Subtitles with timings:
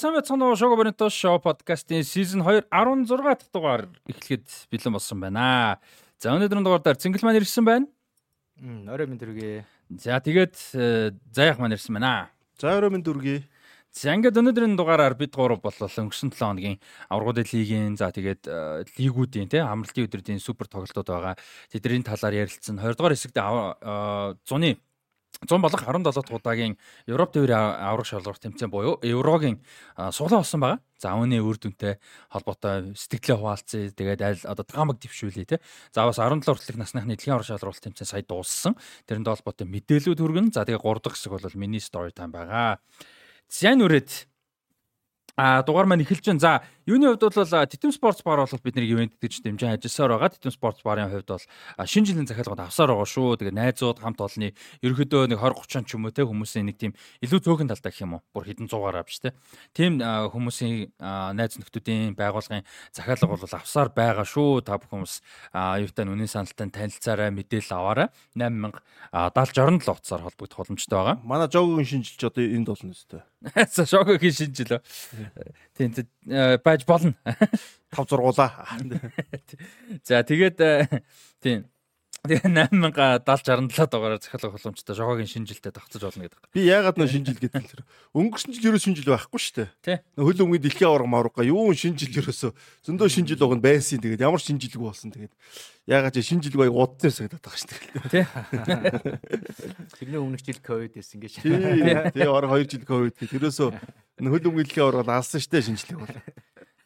[0.00, 5.20] Сайн байцгаана уу Шого Бонито шоу подкастын season 2 16 дахь дугаар эхлэхэд бэлэн болсон
[5.20, 5.76] байна.
[6.16, 7.84] За өнөөдрийн дугаараар Цингэл маань ирсэн байна.
[8.88, 9.60] Орой минь дүргээ.
[10.00, 12.32] За тэгээд э, Заяах маань ирсэн байна.
[12.56, 13.44] За орой минь дүргээ.
[13.92, 16.80] За ингээд өнөөдрийн дугаараар бид гурав болол өнгөрсөн 7 хоногийн
[17.12, 21.36] аврагууд лигийн за тэгээд э, лигүүдийн тий амралтын өдрүүдийн супер тоглолтууд байгаа.
[21.68, 22.80] Тэдний талаар ярилцсан.
[22.80, 23.36] 20 дугаар хэсэгт
[24.48, 24.80] зуны
[25.40, 26.76] 100 болох 17 дахь удаагийн
[27.06, 29.64] Европ төвийн аврах шалрах тэмцээн буюу Еврогийн
[30.12, 30.80] суглаа болсон байгаа.
[31.00, 31.96] За үүний үр дүнтэй
[32.28, 33.88] холбоотой сэтгэлээ хуваалцъя.
[33.88, 35.64] Тэгээд аль одоо таамаг дэвшүүлээ те.
[35.96, 38.76] За бас 17 хүртэлх насныхны дэлхийн аврах шалралт тэмцээн сая дууссан.
[39.08, 40.52] Тэрэнд холбоотой мэдээлүүд хүргэн.
[40.52, 42.84] За тэгээд 3 дахь хэсэг бол миний story time байгаа.
[43.48, 44.28] Зян үрээд
[45.40, 46.44] а дугаар маань эхэлж байна.
[46.44, 46.52] За
[46.90, 50.34] юуны хувьд бол Титэм спортс бар бол бидний ивент гэж дэмжин ажилласаар байгаа.
[50.34, 51.44] Титэм спортс барын хувьд бол
[51.86, 53.38] шинэ жилийн захиалгад авсаар байгаа шүү.
[53.38, 54.50] Тэгээ найзууд хамт олонны
[54.82, 58.02] ерөөдөө нэг 20 30 ч юм уу те хүмүүсийн нэг тийм илүү зөөхөн талтай гэх
[58.02, 58.22] юм уу.
[58.34, 59.30] Бүр хэдэн зугаараа биш те.
[59.70, 64.66] Тийм хүмүүсийн найз нөхдүүдийн байгууллагын захиалга бол авсаар байгаа шүү.
[64.66, 65.14] Та бүхэн хүмүүс
[65.86, 68.08] юутай үнэн саналтай танилцаарай, мэдээлэл аваарай.
[68.34, 68.82] 8070
[69.12, 71.16] 67 утсаар холбогдох боломжтой байгаа.
[71.22, 73.22] Манай жогийн шинжилж одоо энд болно өстой.
[73.74, 74.80] За шогийн шинжилөө.
[75.76, 75.94] Тийм
[76.64, 77.14] байж болно.
[77.92, 78.66] 5 зургуулаа.
[80.04, 80.58] За тэгээд
[81.42, 81.66] тийм
[82.20, 86.52] Тэгээ 8070 67 дугаараар захиалга боломжтой жогогийн шинжилтэд тогтцож болно гэдэг.
[86.52, 90.04] Би яагаад нөө шинжил гэдэг л өнгөрсөн жил ерөө шинжил байхгүй шүү дээ.
[90.20, 92.52] Хөл өмгийн дэлхийн аварга маврга юу шинжил ерөөсө
[92.84, 94.04] зөндөө шинжил байгаа нь байсан.
[94.04, 95.16] Тэгээд ямар шинжилгүй болсон.
[95.16, 95.32] Тэгээд
[95.88, 97.88] яагаад ч шинжилгүй аяг удсан санагдаад байгаа шүү дээ.
[98.12, 98.24] Тий.
[99.96, 101.40] Тэрний өмнөх жил ковид байсан гэж.
[101.40, 101.56] Тий.
[102.20, 103.16] Тэгээ орог 2 жил ковид.
[103.16, 103.68] Тэрөөсөө
[104.28, 106.20] хөл өмгийн дэлхийн аварга алсан шүү дээ шинжилгээ бол.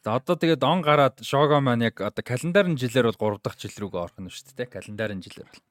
[0.05, 3.73] За одоо тэгээд он гараад шого маань яг одоо календарын жилээр бол 3 дахь жил
[3.73, 4.69] рүүгээ орох нь шүү дээ.
[4.69, 5.63] Календарын жилээр бол.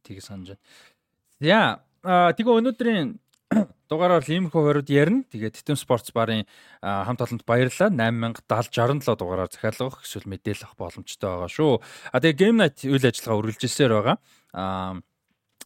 [0.00, 1.84] Тийг санаж байна.
[2.00, 3.20] За тэгээ өнөөдрийн
[3.92, 5.28] дугаараар иймэрхүү хориод ярина.
[5.28, 6.48] Тэгээд Титэн спортс барын
[6.80, 7.92] хамт олонд баярлалаа.
[7.92, 11.72] 8070 67 дугаараар захиалгах эсвэл мэдээлэл авах боломжтой байгаа шүү.
[12.16, 14.16] А тэгээ Game Night үйл ажиллагаа үргэлжилсээр байгаа.
[14.56, 14.96] А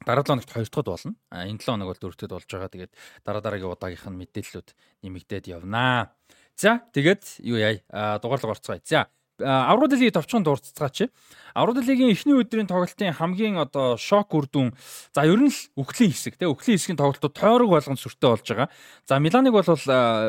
[0.03, 1.15] дараа 7 хоногт 2 дахь болно.
[1.31, 2.75] А энэ 7 хоног бол 4 дахь болж байгаа.
[2.75, 4.69] Тэгээд дараа дараагийн удаагийнх нь мэдээллүүд
[5.06, 6.11] нэмэгдээд явнаа.
[6.59, 8.83] За тэгээд юу яа дугаарлаг орцгоё.
[8.83, 9.07] За
[9.39, 11.07] Аврал лигийн товчхон дурццгаач.
[11.55, 14.75] Аврал лигийн эхний өдрийн тоглолтын хамгийн одоо шок үр дүн
[15.15, 18.69] за ер нь л үхлийн хэсэг те үхлийн хэсгийн тоглолтууд тойрог болгон сүртэй болж байгаа.
[19.07, 19.71] За Миланыг бол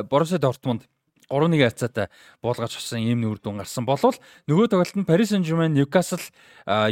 [0.06, 0.86] Боруссия Дортмунд
[1.26, 2.08] 3-1 хацаатай
[2.46, 6.22] буулгаж авсан ийм үр дүн гарсан болвол нөгөө тоглолтод Paris Saint-Germain Newcastle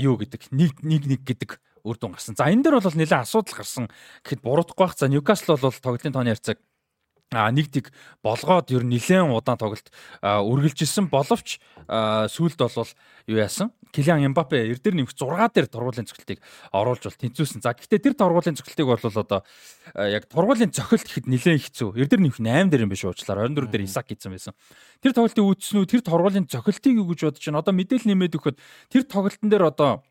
[0.02, 2.34] юу гэдэг 1-1 гэдэг үр дүн гарсан.
[2.34, 3.90] За энэ дээр бол нэлээд асуудал гарсан
[4.26, 4.97] гэхэд буруудахгүй бах.
[4.97, 6.58] За Newcastle бол тоглолтын тооны харьцааг
[7.32, 7.92] а нэг тиг
[8.24, 9.92] болгоод ер нь нэлээд удаан тоглолт
[10.24, 12.92] үргэлжилсэн боловч сүүлд бол
[13.28, 16.40] юу яасан Килиан Эмбапе эрдэр нэмэх 6 дээр тургуулийн цогцолтыг
[16.72, 17.64] оруулж бол тэнцвүүлсэн.
[17.64, 19.42] За гэхдээ тэр тургуулийн цогцолтыг бол одоо
[19.96, 21.96] яг тургуулийн цохилт гэхэд нэлээд хэцүү.
[21.96, 23.48] Эрдэр нэмэх 8 дээр юм биш уучлаарай.
[23.48, 24.54] 24 дээр Исак хийсэн байсан.
[25.02, 27.62] Тэр тоглолтын үүдснүү тэр тургуулийн цохилтыг юу гэж бодож байна?
[27.64, 28.58] Одоо мэдээлэл нэмээд өгөхөд
[28.92, 30.04] тэр тоглолтын дээр одоо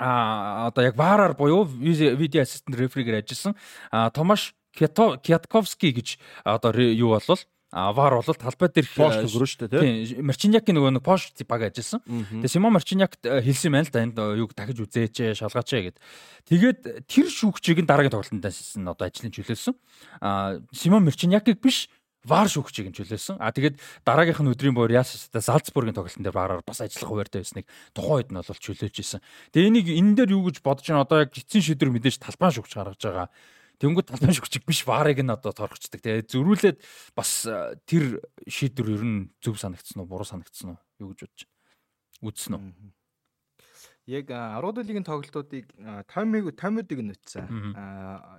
[0.00, 3.54] а одоо яг вараар буюу видео ассистент рефригээр ажилласан
[3.92, 10.28] Томаш Кятковский гэж одоо юу болвол Авар бол талбай дээр пош өгөрөө шүү дээ тийм
[10.28, 12.04] Марчиньякийн нөгөө нэг пош баг ажилласан.
[12.04, 15.96] Тэгээ Симон Марчиньяк хэлсэн байна л да энд юуг дахиж үзээч шалгаач гэд.
[16.52, 19.72] Тэгээд тэр шүүгчийг нь дараагийн тоглолтод нь одоо ажлын чөлөөлсөн.
[20.20, 21.88] А Симон Марчиньякийг биш
[22.28, 23.40] вар шүүгчийг нь чөлөөлсөн.
[23.40, 27.64] А тэгээд дараагийнх нь өдрийн боор Ясастай Залцбургийн тоглолтын дээр вараар бас ажиллах хуваартай байсныг
[27.96, 29.24] тухайн үед нь бол чөлөөлж исэн.
[29.56, 32.72] Тэгээ энийг энэ дээр юу гэж бодож байна одоо яг эцсийн шийдвэр мэдээж талбай шүүгч
[32.76, 33.28] гаргаж байгаа
[33.80, 36.02] Тэнгүүд талбай шүгчиг биш варыг нь одоо торгочдаг.
[36.02, 36.78] Тэгээ зөрүүлээд
[37.16, 37.46] бас
[37.88, 40.80] тэр шийдвэр ер нь зөв санагдсан уу, буруу санагдсан уу?
[41.00, 41.54] Юу гэж бодож байна?
[42.22, 42.62] Үзсэн үү?
[44.10, 45.66] Яг 10 лигийн тоглолтуудыг
[46.10, 47.74] таймыг таймуудыг нь үтсэн.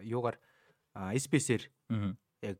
[0.03, 0.39] Юугаар
[0.95, 1.63] SPS-ээр
[2.43, 2.59] яг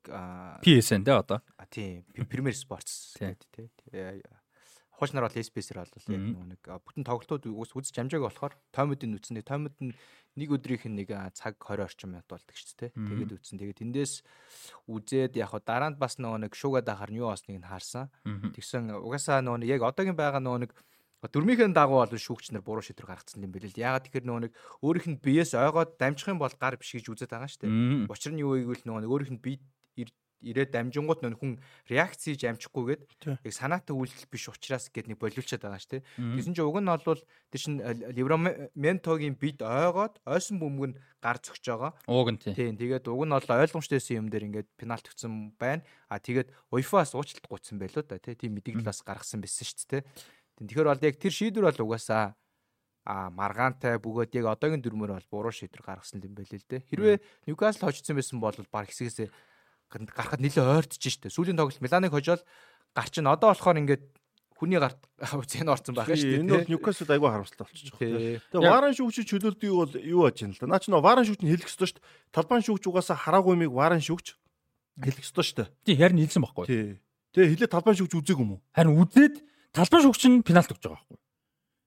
[0.64, 1.40] PSN дээ одоо.
[1.72, 3.36] Тийм, Premier Sports тий.
[5.04, 6.24] Хууч нар бол SPS-ээр бол яг
[6.56, 9.44] нэг бүтэн тоглолтууд үзэж амжааг болохоор таймуудыг үтсэн.
[9.44, 9.92] Таймууд нь
[10.40, 12.96] нэг өдрийнх нь нэг цаг 20 орчим минут болдог шүү дээ.
[12.96, 13.60] Тэгээд үтсэн.
[13.60, 14.24] Тэгээд тэндээс
[14.88, 18.08] үзээд яг дараа нь бас нөгөө нэг шуугаад ахаар нь юу болсныг нь харсан.
[18.24, 20.72] Тэгсэн угаасаа нөгөө яг одоогийн байгаа нөгөө нэг
[21.28, 23.84] дөрмийнхэн дагуу бол шүүгч нар буруу шийдвэр гаргацсан юм билээ л.
[23.84, 24.54] Ягаад тэгэхээр нөгөө нэг
[24.84, 28.12] өөрийнх нь биеэс ойгоод дамжих юм бол гар биш гэж үзээд байгаа шүү дээ.
[28.12, 29.60] Учир нь юу гэвэл нөгөө нэг өөрийнх нь бие
[30.44, 31.58] ирээд дамжингууд нөх хүн
[31.88, 33.02] реакц хийж амжихгүйгээд
[33.42, 36.06] яг санаатай үйлдэл биш учраас гэд нэг болиулчаад байгаа ш тэ.
[36.20, 37.80] Гэсэн чинь уг нь бол тэр чин
[38.14, 41.92] Ливраментогийн бид ойгоод ойсон бөмбөг нь гар зөгж байгаа.
[42.06, 42.76] Уг нь тийм.
[42.76, 45.88] Тэгээд уг нь бол ойлгомжтойсэн юм дээр ингээд пенальт өгсөн байна.
[46.12, 48.36] А тэгээд UEFA-аас уучлалт гуйсан байлоо да тий.
[48.36, 50.04] Тийм мэдээлэл бас гаргасан байсан ш тэ.
[50.60, 52.36] Тэгэхээр бол яг тэр шийдвэр бол угаасаа
[53.04, 56.88] а маргаантай бөгөөд яг одоогийн дүрмээр бол буруу шийдвэр гаргасан юм байл л дээ.
[56.88, 57.16] Хэрвээ
[57.48, 59.28] Ньюкасл хожсон байсан бол баг хэсгээсээ
[59.94, 61.30] гарахад нэлээ ойртож штэ.
[61.30, 62.42] Сүүлийн тоглолт Миланыг хожоод
[62.98, 64.04] гарч ин одоо болохоор ингээд
[64.58, 65.02] хүний гарт
[65.52, 66.42] зэн орсон байх шүү дээ.
[66.42, 67.94] Энэ бол Ньюкасл айгүй харамсалтай болчих.
[68.00, 70.72] Тэгээ варан шүүгч чөлөөлдөг юу бол юу аж юм л да.
[70.72, 72.08] Наа чи нөө варан шүүгч нь хэлэх ёстой шүү дээ.
[72.32, 74.28] Талбайн шүүгч угаасаа хараагүй миг варан шүүгч
[75.04, 75.70] хэлэх ёстой шүү дээ.
[75.84, 76.66] Тий харин хэлсэн байхгүй.
[76.70, 76.86] Тий.
[77.34, 78.62] Тэгээ хилээ талбайн шүүгч үзег юм уу?
[78.72, 79.36] Харин үзээд
[79.74, 81.18] талбайн шүүгч нь пенальт өгч байгаа байхгүй.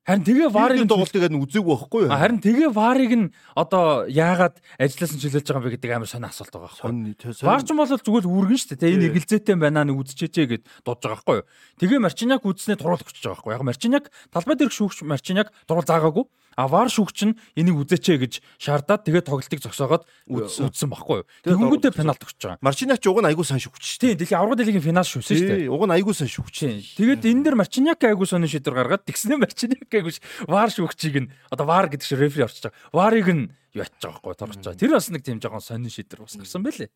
[0.07, 2.15] Харин тэгээ варыг тоглолтыг нь үзээгүй байхгүй юу?
[2.15, 3.27] Харин тэгээ варыг нь
[3.59, 7.43] одоо яагаад ажилласан чөлөөлж байгаа юм бэ гэдэг амар сонир асуулт байгаа байхгүй.
[7.43, 8.95] Вар ч бол зүгээр үргэн шүү дээ.
[8.95, 11.47] Энэ эгэлзээтэй байна нэг үзчихээчээ гэд дуудаж байгаа байхгүй юу.
[11.83, 13.55] Тэгээ Марчиняк үзснээ туруулах гэж байгаа байхгүй.
[13.59, 16.31] Яг Марчиняк талбай дээрх шүүгч Марчиняк дуруул заагаагүй.
[16.57, 21.29] А вар шүүгч нь энийг үзээчээ гэж шаардаад тэгээ тоглолтыг зогсоогоод үзсэн баггүй юу.
[21.45, 22.65] Тэгэнгүүтээ пенальт өгч байгаа.
[22.65, 24.17] Марчиняк ч уг нь айгүй шүү дээ.
[24.17, 25.69] Тийм, дэлхийн аврагын дэлхийн финал шүүсэн шүү дээ.
[25.69, 26.57] Уг нь айгүй сайн шүүгч.
[26.97, 30.17] Тэгээд энэ дэр Марчиняк айгүй сони шийдвэр гаргаад тэгснэ Марчиняк айгүй
[30.49, 32.81] вар шүүгчийг нь одоо вар гэдэг шиг рефери орчиж байгаа.
[32.97, 34.81] Варыг нь юу ятж байгаа байхгүй торгож байгаа.
[34.81, 36.89] Тэр бас нэг тийм жоохон сони шийдвэр бас гарсан байлээ.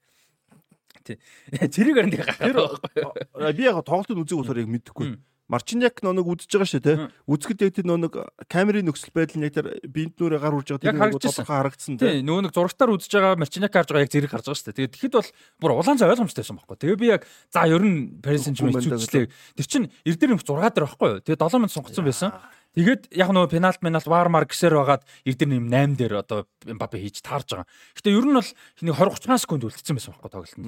[1.04, 1.16] Тий.
[1.52, 3.52] Тэрийг харин байгаа.
[3.52, 5.20] Би яг тоглолтын үзэг болохоор яг мэдэхгүй.
[5.50, 6.94] Марчиняк нөө үзэж байгаа шүү те.
[7.26, 8.14] Үзэхэд яг тэр нөө нэг
[8.46, 12.22] камерын нөхцөл байдал яг тэр бинт нүрээ гар урж байгаа тэр нэг тодорхой харагдсан те.
[12.22, 14.76] Нөө нэг зурагтаар үзэж байгаа Марчиняк харж байгаа яг зэрэг харж байгаа шүү те.
[14.78, 16.78] Тэгээд тэгэхэд бол бүр улаан цай ойлгомжтойсэн байхгүй.
[16.78, 19.26] Тэгээ би яг за ер нь Paris Saint-Germain хэцүүчлээ.
[19.58, 21.22] Тэр чинь эрдэр нөх 6 дээр байхгүй юу.
[21.26, 22.30] Тэгээ 7 минут сунгацсан байсан.
[22.70, 27.18] Тэгээд яг нөгөө пенальт пенальт вармар гэсээр байгаад эрдэр нэм 8 дээр одоо Мбаппе хийж
[27.18, 27.68] таарж байгаа.
[27.98, 30.66] Гэтэ ер нь бол хний 20 30 секунд үлдсэн байсан байхгүй тоглолтод.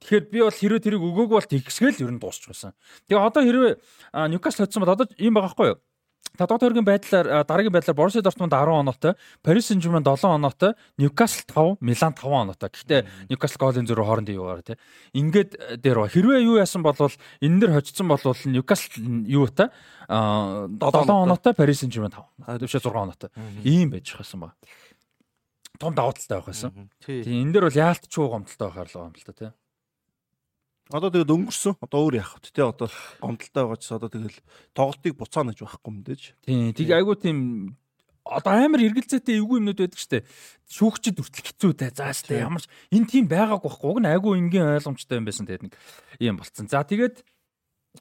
[0.00, 2.72] Тэгэхээр би бол хэрвээ тэрийг өгөөгүй бол тэгсгээл ер нь дуусчих байсан.
[3.04, 3.72] Тэгээ одоо хэрвээ
[4.32, 5.78] Ньюкасл хоцсон бол одоо ийм байгаа байхгүй юу?
[6.32, 9.12] Тодорхой төргийн байдлаар дараагийн байдлаар Борусsia Дортмунд 10 оноотой,
[9.44, 12.72] Paris Saint-Germain 7 оноотой, Newcastle 5, Milan 5 оноотой.
[12.72, 14.80] Гэхдээ Newcastle голын зөрүү хоорондын юугаар тий.
[15.12, 19.76] Ингээд дээр ба хэрвээ юу яасан бол энэ дэр хочсон бол Newcastle юу та
[20.08, 22.64] 7 оноотой, Paris Saint-Germain 5.
[22.64, 23.28] Дэвшээ 6 оноотой.
[23.68, 24.56] Ийм байж хасан ба.
[25.76, 26.88] Том давуу талтай байх байсан.
[27.04, 29.52] Тийм энэ дэр бол яалтч уу гомдолтой байхаар л та тий.
[30.92, 31.74] Одоо тэгээд өнгөрсөн.
[31.80, 32.52] Одоо өөр яах вэ?
[32.52, 34.38] Тэ одоо гомдолтой байгаа ч одоо тэгэл
[34.76, 36.20] тоглолтыг буцаана гэж байхгүй юм дэж.
[36.44, 36.72] Тийм.
[36.76, 37.38] Тийг айгуу тийм
[38.22, 40.22] одоо амар эргэлзээтэй эвгүй юмнууд байдаг штэ.
[40.70, 41.90] Шүүгчд хүртэл хэцүү дээ.
[41.96, 43.88] За штэ ямар ч энэ тийм байгаагүй байхгүй.
[43.90, 45.74] Уг нь айгуу энгийн ойлгомжтой юм байсан тэгээд нэг
[46.20, 46.68] юм болцсон.
[46.70, 47.24] За тэгээд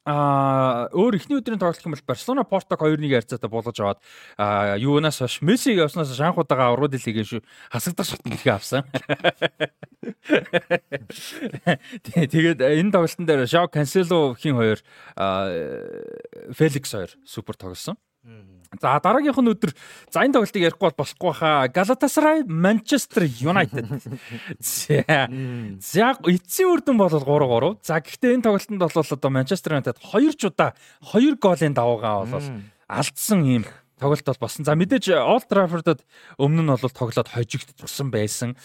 [0.05, 3.99] А өөр ихний өдрийн тоглолт юм бол Барселона Портог 2-1 харьцаатай болгож аваад
[4.79, 8.87] юунаас хойш Мессиг явснаас шанхуудаага урууд лигийн шүү хасагдах шатнд их авсан.
[12.15, 14.79] Тэгээд энэ тоглолтын дээр Жао Кансело хин хоёр
[16.55, 17.99] Феликс хоёр супер тоглосон.
[18.81, 19.73] За дараагийнх нь өдөр
[20.13, 21.65] за энэ тоглолтыг ярихгүй бол болохгүй хаа.
[21.73, 23.89] Galatasaray Manchester United.
[24.61, 25.25] За.
[25.81, 27.81] За эцсийн үрдэн бол 3-3.
[27.81, 32.47] За гэхдээ энэ тоглолтод бол одоо Manchester United 2 ч удаа 2 голын давуугаа бол
[32.85, 33.65] алдсан юм
[34.01, 34.65] тоглолт бол болсон.
[34.65, 36.01] За мэдээж Old Trafford-д
[36.37, 38.57] өмнө нь бол тоглоод хожигдсон байсан.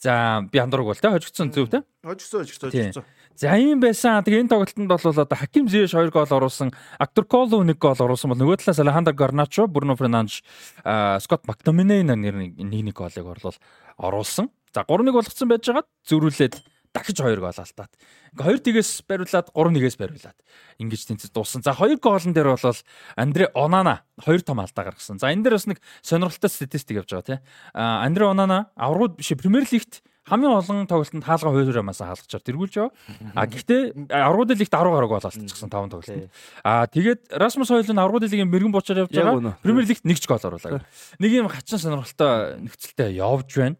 [0.00, 1.84] За би андург бол те хожигдсон зөв те.
[2.04, 3.04] Хожигдсон хожигдсон хожигдсон.
[3.36, 4.22] За ийм байсан.
[4.22, 8.30] Тэгээ энэ тоглолтод бол одоо Хаким Зiyech 2 гол оруулсан, Актор Коло 1 гол оруулсан
[8.30, 10.44] бол нөгөө талаас Алехандро Гарначо, Бруно Фернандеш,
[10.84, 13.56] Скот Мактоминей нэр нэг нэг голыг орлол
[13.96, 14.50] оруулсан.
[14.74, 16.54] За 3-1 болгоцсон байж байгаад зөрүүлээд
[16.92, 17.92] дахиж 2 гол алдаад.
[18.36, 20.38] Ингээ 2 тгээс бариулаад 3-1-ээс бариулаад
[20.76, 21.64] ингэж тэнцэж дууссан.
[21.64, 22.76] За 2 гоолн дээр бол
[23.16, 25.16] Андре Онана 2 том алдаа гаргасан.
[25.16, 27.40] За энэ дээр бас нэг сонирхолтой статистик явж байгаа тийм.
[27.72, 32.94] Андре Онана аврагууд биш Премьер лигт хамгийн олон тоглолтод хаалга хуйлрамаас хаалгачаар тэргүүлж яваа.
[33.34, 36.30] А гэхдээ аргууд лигт 10 гараг бол алдчихсан 5 тоглолтод.
[36.62, 39.58] А тэгээд Расмус Хойлын аргууд лигийн мэрэгэн бочоор явж байгаа.
[39.62, 40.86] Премьер лигт нэг ч гол оруулаа.
[41.18, 43.76] Нэг юм хачин сонирхолтой нөхцөлтэй явж байна.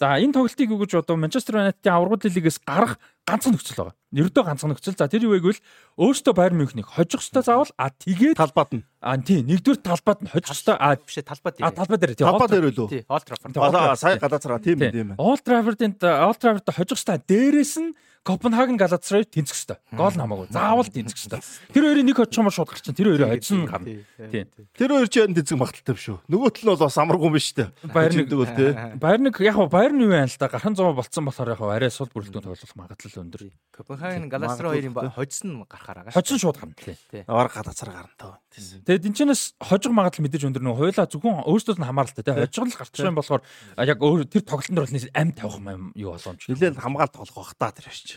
[0.00, 3.94] За энэ тоглолтыг өгөж одоо Манчестер Юнайтедийн аврагууд лигээс гарах ганцхан нөхцөл байгаа.
[4.10, 4.98] Нэрдөө ганцхан нөхцөл.
[4.98, 5.62] За тэр юу вэ гэвэл
[5.94, 8.82] өөртөө Байер Мюнхнийг хожих ёстой заавал а тэгээд талбад нь.
[8.98, 10.74] А тийм нэгдүгээр талбад нь хожих ёстой.
[10.74, 11.66] А бишээ талбад дээр.
[11.66, 12.26] А талбад дээр тийм.
[12.26, 12.90] Талбад дээр үлээ.
[12.90, 13.04] Тийм.
[13.06, 13.54] Олд Траффорд.
[13.56, 15.14] Аа сая гадаацраа тийм юм байна.
[15.22, 17.22] Олд Траффордын Олд Траффорд хожих ёстой.
[17.22, 19.98] Дээрээс нь Копенгаген Галатсарай тэнцэх хэвээр.
[19.98, 20.46] Гол намаагүй.
[20.54, 21.42] Заавал тэнцэх хэвээр.
[21.74, 22.94] Тэр хоёрын нэг хоцсон мөр шууд гарчин.
[22.94, 23.98] Тэр хоёрын хоцсон гарна.
[24.30, 24.46] Тийм.
[24.78, 26.18] Тэр хоёр ч яан тэнцэх магадaltaй биш үү?
[26.30, 27.66] Нөгөө тал нь бол бас амаргүй юм биш үү?
[27.90, 28.70] Баяр нэг бол тий.
[29.02, 30.46] Баяр нэг яг хаа баяр нь юу байна л да.
[30.46, 33.42] Гархан зов болцсон болохоор яг арай сул бүрэлдэхүүн тоглох магадлал өндөр.
[33.74, 36.14] Копенгаген Галатсарай хоёрын хоцсон гарахаар агаа.
[36.14, 37.26] Хоцсон шууд гарна тий.
[37.26, 38.38] Авар Галатсарай гарна тоо.
[38.52, 42.36] Тэгээд энэ чинээс хожих магадлал мэдээж өндөр нөө хойлоо зөвхөн өөрсдөө нь хамааралтай тий.
[42.36, 43.42] Хожих л гарчих юм болохоор
[43.80, 46.44] яг өөр тэр тоглолтын дээр бол амт тавих юм юу боломж.
[46.52, 48.11] Нилээн хамгаалт тоглох бах та тэр шиж.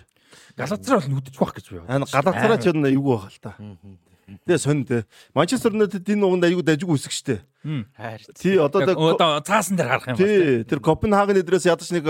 [0.56, 1.84] Галацраа бол нүдчих واخ гэж бай.
[1.88, 3.52] Аа галацраа ч эвгүй байх л та.
[4.46, 5.06] Тэгээ сонь тэ.
[5.34, 7.42] Манчестер Юнайтед энэ нуганд аягүй дажиг үсэг штэ.
[7.98, 8.22] Хайр.
[8.38, 10.22] Тий одоо одоо цаасан дээр харах юм байна.
[10.22, 12.06] Тий тэр Копенгаген эдрээс ядаж нэг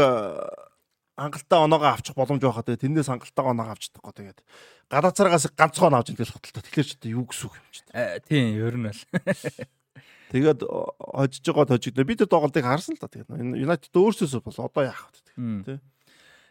[1.20, 4.40] хангалттай оноогоо авчих боломж байхад тэрнээс хангалттай оноогоо авч чадахгүй тэгээд
[4.88, 6.64] галацраагаас ганцхан авч идэл хотолтой.
[6.64, 7.80] Тэгэхээр ч юу гэсэн үг юм чи.
[8.28, 9.00] Тийм ер нь бол.
[10.30, 14.82] Тэгээд хожиж байгаа тожигдоо би тэр тоглолтыг харсан л та тэгээд Юнайтед өөрсөөсөө бол одоо
[14.86, 15.20] яах вэ
[15.66, 15.76] тий.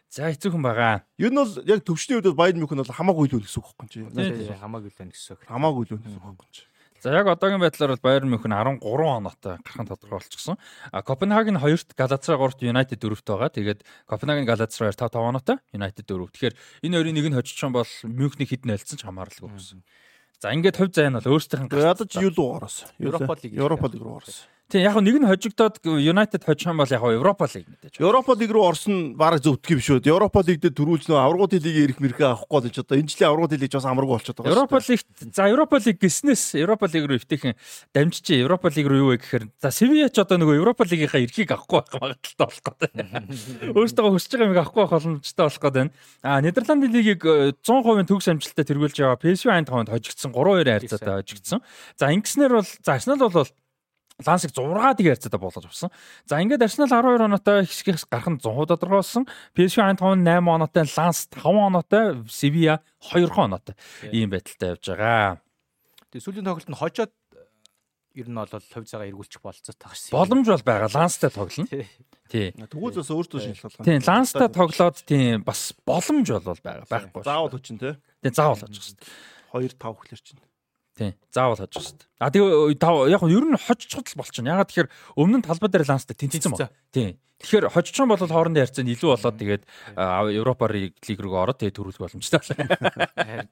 [0.09, 1.03] За хэцүүхэн байгаа.
[1.17, 3.89] Ер нь бол яг төвчний үед Bayern München бол хамаагүй л үн гэсэн үг байхгүй
[3.89, 3.99] чи.
[4.55, 5.43] Хамаагүй л гэсэн үг.
[5.49, 6.63] Хамаагүй л үн гэсэн үг байхгүй чи.
[7.05, 10.57] За яг одоогийн байдлаар бол Bayern München 13 оноотой гарахын тодорхой болчихсон.
[10.89, 13.49] А Копенгаген 2-т, Galatasaray 3-т, United 4-т байгаа.
[13.53, 16.33] Тэгээд Копенгаген Galatasaray 5 5 оноотой, United 4.
[16.33, 19.85] Тэгэхээр энэ хоёрын нэг нь хожчихсон бол Мюнхний хэд нөлцсөн ч хамааралгүй гэсэн.
[20.41, 22.89] За ингээд хувь зай нь бол өөрсдийнх нь ядаж юу руу ороос.
[22.97, 23.53] Европа лиг.
[23.53, 24.49] Европа лиг руу ороос.
[24.65, 28.01] Тийм яг нэг нь хожигдоод United хожих юм бол яг Европа лиг мэдээж.
[28.01, 30.01] Европа лиг руу орсон баг зөвтг юм шүү.
[30.09, 33.53] Европа лиг дээр дөрүүлж нөө аврагууд лигийн ирэх мэрхээ авахгүй болж одоо энэ жилийн аврагууд
[33.61, 34.57] лиг ч бас амаргүй болчиход байгаа.
[34.57, 37.53] Европа лигт за Европа лиг гиснээс Европа лиг руу өвтөхийн
[37.93, 41.53] дамжиж Европа лиг руу юу вэ гэхээр за Севиа ч одоо нөгөө Европа лигийнхаа эрхийг
[41.53, 42.89] авахгүй байх магадaltaй болох гэдэг.
[43.77, 45.93] Өөртөө хүсэж байгаа юм авахгүй байх боломжтой болох гэдэг.
[46.25, 51.61] А Нидерландын лигийг 100% төгс амжилттай тэргүүлж яваа PSV Eindhoven хожигдсон 3-2 харьцаатай хожигдсон.
[52.01, 53.45] За ингэснээр бол за Арсенал бол
[54.23, 55.91] Лансыг 6 дэг ярьцаатай болгож авсан.
[56.23, 59.27] За ингээд Арсенал 12 оноотой хэсгээс гарах нь 100% тодорхой болсон.
[59.51, 62.79] PSV Eindhoven 8 оноотой, Ланс 5 оноотой, Sevilla
[63.11, 63.75] 2 оноотой.
[64.15, 65.43] Ийм байдалтай явж байгаа.
[66.15, 67.11] Тэгээ сүүлийн тоглолт нь хожоод
[68.15, 70.07] ер нь бол хувь цагаа эргүүлчих болцоо тагш.
[70.15, 70.87] Боломж бол байгаа.
[70.95, 71.67] Ланстай тоглоно.
[72.31, 72.55] Тий.
[72.55, 76.87] Тэгвэл бас өөртөө шинжилгээ Тий, Ланстай тоглоод тий бас боломж бол байгаа.
[76.87, 77.23] Байхгүй.
[77.27, 77.99] Заавал хүчин тий.
[78.23, 79.11] Тий, заавал хожих хэрэгтэй.
[79.51, 80.39] 2 5 гэхлээр чинь.
[80.95, 81.11] Тий.
[81.35, 82.07] Заавал хожих хэрэгтэй.
[82.19, 82.79] А тэгээ
[83.11, 84.55] яг нь ер нь хожчиход л болчихно.
[84.55, 86.71] Ягаад тэгэхээр өмнө нь талбай дээр ланстай тэнцсэн ба.
[86.95, 87.19] Тий.
[87.43, 89.63] Тэгэхээр хожчихсон бол хоорондын харьцаа нь илүү болоод тэгээд
[90.39, 93.43] Европа лиг рүү ороод тэгээд төрүүлэх боломжтой байна.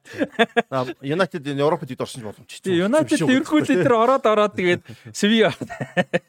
[1.04, 2.64] Юнайтед энэ Европод ид орсон боломжтой.
[2.64, 5.52] Тий, Юнайтед эргүүлээ тэр ороод ороод тэгээд Севиа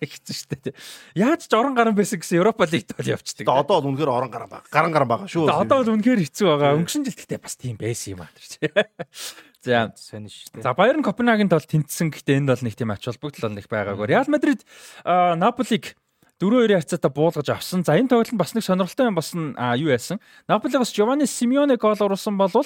[0.03, 0.75] хэцүү шүү дээ.
[1.15, 3.47] Яаж ч орон гарan байсан гэсэн Европа лигт бол явцдаг.
[3.47, 4.67] Одоо бол үнэхээр орон гарan байгаа.
[4.67, 5.47] Гаран гарan байгаа шүү.
[5.47, 6.75] Одоо бол үнэхээр хэцүү байгаа.
[6.75, 8.35] Өнгөрсөн жил гэхдээ бас тийм байсан юм аа.
[9.65, 10.63] За сонь шүү дээ.
[10.63, 14.09] За Bayern Copenhagen бол тэнцсэн гэхдээ энд бол нэг тийм ач холбогдол бол нэг байгаагүй.
[14.09, 14.65] Real Madrid
[15.05, 15.93] Наполиг
[16.41, 17.85] 4-2 харьцаатаа буулгаж авсан.
[17.85, 20.19] За энэ тоглолт бас нэг сонирхолтой юм болсон юу яасан.
[20.49, 22.65] Наполи бас Giovanni Simeone гол оруулсан болвол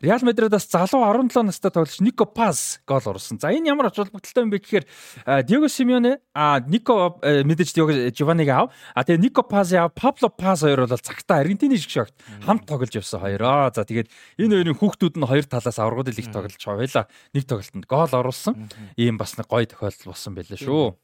[0.00, 3.40] Реал Мадридаас залуу 17 настай тоглогч Нико Паз гол оруулсан.
[3.42, 4.86] За энэ ямар ач холбогдолтой юм бэ гэхээр
[5.42, 8.70] Диего Симеоне а Нико мэдээж Диего Giovanni-г аав.
[8.94, 12.14] А тэгээ Нико Паз яав, Пабло Паз хоёр бол цагтаа Аргентины шиг шогт
[12.46, 13.74] хамт тоглож явсан хоёроо.
[13.74, 14.06] За тэгээд
[14.38, 18.70] энэ хоёрын хүүхдүүд нь хоёр талаас аврагууд их тоглож хоёлаа нэг тоглолтод гол оруулсан.
[18.94, 20.94] Ийм бас нэг гоё тохиолдол болсон байлаа шүү.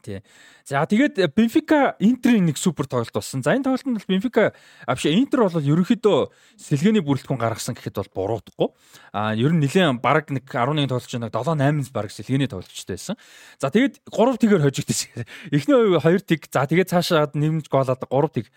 [0.00, 0.20] Тий.
[0.64, 3.44] За тэгээд Бенфика Интерийн нэг супер тоглолт болсон.
[3.44, 4.52] За энэ тоглолтод бол Бенфика
[4.86, 6.18] авш Интер бол ерөнхийдөө
[6.56, 8.68] сэлгээний бүрэлдэхүүн гаргасан гэхэд бол буруутахгүй.
[9.12, 13.16] А ер нь нэлээд баг нэг 11 тоглолч нэг 7 8 баг сэлгээний тоглолчтой байсан.
[13.60, 15.24] За тэгээд 3 тгээр хожигдсон.
[15.54, 18.48] Эхний 2 тийг за тэгээд цаашаа нэмж гоолоод 3 тийг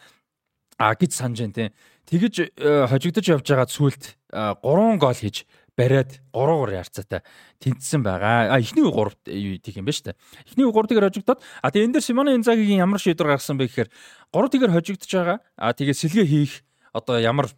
[0.78, 1.70] а гэж санаж байна тий.
[2.10, 5.46] Тэгэж э, хожигдож явж байгаа сүулт 3 гол хийж
[5.78, 7.22] бариад 3-3 ярцаатай
[7.60, 8.54] тэнцсэн байгаа.
[8.54, 10.14] А эхний 3 тийг юм ба штэ.
[10.46, 13.90] Эхний 3 тгээр хожигдоод а тэгээ энэ дээр Симоне Инзагигийн ямар шийдвэр гаргасан бэ гэхээр
[14.32, 15.38] 3 тгээр хожигдож байгаа.
[15.58, 16.54] А тэгээ сэлгээ хийх
[16.94, 17.50] одоо ямар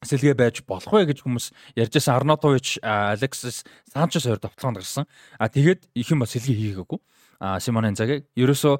[0.00, 5.04] сэлгээ байж болох вэ гэж хүмүүс ярьжсэн Арнотович, Алексис Санчес хоёр давталгаанд гарсан.
[5.36, 6.98] А тэгээд их юм ба сэлгээ хийгээгүй.
[7.40, 8.74] Симон Инзаги ерөөсөө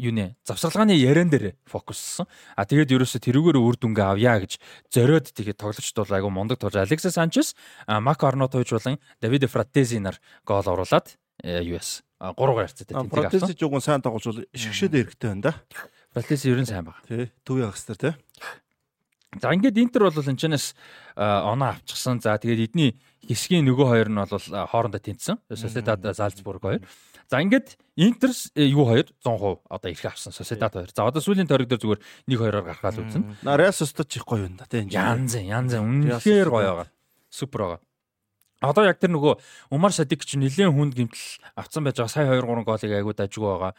[0.00, 2.24] юу нэ завсарлагын яриан дээр фокуссан.
[2.56, 4.56] А тэгээд ерөөсөө тэрүүгээр үр дүнгээ авъя гэж
[4.88, 7.52] зориод тэгээд тоглогчд бол айгу мундаг тулж Алекса Санчес,
[7.84, 10.16] Мако Арнотович болон Давид Фратези нар
[10.48, 13.40] гол оруулад US 3-гаар харьцаатай тэнцэг авсан.
[13.40, 15.52] Фратези жугун сайн тоглож бол ишгшээд хэрэгтэй байна да.
[16.10, 16.98] Фратези ер нь сайн байна.
[17.06, 17.30] Тий.
[17.46, 18.14] Төв ягс төр тий.
[19.38, 20.74] За ингээд Интер бол энэчнээс
[21.14, 22.18] оноо авчихсан.
[22.18, 25.38] За тэгээд эдний хэсгийн нөгөө хоёр нь бол хоорондоо тэнцсэн.
[25.52, 26.82] Sociedad Salzburg хоёр.
[27.28, 30.88] За ингээд Интер юу хоёр 100% одоо ирэх авсан Sociedad хоёр.
[30.94, 33.42] За одоо сүүлийн тойрог дээр зүгээр 1-2-оор гарахаа л үзэн.
[33.42, 34.88] Real Sociedad чих гоё юм да тийм.
[34.88, 36.88] Янз янз үнэхээр гоё байгаа.
[37.28, 37.80] Супер байгаа.
[38.58, 39.38] Одоо яг тэр нөгөө
[39.70, 42.10] Умар Садик ч нэлээд хүнд гимтэл авцсан байж байгаа.
[42.10, 43.72] Сая 2 3 голыг айгуу дажгүй байгаа.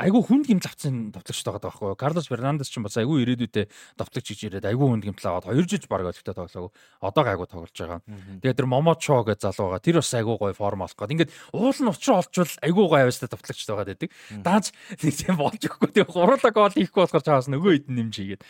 [0.00, 2.00] Айгуу хүнд гимтэл авцсан товтлогч байгаа байхгүй юу?
[2.00, 3.68] Карлос Фернандес ч бас айгуу ирээдүйдээ
[4.00, 6.72] товтлогч гэж ирээд айгуу хүнд гимтэл аваад 2 жиж баг олигтой тоглоог.
[7.04, 8.00] Одоо айгуу тоглож байгаа.
[8.40, 9.84] Тэгээд тэр Момочо гэж залуу байгаа.
[9.84, 11.12] Тэр бас айгуу гоё форм олох гээд.
[11.20, 14.08] Ингээд уул нь учраа олчвал айгуу гоё авьяастай товтлогч байгаа гэдэг.
[14.40, 14.72] Дааж
[15.04, 16.00] нэг тийм болж өгөхгүй.
[16.00, 18.42] Тэгээд гурлаа гол хийхгүй болохоор чаас нөгөө хэд нэмж хийгээд.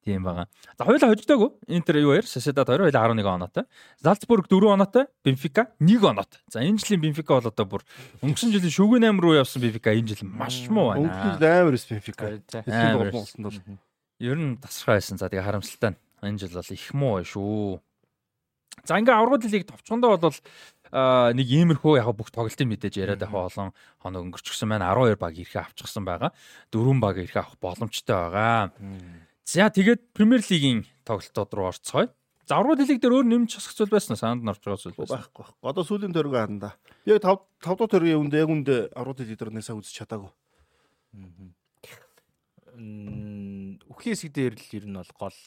[0.00, 0.48] Тийм байгаа.
[0.78, 1.50] За хоёулаа хождоогүй.
[1.68, 2.24] Интер юу хоёр?
[2.24, 3.64] Sociedad 2 хоёулаа 11 оноотой.
[4.00, 5.04] Salzburg 4 оноотой.
[5.20, 6.40] Benfica 1 оноотой.
[6.48, 7.84] За энэ жилийн Benfica бол одоо бүр
[8.24, 11.04] өнгөрсөн жилийн шүүгэн 8 руу явсан Benfica энэ жил маш муу байна.
[11.04, 12.24] Өнгөрсөн жил амар эс Benfica.
[12.48, 13.60] Хэсэг болсон бол.
[14.24, 15.20] Ер нь тасархай байсан.
[15.20, 16.00] За тэгээ харамсалтай.
[16.24, 17.80] Энэ жил бол их муу шүү.
[18.88, 20.32] За ингээ аврагууд лиг товчхондоо бол
[20.90, 23.70] а нэг иймэрхүү яг бүх тоглолтын мэдээж яриад байх олон
[24.02, 26.32] хоног өнгөрчихсөн байна 12 баг ирэхэ авчихсан байгаа.
[26.72, 28.72] Дөрвөн баг ирэхэ авах боломжтой байгаа.
[29.44, 32.08] За тэгээд Премьер лигийн тоглолтууд руу орцгоё.
[32.50, 34.20] За аврагууд лиг дээр өөр нэмж хасах зүйл байсан уу?
[34.20, 35.22] Санд орж байгаа зүйл байсан.
[35.22, 35.70] Байхгүй байхгүй.
[35.70, 36.70] Одоо сүүлийн төрөг харна да.
[37.06, 40.32] Яг 5 5 дахь төргийн үндэ яг үндэ аврагууд лиг дээр нээсээ үзэж чадаагүй.
[43.86, 45.38] үхлийн хэсэг дээр л ер нь бол гол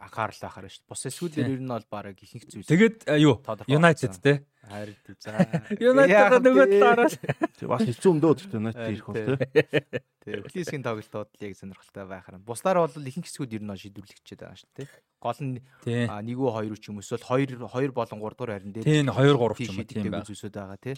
[0.00, 0.90] анхаарал байхаар шүү дээ.
[0.90, 2.68] Бус эсгүүдээр ер нь бол баг ихэнх зүйл.
[2.68, 3.40] Тэгээд юу?
[3.68, 4.44] United те.
[4.60, 5.32] Харин за.
[5.90, 7.08] United нөгөө талаараа.
[7.56, 10.02] Тэг бас хэцүү өмдөө гэхдээ United ирэх бол те.
[10.20, 12.38] Тэг үхлийн хэсгийн тоглолтууд л яг сонирхолтой байхаар.
[12.44, 14.88] Бусдаар бол ихэнх хэсгүүд ер нь шийдвэрлэгчээд байгаа шүү дээ.
[15.16, 15.56] Гол нь
[15.88, 18.84] нэг үү хоёр ч юм эсвэл хоёр хоёр болон гурав дахь харин дээр.
[18.84, 20.28] Тийм 2 3 ч юм уу тийм байх.
[20.28, 20.92] Зүйлсүүд байгаа те.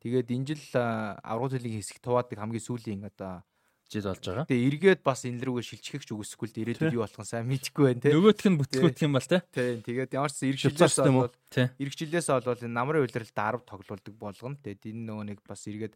[0.00, 3.44] Тэгээд энэ жил аврагын төлөгийн хэсэг туваадаг хамгийн сүүлийн одоо
[3.92, 4.46] жил болж байгаа.
[4.48, 8.00] Тэгээ эргээд бас энэ рүүгээ шилжихэж үгүйсэхгүй л ирээдүйд юу болох нь сайн мэдэхгүй байна
[8.00, 8.10] те.
[8.16, 9.38] Нөгөөх нь бүтлгүүт юм бол те.
[9.52, 9.84] Тийм.
[9.84, 14.56] Тэгээд ямар ч эрг жилээс бол эрг жилээс бол энэ намрын үйлрэлд 10 тоглолдог болгоно.
[14.64, 15.94] Тэгээд энэ нөгөө нэг бас эргээд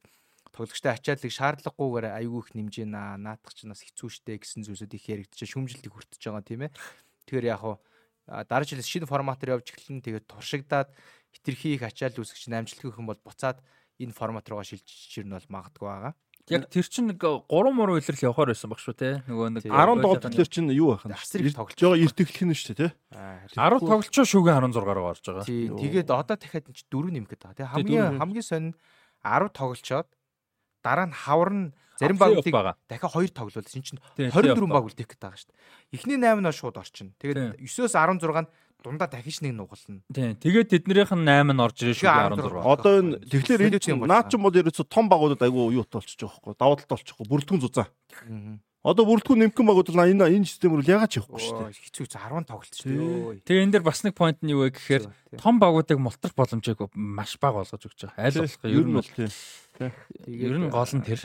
[0.52, 3.16] тоглогчтой ачааллыг шаардлагагүйгээр аягүй их нэмж ийна.
[3.16, 6.72] Наадах ч нас хэцүү шттэ гэсэн зүйлсүүд их яригдчихэ шүмжилтийг хүртэж байгаа тийм ээ.
[7.24, 7.76] Тэгэхээр яг хуу
[8.24, 10.00] дараа жилээс шинэ форматаар явж эхэлнэ.
[10.00, 10.88] Тэгээд туршигдаад
[11.34, 13.60] хитрхи их ачаалл үүсгэж намжилтгүй хүн бол буцаад
[14.00, 16.12] энэ формат руугаа шилжиж ирнэ бол магадгүй байгаа.
[16.46, 19.10] Яг тэр чинь нэг 3 муу илэрл явахаар байсан баг шүү те.
[19.26, 21.18] Нөгөө нэг 10 тоглолтоор чинь юу байх вэ?
[21.18, 22.88] Асрыг тоглож байгаа эрт эхлэх нь шүү те.
[23.58, 25.42] 10 тоглолчоо шүүгээ 16-аар орж байгаа.
[25.42, 25.66] Тий.
[25.66, 27.66] Тэгээд одоо дахиад чи 4 нэмэх байгаа.
[27.66, 28.68] Тэгээ хамгийн хамгийн сонь
[29.26, 30.06] 10 тоглолчоод
[30.86, 31.66] дараа нь хавар нь
[31.98, 32.52] зарим багуудыг
[32.88, 35.96] дахиад 2 тоглолт чинь чинь 24 баг үлдээх гээд байгаа шүү дээ.
[35.96, 37.12] Эхний 8 нь шууд орчин.
[37.18, 38.48] Тэгээд 9-оос 16 нь
[38.84, 40.04] дундаа дахиж нэг нугална.
[40.12, 40.36] Тийм.
[40.36, 42.62] Тэгээд тэднийх нь 8 нь орж ирээ шүү 16.
[42.62, 46.54] Одоо энэ тэгэхээр энэ чинь наад чинь бол ерөөсө том багуудад айгүй юу байгаа хөөхгүй.
[46.54, 47.26] Давуу талтай болчихгүй.
[47.26, 47.90] Бүрэлдэхүүн зузаан.
[48.86, 51.74] Одоо бүрэлдэхүүн нэмхэн багууд бол энэ энэ системээр яагаад ч явахгүй шүү дээ.
[51.90, 53.42] Хэцүү 10 тоглолт шүү дээ.
[53.42, 55.11] Тэгээ энэ дэр бас нэг point нь юу вэ гэхээр
[55.42, 58.22] том багуудыг мултрах боломжийг маш бага болгож өгч байгаа.
[58.22, 59.30] Айл болох ер нь бол тийм.
[60.30, 61.20] Ер нь гол нь тэр.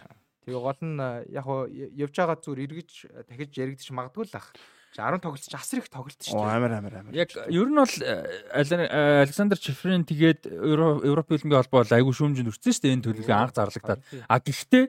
[0.46, 1.00] Тэгээ гол нь
[1.30, 2.90] яг явж байгаа зүгээр эргэж
[3.30, 4.50] дахиж яригдчих магадгүй л ах.
[4.92, 6.52] 10 тоглолт асар их тоглолт шүү дээ.
[6.52, 7.14] Амар амар амар.
[7.16, 12.84] Яг ер нь бол э, Александр Чифрин тэгээд Европ хөлбөмбөгийн холбоо айгүй шүүмжинд өрцөн шүү
[12.84, 14.04] дээ энэ төлөвлөгөө анх зарлагдаад.
[14.28, 14.84] А гэхдээ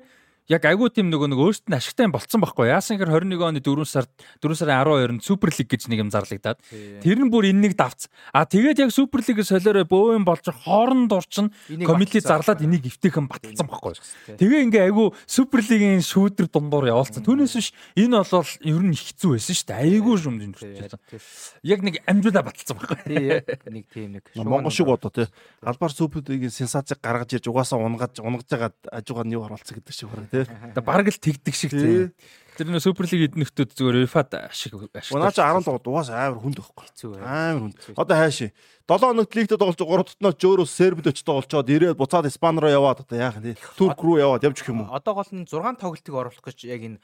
[0.51, 3.87] яг айгүй тийм нөгөө нэг өөртөө нь ашигтай болцсон байхгүй яасан гэхээр 21 оны 4
[3.87, 4.11] сард
[4.43, 6.59] 4 сарын 12-нд Супер лиг гэж нэг юм зарлагдаад
[6.99, 8.11] тэр нь бүр энэнийг давц.
[8.35, 11.55] А тэгээд яг Супер лигээ солиороо бөөөн болж хооронд урчин
[11.87, 13.95] комити зарлаад энийг эвтэйхэн баталсан байхгүй.
[14.35, 17.23] Тэгээ ингээ айгүй Супер лигийн шүүдэр дундуур явуулсан.
[17.23, 19.79] Түүнээс биш энэ бол ер нь хэцүү байсан шүү дээ.
[19.79, 20.99] Айгүй шүмжин төрчихсэн.
[21.63, 23.47] Яг нэг амжуулаа баталсан байхгүй.
[23.71, 25.31] Нэг тийм нэг Монгол шиг бодоо тий.
[25.63, 29.95] Галбаар Супер лигийн сенсацыг гаргаж ирж угаасаа унгаж унгаж байгаа ажуугаар нь юу оруулсан гэдэг
[29.95, 30.45] шиг байна тий.
[30.49, 32.11] Одоо бараг л тэгдэг шиг тий.
[32.53, 35.17] Тэр нөө суперлиг эднэхтүүд зүгээр UEFA-д ашиг ашиг.
[35.17, 36.85] Унаач 10 лугад угаас амар хүнд байхгүй.
[36.85, 37.77] Хэцүү амар хүнд.
[37.97, 38.53] Одоо хайши.
[38.85, 43.09] 7 хоногт лигт тоглож 3 дотноо жөөрөө сербд очиж тоглолцоод ирээд буцаад Испани руу яваад
[43.09, 43.57] одоо яах вэ?
[43.81, 44.93] Турк руу яваад явж гэх юм уу?
[44.93, 46.99] Одоо гол нь 6 тоглолтыг оруулах гэж яг энэ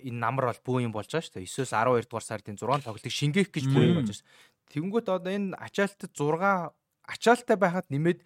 [0.00, 1.52] энэ намар бол бүү юм болж байгаа шүү дээ.
[1.68, 4.28] 9-өөс 12 дугаар сарын 6 тоглолтыг шингээх гэж бүү юм болж байна.
[4.72, 6.72] Тэнгүүт одоо энэ ачаалтад 6
[7.04, 8.20] ачаалттай байхад нэмээд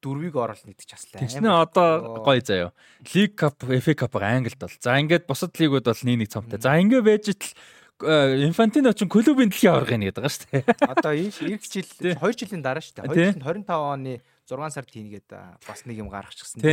[0.00, 1.20] дөрвийг оруулах нэгдэж аслаа.
[1.20, 2.72] Тэгснэ одоо гоё заяа.
[3.14, 4.72] Лиг кап, FA кап Англид бол.
[4.80, 6.58] За ингээд бусад лигүүд бол нэг нэг цомтой.
[6.60, 7.52] За ингээд байж итл
[8.00, 10.64] Инфантино ч клубын дэлхийн аварга нэг байгаа шүү дээ.
[10.88, 11.36] Одоо эх
[11.68, 13.36] жил 2 жилийн дараа шүү дээ.
[13.36, 15.28] 2025 оны 6 сард тийнгээд
[15.68, 16.64] бас нэг юм гаргачихсан.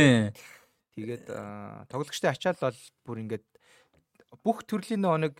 [0.96, 1.28] Тэгээд
[1.92, 3.44] тоглогчтой ачаал бол бүр ингээд
[4.40, 5.36] бүх төрлийн нэг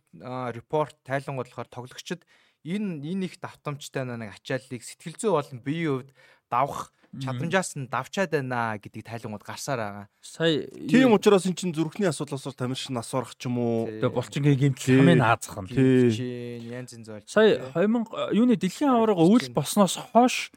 [0.52, 2.20] репорт тайлангуулахаар тоглогчид
[2.68, 6.10] энэ энэ их давтамжтай нэг ачааллыг сэтгэл зүй болон биеийн хувьд
[6.52, 10.06] давах чадамжаас нь давчаад байна гэдгийг тайлангууд гарсаар байгаа.
[10.20, 13.88] Сая тийм учраас эн чин зүрхний асуудлаас тамирчин нас орох ч юм уу.
[13.88, 15.72] Тэгээ булчингийн гэмтэл хамгийн наазах нь.
[15.72, 17.24] Янз янз болж.
[17.24, 20.52] Сая 2000 юуны дэлхийн аварга үйл болсноос хойш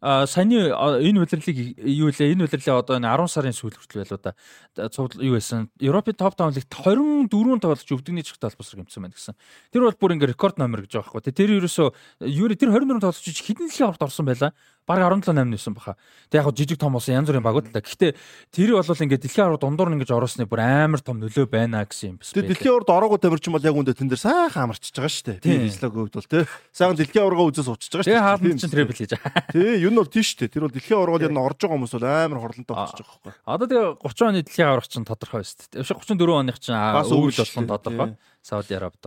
[0.00, 4.16] А саяны энэ удирлыг юу лээ энэ удирлээ одоо энэ 10 сарын сүүл хүртэл байлуу
[4.16, 4.32] да.
[5.20, 5.68] юу байсан?
[5.76, 7.28] Европын топ 5 лигт 24
[7.60, 9.36] тоглож өвдөгний чигт албасраг юмсан байна гэсэн.
[9.68, 11.36] Тэр бол бүр ингээ рекорд номер гэж байгаа байхгүй.
[11.36, 11.88] Тэр ерөөсөө
[12.32, 15.96] юу тэр 24 тоглож хідэн дэлхийн аварт орсон байла баг 17 8 нэсэн баха.
[16.30, 17.80] Тэг яг жижиг том болсон янз бүрийн багууд л да.
[17.80, 18.16] Гэхдээ
[18.50, 22.16] тэр бол ингээд дэлхийн аварт дундуур ингэж ороосны бүр амар том нөлөө байна гэсэн юм
[22.18, 22.34] байна.
[22.34, 25.38] Тэг дэлхийн аварт ороогүй тамирчин бол яг үндэ тэн дээр сайхан амарчж байгаа шүү дээ.
[25.44, 26.44] Тийм Ислог хөвд бол тий.
[26.74, 28.26] Сайхан дэлхийн аваргаа үзээс уучж байгаа шүү дээ.
[28.26, 29.42] Хаалт чинь трипл хийж байгаа.
[29.54, 30.54] Тий, юу нь бол тийш шүү дээ.
[30.54, 33.34] Тэр бол дэлхийн аваргууд яг орж байгаа хүмүүс бол амар хорлонтой болчихж байгаа байхгүй.
[33.46, 35.86] Одоо тэгээ 30 оны дэлхийн аварга чинь тодорхой шүү дээ.
[35.86, 38.10] 34 оных чинь өвөл болгон тодорхой.
[38.42, 39.04] Сауди Арабид.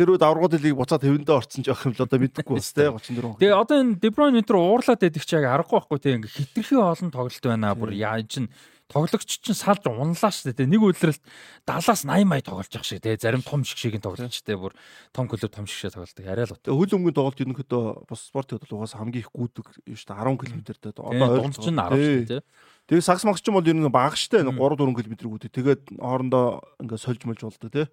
[0.00, 3.36] Тэр үед аврагууд лиг буцаад хэвэндээ орцсон жоох юм л одоо мэдэхгүй бас те 34.
[3.36, 6.80] Тэгээ одоо энэ Дебройн энэ төр уурлаад байдаг чи яг аргагүй байхгүй те ингээ хитрхи
[6.80, 8.48] олон тоглолт байна бүр яа чин
[8.88, 10.72] тоглогч чинь салж унлаа шүү дээ.
[10.72, 11.20] Нэг үйлрэлт
[11.68, 14.72] 70-аас 80 мая тоглож явах шиг те зарим том шиг шиг тоглолчтой бүр
[15.12, 16.72] том клуб том шиг шиг тоглолдог арай л утга.
[16.74, 20.40] Хөл өмгөнд тоглолт ерөнхийдөө бас спортын хөдөл угаас хамгийн их гүйдэг юм шүү дээ 10
[20.42, 22.42] км дээр одоо ойролцоогоо чинь 10 шүү дээ.
[22.90, 25.50] Тэгээ сакс магч ч юм бол ер нь бага штэ 3 4 км гүйдэг.
[25.54, 27.86] Тэгээд хоорондоо ингээ сольж мэлж болдог те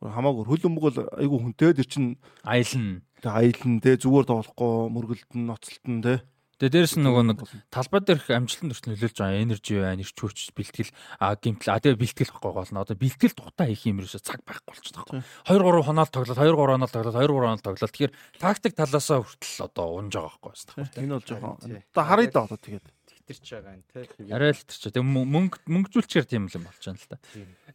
[0.00, 2.04] хамаагүй хөл өмг бол айгүй хүнтэй тэр чин
[2.44, 3.04] аялна.
[3.20, 6.14] Тэг аялна те зүгээр тоглохгүй мөргөлдөн ноцолтон те
[6.60, 7.38] Тэгээ дээрэс нь нөгөө нэг
[7.72, 9.40] талбай дээрх амжилтанд хүртэл нөлөөлж байгаа.
[9.40, 12.80] Энержи байна, ирч хүч, бэлтгэл, а гимтэл, а тэгээ бэлтгэл байхгүй гол нь.
[12.84, 15.24] Одоо бэлтгэл тухтай хийх юм ерөөсө цаг байхгүй болчихсон байхгүй.
[15.24, 19.24] 2 3 хоноол тоглоод 2 3 хоноол тоглоод 2 3 хоноол тоглоод тэгэхээр тактик талаасаа
[19.24, 21.00] хүртэл одоо унж байгаа байхгүй байна.
[21.00, 22.86] Энэ бол жоохон одоо харъя да одоо тэгээд
[23.30, 24.32] хитэрч байгаа юм тий.
[24.34, 24.90] Арай л хитэрч.
[24.90, 27.18] Тэг мөнгө мөнгөжүүлчихэр тийм юм болж байна л да.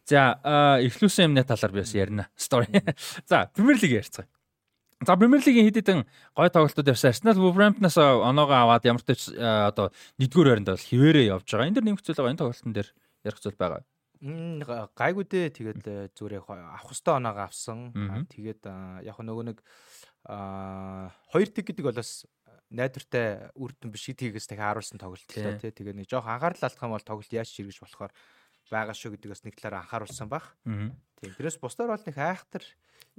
[0.04, 0.20] За,
[0.84, 2.28] эхлүүлсэн юмны талаар би бас ярина.
[2.36, 2.68] Story.
[3.24, 4.28] За, Premier League ярьцгаая.
[5.04, 7.12] За Премьер лигийн хэд хэдэн гой тоглолтууд явсан.
[7.12, 11.68] Арсенал Wolverhampton-аас оноогоо аваад ямар ч одоо нэгдүгээр байранд бол хിവэрээ явж байгаа.
[11.68, 12.88] Энд дэр нэмэгцүүл байгаа энэ тоглолтын дээр
[13.28, 13.84] ярих зүйл байгаа.
[14.96, 15.52] Гайгүй дээ.
[15.52, 17.92] Тэгээд э, зүгээр авах хөстөө оноогоо авсан.
[18.32, 18.64] Тэгээд
[19.04, 19.60] яг нөгөө нэг
[20.24, 22.24] хоёр тэг гэдэг бол бас
[22.70, 25.70] найдвартай үрдэн биш тийгээс дахиад харуулсан тоглолт л тий.
[25.70, 28.12] Тэгээд нэг жоох анхаарал алдах юм бол тоглолт яаж чиргэж болохоор
[28.70, 30.44] байгаа шүү гэдэг бас нэг талаараа анхааруулсан баг.
[30.66, 30.96] Тийм.
[31.22, 32.64] Тэрээс бусдаар бол нэг айхтар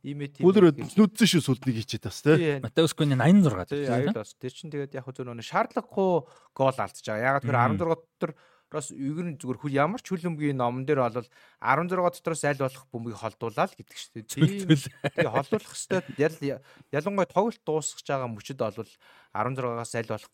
[0.04, 2.60] имэт Бүлэр нүдсэн шүү сүлднийг хийчихэд бас тий.
[2.62, 3.88] Матеус Куни 86 тий.
[3.88, 4.36] Аюул бас.
[4.36, 6.12] Тэр чинь тэгээд яг зөв нөгөө шаардлагагүй
[6.54, 7.28] гол алдчихж байгаа.
[7.40, 8.32] Ягаад гэхээр 16 дотор
[8.68, 11.24] Рос ер нь зүгээр хөл ямар ч хөлбөмбөгийн номон дээр бол
[11.64, 14.28] 16 дотроос аль болох бөмбөгийг холдуулаад гэдэг шүү дээ.
[14.36, 14.76] Тийм.
[15.16, 16.60] Тэгээ холдуулах хэвээр
[16.92, 18.92] ялангуяа тоглолт дуусгаж байгаа мөчөд бол
[19.32, 20.32] 16-аас аль болох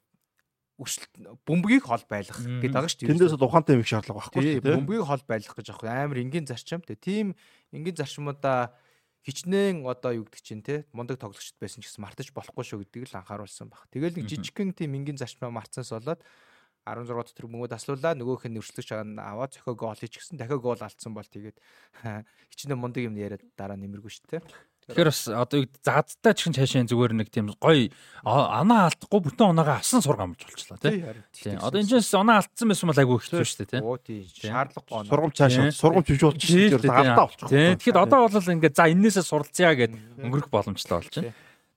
[0.81, 1.13] өсөлт
[1.45, 3.11] бөмбөгийг хол байлгах гэдэг байгаа шүү дээ.
[3.13, 4.73] Тэндээс ухаантай юм их шаардлага байхгүй шүү дээ.
[4.81, 6.81] Бөмбөгийг хол байлгах гэж аахгүй амар энгийн зарчим.
[6.81, 7.37] Тийм
[7.69, 8.73] энгийн зарчмуудаа
[9.21, 13.13] хичнээн одоо юу гэдэг чинь те мундаг тоглогчд байсан ч гэсэн мартаж болохгүй шүү гэдгийг
[13.13, 13.87] л анхааруулсан баг.
[13.93, 16.25] Тэгэл нэг жижигхэн тийм энгийн зарчмаа мартсанаас болоод
[16.83, 20.81] 16 дотор мөнгө таслуулаа нөгөөх нь өршлөж байгаа нь аваад зохио гол хийчихсэн дахиад гол
[20.83, 21.57] алдсан бол тэгээд
[22.51, 24.43] хичнээн мундаг юм яриад дараа нэмэргүй шүү дээ.
[24.83, 27.87] Тэгэхээр бас одоо заадтай чихэн цаашаа зүгээр нэг тийм гоё
[28.27, 31.55] оноо алдахгүй бүтэн оноогоо авсан сургам болж болчлаа тий.
[31.55, 33.79] Одоо энэ ч оноо алдсан байсан бол айгүй хэцүү шүү дээ тий.
[33.79, 34.27] Оо тий.
[34.27, 35.07] Шаардлагагүй оноо.
[35.07, 37.47] Сургам цаашаа сургам чижүүлж чинь алдаа болчих.
[37.47, 37.79] Тий.
[37.79, 41.31] Тэгэхэд одоо бол ингээд за энээсээ суралцъя гэд өнгөрөх боломжтой болж байна.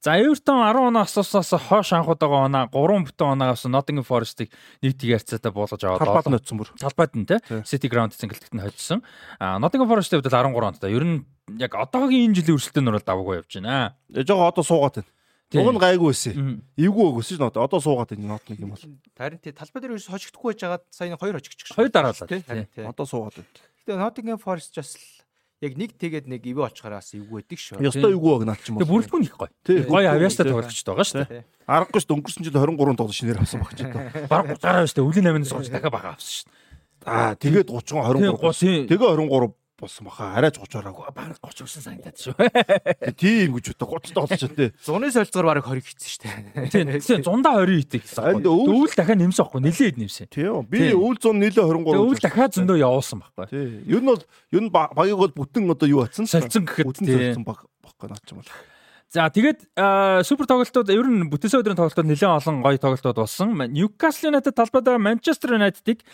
[0.07, 4.55] За Эвертон 10 оноо асууснаас хойш анхуд байгаа оноо 3 бүтэн оноо авсан Nottingham Forest-ыг
[4.79, 6.71] нийт ярцаатай буулгаж аваад талбайд нь очсон бүр.
[6.79, 7.43] Талбайд нь тий.
[7.67, 9.03] City Ground цэнгэлтэгт нь хоцсон.
[9.43, 10.95] А Nottingham Forest-ийн хувьд 13 онтой.
[10.95, 11.27] Ер нь
[11.59, 13.99] яг одоогийн энэ жилийн өрсөлдөөнөр бол даваагүй явж байна.
[14.23, 15.11] Жого одоо суугаад байна.
[15.59, 16.63] Уг нь гайгүй байсан.
[16.79, 17.67] Эвгүй өгөөсөн шүү дээ.
[17.67, 18.87] Одоо суугаад байна нот нэг юм бол.
[19.19, 21.75] Харин тий талбай дээр ерөөс хожигдохгүй байжгаад сая хоёр хожигдчих.
[21.75, 22.31] Хоёр дараалал.
[22.95, 23.51] Одоо суугаад байна.
[23.83, 24.95] Гэтэ Nottingham Forest ч бас
[25.65, 27.81] яг нэг тэгээд нэг ивэ олчхоор бас эвгүй байдаг шүү.
[27.81, 28.85] Ёстой эвгүй баг наад ч юм уу.
[28.85, 29.51] Бүрэлдэхүүн их гоё.
[29.89, 31.45] Гоё авьяастай тоглогчтой байгаа шүү дээ.
[31.65, 32.17] Аргагүй шүү дээ.
[32.21, 34.03] Өнгөрсөн жил 23 тоглож шинээр авсан баг ч одоо.
[34.33, 35.09] Бараг 30 гараа шүү дээ.
[35.09, 36.61] Үлийн 8-аас сууж дахиад бага авсан шүү дээ.
[37.09, 38.85] Аа тэгээд 30 23.
[38.93, 42.35] Тэгээ 23 болсон баха арайж 30 ороогүй баг 30 өсөн санагдаад шүү.
[43.21, 44.71] Тийм гэж бодоо 30 тоглож чад тий.
[44.81, 46.71] Зуны солилцоор баг 20 хийсэн шүү дээ.
[46.73, 46.93] Тийм.
[47.05, 48.41] Тийм зундаа 20 хийдэг гэсэн.
[48.49, 50.31] Өвөл дахиад нэмсэн байхгүй нилээд нэмсэн.
[50.33, 50.65] Тийм.
[50.73, 52.01] Би өвөл 100 нилээ 23.
[52.01, 53.47] Өвөл дахиад зөндөө явуулсан байхгүй.
[53.53, 53.69] Тийм.
[53.85, 54.23] Ер нь бол
[54.57, 56.25] ер нь багийг бол бүтэн одоо юу атсан?
[56.25, 58.51] Солилцсон гэхэд бүтэн солилцсон баг баггүй наач юм бол.
[59.17, 59.65] За тэгээд
[60.29, 63.57] супер тоглолтууд ер нь бүтээсээ өдрийн тоглолтууд нэлээд олон гоё тоглолтууд болсон.
[63.73, 66.05] Newcastle United талбайдаа Manchester United-ыг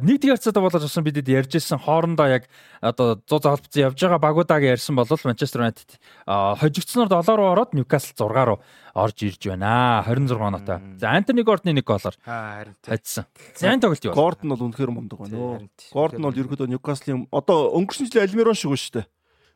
[0.00, 2.48] нэг тэгэрцээ болгож авсан бидэд ярьж ирсэн хоорондоо яг
[2.80, 8.16] одоо 100 залбцсан явж байгаа багуудааг ярьсан бол Manchester United хожигдсноор 7 руу ороод Newcastle
[8.16, 8.64] 6 руу
[8.96, 10.00] орж ирж байна.
[10.08, 10.80] 26 оноотой.
[10.96, 13.28] За Anthony Gordon-ы нэг голоор хайцсан.
[13.52, 14.16] Сайн тоглолт юу?
[14.16, 15.68] Gordon бол үнэхээр мундаг байна.
[15.92, 19.06] Gordon бол ерөөдөө Newcastle-ийн одоо өнгөрсөн жилийн Almiron шиг шүү дээ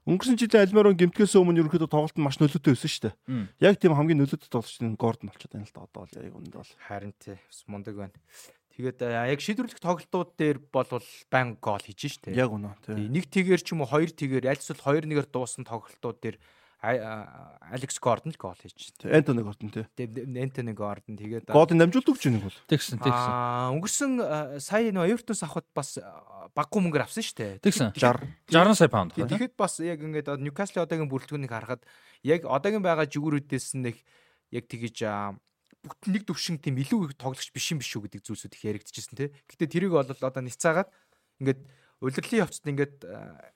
[0.06, 3.14] Өнгөрсөн жилийн Альмарон гимтгэс өмнө ерөнхийдөө тоглолт нь маш нөлөөтэй байсан шүү дээ.
[3.58, 6.54] Яг тийм хамгийн нөлөөтэй тоглогч нь Гордон болчиход байна л да одоо бол яг үнд
[6.54, 6.72] бол.
[6.86, 7.34] Харин тий
[7.66, 8.14] мундаг байна.
[8.78, 10.86] Тэгээд яг шийдвэрлэх тоглолтууд дээр бол
[11.26, 12.38] байн гол хийж штэ.
[12.38, 12.78] Яг үнэ.
[12.86, 16.38] Нэг тэгээр ч юм уу хоёр тэгээр аль эсвэл хоёр нэгээр дуусан тоглолтууд дээр
[16.82, 19.16] Алекс Гордон л гол хийж байна.
[19.16, 19.86] Энтони Гордон тий.
[19.96, 22.58] Энтони Гордон тэгээд Годын намжуулдаг ч нэг бол.
[22.68, 23.32] Тэгсэн тэгсэн.
[23.32, 24.12] Аа өнгөрсөн
[24.60, 25.96] сая нөө Эвертус авахд бас
[26.52, 27.52] баггүй мөнгөөр авсан шүү дээ.
[27.64, 29.16] Тэгсэн 60 60 сая паунд.
[29.16, 31.82] Тэгэхэд бас яг ингээд Ньюкасл одоогийн бүрэлдэхүүнийг харахад
[32.20, 33.96] яг одоогийн байгаа жигүүрүүдээс нэг
[34.52, 35.00] яг тэгэж
[35.80, 39.28] бүтэн нэг төвшин тийм илүү тоглогч биш юм биш үү гэдэг зүйлсүүд их яригдчихсэн тий.
[39.48, 40.90] Гэтэ тэрийг бол одоо ницаагаад
[41.40, 41.60] ингээд
[42.02, 42.96] удирдлын явцад ингээд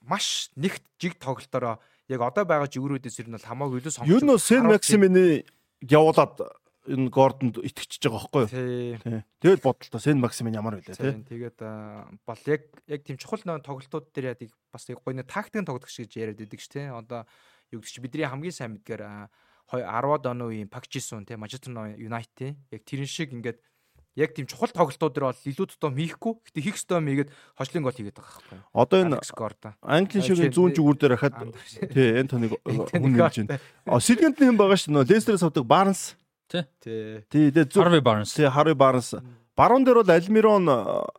[0.07, 4.11] маш нэгт жиг тоглолтороо яг одоо байгаа жигүүрүүдээс ер нь бол хамаагүй илүү сонгож.
[4.11, 5.25] Ер нь Сен Максимины
[5.87, 6.35] явуулаад
[6.91, 9.23] энэ Гордонд итгэж байгаа байхгүй юу?
[9.39, 11.15] Тэгээд бодлоо Сен Максимин ямар байлаа тий.
[11.31, 11.59] Тэгээд
[12.27, 15.95] бол яг яг тийм чухал нөө тоглолтууд дээр яг бас яг гоё нэг тактикийн тоглогч
[16.03, 16.91] гэж яриад байдаг ш тий.
[16.91, 17.29] Одоо
[17.71, 19.03] юу гэдэг чи бидний хамгийн сайн мэдгээр
[19.71, 23.63] 10-аад оны үеийн Пакчисон тий Манчестер Юнайтед яг тэрэн шиг ингээд
[24.17, 26.33] яг тийм чухал тоглолтууд дээр бол илүү тотоо хийхгүй.
[26.51, 28.59] Гэтэ хийх ёстой мийгээд хочлын гол хийгээд байгаа байхгүй.
[28.75, 29.19] Одоо энэ
[29.83, 31.55] Английн шиг зүүн зүгүүр дээр хахад
[31.95, 32.53] тий энэ тоныг
[32.91, 33.61] хүн нэмж байна.
[34.01, 35.11] Сэлгэнд нь юм байгаа шүү дээ.
[35.15, 36.19] Лестерээс авдаг Барнс.
[36.51, 36.67] Тий.
[36.83, 37.51] Тий.
[37.71, 38.35] Харви Барнс.
[38.35, 39.15] Тий, Харви Барнс
[39.61, 40.65] Баруун дээр бол Альмирон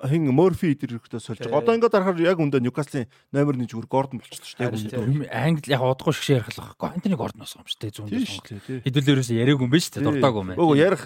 [0.01, 1.61] хин Морфи ирэхдээ сольж байгаа.
[1.61, 5.29] Одоо ингээд дарахаар яг үндэ Ньюкаслын номер 1 зүгээр Гордон болчихсон шүү дээ.
[5.29, 6.89] Англи яг одгоо шиг ярих л байхгүй.
[6.89, 7.93] Антони Гордон болсон юм шүү дээ.
[7.93, 8.81] Зүүн дээр.
[8.81, 10.05] Хэдүүлээрээс яриаг юм биш шүү дээ.
[10.09, 10.49] Дуртаагүй юм.
[10.57, 11.03] Өө ярих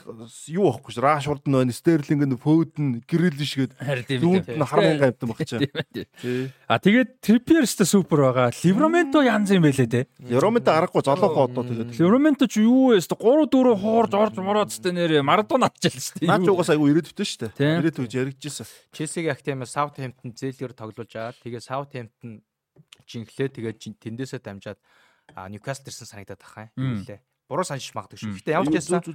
[0.47, 1.03] юу байхгүй ш.
[1.03, 3.71] Рашфорд нөө Стерлинг нөө Фөөдн Грилиш гээд
[4.15, 5.59] зүүнд нь хармын гамтан багчаа.
[6.71, 8.55] А тэгээд Трипперс та супер байгаа.
[8.63, 10.07] Ливраменто янз юм байлээ те.
[10.23, 11.99] Ливраменто аргагүй золоохоо одоо тэгээд.
[11.99, 13.03] Ливраменто ч юу вэ?
[13.03, 16.29] 3 4 хоорж орж мороод тест нэрээ Марадона атчихлаа шүү дээ.
[16.31, 17.79] Наач угаас айгу ирээдүйтэй шүү дээ.
[17.81, 18.67] Ирээдүйж яригдчихсэн.
[18.93, 22.45] Челсигийн актемаа Саутхэмптон зээлгээр тоглуулж аваад тэгээ Саутхэмптон
[23.09, 24.79] жинхлээ тэгээ тэндээсээ дамжаад
[25.49, 28.33] Ньюкасл ирсэн санагдаад тахаа юм лээ буруу санаж магадгүй шүү.
[28.41, 29.05] Гэтэ ямар ч байсан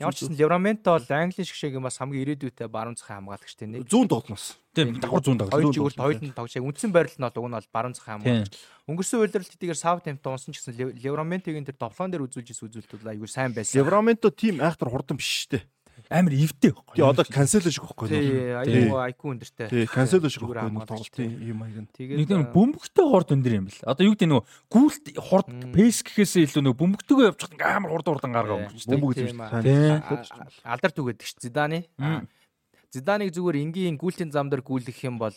[0.00, 3.84] ямар ч байсан Левраменто бол Английн шиг юм бас хамгийн ирээдүйтэй баруун цахын хамгаалагчтай нэг.
[3.92, 4.56] Зүүн тоглоноос.
[4.72, 5.52] Тийм давхар зүүн тоглож.
[5.52, 8.56] Хоёр жигүүр хоёрын тоглож яг үндсэн байрлал нь бол уг нь бол баруун цахын хамгаалагч.
[8.88, 13.28] Өнгөрсөн үйлрэлт хэдийгээр Саутхэмптон унсан ч гэсэн Левраментогийн тэр довлоон дээр үзүүлж ирсэн үзүүлэлтүүд аюу
[13.28, 13.76] сайн байсан.
[13.76, 15.64] Левраменто тим айхтар хурдан биш шүү дээ
[16.10, 16.96] амар эвдээ байхгүй.
[16.96, 18.08] Тий одоо канцел шиг байхгүй.
[18.08, 19.68] Тий аюу айку өндөртэй.
[19.72, 21.88] Тий канцел шиг байхгүй тоглолтын юм аяг нь.
[21.94, 23.80] Тэгээд нэг бөмбөгтэй хорд өндөр юм бэл.
[23.88, 28.08] Одоо юу гэдэг нөгөө гүйлт хорд пэс гэхээсээ илүү нөгөө бөмбөгтэйгөө явж хад амар хурд
[28.10, 28.92] хурдан гаргаа өнгөрч тий.
[28.94, 29.38] Бөмбөг тийм.
[30.62, 31.88] Алдар түгээд гэж Зиданы.
[32.94, 35.34] Зиданыг зүгээр энгийн гүйлтийн зам дээр гүйлгэх юм бол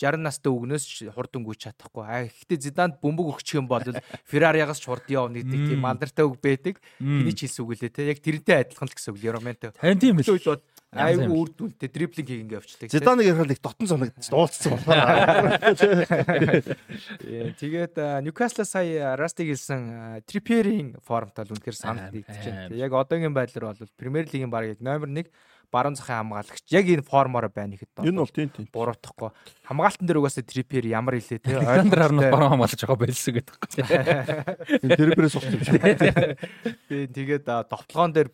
[0.00, 2.04] 60 настай өгнөөс хурдан гүйч чадахгүй.
[2.08, 3.84] А гэхдээ Зиданд бөмбөг өгчих юм бол
[4.24, 6.80] Феррариагаас ч хурд явна гэдэг тийм алдартай үг байдаг.
[6.96, 8.08] Эний ч хэлсэн үг лээ те.
[8.08, 9.76] Яг тэрнтэй адилхан л гэсэн үг Лероменто.
[9.76, 12.90] Тань тийм л бол айгүй үр дүнтэй дриблинг хийх ингээ явчихдаг.
[12.90, 15.62] Зиданыг ярихад их дотн санагдаж дуулцсан байна.
[17.60, 17.94] Тэгээд
[18.26, 22.74] Ньюкасл сая Растиг хэлсэн Трипперийн формтой л үнэхээр санал нэгдэж байна.
[22.74, 25.30] Яг одоогийн байдлаар бол Премьер лигийн баг яг номер 1
[25.70, 26.66] баруун захын хамгаалагч.
[26.74, 28.66] Яг энэ формоор байна гэхэд энэ бол тийм тийм.
[28.74, 29.30] Буруутахгүй.
[29.64, 33.70] Хамгаалтан дээр угаасаа трипер ямар илээ те ойрон харнууд баруун хамгаалагч байгаа байлсан гэдэг юм
[33.70, 33.86] шиг.
[36.90, 38.28] Тийм тэгээд товтлогоон дээр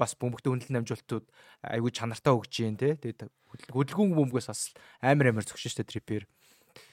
[0.00, 1.26] бас бөмбөгтэй хөндлөн намжуултууд
[1.68, 3.28] айгүй чанартай өгч जैन те тэгээд
[3.68, 4.72] хөдөлгөөн бөмбөгөөс бас
[5.04, 6.24] амар амар зөгшин штэ трипер.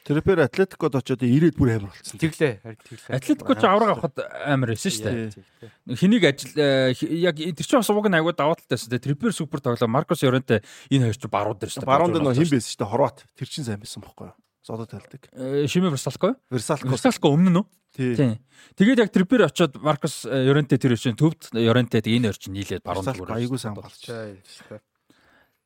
[0.05, 2.21] Трипер Атлетикод очоод ирээд бүр амар болсон.
[2.21, 2.61] Тэглээ.
[2.61, 3.15] Тэглээ.
[3.17, 5.97] Атлетико ч авраг авахд амар байсан шүү дээ.
[5.97, 6.93] Хэнийг ажил э,
[7.25, 9.01] яг тэр чинь бас уг нь агуу даваа талтай шүү дээ.
[9.01, 10.61] Трипер супер тоглоо Маркос Ёрентэй
[10.93, 11.89] энэ хоёр ч баруун дээр шүү дээ.
[11.89, 12.91] Баруун дээр хин байсан шүү дээ.
[12.93, 13.17] Хорват.
[13.33, 14.37] Тэр чинь сайн байсан бохгүй юу?
[14.61, 15.21] Зодод талдаг.
[15.33, 16.37] Э, Шимэ Версалко юу?
[16.53, 16.85] Версалко.
[16.85, 17.65] Версалко өмнө нь үү?
[17.95, 18.37] Тийм.
[18.77, 23.09] Тэгээд яг Трипер очоод Маркос Ёрентэй тэр чинь төвд Ёрентэй энэ хоёр чинь нийлээд баруун
[23.09, 23.41] дээр.
[23.41, 24.13] Аягүй сайн болчих.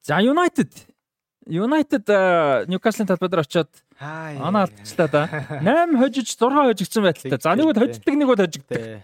[0.03, 0.71] За United
[1.49, 2.05] United
[2.69, 5.23] Ньюкаслын талбай дээр очоод Анаа алдчихлаа да.
[5.59, 7.39] 8 хожиж 6 хожигдсан байдалтай.
[7.43, 9.03] За нэг бол хожигдаг нэг бол хожигдаг.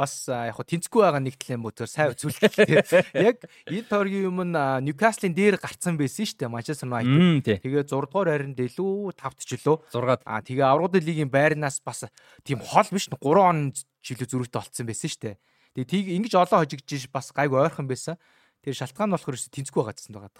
[0.00, 3.12] Бас яг хо тэнцгүй байгаа нэг талын мөтөр сайн үзүүлэлт.
[3.20, 4.56] Яг энэ торгийн юм нь
[4.88, 6.48] Ньюкаслын дээр гарцсан байсан шүү дээ.
[6.48, 7.60] Манчестер Юнайтед.
[7.60, 9.76] Тэгээ 6 дугаар хайранд илүү 5 ч лөө.
[9.92, 10.24] 6-аад.
[10.24, 12.08] Аа тэгээ аврагын лигийн байрнаас бас
[12.40, 15.36] тийм хол биш 3 он жилүү зөрүүтэй болцсон байсан шүү дээ.
[15.76, 18.16] Тэгээ тийг ингэж олон хожигдж бас гайг ойрхон байсан.
[18.64, 20.32] Тэр шалтгаан нь болохоор тэнцгүй байгаадсан байгаа.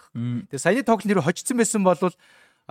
[0.49, 2.01] Тэгээ саяны тоглолт нэр хожигдсан байсан бол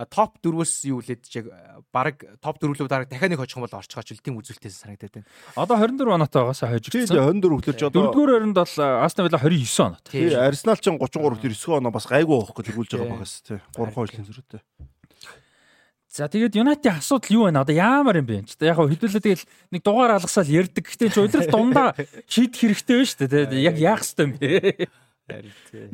[0.09, 1.51] топ 4-өөс юу лээд чиг
[1.93, 5.13] баг топ 4 рүү дараа дахиад нэг хожих юм бол орчгооч л тийм үзүүлэлтээс санагдаад
[5.21, 5.27] байна.
[5.53, 7.05] Одоо 24 оноотой байгаас хожигдсон.
[7.05, 9.99] Тийм 24 хөтлөж одоо 4-р оронд бол Астон Вилла 29 оноо.
[10.07, 13.93] Тийм Арсенал ч 33 9 оноо бас гайгүй авах гэж өгүүлж байгаа байгаас тий 3
[13.93, 14.61] хойшлын зөрүүтэй.
[16.11, 17.63] За тэгээд Юнайтийн асуудал юу байна?
[17.63, 18.43] Одоо яамаар юм бэ?
[18.67, 20.83] Яг хөө хэдүүлээ тэгэл нэг дугаар алгасаал ярддаг.
[20.83, 21.95] Гэтэ ч удирал дундаа
[22.27, 23.63] шийдэх хэрэгтэй байна шүү дээ.
[23.63, 24.91] Яг яах ёстой юм бэ?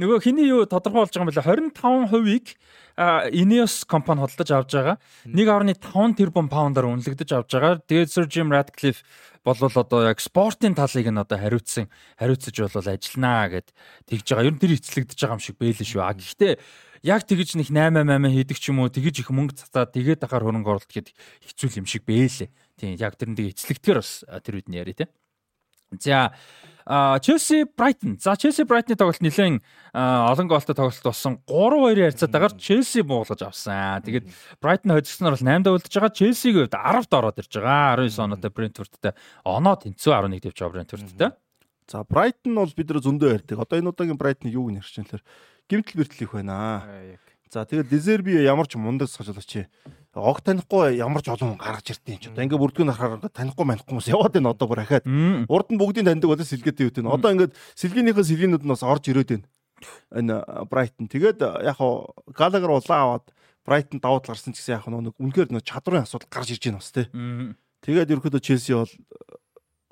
[0.02, 2.10] Нөгөө хиний юу тодорхой болж байгаа юм бэ?
[2.10, 2.58] 25%-ийг
[2.98, 4.98] Ineos компани хөдөлж авч байгаа.
[5.30, 7.78] 1.5 тэрбум паундаар үнэлэгдэж авч байгаа.
[7.86, 9.06] Тэгээд Sir Jim Ratcliffe
[9.46, 13.70] болвол одоо яг спортын талыг нь одоо хариуцсан хариуцж болвол ажилланаа гэд
[14.10, 14.50] тэгж байгаа.
[14.50, 16.02] Ер нь тэр эцлэгдэж байгаа юм шиг бэлэн шүү.
[16.02, 16.54] А гэхдээ
[17.06, 20.44] яг тэгж нэг 8 8 хийдэг ч юм уу тэгж их мөнгө цацаад тэгээд ахаар
[20.50, 22.50] хөрөнгө оруулалт гэд хэцүү юм шиг бэлээ.
[22.82, 25.06] Тийм яг тэр нь тэгээ эцлэгдэхэр бас тэр үед нь яри те.
[26.02, 26.34] За
[26.88, 28.18] Челси Брайтон.
[28.20, 29.60] За Челси Брайтны тоглолт нэлээд
[29.92, 31.44] олон гоолтой тоглолт болсон.
[31.44, 34.00] 3-2 ярцаад агаар Челси буулгаж авсан.
[34.08, 34.32] Тэгээд
[34.64, 36.16] Брайтон хожигсноор бол 8-д үлдэж байгаа.
[36.16, 38.00] Челсигийн хувьд 10-д ороод ирж байгаа.
[38.00, 39.14] 19 оноотой Брентфордтэй.
[39.44, 41.30] Оноо тэнцүү 11 дэвж байгаа Брентфордтэй.
[41.92, 43.60] За Брайтон бол бид нар зөндөө ярьдаг.
[43.60, 45.28] Одоо энэ удаагийн Брайтон юуг нэрч юм тэгэхээр
[45.68, 46.88] гимтэл бэртэл их байна.
[47.52, 49.68] За тэгээд Дезерби ямар ч мундаг сажуулаач.
[50.18, 54.10] Ог танихгүй ямар ч олон гаргаж ирдیں۔ Ч одоо ингээ бүрдгэн харахаар танихгүй манихгүй хүмүүс
[54.12, 55.06] яваад байна одоо бүр ахаад.
[55.48, 57.08] Урд нь бүгдийн таньдаг болоо сэлгээтэй вэ?
[57.08, 59.48] Одоо ингээд сэлгeenийхээ сэлгeenүүд нь бас орж ирээд байна.
[60.12, 60.36] Энэ
[60.68, 61.08] Брайтон.
[61.08, 63.26] Тэгээд яг хаа Галагер улаан аваад
[63.64, 66.92] Брайтон даваад гарсан ч гэсэн яг нэг үнэхээр нэг чадрын асуудал гарч ирж байна бас
[66.92, 67.06] тий.
[67.86, 68.92] Тэгээд ерөөхдөө Челси бол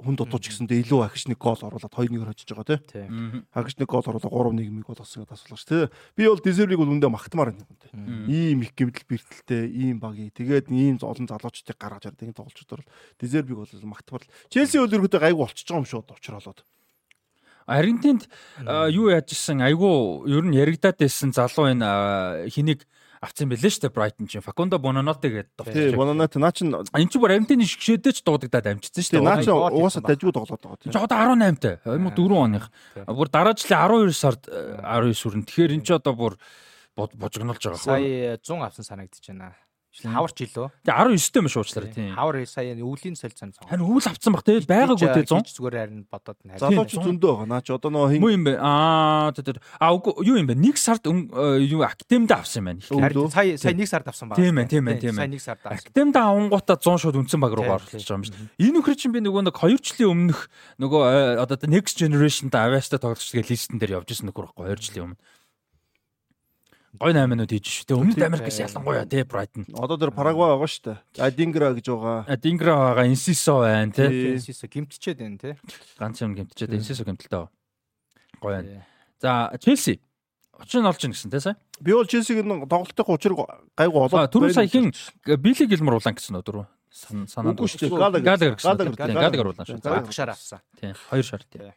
[0.05, 3.43] хүн дутууч гэсэндээ илүү агш нэг гол оруулаад 2-1-ээр хожиж байгаа тийм.
[3.51, 5.89] Агш нэг гол оруулаад 3-1 гол олсон гэдээ асуулгач тийм.
[6.13, 7.97] Би бол Дезербиг бол үндэ магтмаар байна юм тийм.
[8.29, 10.29] Ийм их гэмтэл бэртэлтэй ийм багий.
[10.29, 14.23] Тэгээд ийм олон залуучдыг гаргаж ирдэг энэ тоглолчдор бол Дезербиг бол магтмаар.
[14.53, 16.59] Челси бол ерөөдөө гайгүй болчихж байгаа юм шүү уучраалаад.
[17.65, 18.29] Аргентинд
[18.93, 22.85] юу яаж исэн айгүй ер нь яригадаад байсан залуу энэ хэнийг
[23.25, 25.73] авсан байлээ шүү дээ Brighton чинь Facundo Bonanote гэдэг тоглож.
[25.73, 29.25] Тий, Bonanote наа чин энэ чинь бүр Аргентины шгшээдээ ч дуудагдаад амжчихсан шүү дээ.
[29.25, 30.93] Наа чин угаасаа дажгүй тоглоод байгаа тийм.
[30.93, 32.65] Одоо 18-тай 2004 оных.
[33.09, 35.43] Бүр дараа жилийн 12 сард 19 сүрэн.
[35.49, 36.33] Тэгэхээр энэ чинь одоо бүр
[36.95, 37.81] божигнолж байгаа.
[37.81, 39.57] Сая 100 авсан санагдчихэж байна.
[40.03, 40.67] Хавар ч илүү.
[40.83, 42.11] Тэгээ 19-тэй маш уучлаарай тийм.
[42.19, 43.55] Хавар сая өвлийн солилцсон.
[43.63, 45.55] Харин өвөл авцсан баг тэгэл байгаагүй дээ 100.
[45.55, 46.59] Зүгээр харин бодоод харин.
[46.59, 47.47] Залууч зөндөө байгаа.
[47.47, 48.53] Наа чи одоо нөгөө хин юм бэ?
[48.59, 50.55] Аа тэр аа юу юм бэ?
[50.59, 53.31] Нэг сард юу академид авсан юм байна.
[53.31, 54.35] Сая сая нэг сард авсан баг.
[54.35, 55.23] Тийм ээ, тийм ээ, тийм ээ.
[55.23, 55.79] Сая нэг сард авсан.
[55.79, 58.67] Академид авангуудаа 100 шууд үндсэн баг руу оруулж байгаа юм шүү дээ.
[58.67, 60.39] Энэ нөхөр чинь би нөгөө нэг 2 жилийн өмнөх
[60.83, 65.05] нөгөө одоо next generation-та авиастай тоглож байгаа листэн дээр явж исэн нөхөр байхгүй 2 жилийн
[65.15, 65.19] өмнө
[66.99, 67.85] гой 8-нууд хийж шүү.
[67.89, 69.67] Тэгээ өмнөд Америкээс ялангуяа тий Brighton.
[69.75, 70.97] Одоо тэр Парагвай байгаа шүү дээ.
[71.19, 72.17] Адингра гэж байгаа.
[72.27, 74.35] Адингра байгаа, Инсисо байна тий.
[74.35, 75.53] Инсисо гимтчихэд байна тий.
[75.99, 77.47] Ганц юм гимтчихэд Инсисо гимтэлтэй.
[78.41, 78.85] Гой байна.
[79.21, 79.99] За Челси
[80.59, 81.57] Учир нь олж ийн гэсэн тий сая.
[81.79, 83.35] Би бол Челсиг н тоглолтын учир
[83.75, 84.93] гайгүй олоод түрүү сая хин
[85.25, 87.91] Билли Гилмор улаан гэсэн нөө түрүү шүү.
[87.91, 88.95] Галагер гэсэн.
[88.95, 89.81] Галагер улаан шүү.
[89.83, 90.63] Галагер шар авсан.
[90.79, 90.95] Тий.
[91.09, 91.73] Хоёр шар тий.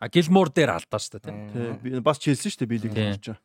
[0.00, 1.36] А Гилмор дээр алдаа шүү тий.
[1.52, 2.00] Тий.
[2.00, 3.36] Бас Челси шүү дээ Билли Гилмор ч.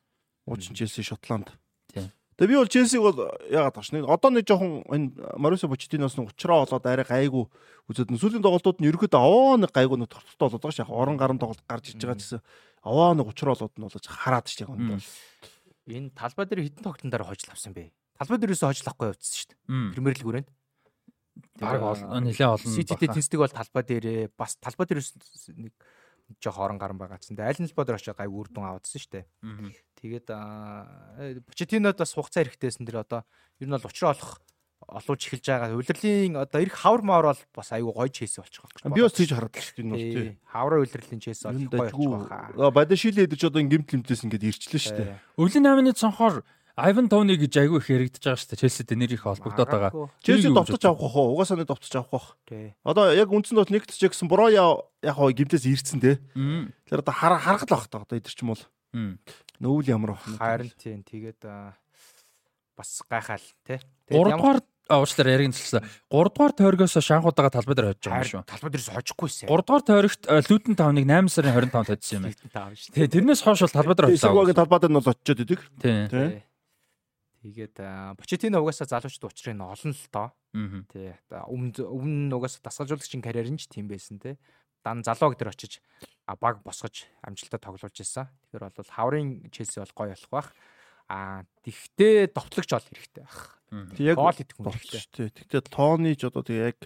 [0.46, 1.54] Уучин Челси Шотланд.
[1.94, 2.12] Тийм.
[2.38, 6.26] Тэгээ би бол Челсиг бол яагаад тааш нэг одоо нэг жоохон энэ Марисо Почтиноос нь
[6.26, 7.46] уучраа болоод арай гайгүй
[7.94, 11.18] үзээд сүүлийн тоглолтууд нь ерөөдөө аваа нэг гайгүй нэг тортортой болоод байгаа ш яг орон
[11.22, 12.42] гарын тоглолт гарч иж байгаа гэсэн
[12.82, 14.98] аваа нэг уучраа болоод нь болж хараад ш яг энэ
[15.88, 17.94] энэ талбай дээр хитэн тогтон дээр хожил авсан бэ.
[18.18, 19.94] Талбай дээрээс хожил авахгүй явцсан шүү дээ.
[19.94, 20.50] Премьер лиг хүрээнд.
[21.60, 22.72] Баг олон нэлээ олон.
[22.72, 25.12] Сититэй тэнцдэг бол талбай дээрээ бас талбай дээрээс
[25.54, 25.74] нэг
[26.40, 27.36] жоох орон гарan байгаадсан.
[27.36, 29.26] Тэгээ аль нь бодор очиж гайг үр дүн аваадсан шүү дээ.
[30.04, 30.28] Тэгээд
[31.48, 33.24] Почетинод э, бас хугацаа хэрэгтэйсэн тэр одоо
[33.64, 34.44] ер нь бол учраа олох
[34.84, 35.80] олууч эхэлж байгаа.
[35.80, 38.92] Улирлын одоо эх хавар маар бол бас айгүй гойж хийсэн болчих واخ.
[38.92, 40.36] Би бас тийж хараад л шүү дээ тий.
[40.44, 42.68] Хаврын улирлын чээс бол гойж байгаа.
[42.76, 45.16] Бадашилээ дэж одоо ингээмт лимтээс ингээд ирчлээ шүү дээ.
[45.40, 48.62] Өвлийн 8-ны цонхоор Айван Товны гэж айгүй их яригдчихж байгаа шүү дээ.
[48.66, 50.10] Челсид нэр их холбогдоод байгаа.
[50.26, 51.16] Челси довтож авах واخ.
[51.38, 52.28] Угаасаа нэг довтож авах واخ.
[52.82, 56.18] Одоо яг үндсэн дот нэгтж гэсэн Броя яг гоо гимтээс ирцэн тий.
[56.90, 58.66] Тэр одоо харахад л багтаа одоо идэрч юм бол.
[58.94, 60.24] Нөвөл ямар бах.
[60.38, 61.42] Харин тийм тэгээд
[62.78, 63.82] бас гайхаал те.
[64.10, 65.82] 3 дугаар уучлаар яриг нэлсэн.
[66.12, 68.44] 3 дугаар тойргоос шанхуудаага талбай дээр хожиж байгаа юм шүү.
[68.50, 69.48] Талбай дээрээс хожихгүйсэн.
[69.48, 72.76] 3 дугаар тойрогт Лютен тауныг 8 сарын 25-нд хоцсон юм байна.
[72.94, 74.44] Тэгээ тэрнээс хойш бол талбай дээр хожиж байгаа.
[74.44, 75.60] Тэсэгвагийн талбай дээр нь бол очиод идэг.
[75.80, 76.44] Тийм.
[77.44, 77.76] Тэгээд
[78.20, 80.28] Почетино угаасаа залуучд уучрыг нь олон л доо.
[80.92, 81.12] Тий.
[81.32, 84.40] Өмнө өмнө угаасаа дасгалжуулагчийн карьер нь ч тийм байсан те.
[84.84, 85.80] Дан залуу гэдэр очиж
[86.28, 88.28] баг босгож амжилттай тоглуулж ирсэн.
[88.52, 90.50] Тэгэхээр бол хаврын Челси бол гоё болох бах.
[91.12, 93.60] А тэгтээ довтлогч ол хэрэгтэй байх.
[94.00, 95.28] Яг гол идэх хүн хэрэгтэй.
[95.36, 96.78] Тэгтээ тооны ч одоо тэг яг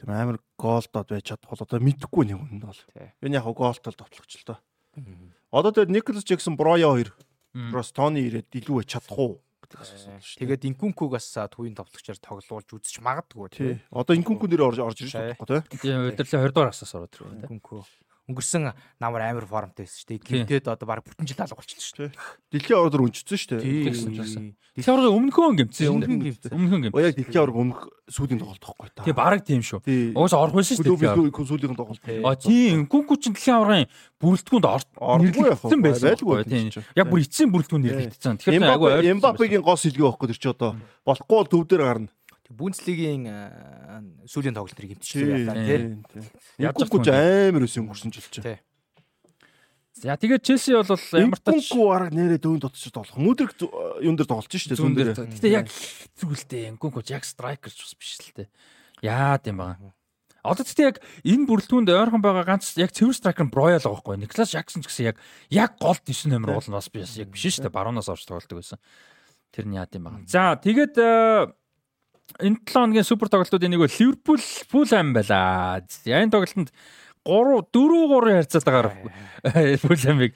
[0.00, 2.80] тийм амар голдод байж чадах бол одоо мэдхгүй нэг хүн бол.
[3.20, 4.58] Энэ яг голтол довтлогч л доо.
[5.52, 7.12] Одоо тэр Николас Джексон Броя 2
[7.72, 9.40] Рос Тони ирээд илүү байж чадах уу?
[9.66, 10.38] гэдэг асуусан шүү.
[10.46, 13.74] Тэгээд инкүнкуг бас төвийн тоглогчоор тоглуулж үзэж магадгүй тий.
[13.90, 15.80] Одоо инкүнку нэр орж ирж байгаа тий.
[15.82, 17.26] Тийм удирлаа 20 дугаар асаас ороод ирв.
[17.34, 17.82] Инкүнку
[18.26, 20.46] өнгөрсөн намар амар формтой байсан шүү дээ.
[20.46, 22.14] Гимтэд одоо баг бүтэн жил алга болчихлоо шүү дээ.
[22.50, 23.62] Дэлхийн ордор өнчсөн шүү дээ.
[23.62, 24.66] Дэлхийн ордор шүү дээ.
[25.06, 26.90] Өмнөхөө гимтсэн.
[27.06, 29.06] Яг дэлхийн ордор өмнөх сүүлийн тоглолт байхгүй та.
[29.06, 29.78] Тий баг тийм шүү.
[30.18, 31.30] Угсаа орох байсан шүү дээ.
[31.46, 32.02] Сүүлийн тоглолт.
[32.02, 33.86] А тийм гүнку чин дэлхийн аврагын
[34.20, 34.66] бүрэлдэхүүнд
[35.22, 36.68] нэрлэгдсэн байсан байхгүй тийм.
[36.98, 38.36] Яг бүр эцсийн бүрэлдэхүүнд нэрлэгдсэн.
[38.42, 38.90] Тэгэхээр айгүй.
[39.16, 40.74] Эмбапегийн гол сэлгээ байхгүй тэр чи одоо
[41.06, 42.10] болохгүй бол төв дээр гарна.
[42.50, 43.26] Бундслигийн
[44.30, 46.22] сүүлийн тоглолтыг гимтчихлээ яа тий.
[46.62, 48.62] Яггүй амар өсөн өнгөрсөн жил чинь.
[49.96, 53.16] За тэгээд Челси бол ямар тач Инкүнку арга нэрээ дөөнд дотчод болох.
[53.16, 53.56] Мөдрөг
[54.04, 55.16] юун дээр тоглож штэ зүүн дээр.
[55.16, 55.72] Гэтэ яг
[56.20, 58.52] зүгэлтэй Инкүнку яг страйкер ч бас биш л те.
[59.00, 59.96] Яад юм байгаа.
[60.44, 64.20] Одоо тэгтээ яг энэ бүрэлдэхүүнд ойрхон байгаа ганц яг цэвэр страйкер Броял байгаа байхгүй.
[64.20, 65.16] Никлас Жаксон ч гэсэн яг
[65.48, 67.72] яг гол 9 номер уулна бас би бас яг биш шүү дээ.
[67.72, 68.78] Баруунаас орж тоглолдог байсан.
[69.48, 70.28] Тэр нь яад юм байгаа.
[70.28, 70.94] За тэгээд
[72.40, 75.82] энэ 7 хоногийн супер тоглолтуудын нэг бол Ливерпул Фулхэм байлаа.
[76.04, 76.70] Энэ тоглолтод
[77.26, 78.88] 3 4 3 харьцаатаагаар
[79.82, 80.32] Фулхэмиг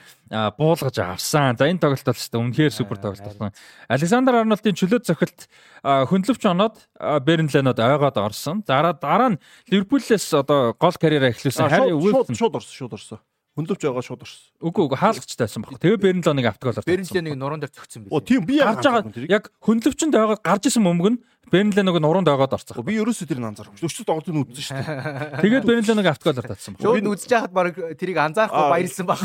[0.59, 1.55] буулгаж авсан.
[1.57, 3.55] За энэ тоглолт бол ч үнэхээр супер тоглолт болсон.
[3.86, 5.47] Александр Арнолтын чөлөөт цохилт
[5.86, 8.66] хөндлөвч оноод Бернленод ойгоод орсон.
[8.66, 11.70] Дараа дараа нь Ливерпулээс одоо гол карьераа эхлүүлсэн.
[11.70, 13.18] Харин шууд шууд орсон, шууд орсон.
[13.55, 14.43] Хөндлөвч байгаа шууд орсон.
[14.62, 15.78] Үгүй үгүй хаалгачтайсан баг.
[15.82, 16.86] Тэгээ Бернлоныг автголоор.
[16.86, 18.14] Бернленыг нуруунд дээр цогцсон би.
[18.14, 19.26] Оо тийм би яг гарч байгаа.
[19.26, 21.18] Яг хөндлөвчөнд байгаа гарч исэн мөмг
[21.51, 22.86] нь Бернленыг нуруунд байгаад орцсон.
[22.86, 23.82] Би ерөөсөө тэрийг анзаарахгүй.
[23.82, 25.42] Өчтөд тоглолтыг нь үзсэн шүү дээ.
[25.42, 26.82] Тэгээд Бернленыг автголоор татсан баг.
[26.86, 29.18] Шууд үзэж яхад баг тэрийг анзаарахгүй баярлсан баг.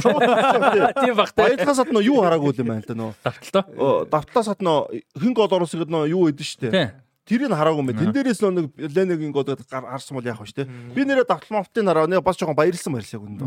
[1.05, 1.29] Тийм баг.
[1.37, 3.11] Баярлахаас гадна юу хараагүй юм байна л да нөө.
[3.21, 3.63] Давталтаа.
[4.09, 4.73] Давталтаас гадна
[5.13, 7.04] хэн гол оруулсан гэдэг нөө юу өгдөн шүү дээ.
[7.25, 7.93] Тэрийг хараагүй мэ.
[7.97, 10.69] Тэн дээрээс нэг Ленегийн гол харсан бол яах вэ те.
[10.93, 13.41] Би нэрээ давталмавтын хараа нэг бас жоохон баярлсан баярлаа гүнд.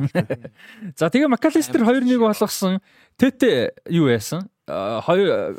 [0.99, 2.83] За тэгээ Макалистер 2-1 болгосон.
[3.17, 3.43] Тэт
[3.87, 4.51] юу яасан?
[4.69, 5.55] хоёр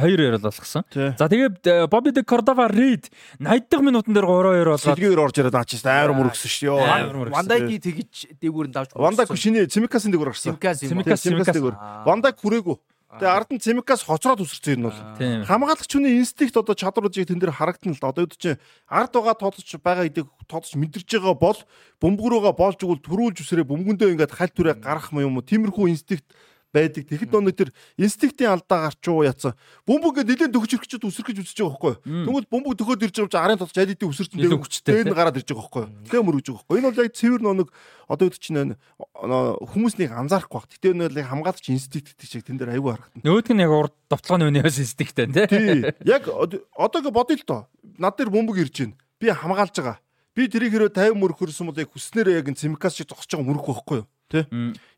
[0.00, 0.84] хоёр ярил болгосон.
[0.92, 5.54] За тэгээд Бобби де Кордова Рид 80 дахь минутан дээр 3-2 болгоод сэлгээр орж ирээд
[5.54, 7.28] ачаас амар мөрөгсөн шүү ёо.
[7.28, 8.96] Вандаги тэгж дээгүүр нь давж.
[8.96, 10.56] Вандаг шинэ Цимикасын дээгүүр гарсан.
[10.56, 11.76] Цимикас Цимикас дээгүүр.
[12.08, 12.76] Вандаг хүрээгүй.
[13.20, 14.98] Тэгээ ард нь Цимикас хоцроод үсэрсэн юм бол
[15.46, 18.10] хамгаалагч хүний инстинкт одоо чадварыг тэн дээр харагдана л да.
[18.10, 18.60] Одоо үүд чинь
[18.90, 21.58] ард байгаа тоодч байгаа эдэг тоодч мэдэрч байгаа бол
[22.02, 25.46] бөмбөгрөөгөө болж игэл төрүүлж үсрээ бөмбөгөндөө ингээд халь түрээ гарах юм уу?
[25.46, 26.26] Тиймэрхүү инстинкт
[26.74, 27.06] байдаг.
[27.06, 29.54] Тэгэхэд өнөө тэр инстинктийн алдаа гарч уу яцсан.
[29.86, 31.94] Бөмбөг ингээд нэлээд төгөж өргөчөд үсрэх гэж үзэж байгаа байхгүй?
[32.26, 35.48] Тэгвэл бөмбөг төгөөд ирж байгаа арын тодч аль хэдийн үсэрч дээр дээр нь гараад ирж
[35.54, 35.84] байгаа байхгүй?
[36.10, 36.76] Тэгээ мөрөж байгаа байхгүй?
[36.82, 37.68] Энэ бол яг цэвэр ноног
[38.10, 38.74] одоо үүд чинь
[39.22, 40.68] хүмүүснийг анзаарахгүй баг.
[40.74, 43.22] Гэтэ энэ бол хамгаалагч инстинкт гэдэг чиг тэн дээр аягүй харагдана.
[43.22, 45.94] Нөгөөд нь яг урд довтлооны үнээс инстинкттэй тий.
[46.04, 47.62] Яг одоог бодъё л доо.
[47.96, 48.98] Над дээр бөмбөг ирж байна.
[49.22, 49.98] Би хамгаалж байгаа.
[50.34, 53.70] Би тэрийг хэрэг 50 мөрөх хөрсөн бол яг хүснээрээ яг цимикас шиг зогсож байгаа мөрөх
[53.70, 54.06] байхгүй юу?
[54.28, 54.48] Тэ?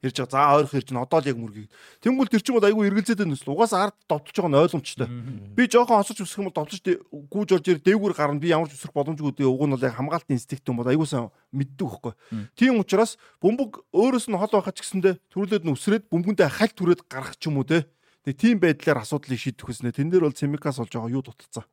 [0.07, 0.31] Ирж байгаа.
[0.31, 1.71] За ойрох ирж н одоо л яг мөргийг.
[1.99, 3.53] Тэнгүүл тэр чинь бол айгүй эргэлзээд нүсэл.
[3.53, 5.09] Угаасаа ард довтолж байгаа нь ойлгомжтой.
[5.59, 8.39] Би жоохон хосож үсэх юм бол довтолж гүүж орж ир дээгүүр гарна.
[8.39, 9.51] Би ямар ч үсрэх боломжгүй дээ.
[9.51, 12.15] Уг нь бол яг хамгаалтын инстинкт юм бол айгуусан мэддэг хөхгүй.
[12.55, 17.03] Тийм учраас бөмбөг өөрөөс нь хол байхад ч гэсэндээ төрүүлээд нь үсрээд бөмбөгөндөө халь түрээд
[17.11, 17.91] гарах ч юм уу те.
[18.23, 19.91] Тэг тийм байдлаар асуудлыг шийдэх хүснэ.
[19.91, 21.67] Тэн дээр бол цемикас болж байгаа юу дутцсан.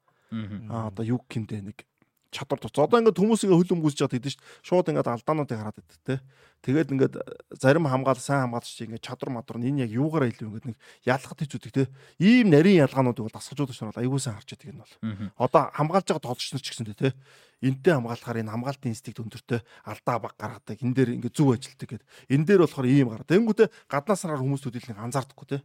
[0.74, 1.86] Аа одоо юу гэмдэ нэг
[2.34, 2.74] чадвар туц.
[2.74, 6.16] Одоо ингээд хүмүүс ингээд хөл өмгүйсэж байгаа гэдэг чинь шууд ингээд алдаануудыг хараад байдаг те.
[6.66, 7.16] Тэгээд ингээд
[7.62, 11.40] зарим хамгаал сайн хамгаалагч ингээд чадвар мадвар нь энэ яг юугаараа илүү ингээд нэг ялгахад
[11.44, 11.84] хийж үдэг те.
[12.18, 14.00] Ийм нарийн ялгаануудыг бол дасгажуулж байна.
[14.02, 14.94] Айгуу сайн харж байдаг энэ бол.
[15.38, 17.14] Одоо хамгаалж байгаа тоглогч нар ч гэсэн те.
[17.64, 20.80] Энтэй хамгаалахаар энэ хамгаалтын инстинкт өндөртэй алдаа баг гаргадаг.
[20.80, 22.08] Энэ дээр ингээд зүв ажилтдаг гэдэг.
[22.32, 23.32] Энэ дээр болохоор ийм гараад.
[23.32, 25.60] Тэнгүүтээ гаднаас нараар хүмүүс төдийлнийг анзаардаггүй те.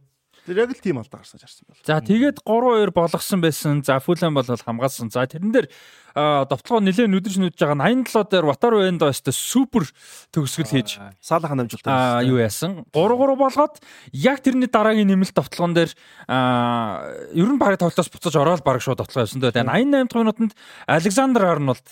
[0.49, 1.85] Тэр яг л тийм алдаа гарсан жарсан байна.
[1.85, 3.85] За тэгээд 3-2 болгосон байсан.
[3.85, 5.13] За Фулан бол хамгаалсан.
[5.13, 5.69] За тэрэн дээр
[6.17, 9.85] довтлогоо нэлээд нүдэрч нүдж байгаа 87 дээр Ватару Эндо өстө супер
[10.33, 12.17] төгсгөл хийж саалах намжилтаа.
[12.17, 12.89] Аа юу яасан?
[12.89, 13.77] 3-3 болгоод
[14.09, 19.29] яг тэрний дараагийн нэмэлт довтлогон дээр ер нь барыг тоглолтоос буцаж ороод бараг шууд довтлого
[19.29, 19.45] явсан.
[19.45, 20.57] Тэгээд 88 дахь минутанд
[20.89, 21.85] Александр Арнолд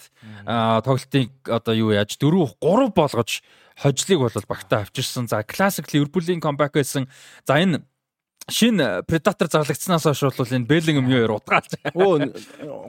[0.49, 3.45] тоглолтыг одоо юу яаж 4 3 болгож
[3.77, 5.29] хожлыг бол багтаа авчирсан.
[5.29, 7.05] За классик Ливерпулийн камбэк байсан.
[7.45, 7.85] За энэ
[8.49, 11.75] шин предатор зарлагдсанаас хойш бол энэ Беллингем юу удгаалж.
[11.91, 12.31] Өө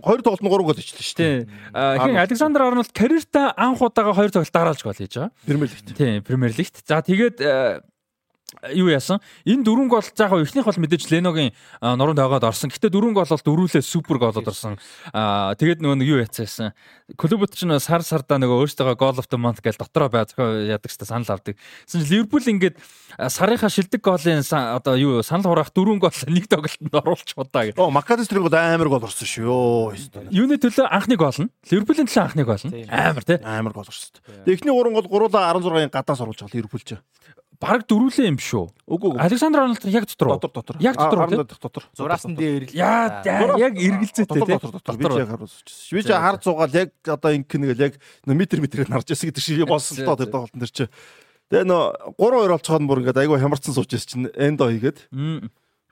[0.06, 1.36] хоёр тоглолт нь 3 гол ичлээ шүү дээ.
[1.74, 5.34] Хин Александр Арнольд карьертаа анх удаага хоёр тоглолт дараалж гол хийж байгаа.
[5.44, 5.98] Премьер лигт.
[5.98, 6.78] Тийм, Премьер лигт.
[6.86, 7.42] За тэгээд
[8.72, 9.20] юу яасан?
[9.44, 11.52] Энэ дөрвөн гол заахаа ихнийх бол мэдээж Леногийн
[11.84, 12.72] нуруунд байгаад орсон.
[12.72, 14.80] Гэтэ дөрвөн гол бол дөрвөлээ супер голод орсон.
[15.12, 16.72] Аа тэгээд нөгөө нэг юу яцсан.
[17.20, 20.88] Клубт ч нөө сар сардаа нөгөө өөртөө гол the month гэж дотроо бай зохио яадаг
[20.88, 21.60] ч санал авдаг.
[21.84, 22.76] Гэсэн чинь Ливерпул ингээд
[23.20, 27.76] сарынхаа шилдэг голын одоо юу санал хураах дөрвөн гол нэг тоглолтод оруулч удаа гэх.
[27.76, 30.32] Оо Макадистрийн гол амар гол орсон шүү.
[30.32, 33.36] Юуны төлөө анхны гол нь Ливерпулийн төлөө анхны гол нь амар тий.
[33.44, 34.16] Амар гол орсон.
[34.48, 36.96] Эхний гурван гол гуруула 16-ын гадаас оруулж байгаа Ливерпул ч
[37.58, 38.66] бараг дөрүүлээ юм шүү.
[38.86, 39.20] Үгүй үгүй.
[39.22, 40.28] Александр Арнольд яг дотор.
[40.38, 40.76] Дотор дотор.
[40.82, 41.58] Яг дотор.
[41.58, 41.84] дотор.
[41.98, 43.22] Зураасан дээр яа
[43.58, 44.54] яг эргэлзээтэй тий.
[44.54, 44.94] Дотор дотор.
[44.94, 45.70] Би ч яг харуулж.
[45.90, 47.94] Би ч хар зугаал яг одоо ингэх нэг л яг
[48.30, 50.86] метр метрээр нарж ясаг гэдэг шиг болсон тоо тэр тоглолтын дээр чи.
[51.50, 55.08] Тэгээ нөө 3-2 олцоход бүр ингээд айгүй хямарсан сууж яс чинь эндо хийгээд.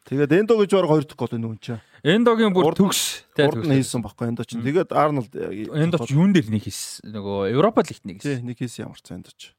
[0.07, 1.83] Тэгээд эндо гэж бараг хоёр дахь гол энэ хүн чинь.
[2.07, 4.63] Эндогийн бүр төгс тий төгс хийсэн баггүй эндо чинь.
[4.63, 7.11] Тэгээд Арнольд эндо ч юун дээр нэг хийсэн.
[7.11, 8.39] Нөгөө Европа лигт нэг хийсэн.
[8.39, 9.56] Тий нэг хийсэн ямар ч эндо ч.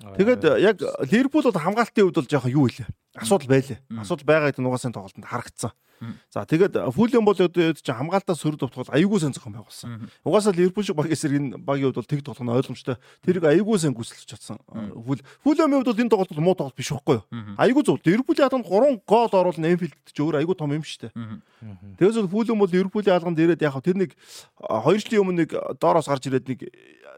[0.00, 0.80] Тэгээд яг
[1.12, 2.88] Ливерпул бол хамгаалтын хувьд бол жоохон юу илээ.
[3.20, 3.78] Асуудал байлээ.
[4.00, 5.72] Асуудал байгаа гэдэг нь угаасаа тоглолтод харагдсан.
[6.32, 10.08] За тэгээд Фулиан бол одоо чи хамгаалтаа сөрөг товтгол аюулгүй сан зохион байгуулсан.
[10.24, 12.96] Угаасаа Ливерпул шиг баг эсрэг энэ багийн хувьд бол тэг тоглох нь ойлгомжтой.
[13.20, 14.56] Тэрийг аюулгүй сан гүйцэлж чадсан.
[14.96, 17.24] Фул Фулиан хувьд бол энэ тоглолт муу тоглолт биш байхгүй юу?
[17.60, 18.00] Аюулгүй зөв.
[18.00, 21.12] Ливерпулийн хатанд 3 гол оруулна Энфилд ч өөр аюулгүй том юм шүү дээ.
[22.00, 24.16] Тэгээс Фулиан бол Ливерпулийн алганд ирээд яг тэр нэг
[24.56, 26.60] 2 жилийн өмнө нэг доороос гарч ирээд нэг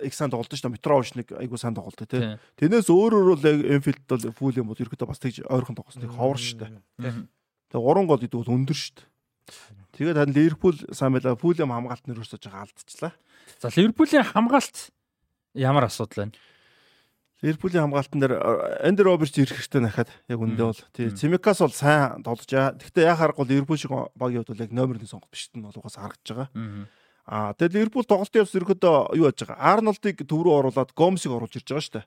[0.03, 0.77] их сайн тоглолт шүү дээ.
[0.77, 2.37] Митрович нэг айгуу сайн тоглолт тий.
[2.59, 6.07] Тэрнээс өөрөөр бол Энфилд бол Фулиан бол ерөөхдөө бас тэгж ойрхон тоглосон.
[6.11, 7.27] Ховор шүү дээ.
[7.73, 9.07] Тэгээ 3 гол идэв бол өндөр шүү дээ.
[9.93, 11.37] Тэгээд харин Ливерпул сайн байла.
[11.37, 13.13] Фулэм хамгаалт нэр өсөж байгаа алдчихлаа.
[13.61, 14.93] За Ливерпулийн хамгаалт
[15.55, 16.37] ямар асуудал байна?
[17.43, 18.35] Ливерпулийн хамгаалтан дээр
[18.87, 22.79] Эндер Робертс ирэх хэрэгтэй нахад яг үндэ бол тий Цимикас бол сайн тоглож байгаа.
[22.79, 25.75] Гэхдээ яа харахгүй Ливерпул шиг багийн хувьд бол яг номер 1 сонголт биш нь бол
[25.75, 26.49] угаас харагдаж байгаа.
[27.23, 29.79] Аа тэгээд Ливерпул тоглолтын явц ерөөдөө юу яаж байгаа?
[29.79, 32.07] Арнолдыг төв рүү оруулаад Гомсыг оруулж ирж байгаа шүү дээ.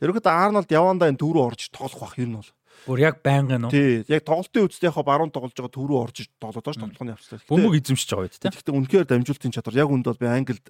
[0.00, 2.48] Ерөөдөө Арнолд явандаа энэ төв рүү орж тоглох бах юм бол.
[2.88, 3.72] Бүр яг байнгын уу?
[3.72, 7.12] Тий, яг тоглолтын үедээ яг баруун тоглож байгаа төв рүү орж тоглоод байгаа ш тоглооны
[7.12, 7.44] явцлаа.
[7.44, 8.48] Бөмбөг эзэмшиж байгаа үед тий.
[8.48, 10.66] Гэхдээ үнэхээр дамжуултын чадвар яг үнд бол би Англид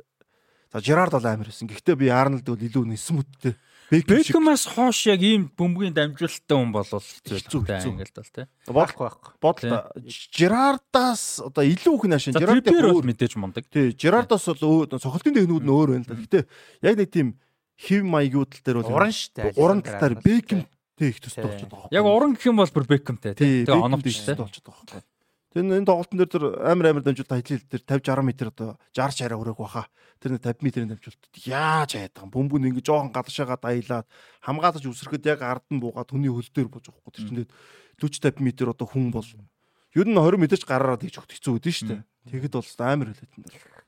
[0.74, 1.70] за Жерард бол амар байсан.
[1.70, 3.22] Гэхдээ би Арнолд бол илүү нисэн
[3.90, 8.46] Бекмас хоош яг ийм бөмбөгийн дамжуулалттай хүн болвол хэцүү ингээл бол тий.
[8.66, 9.36] Бодлох байх.
[9.44, 9.74] Бодол
[10.08, 13.68] Жерардаас одоо илүү их наашин Жерард өөр мэдээж мундаг.
[13.68, 13.92] Тий.
[13.92, 16.16] Жерардаас бол цохолтын техникүүд нь өөр байна л да.
[16.16, 16.40] Гэтэ
[16.80, 17.28] яг нэг тийм
[17.76, 19.52] хев маягуудл дээр бол уран штэ.
[19.60, 20.64] Уран талаар Бекм
[20.96, 21.92] тий их төстэй болчиход байгаа.
[21.92, 23.64] Яг уран гэх юм бол бүр Бекмтэй тий.
[23.68, 25.04] Тэгээ оновч штэ болчиход байгаа.
[25.54, 29.22] Тэр энэ тоглолтын дээр тэр амар амар дамжуулт хайлт дээр 50 60 м одоо 60
[29.22, 29.86] шараа өрөөх баха.
[30.18, 32.34] Тэр 50 м-ийн дамжуулт яаж яадаг юм.
[32.34, 34.06] Бөмбөг ингэ жоохон гадагшаага даялаад
[34.42, 37.14] хамгаалаж үсрэхэд яг ард нь буугаад хүний хөл дээр бууж байгаа хгүй.
[37.14, 37.46] Тэр чинь
[38.02, 39.30] 40 50 м одоо хүн бол
[39.94, 42.02] ер нь 20 м-ч гараараад хийж өгөх хэцүү үүдэн шүү дээ.
[42.34, 43.84] Тэгэхэд бол амар хэлээд энэ.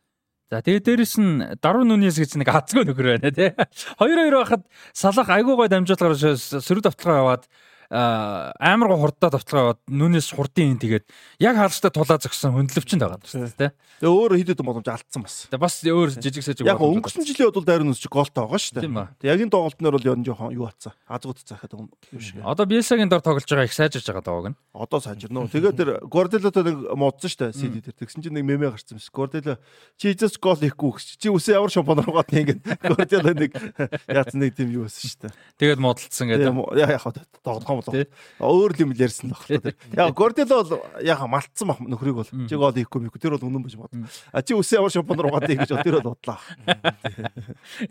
[0.47, 3.51] За тэгээ дээрэс нь даруу нүнээс гэж нэг азгүй нөхөр байна тий.
[3.99, 4.63] 2-2 байхад
[4.95, 7.45] салах айгуугай дамжуулгаар сөрөг давталгаа яваад
[7.91, 11.05] амар го хурдаа тавталгаа нүнээс хурдын ин тэгээд
[11.39, 13.71] яг хаалжтай тулаа зогсон хөндлөвчөнд байгаа юм шүү дээ.
[14.03, 15.37] Тэгээ өөр хэд хэдэн боломж алдсан бас.
[15.49, 18.75] Тэгээ бас өөр жижиг сажиг Яг өнгөрсөн жилийн бодвол дайр нүс чи голтой байгаа шүү
[18.83, 18.91] дээ.
[19.23, 20.93] Тэгээ яг энэ тоглолтноор бол ер нь жоохон юу атсан.
[21.07, 22.43] Азгууд цаахад юм шиг.
[22.43, 24.57] Одоо Биелсагийн дор тоглож байгаа их сайжирж байгаа дааг нь.
[24.75, 25.49] Одоо сайжирнаа.
[25.49, 27.57] Тэгээ тэр Горделотой нэг модсон шүү дээ.
[27.57, 27.97] CD дээр.
[27.97, 29.17] Тэгсэн чинь нэг мемэ гарсан шиг.
[29.17, 29.57] Гордело
[29.97, 31.17] чи эзэс гол хийхгүй гэж.
[31.17, 32.61] Чи үсээ ямар шампанаар гот ингэ.
[32.85, 33.57] Гордело нэг
[34.13, 35.33] яатсан нэг тийм юу байсан шүү дээ.
[35.57, 36.53] Тэгээд модалцсан гэдэг.
[36.77, 37.05] Яг яг
[37.41, 37.83] тоглох юм
[38.41, 39.77] бол өөр юм ярьсан баг л тэр.
[39.93, 43.63] Яг Гордело бол яг малтсан бах нөхрийг бол чи гол хийхгүй мэйгүй тэр бол үнэн
[43.63, 43.93] байж бод.
[44.33, 46.39] А чи үсээ ямар шампан руу гадаг гэж тэр бол бодлоо.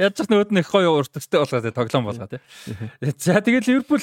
[0.02, 2.42] Яаж ч нөгөөд нь их гоё уртстай болгоо тоглоом болгоо тий.
[3.22, 4.02] За тэгээд Ливерпул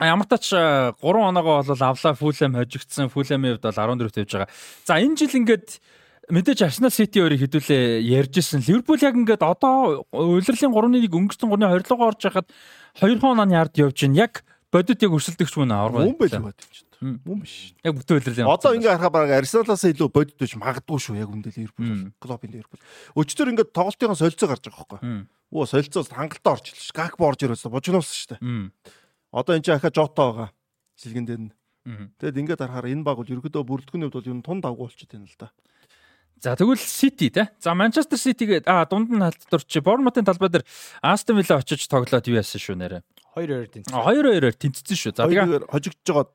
[0.00, 3.12] Ямар тач 3 оноогоо бол авлаа Фулэм хожигдсан.
[3.12, 4.48] Фулэмийн хувьд бол 14-т явж байгаа.
[4.88, 5.76] За энэ жил ингээд
[6.32, 8.64] мэдээж Arsenal City өөрийг хэдүүлээ ярьжсэн.
[8.64, 12.48] Ливерпул яг ингээд одоо улирлын 3-1 өнгөрсөн 3-ны 20 лугаар орж хахад
[13.02, 14.40] 2 хононы ярд явж гин яг
[14.72, 16.06] бодит яг өрсөлдөгч мөн авраг.
[16.06, 16.88] Мөн байл бод юм чинь.
[17.26, 17.74] Мөн биш.
[17.82, 18.50] Яг бүтэн үйлрэл юм.
[18.50, 22.12] Одоо ингээ харахаа бараг Арсеналаас илүү бодит биш магадгүй шүү яг үндэл Ливерпул.
[22.20, 22.80] Клубын Ливерпул.
[23.18, 25.26] Өчтөр ингээ тоглолтын солилцоо гарч байгаа байхгүй.
[25.50, 26.92] Оо солилцоо хангалттай орж илш.
[26.94, 27.72] Гакбо орж ирсэн.
[27.72, 28.70] Божигноос шүү дээ.
[29.32, 30.48] Одоо энэ чинь ахаа Жото байгаа.
[31.00, 31.52] Сэлгэн дээр нь.
[32.20, 35.26] Тэгэд ингээд харахаар энэ баг бол ерөөдөө бүрэлдэхүүний хувьд бол юм тун давгүй болчиход байна
[35.26, 35.48] л да.
[36.40, 37.48] За тэгвэл City те.
[37.60, 40.64] За Манчестер City- гээд а дунд нь халдварч Борнмутын талбай дээр
[41.00, 43.00] Астон Вилла очиж тоглоод юу яасан шүү нэрэ.
[43.36, 43.94] 2-2-оор тэнцсэн.
[43.94, 45.12] 2-2-оор тэнцсэн шүү.
[45.14, 46.26] За тэгээ хожигдж байгаа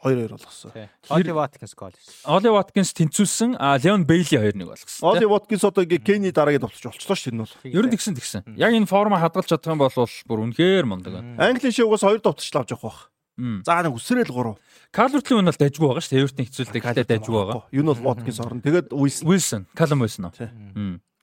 [0.00, 0.72] 2-2 болгосон.
[1.10, 2.24] Оли Ваткинс гол хийсэн.
[2.24, 3.56] Оли Ваткинс тэнцүүлсэн.
[3.60, 5.04] А Леон Бейли 2-1 болгосон.
[5.04, 7.54] Оли Ваткинс одоо ингээ Кени дараагийн товчж болчлоо шүү энэ бол.
[7.68, 8.40] Ер нь тэгсэн тэгсэн.
[8.56, 11.36] Яг энэ форма хадгалж юм бол бүр үнэхээр мундаг байна.
[11.36, 13.64] Английн шивгээс 2 товчлоо авч явах байх.
[13.64, 14.56] За нэг үсрээл 3.
[14.88, 16.22] Калвертын нь бол дайггүй байгаа шүү дээ.
[16.24, 17.68] Эвертийн хэцүүлдэг гэхдээ дайггүй байгаа.
[17.68, 18.64] Юу нь бол Ваткинс орно.
[18.64, 19.24] Тэгээд Уилсон.
[19.28, 19.62] Уилсон.
[19.76, 20.32] Калам Уилсон.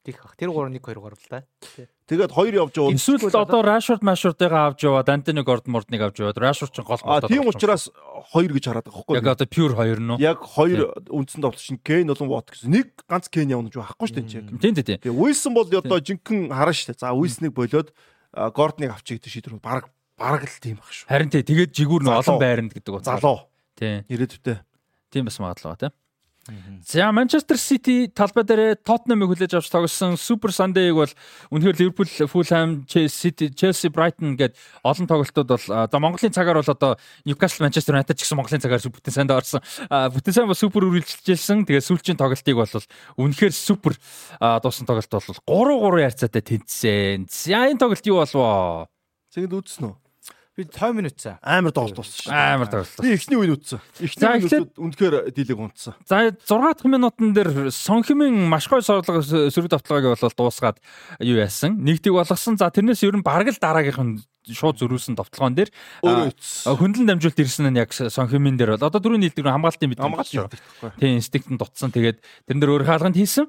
[0.08, 0.40] Тих хах.
[0.40, 1.44] Тэр 3 1 2 гарвал та.
[2.08, 6.72] Тэгээд хоёр явж яваад эсвэл одоо Rashford Mashford-ыг авч яваад Антони Гордмордныг авч яваад Rashford
[6.72, 7.28] ч гол болоод.
[7.28, 7.92] Тийм учраас
[8.32, 9.20] хоёр гэж хараад байгаа байхгүй юу?
[9.20, 10.20] Яг одоо pure хоёр нь уу?
[10.24, 12.72] Яг хоёр үндсэн тоглолт шин Kane болон Watt гэсэн.
[12.72, 14.32] Нэг ганц Kane явна гэж байхгүй шүү дээ.
[14.64, 15.00] Тийм тийм тийм.
[15.04, 17.04] Тэгээ Wilson бол одоо жинхэнэ хараа шүү дээ.
[17.04, 17.92] За Wilson-ыг болоод
[18.32, 21.12] Гордныг авчих гэдэг шийдвэр баг бараг л тийм баг шүү.
[21.12, 23.20] Харин тий тэгээд жигүүр нь олон байранд гэдэг утгаар.
[23.20, 23.52] Залуу.
[23.76, 24.08] Тий.
[24.08, 24.58] Ирээдүйдээ.
[25.12, 25.92] Тийм бас магадлал ба тий.
[26.88, 31.12] За Манчестер Сити талбай дээр Тоттенхэмыг хүлээж авч тоглосон Супер Сандейг бол
[31.52, 36.96] үнэхээр Ливерпул, Фулхэм, Сити, Челси, Брайтон гээд олон тоглолтууд бол одоо Монголын цагаар бол одоо
[37.28, 39.62] Ньюкасл, Манчестер Юнайтед ч гэсэн Монголын цагаар бүтэн санд орсон.
[39.92, 41.68] Бүтэн сайн бол супер үргэлжилжсэн.
[41.68, 42.72] Тэгээ сүүлчийн тоглолтыг бол
[43.20, 44.00] үнэхээр супер
[44.40, 47.28] дуусан тоглолт бол 3-3 ярцаатай тэнцсэн.
[47.28, 48.88] За энэ тоглолт юу болов?
[49.36, 50.07] Цэгд үзсэн үү?
[50.58, 51.38] Би 50 минут цаа.
[51.46, 52.34] Амар тоглолт болсон шүү.
[52.34, 52.98] Амар тоглолт.
[53.06, 53.78] Би эхний үеийн үтсэн.
[54.02, 55.94] Эхний үеийн үнэхээр дийлэг унтсан.
[56.10, 60.82] За 6 дахь минутын дээр Сонхимын маш гоё сорлого сөрөг давталгааг бол дуусгаад
[61.22, 61.78] юу яасан?
[61.78, 62.58] Нэгтийг болгосон.
[62.58, 64.18] За тэрнээс ер нь бараг л дараагийнх нь
[64.50, 65.70] шууд зөрүүлсэн товтлогоон дээр
[66.02, 70.58] хөндлөн дамжуулт ирсэн нь яг Сонхимын дээр бол одоо дөрөв нийлдэг хамгаалтын бид хамгаалт
[70.98, 71.94] тийм инстинкт нь дутсан.
[71.94, 72.18] Тэгээд
[72.50, 73.46] тэрэн дээр өөр хаалганд хийсэн.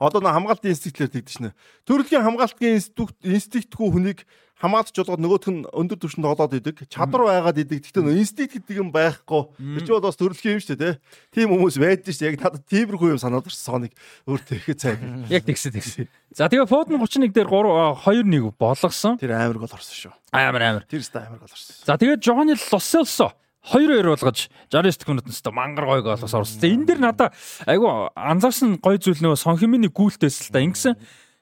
[0.00, 1.50] Одоо нэг хамгаалтын инстинктлэр тэгдэж шнэ.
[1.84, 2.80] Төрөлхийн хамгаалтын
[3.20, 4.24] инстинктгүй хүнийг
[4.60, 6.84] хамгаалж болгоод нөгөөх нь өндөр түвшинд олоод идэг.
[6.92, 7.80] Чадвар байгаад идэг.
[7.80, 9.56] Гэхдээ инстинкт гэдэг юм байхгүй.
[9.56, 11.44] Тэр чинь бол бас төрөлхийн юм шүү дээ, тий.
[11.44, 12.28] Тим хүмүүс байдаг шүү.
[12.28, 13.92] Яг надад тиймэрхүү юм санаад ирсэн соныг
[14.28, 15.00] өөртөө ихэд цайг.
[15.36, 16.08] Яг тэгсэн тэгсэн.
[16.36, 19.16] За тэгээ Фоден 31 дээр 3 2-1 болгосон.
[19.16, 20.12] Тэр амар гол орсон шүү.
[20.32, 20.84] Амар амар.
[20.84, 21.76] Тэр өстой амар гол орсон.
[21.88, 23.32] За тэгээ Жони Лоселсо
[23.68, 26.64] 2-2 болгож 69 секундэд нь өстой мангар гой голос орсон.
[26.64, 27.28] Энэ дэр надаа
[27.68, 30.96] айгу анзаарсан гой зүйл нөгөө Сонхимины гүйлтэйс л та ингэсэн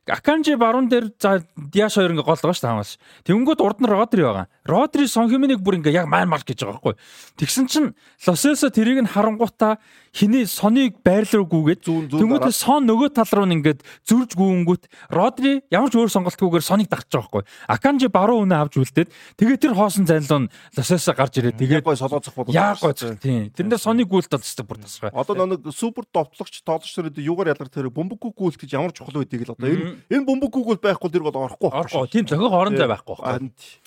[0.09, 2.93] Аканжи баруун дээр за Диаш хоёр ингээ гол байгаа шүү дээ хамаас.
[3.29, 4.49] Тэнгүүд урд нь Родри байгаа.
[4.64, 6.95] Родри Сонхиминийг бүр ингээ яг майн марк гэж байгаа байхгүй.
[7.37, 7.93] Тэгсэн чинь
[8.25, 9.77] Лосесо тэрийг нь харангуутаа
[10.13, 16.11] хиний соныг байрлуулгүйгээд тэнгүүд сон нөгөө тал руу ингээд зүрж гүүнгүүт Родри ямар ч өөр
[16.13, 17.43] сонголтгүйгээр соныг дагч байгаа байхгүй.
[17.69, 21.57] Аканжи баруун үнэ авч үлдээд тэгээ тэр хоосон зайлуу нь Лосесо гарч ирээ.
[21.57, 22.55] Тэгээд гой солооцох болов.
[22.55, 23.53] Яг гой тийм.
[23.53, 25.11] Тэрнээ соныг гүйлт болчихсон бүр тасгай.
[25.13, 29.49] Одоо нэг супер довтлогч тоолч төрөд юугаар ялгар тэр бөмбөггүй гүйлт гэж ямар чухал байдгийг
[29.49, 31.71] л одоо нь Энэ бөмбөг гүгэл байхгүй тэр бол орохгүй.
[31.71, 32.09] Орохгүй.
[32.09, 33.17] Тийм зохиог орон зай байхгүй.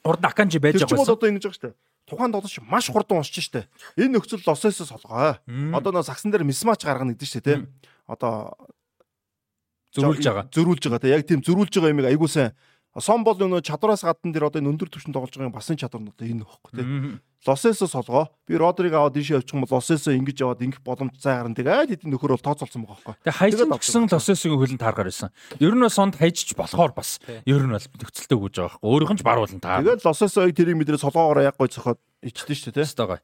[0.05, 0.87] Урд Аканжи байж байгаа.
[0.87, 1.75] Тэр чинь одоо ингэж байгаа шүү дээ
[2.11, 3.71] тухайн тоглолт маш хурдан уншиж штэ.
[3.95, 5.39] Энэ нөхцөл лосоосоо солгоо.
[5.47, 7.57] Одоо нөө сагсан дээр мисмач гаргана гэдэг штэ тий.
[8.05, 8.59] Одоо
[9.95, 10.45] зөрүүлж байгаа.
[10.51, 11.15] Зөрүүлж байгаа тий.
[11.15, 12.51] Яг тийм зөрүүлж байгаа юмыг айгуу сайн
[12.99, 16.03] Сон бол нөө чадвараас гадна дэр одоо энэ өндөр түвшинд тоглож байгаа бас энэ чадвар
[16.03, 17.19] нь одоо энэ нөхгүй тий.
[17.47, 18.29] Лосесо солгоо.
[18.45, 21.55] Би Родриг аваад ийшээ явчих юм бол Лосесо ингэж яваад ингэх боломж цай гарна.
[21.55, 23.31] Тэгээд хэдийн нөхөр бол тооцоолсон байгаа байхгүй.
[23.31, 25.31] Тэгээд хайж гисэн Лосесогийн хөлн тааргаар байсан.
[25.57, 27.17] Ер нь сонд хайжч болохоор бас
[27.47, 28.85] ер нь бол нөхцөлтэй өгж байгаа байхгүй.
[28.85, 29.81] Өөрийнх нь ч баруулна таа.
[29.81, 33.17] Тэгээд Лосесоыг тэрийг мэдрээ солгоогоор яг гой цохоод ичдэн шүү дээ тий.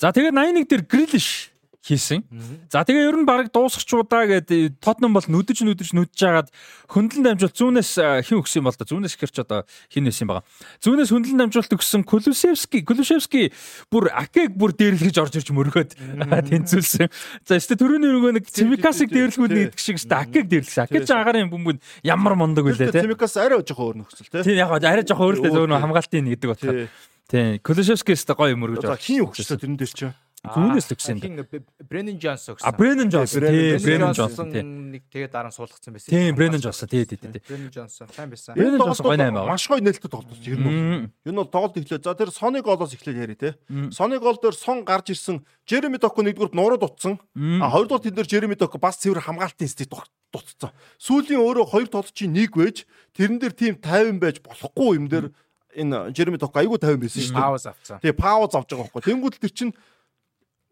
[0.00, 1.52] За тэгээд 81 дээр Грилиш
[1.84, 2.26] хийсэн.
[2.68, 6.48] За тэгээ ер нь баг дуусахчудаа гэдэг Тотнам бол нүдэж нүдэж нүдж жагаад
[6.90, 10.44] хөндлөн дамжуулт зүүнээс хэн өгсөн бол да зүүнээс ихэрч одоо хэн нэсэн байгаа.
[10.82, 13.54] Зүүнээс хөндлөн дамжуулт өгсөн Кулушевски Кулушевски
[13.88, 15.94] бүр Акег бүр дээрлэж орж ирж мөргөөд
[16.50, 17.08] тэнцүүлсэн.
[17.46, 20.90] За өстө төрөний нөгөө нэг Цимикасыг дээрлэхүүд нэгдэг шиг өстө Акег дээрлсэн.
[20.90, 23.06] Акег ч агарын бөмбөнд ямар мундаг үлээ те.
[23.06, 24.42] Цимикас арай жоохон өөр нөхцөл те.
[24.42, 26.88] Тийм яг арай жоохон өөр л зөөнө хамгаалтын гэдэг бодлоо.
[27.30, 28.88] Тийм Кулушевски өстө гоё мөргөж.
[28.98, 31.50] Хин өгсөн тэрэн дээр чинь Зүүнээс л өгсөн юм.
[31.90, 32.62] Бренэн Джонс өгсөн.
[32.62, 34.62] А Бренэн Джонс тий, Бренэн Джонс тий.
[34.62, 36.14] Нэг тэгээ дараа нь суулгацсан байсан.
[36.14, 37.42] Тий, Бренэн Джонс тий, тий, тий.
[37.42, 38.54] Бренэн Джонс сайн байсан.
[38.54, 39.50] Бренэн Джонс гоё наймаа.
[39.50, 41.10] Маш гоё нээлттэй тоглож ер нь.
[41.26, 42.06] Ер нь бол тоглолт эхлэв.
[42.06, 43.58] За тэр Соны голоос эхлэв яри тий.
[43.90, 47.18] Соны гол дээр сон гарч ирсэн Жереми Доко нэгдүгээр нуруу дутсан.
[47.34, 49.90] А хоёрдугаар тэн дээр Жереми Доко бас цэвэр хамгаалтын стик
[50.30, 50.70] дутцсан.
[51.02, 52.86] Сүүлийн өөрөө хоёр тоглолт чинь нэг байж
[53.16, 55.32] тэрэн дээр тийм 50 байж болохгүй юм дээр
[55.74, 57.42] энэ Жереми Доко айгүй 50 байсан шүү дээ.
[57.42, 57.98] Пауз авцсан.
[58.04, 59.02] Тэгээ пауз авч байгаа байхгүй.
[59.08, 59.72] Тэнгүүд тэр чинь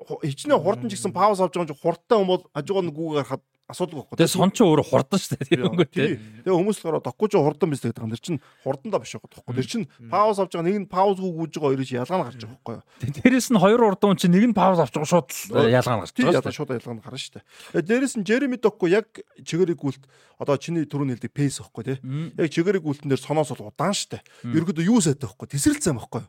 [0.07, 3.18] хичнээн хурдан ч гэсэн пауз авч байгаа юм чи хурдтай юм бол хажуугаар нь гүүгээ
[3.20, 4.16] гарахад асуудал байхгүй.
[4.22, 5.48] Тэгээ сон ч өөрөө хурдан шүү дээ.
[5.50, 6.11] Тийм үгүй тий.
[6.46, 8.12] Тэгээ хүмүүс болохоор тахгүй ч хурдан биз гэдэг юм.
[8.14, 9.54] Тэр чинь хурдандаа биш байгаа тоххой.
[9.59, 12.54] Тэр чинь пауз авч байгаа нэг нь пауз гүйж байгаа хоёрыг ялгаа нь гарч байгаа
[12.54, 12.84] байхгүй юу.
[13.18, 15.28] Дээрээс нь хоёр урдан чинь нэг нь пауз авч байгаа шууд
[15.66, 16.54] ялгаа нь гарч байгаа шүү дээ.
[16.54, 17.82] Шууд ялгаа нь гарна шүү дээ.
[17.90, 19.11] Дээрээс нь Жереми Докко яг
[19.42, 20.07] чигэрэг гүйлт
[20.38, 21.98] одоо чиний түрүүний хэлдэг пейс байхгүй тий.
[22.38, 24.22] Яг чигэрэг гүйлтэн дээр соноос бол удаан шүү дээ.
[24.54, 25.50] Ерөөдөө юу сайтай байхгүй.
[25.50, 26.22] Тесрэлцсэн байхгүй.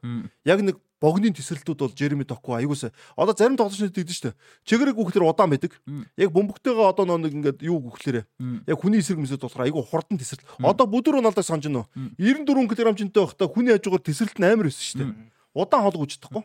[0.47, 2.91] Яг нэг богны тесрэлтүүд бол Жереми Докко аягуулсаа.
[3.15, 4.37] Одоо зарим тоглогчид дэгдэн дээ.
[4.65, 5.77] Чигэрэг гүйлтээр удаан байдаг.
[6.17, 8.25] Яг бөмбөгтэйгээ одоо нэг ингээд юу гүйлээрээ.
[8.65, 10.45] Яг хүний эсрэг мэсэд болохоор айгүй хурдан тесрэлт.
[10.57, 11.85] Одоо бүдүр Роналдог санаж нөө.
[12.17, 15.13] 94 кг жинтэй байхдаа хүний хажуугаар тесрэлт нь амар байсан шүү дээ.
[15.53, 16.43] Удаан хол гүйчихдэхгүй.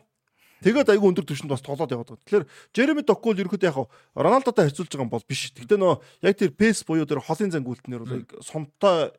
[0.63, 2.23] Тэгээд айгүй өндөр түвшинд бас тоглоод яваад байгаа.
[2.23, 3.77] Тэгэхээр Жереми Доккол ерөөхдөө яг
[4.15, 5.51] Роналдотой харьцуулж байгаа юм бол биш.
[5.51, 9.11] Гэхдээ нөө яг тэр пейс буюу тэр холын зан гүйлтнэр бол яг сонтой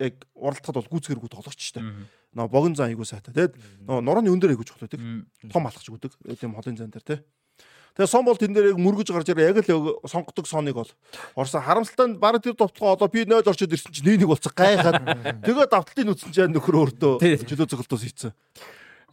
[0.00, 1.84] яг уралдахад бол гүйцгэргүй тоглогч шүү дээ.
[2.36, 3.32] Нөө богино зан айгүй сайтай.
[3.32, 3.56] Тэгээд
[3.88, 5.00] нөө нурууны өндөр айгүй чухал байдаг.
[5.48, 6.12] Том алхаж өгдөг.
[6.36, 7.20] Тийм холын зан дээр тий.
[7.96, 10.92] Тэгээ сон бол тэн дээр яг мөргөж гарч ирээ яг л сонгодог соныг бол
[11.32, 15.00] орсон харамсалтай баг тэр довтлогоо одоо би 0 орчод ирсэн чинь 1-1 болцоо гайхаад
[15.40, 18.36] тэгээ давталтын үтсэн чинь нөхөр өөртөө чөлөө цогтоос хийцэн.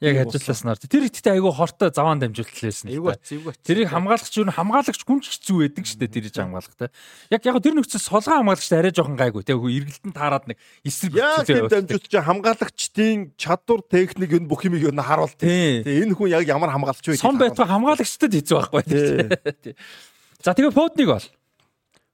[0.03, 0.77] Яг ажилласнаар.
[0.83, 2.91] Тэр ихтэй айгүй хортой заваан дамжуулалт лээсэн.
[2.91, 3.53] Эйгүү эйгүү.
[3.63, 6.91] Тэрийг хамгаалагч юу хамгаалагч гүнж хэцүү байдаг шүү дээ тэрийг хамгаалах те.
[7.31, 9.55] Яг яг тэр нөхцөл солгоо хамгаалагч арай жоохон гайгүй те.
[9.55, 14.91] Эргэлтэн таарад нэг эсрэг Яг тийм дамжуулалт чинь хамгаалагчдын чадвар техник энэ бүх юмыг юу
[14.91, 15.39] харуулт.
[15.39, 17.23] Тэгээ энэ хүн яг ямар хамгаалагч вэ?
[17.23, 19.73] Сон байтугай хамгаалагчдад хэцүү байхгүй те.
[20.43, 21.23] За тэгээ фотник бол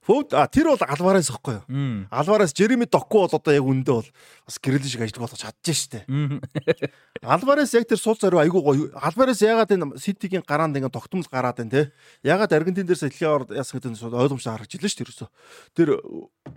[0.10, 2.10] Фөвд а тэр бол Алварес ихгүй юу?
[2.10, 4.08] Алварес Жереми Доку бол одоо яг үндэ бол
[4.42, 6.90] бас гэрэлэн шиг ажил болгож чадчихжээ штэ.
[7.22, 8.90] Алварес яг тэр суул зориу айгуу гоё.
[8.98, 11.94] Алварес ягаад энэ Ситигийн гараанд ингэ тогтмол гараад байна те.
[12.26, 15.30] Ягаад Аргентин дээрс Италиар яасан гэдэг нь ойлгомжтой харагдж илээ штэ ерөөсө.
[15.78, 16.02] Тэр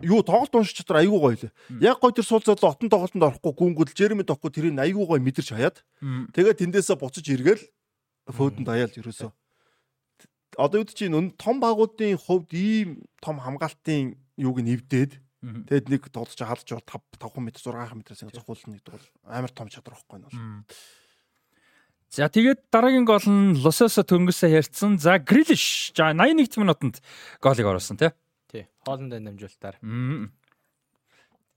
[0.01, 1.53] юу тоглолт уншиж чадвар айгуу гоё лээ.
[1.85, 5.53] Яг гоё тэр суул зориу отон тоглолтод орохгүй гүнгэл Жереми Доку тэрийг айгуу гоё мэдэрч
[5.53, 5.85] хаяад.
[6.01, 7.69] Тэгээд тэндээсээ буцаж эргээл
[8.33, 9.29] фөөдөнд аяал ерөөсө
[10.57, 16.39] одоо үед чинь том багуудын хувьд ийм том хамгаалтын юуг нь эвдээд тэгэд нэг тоглож
[16.39, 17.67] хаалж бол 5 5 м 6
[17.99, 20.39] м-ээс зохиулна гэдэг бол амар том чадвар واخгүй нь бол.
[22.13, 25.01] За тэгээд дараагийн гол нь Лососо төнгөсөө хэрцэн.
[25.01, 27.01] За Грилиш 81-р минутанд
[27.41, 28.13] голыг оруулсан тий.
[28.53, 28.69] Тий.
[28.85, 29.81] Хоолнд дамжуултаар.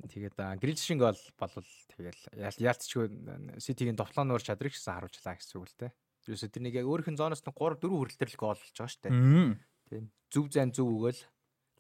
[0.08, 1.54] Тэгээд Грилишинг гол бол
[1.91, 2.24] тэгэл
[2.56, 5.91] яалтчгүй Ситигийн тоглоом нөр чадрыг гэсэн харуулжлаа гэсэн үг л тий.
[6.28, 9.03] Юусе тэрнийг яг өөрийнх нь зооноос нь 3 4 хүрэлтээр л гол болж байгаа шүү
[9.05, 9.13] дээ.
[9.89, 10.05] Тийм.
[10.34, 11.21] Зүв зайн зүв өгөөл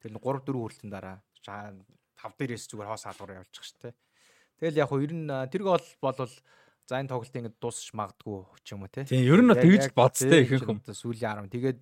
[0.01, 3.93] тэр 3 4 хүрэлтэн дараа 5 дээрээс зүгээр хоос хаалгаар явуулчих шүү дээ.
[4.61, 6.33] Тэгэл яг хөө ер нь тэр гол болвол
[6.85, 9.03] за энэ тоглолт ингэ дуусч магадгүй ч юм уу те.
[9.09, 10.79] Тийм ер нь тэгж бодстой ихэнх юм.
[10.85, 11.53] Сүүлийн 10.
[11.53, 11.79] Тэгээд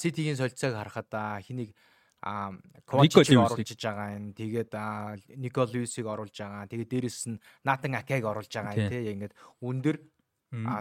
[0.00, 1.12] Ситигийн солилцоог харахад
[1.44, 1.76] хэнийг
[2.24, 2.52] а
[2.84, 4.32] Ковачиг оруулж байгаа юм.
[4.36, 4.72] Тэгээд
[5.40, 6.68] Никол Льюисийг оруулж байгаа.
[6.68, 9.12] Тэгээд дээрэс нь Натан Акег оруулж байгаа юм тий.
[9.12, 9.32] Ингээд
[9.64, 9.96] өндөр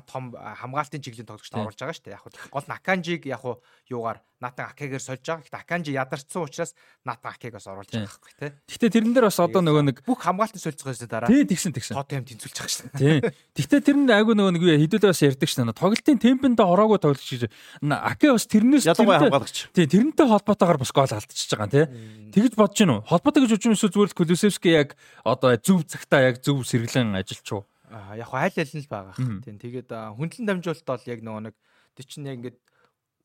[0.10, 2.18] том хамгаалтын чиглэлийн тоглогчд оруулж байгаа шүү дээ.
[2.18, 3.46] Яг гол Наканжиг яг
[3.86, 5.44] юугаар Натан Акегээр сольж байгаа.
[5.46, 6.74] Гэхдээ Аканжи ядарсан учраас
[7.06, 8.52] Натан Акегаас оруулж байгаа байхгүй тий.
[8.66, 11.94] Гэхдээ тэрэн дээр бас одоо нөгөө нэг бүх хамгаалтын сольцгоос дараа тий тэгсэн тэгсэн.
[11.94, 13.20] Тот юм тэнцүүлж байгаа шүү дээ.
[13.22, 13.62] Тий.
[13.62, 15.78] Гэхдээ тэр нь айгүй нөгөө нэг хэдүүлээ бас ярьдаг шүү дээ.
[15.78, 17.44] Тоглолтын темпэндээ ороогүй тоглогч гэж
[17.84, 19.58] Аке бас тэрнээс ялангуяа хамгаалагч.
[19.76, 21.86] Тий тэрнтэй холбоотойгоор бас гол алдчихж байгаа тий.
[22.34, 23.00] Тэгж бодож гинөө.
[23.06, 24.90] Холбоотой гэж үзсэн эсвэл зүгээр л Кулусевски яг
[25.28, 27.69] одоо зөв цагтаа яг зөв сэргэлэн ажиллаж чуу.
[27.90, 29.16] Яг аль аль нь л байгаа.
[29.18, 31.56] Тийм тэгээд хүндлэн дамжуулалт бол яг нөгөө нэг
[31.98, 32.58] тий чинь яг ингээд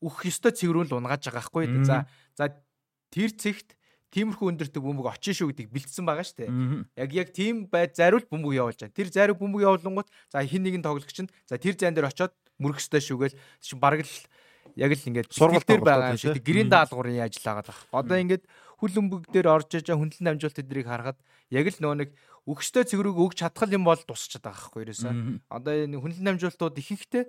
[0.01, 1.65] өөх ёстой цэврүүл унгааж байгаа байхгүй.
[1.85, 2.51] За за
[3.13, 3.77] тэр цэгт
[4.15, 6.49] тиймэрхүү өндөртөг бөмбөг очин шүү гэдгийг бэлдсэн байгаа шүү дээ.
[6.97, 8.95] Яг яг тийм байд зариул бөмбөг явуулж байгаа.
[8.95, 12.79] Тэр зариу бөмбөг явуулангууд за хин нэгэн тоглогч нь за тэр зайн дээр очиод мөрөх
[12.79, 14.15] ёстой шүүгээл чи бараг л
[14.79, 17.79] яг л ингээд сургал дээр байгаа юм шиг гэрийн даалгаврын ажил байгаа даа.
[17.91, 18.43] Одоо ингээд
[18.79, 21.19] хүл өмбөг дээр орж иж хүндлэн дамжуулалт эдрийг харахад
[21.51, 22.09] яг л нөө нэг
[22.45, 25.13] өгчтэй цэгрүүг өгч чадхал юм бол тусчаад байгаа байхгүй ерөөсөө.
[25.49, 27.23] Одоо энэ хүндлэн дамжуулалтууд ихэнхдээ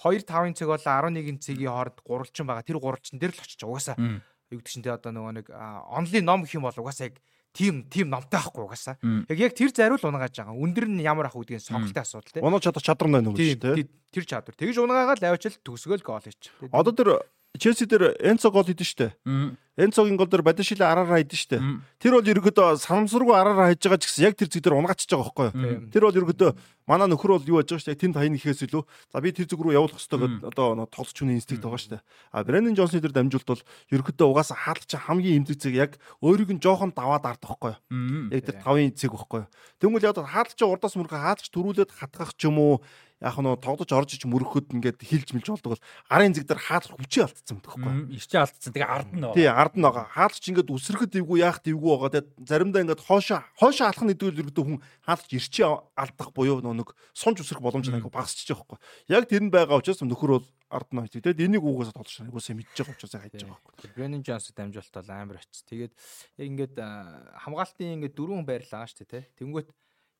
[0.00, 2.64] 2 5-ын цаг бол 11-ийн цагийн хооронд гурвалчин байгаа.
[2.64, 3.96] Тэр гурвалчин дээр л очиж угаасаа
[4.52, 7.16] гэдэг чинь тэ одоо нөгөө нэг онлын ном гэх юм бол угаасаа яг
[7.52, 8.96] тим тим номтой байхгүй угаасаа.
[9.28, 10.56] Яг яг тэр зариул унгааж байгаа.
[10.56, 12.44] Өндөр нь ямар ах үдгийн сонголтын асуудал тийм.
[12.44, 13.88] Унаж чадах чадвар байна уу гэж тийм.
[14.12, 14.56] Тэр чадвар.
[14.56, 16.52] Тэгж унгаагаад авчил төгсгөөл гол хийч.
[16.72, 17.08] Одоо тэр
[17.52, 19.12] Челси дээр Энцо гол хийдэн штэ.
[19.76, 21.56] Энцогийн гол дээр Бадашила араараа хийдэн штэ.
[21.96, 25.24] Тэр бол ерөөдөө санамсаргүй араараа хийж байгаа ч гэсэн яг тэр зэг дээр унгаачихж байгаа
[25.32, 25.88] байхгүй юу?
[25.88, 26.50] Тэр бол ерөөдөө
[26.86, 27.98] манай нөхөр бол юу яаж байгаа штэ.
[27.98, 28.82] Тэнд хаяны ихээс илүү.
[29.12, 31.98] За би тэр зүг рүү явуулах хэрэгтэй гэдэг одоо тоглож хүний инстинкт байгаа штэ.
[32.32, 33.62] А Брэндон Джонсны дээр дамжуулт бол
[33.92, 37.74] ерөөдөө угаасаа хаалгач хамгийн эмзэг зэг яг өөрийг нь жоохон даваад ардах байхгүй?
[38.34, 39.50] Яг тэр тавын зэг байхгүй юу?
[39.78, 42.74] Тэгмэл яг хаалгач урдаас мөрхө хаалгач төрүүлээд хатгах ч юм уу
[43.22, 46.90] яг нь тоглож орж иж мөрөхөд ингээд хилж мэлж болдог бол арын зэг дээр хаалт
[46.90, 48.18] хүчээ алдсан байдаг байхгүй.
[48.18, 48.72] Ирчээ алдсан.
[48.74, 49.22] Тэгээ ард нь.
[49.38, 50.06] Тий, ард нь байгаа.
[50.10, 52.10] Хаалт ч ингээд үсрэхэд ивгүй яах дивгүй байгаа.
[52.18, 56.96] Тэгээ заримдаа ингээд хоошоо хоошоо алах нь идэвэл ердөө хүн хаалт ирчээ алдах буюу нэг
[57.12, 58.78] сунж үсрэх боломж нь багасчих жоохгүй.
[59.08, 61.20] Яг тэр нь байгаа учраас нөхөр бол ард нь очив.
[61.20, 62.32] Тэгээд энийг угаасаа тоглож байгаа.
[62.32, 63.92] Угаасаа мэдж байгаа учраас хайж байгаа байхгүй.
[63.92, 65.64] Бренэн Джонс дамжуулт бол амар очив.
[65.68, 65.92] Тэгээд
[66.40, 66.76] яг ингээд
[67.44, 69.24] хамгаалтын ингээд дөрвөн байрлаа шүү дээ.
[69.36, 69.68] Тэнгүүт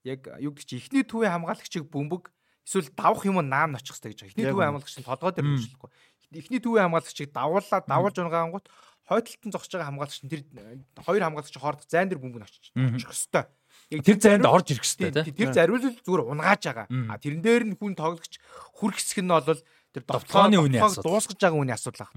[0.05, 2.30] яг юу гэж ихний төвийн хамгаалагчийг бөмбөг
[2.66, 4.30] эсвэл давах юм наам очих хэрэгтэй гэж байгаа.
[4.34, 5.90] Эхний төвийн хамгаалагч нь толгой дээр хөвчлөхгүй.
[6.32, 8.66] Эхний төвийн хамгаалагчийг давуулаа давуулж унгаангууд
[9.07, 10.42] хойдолтон зогсож байгаа хамгаалагч нь тэр
[11.03, 13.46] хоёр хамгаалагч хоордох зайн дээр бөмбөг очиж очих хэрэгтэй.
[13.93, 15.36] Яг тэр зайнд орж ирэх хэрэгтэй тийм.
[15.36, 16.86] Тэр зариул зүгээр унгааж байгаа.
[17.12, 18.40] А тэрэн дээр нь хүн тоглогч
[18.80, 19.45] хүрх хэсэг нь бол
[19.93, 22.12] тэр довтлооны үний асуудал дуусгаж байгаа үний асуудал ах.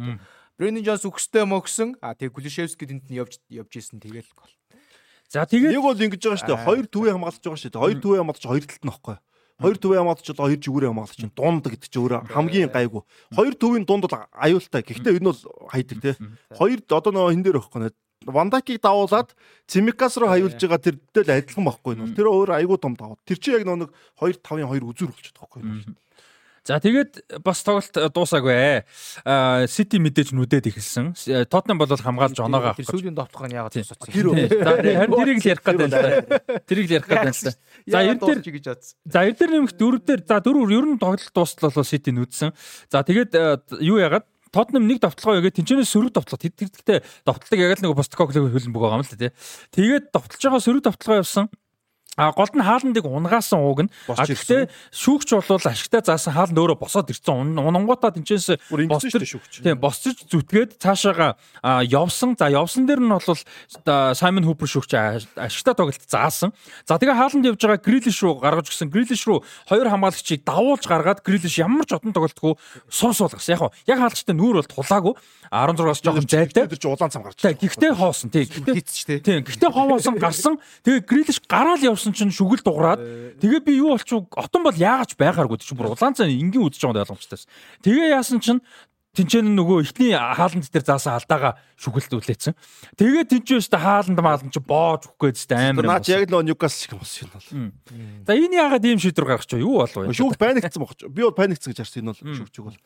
[0.56, 2.00] Бренэн Джонс өгстэй мөгсөн.
[2.00, 4.54] А тэгээ Кулишевски тэнд нь явж явж исэн тэгэл гол.
[5.28, 6.64] За тэгээд нэг бол ингэж байгаа шүү дээ.
[6.64, 7.84] Хоёр төвийн хамгаалагч байгаа шүү дээ.
[7.84, 9.18] Хоёр төвийн хамгаалагч хоёр талд нь байхгүй.
[9.56, 13.04] Хоёр төвийн хамгаалагч бол хоёр зүгүүрийн хамгаалагч чинь дунд гэдэг чинь өөрөө хамгийн гайгүй.
[13.36, 14.82] Хоёр төвийн дунд бол аюултай.
[14.84, 16.12] Гэхдээ энэ бол хайдаг те.
[16.56, 17.96] Хоёр одоо нөгөө хин дээр байхгүй нэ.
[18.26, 19.36] Вандакийг давуулаад
[19.70, 22.14] Цимикас руу хаюулж байгаа тэрдээ л адилхан байхгүй нэ.
[22.18, 23.22] Тэр өөр айгүй том давуу.
[23.26, 23.90] Тэр чинь яг нөгөө
[24.22, 25.96] 2 5-ын 2 үзүр болчиход байхгүй.
[26.66, 28.82] За тэгээд бас тоглолт дуусаагүй.
[29.22, 31.14] Аа Сити мэдээж нүдэд ихэлсэн.
[31.46, 32.90] Тотнам бол хамгаалж оноогоо авах.
[32.90, 34.10] Сүүлийн довтлого нь яагаад тусацсан.
[34.10, 36.02] Харин тэрийг л ярих гэдэг да.
[36.66, 37.54] Тэрийг л ярих гэдэг да.
[37.86, 38.98] За ер дээр гэж бодсон.
[39.06, 42.50] За ер дээр нэмэх дөрөв дээр за дөрөв ер нь тоглолт дуустал бол Сити нүдсэн.
[42.90, 43.38] За тэгээд
[43.86, 44.26] юу яагаад
[44.56, 48.98] Тотнам нэг довтлогоо ягаад тэнцэнээс сөрөг довтлого тэтгэдэгтэй довтлог яг л нэг Бостокоглог хөлбөг байгаа
[48.98, 49.32] юм л та тий.
[49.76, 51.52] Тэгээд довтлож байгаа сөрөг довтлогоо явсан.
[52.16, 57.12] А голд нь хааландыг унгаасан ууг нь гэхдээ шүүгч бол ашигтай заасан хааланд өөрөө босоод
[57.12, 57.60] ирсэн.
[57.60, 59.12] Унангуудаа тэнцээс босч
[59.60, 61.36] тийм босч зүтгээд цаашаага
[61.84, 62.40] явсан.
[62.40, 64.96] За явсан дээр нь бол Саймон Хупер шүүгч
[65.36, 66.56] ашигтай тоглолт заасан.
[66.88, 68.88] За тэгээ хааланд явж байгаа Грилиш руу гаргаж гисэн.
[68.88, 72.56] Грилиш руу хоёр хамгаалагчийг давуулж гаргаад Грилиш ямар ч одон тоглолтгүй
[72.88, 73.60] суус болгосон.
[73.60, 75.14] Яг яг хаалчтай нүүр бол тулаагүй.
[75.52, 76.68] 16-аас жоохон зайлтай.
[76.68, 77.40] Тэр чинь улаан цам гарч.
[77.40, 78.30] Гэхдээ хоосон.
[78.34, 78.50] Тийм.
[78.50, 79.44] Гэхдээ тийм.
[79.46, 80.60] Гэхдээ хоосон гарсан.
[80.84, 83.02] Тэгээ Грилиш гараал явсан явсан чинь шүгэл дуграад
[83.42, 87.02] тэгээ би юу болчих отон бол яагач байгааргүй чи бүр улаан цай энгийн үдэж байгаа
[87.10, 87.42] ойлгомжтой.
[87.82, 88.62] Тэгээ яасан чинь
[89.16, 92.54] тэнцэн нөгөө ихний хааланд дээр заасан алдаага шүгэлт үлээсэн.
[93.00, 95.88] Тэгээд тэнцэн өстө хааланд маалан чи боож өгөхгүй зү амар.
[95.88, 97.48] Наач яг л Ньюкасл шиг болсон юм бол.
[98.28, 100.12] За энэ яагаад ийм шийдвэр гаргах ч юу болов вэ?
[100.12, 101.08] Шүүх паникцсан бохч.
[101.08, 102.80] Би бол паникцсан гэж харсан энэ бол шүүгчиг бол.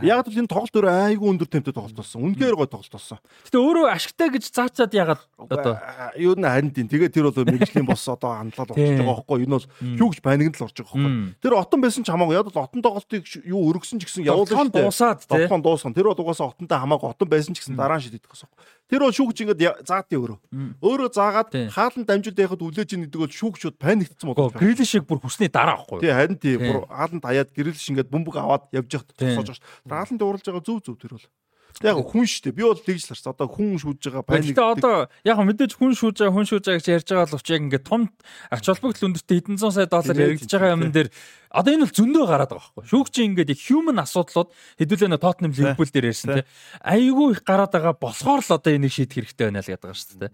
[0.00, 2.24] Яг л энэ тоглолт өөрөө айгүй өндөр темптэй тоглолт болсон.
[2.24, 3.18] Үнэхээр гой тоглолт болсон.
[3.44, 5.76] Гэтэ өөрөө ашигтай гэж заачаад яагаад одоо
[6.16, 6.88] юу нэ харин тийм.
[6.88, 9.44] Тэгээд тэр бол мэрэгжлийн бос одоо хандлал болчихж байгаа байхгүй.
[9.44, 9.66] Энэ бол
[9.96, 11.12] шүүгч паникнд л орж байгаа байхгүй.
[11.40, 12.36] Тэр отон байсан ч хамаагүй.
[12.36, 14.70] Яг л отон тоглолтыг юу өргөсөн ч гэсэн явуулсан.
[14.72, 15.94] Дуусаад тий дуусган.
[15.94, 18.46] Тэр бол угаасаа отонтой хамаагүй отон байсан ч гэсэн дараа нь шийдэх гэсэн.
[18.86, 20.38] Тэр бол шүүгч ингээд заат өөрөө.
[20.78, 24.54] Өөрөө заагаад хаалан дамжуулт яхад үлээж ийн гэдэг бол шүүгчуд паниктсан байна.
[24.54, 26.06] Грилиш шиг бүр хүснээ дараа ахгүй.
[26.06, 29.90] Тий харин тий бүр хаалан таяад грилиш ингээд бөмбөг аваад явж яхад тусаж байгаа шүү.
[29.90, 31.26] Хаалан дууралж байгаа зөв зөв тэр бол.
[31.84, 32.56] Яг хүн шүү дээ.
[32.56, 33.32] Би бол тэгж л харсан.
[33.36, 34.56] Одоо хүн шүүж байгаа паник.
[34.56, 34.96] Гэтэ одоо
[35.28, 38.02] яг мэдээж хүн шүүж байгаа, хүн шүүж байгаа гэж ярьж байгаа боловч яг ингээд том
[38.48, 41.08] ач холбогдол өндөртэй хэдэн зуун сая доллар яригдж байгаа юм дээр
[41.52, 42.88] одоо энэ бол зөндөө гараад байгаа байхгүй.
[42.96, 44.48] Шүүгчийн ингээд яг human асуудлууд
[44.80, 46.44] хэдүүлээ нэ Tottenham Liverpool дээр ярьсан тий.
[46.80, 50.20] Айгүй их гараад байгаа болохоор л одоо энийг шийдэх хэрэгтэй байна л гэдэг байгаа шүү
[50.24, 50.32] дээ.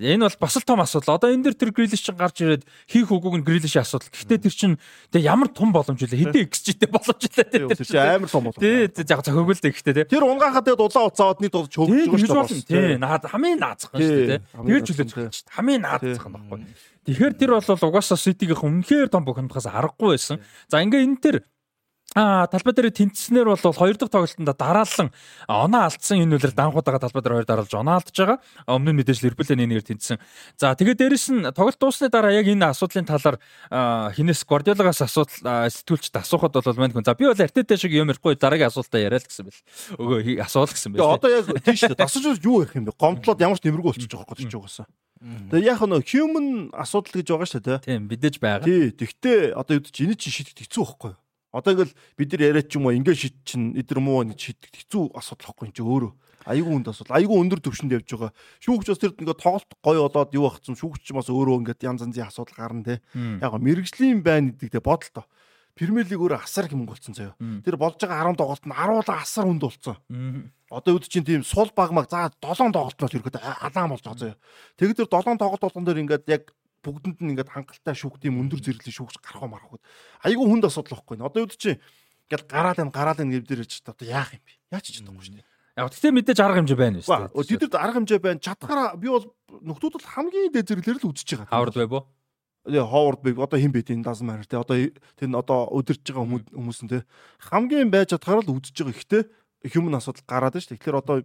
[0.00, 1.20] Энэ бол бас л том асуудал.
[1.20, 4.08] Одоо энэ дэр тэр Грилиш чинь гарч ирээд хийх үгүйг нь Грилишийн асуудал.
[4.08, 4.76] Гэхдээ тэр чинь
[5.12, 6.32] тэгээ ямар том боломж вэ?
[6.32, 7.76] Хэдэн XG-тэй боломж вэ?
[7.76, 8.56] Тэр чинь амар том боломж.
[8.56, 10.08] Тий, яг зохиогөл дээ гэхдээ тий.
[10.08, 12.96] Тэр унгахад тэгээ дулаан уцаад нэг дулж хөвж байгаа шүү дээ.
[12.96, 14.40] Тий, наад хамгийн наацхан шүү дээ.
[14.48, 16.64] Тэр жилээ хамгийн наацхан байхгүй.
[17.04, 20.40] Тэгэхээр тэр бол угаасаа Ситигийнх үнэхээр том бухимдахаас аргагүй байсан.
[20.72, 21.36] За ингээ энэ тэр
[22.14, 25.08] А талбай дээр тэнцснээр бол хоёр дахь тоглолтод дараалан
[25.48, 28.38] оноо алдсан энэ үлэр данхуудаага талбай дээр хоёр дараалж оноо алдж байгаа.
[28.68, 30.20] Өмнө нь мэдээж Ливерпулийн нэгээр тэнцсэн.
[30.60, 33.40] За тэгээд дээрэс нь тоглолт дуусны дараа яг энэ асуудлын талаар
[34.12, 37.08] хинээс Гвардиолагаас асуудал сэтгүүлчд асуухад бол мань хүн.
[37.08, 39.64] За би бол артетэй шиг юм ярихгүй дараагийн асуултаа яриа л гэсэн бэл.
[39.96, 41.16] Өгөө асуул гэсэн бэл.
[41.16, 41.96] Одоо яг тийш үү.
[41.96, 42.92] Дасаж юу ярих юм бэ?
[42.92, 44.86] Гомдлоод ямар ч нэмэргүй болчихж байгаа гэж байгаасаа.
[45.22, 46.46] Тэгээ яг нөө human
[46.76, 47.78] асуудал гэж байгаа шүү дээ.
[47.88, 48.66] Тийм бидэж байгаа.
[48.66, 48.90] Тий.
[48.90, 51.21] Тэгтээ одоо юу ч энэ чинь шийдэх хэцүү байхгүй юу?
[51.52, 54.72] Одоо ингээл бид нар яриад ч юм уу ингээд шийд чинь эдгэр муу нэг шийдэх
[54.72, 56.12] хэцүү асуудал واخгүй юм чи өөрөө.
[56.48, 57.16] Айгүй хүнд асуудал.
[57.20, 58.32] Айгүй өндөр төвшөнд явж байгаа.
[58.64, 62.26] Шүүгч бас тэрд ингээд тоглолт гой болоод юу ахцсан шүүгч бас өөрөө ингээд янз янзын
[62.26, 62.94] асуудал гарна те.
[63.14, 65.28] Яг мэрэгжлийн байна гэдэг те бодолтой.
[65.78, 67.36] Премьер лиг өөрөө асар хэм болсон заяа.
[67.64, 69.96] Тэр болж байгаа 10 тоглолт нь 10-аар асар хүнд болсон.
[70.68, 74.20] Одоо үд чинь тийм сул баг маг заа 7 тоглолт болж ирэхэд алаан болж байгаа
[74.20, 74.36] заяа.
[74.76, 76.52] Тэгээд тэр 7 тоглолт болгон дээр ингээд яг
[76.82, 79.80] бүгдэнд нь ингээд хангалттай шүүх тийм өндөр зэрэглэн шүүхж гарах юм арахгүй.
[80.26, 81.22] Айгүй хүнд асуудал واخгүй.
[81.22, 81.78] Одоо юу чи
[82.26, 84.52] ингээд гараал юм гараал юм гэвдэр хэлж та одоо яах юм бэ?
[84.74, 85.46] Яач ч чадахгүй шүү дээ.
[85.72, 87.48] Яг тэгтээ мэдээж арга хэмжээ байна шүү дээ.
[87.56, 88.44] Тэдэрд арга хэмжээ байна.
[88.44, 91.48] Чадхаараа би бол нөхдүүд бол хамгийн дээд зэрэглэлээр л үзэж байгаа.
[91.48, 92.04] Хаврал байв уу?
[92.62, 96.04] Тэгээ ховард би одоо хин бэ тийм дасан маар те одоо тэр нь одоо өдөрж
[96.04, 96.98] байгаа хүмүүс нь те
[97.40, 99.22] хамгийн байж чадхаараа л үдчихэж байгаа ихтэй
[99.72, 100.78] human асуудал гараад шүү дээ.
[100.78, 101.16] Тэгэхээр одоо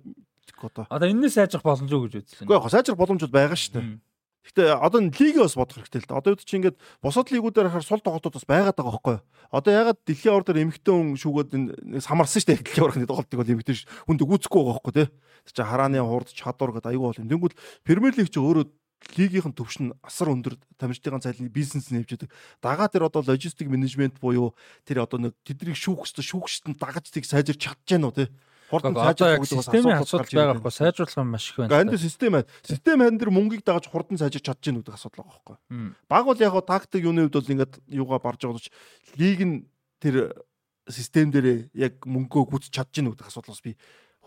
[0.63, 2.45] одоо одоо энэс сайжрах боломжгүй гэж үзлээ.
[2.47, 3.85] Үгүй яг сайжрах боломжууд байгаа шүү дээ.
[4.47, 6.19] Гэтэ одоо лигээ бас бодох хэрэгтэй л да.
[6.23, 9.25] Одоо үүд чи ингээд босоод лигүүдээр харахаар сул тоглолтууд бас байгаад байгаа байхгүй юу?
[9.51, 11.51] Одоо ягаад дэлхийн ордоор эмэгтэй хүн шүүгээд
[11.99, 12.63] самарсан шүү дээ.
[12.63, 13.75] Дэлхийн ордын тоглолтыг бол эмэгтэй
[14.07, 15.07] хүнд гүцэхгүй байгаа байхгүй тий.
[15.47, 17.27] Тэг чи харааны хурд чадвар гэдэг аюул бол юм.
[17.27, 18.65] Тэнгүүд Премьер лиг чи өөрөө
[19.13, 22.31] лигийнхэн төвшин асар өндөр тамирчдын цайлны бизнес нэмж идэг.
[22.63, 24.57] Дагаа тэр одоо логистик менежмент буюу
[24.89, 28.27] тэр одоо нэг тэднийг шүүх хэвээр шүүгчтэнд дагаж тийг сайжирч чадж гэнэ үү тий
[28.69, 31.81] хурдан сайжруулах системийн асуудал байгаа байхгүй сайжруулах юм маш их байна.
[31.81, 32.47] Энд систем байна.
[32.63, 35.95] Систем хань дээр мөнгийг дагаж хурдан сайжирч чадж гэнэ гэдэг асуудал байгаа байхгүй.
[36.09, 38.71] Баг бол яг тактик юуны хувьд бол ингээд юугаа барж байгаа ч
[39.15, 39.55] лиг нь
[40.03, 40.35] тэр
[40.89, 43.77] систем дээр яг мөнгөө гүцэж чадж гэнэ гэдэг асуудал бас би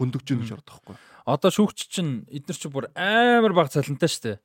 [0.01, 0.97] хөндөгч гэнэ гэж боддог байхгүй.
[1.29, 4.39] Одоо шүүгч чинь эдгээр чи бүр амар баг цалинтай шүү дээ.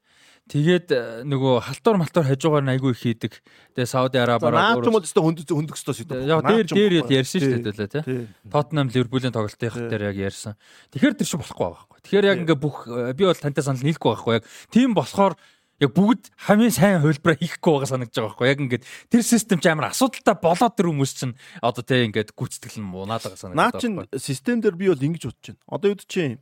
[0.46, 3.34] Тэгээд э, нөгөө халтур малтур хажуугаар нь айгүй их хийдэг.
[3.74, 6.30] Тэгээд Сауди Арабаар наач юм бол өстой хөнд хөндөх өстой шүү дээ.
[6.30, 8.30] Яг дээр дээр ярьсан шүү дээ тий.
[8.46, 10.54] Тоттенхам Ливерпулийн тоглолтын дээр яг ярьсан.
[10.94, 11.98] Тэгэхээр тэр чинь болохгүй байхгүй.
[12.06, 14.34] Тэгэхээр яг ингээ бүх э, би бол тантай санал нийлэхгүй байхгүй.
[14.38, 15.34] Яг тийм болохоор
[15.82, 19.68] яг бүгд хамгийн сайн хувилбараа хийхгүй байгаа санагдаж байгаа байхгүй яг ингээд тэр систем ч
[19.68, 24.08] амар асуудалтай болоод тэр хүмүүс чинь одоо тий ингээд гүцэтгэл нь мунаад байгаа санагдаж байна.
[24.08, 25.60] Наа чин систем дээр би бол ингэж бодож байна.
[25.68, 26.40] Одоо юу чинь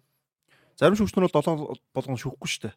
[0.77, 2.75] зарим шүүгчнэр бол 7 болгон шүүхгүй шүү дээ.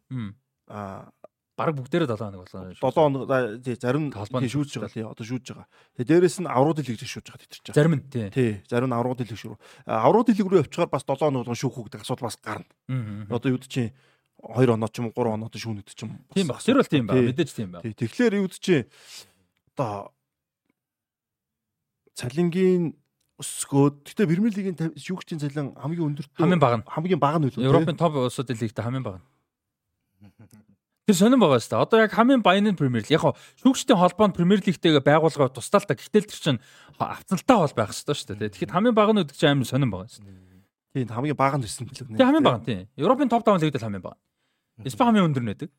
[0.72, 1.12] Аа
[1.56, 2.76] баг бүгдээрээ 7 хоног болгоо.
[2.76, 3.24] 7 хоног
[3.64, 5.66] тий зарим шүүж байгаа тий одоо шүүж байгаа.
[5.96, 7.78] Тэгээ дээрэс нь аврууд дэлгэж шүүж байгаа тэтэрч байгаа.
[7.80, 8.28] Зарим нь тий.
[8.28, 9.56] Тий зарим нь аврууд дэлгэж шүүр.
[9.88, 12.68] Аврууд дэлгэж рүү явчихаар бас 7 хоног болгон шүүх гэдэг асуудал бас гарна.
[13.32, 13.96] Одоо юу чинь
[14.44, 16.20] 2 оноо ч юм уу 3 оноо шүүнэд ч юм.
[16.36, 16.60] Тийм баг.
[16.60, 17.24] Тэр бол тийм баг.
[17.24, 17.82] Мэдээж тийм баг.
[17.88, 18.84] Тэгэхээр юу чинь
[19.72, 20.12] одоо
[22.12, 22.92] цалингийн
[23.40, 27.68] өсгөөд гэтээ Премьер лигийн шүүгчдийн цалин хамгийн өндөртэй хамгийн бага нь хамгийн бага нь үү?
[27.68, 29.24] Европын топ улсуудын лигт хамгийн бага нь.
[31.06, 31.84] Тэр сонирн байгаа шүү дээ.
[31.86, 33.14] Одоо яг хамгийн баян нь Премьер Лиг.
[33.14, 33.22] Яг
[33.62, 35.94] шүүгчдийн холбоонд Премьер Лигтэйгээ байгуулгаа тусдаа л та.
[35.94, 36.60] Гэтэл тэр чинь
[36.98, 38.50] авцалтай бол байх шүү дээ.
[38.50, 41.06] Тэгэхэд хамгийн бага нь чинь амар сонирн байгаа шүү дээ.
[41.06, 42.18] Тийм хамгийн бага нь байсан билүү нэ.
[42.18, 42.90] Тийм хамгийн бага тийм.
[42.98, 44.18] Европын топ 5 лигт л хамгийн бага.
[44.82, 45.70] Испани хамгийн өндөр нэдэг.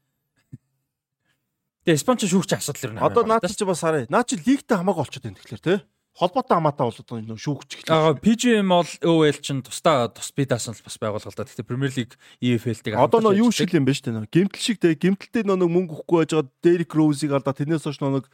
[1.83, 3.03] Тэгээ Испани ч шүүгч асуудал ирнэ.
[3.03, 4.07] Одоо наад чи бас харъя.
[4.07, 5.77] Наад чи лигтэй хамаагүй болчиход байна тэгэхээр тий
[6.17, 7.93] холбоотой хамаатай бол одоо нэг шүүгч эхлэх.
[7.93, 11.45] Аа PGM бол OL чинь тусдаа тус би даасан л бас байгуулга л да.
[11.45, 14.97] Гэхдээ Premier League EFL-ийг одоо нөө юу шиг юм бэ штэ нөө гимтэл шиг те
[14.97, 18.25] гимтэлтэй нөө мөнгө өгөхгүй байж байгаа Derrick Rose-ийг алдаа тэрнээс хойш нөө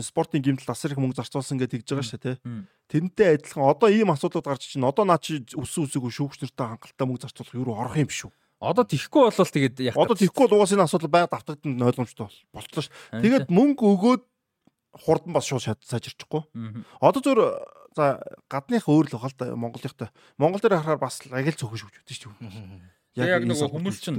[0.00, 2.64] спортын гимтэл асар их мөнгө зарцуулсан гэж тэгж байгаа шүү дээ тий.
[2.90, 7.06] Тэрнтэй адилхан одоо ийм асуудлууд гарч чинь одоо наа чи өссөн үсээгөө шүүгч нартай хангалттай
[7.06, 8.34] мөнгө зарцуулах юу орох юм биш үү?
[8.58, 12.82] Одоо тихгүй бол тэгээд яг Одоо тихгүй бол угаасаа энэ асуудал байгаад автагдана ойлгомжтой болчихлоо
[12.82, 12.94] шүү.
[13.22, 14.22] Тэгээд мөнгө өгөөд
[15.02, 16.42] хурдан бас шууд сайжирчихгүй.
[17.00, 17.38] Одоо зөв
[17.94, 18.18] за
[18.50, 20.10] гадных өөр л бахал та Монголынхтай.
[20.38, 23.30] Монгол дээр харахаар бас агил цөөхөн шүүж өгдөө шүү дээ.
[23.30, 24.18] Яг нэг хүмүүс чинь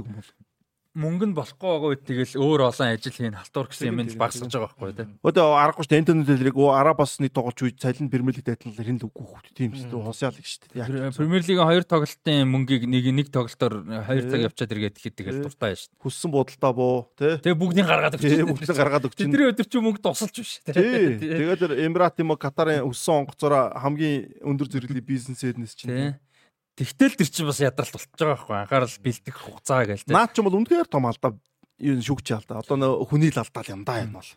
[0.96, 4.48] мөнгө нь болохгүй байгаа үед тэгэл өөр олон ажил хийн халтуур гэсэн юм нь багсаж
[4.48, 5.06] байгаа байхгүй тий.
[5.20, 6.00] Өөдөө аргагүй шүү дээ.
[6.00, 9.92] Энтоны дэлрийг Арабасны тоглож үе цалин Премьер лиг тайлбар хэн л үгүй хүү тийм шүү
[9.92, 10.06] дээ.
[10.08, 11.12] Хосяал их шүү дээ.
[11.12, 13.74] Премьер лигийн хоёр тоглолтын мөнгийг нэг нэг тоглолтоор
[14.08, 16.00] хоёр цаг явчаад иргээд ихэд тэгэл дуртай шүү дээ.
[16.00, 17.36] Хүссэн бодолтой боо тий.
[17.44, 18.24] Тэгээ бүгдийг гаргаад өгч.
[18.48, 19.16] Бүгдийг гаргаад өгч.
[19.20, 21.20] Тэдний өдөр чи мөнгө тусалж биш тий.
[21.20, 26.16] Тэгээд Эмират юм уу Катарын өссөн онгоцоороо хамгийн өндөр зэрэглэлийн бизнес эднес чинь
[26.76, 30.12] Тэгтэл тэр чинь бас ядралт болчихж байгаа байхгүй анхаарал бэлдэх хугацаа гээл тэ.
[30.12, 31.32] Наад ч юм бол үнэхээр том алдаа
[31.80, 32.60] юу шүгч алдаа.
[32.60, 34.28] Одоо нөө хүний л алдаа юм да юм бол.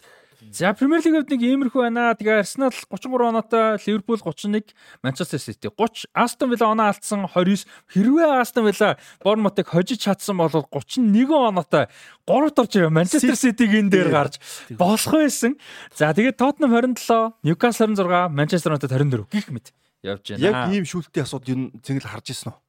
[0.52, 2.16] За Премьер хувьд нэг иймэрхүү байна.
[2.16, 4.72] Тэгээ Арсенал 33 оноотой, Ливерпул 31,
[5.04, 7.68] Манчестер Сити 30, Астон Вилла оноо алдсан 29.
[7.92, 11.92] Хэрвээ Астон Вилла Борнмотыг хожиж чадсан бол 31 оноотой
[12.24, 14.40] 3-т орж байгаа Манчестер Ситиг энэ дээр гарч
[14.80, 15.60] болох байсан.
[15.92, 20.44] За тэгээ Тоттенхэм 27, Ньюкасл 26, Манчестер Юнайтед 24 гих мэт явж байна.
[20.44, 22.60] Яг ийм шүүлттэй асуудал юу цэнгэл харж ирсэн үү?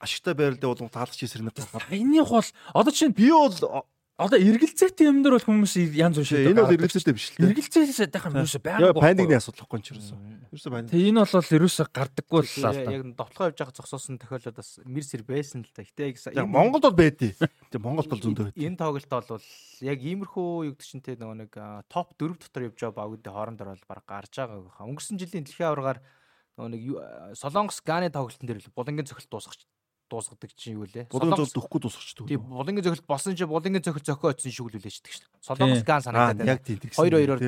[0.00, 1.84] Ашигтай байрал дээр болон таалагч хийсэр нэг тохиол.
[1.92, 3.84] Энийх бол одоо чинь би бол
[4.20, 6.52] одоо эргэлзээтэй юм дээр бол хүмүүс янз бүр шийдэж байна.
[6.52, 7.48] Энэ бол эргэлзээтэй биш л дээ.
[7.56, 8.92] Эргэлзээтэй дахин хүмүүс байгаа.
[8.92, 10.18] Яа паникны асуудал واخгүй юм ерөөсөө.
[10.52, 10.90] Ерөөсөө паник.
[10.92, 12.72] Тэгээ энэ бол ерөөсөө гардаггүй л л та.
[12.84, 15.84] Яг довтлогоо явж байгаа зогсоосон тохиолдол бас мэрсэр байсан л та.
[15.88, 17.32] Гэтэ яг Монголд бол байдий.
[17.72, 18.60] Тэгээ Монголд бол зөндөө байд.
[18.60, 19.44] Энэ тоглолт бол
[19.88, 21.52] яг иймэрхүү югдчэнтэй нөгөө нэг
[21.88, 24.84] топ 4 дотор явж байгаа баг гэдэг хоорондоор бол баг гарч байгаа.
[24.84, 26.04] Өнгөрсөн жилийн дэлхийн аваргаар
[26.68, 29.64] нэг Солонгос Ганы тоглолтын дээр булангийн цохилт дуусгач
[30.10, 31.06] дуусгадаг чинь юу лээ.
[31.08, 32.26] Булангийн цохилт өгөхгүй дуусгачдаг.
[32.26, 35.30] Тийм булангийн цохилт болсон чинь булангийн цохилт зохио очсон шүүл үлээждэг шин.
[35.38, 36.58] Солонгос Ган санагдаад байна.
[36.58, 36.98] Яг тийм тэгсэн.
[36.98, 37.40] 2-2-оор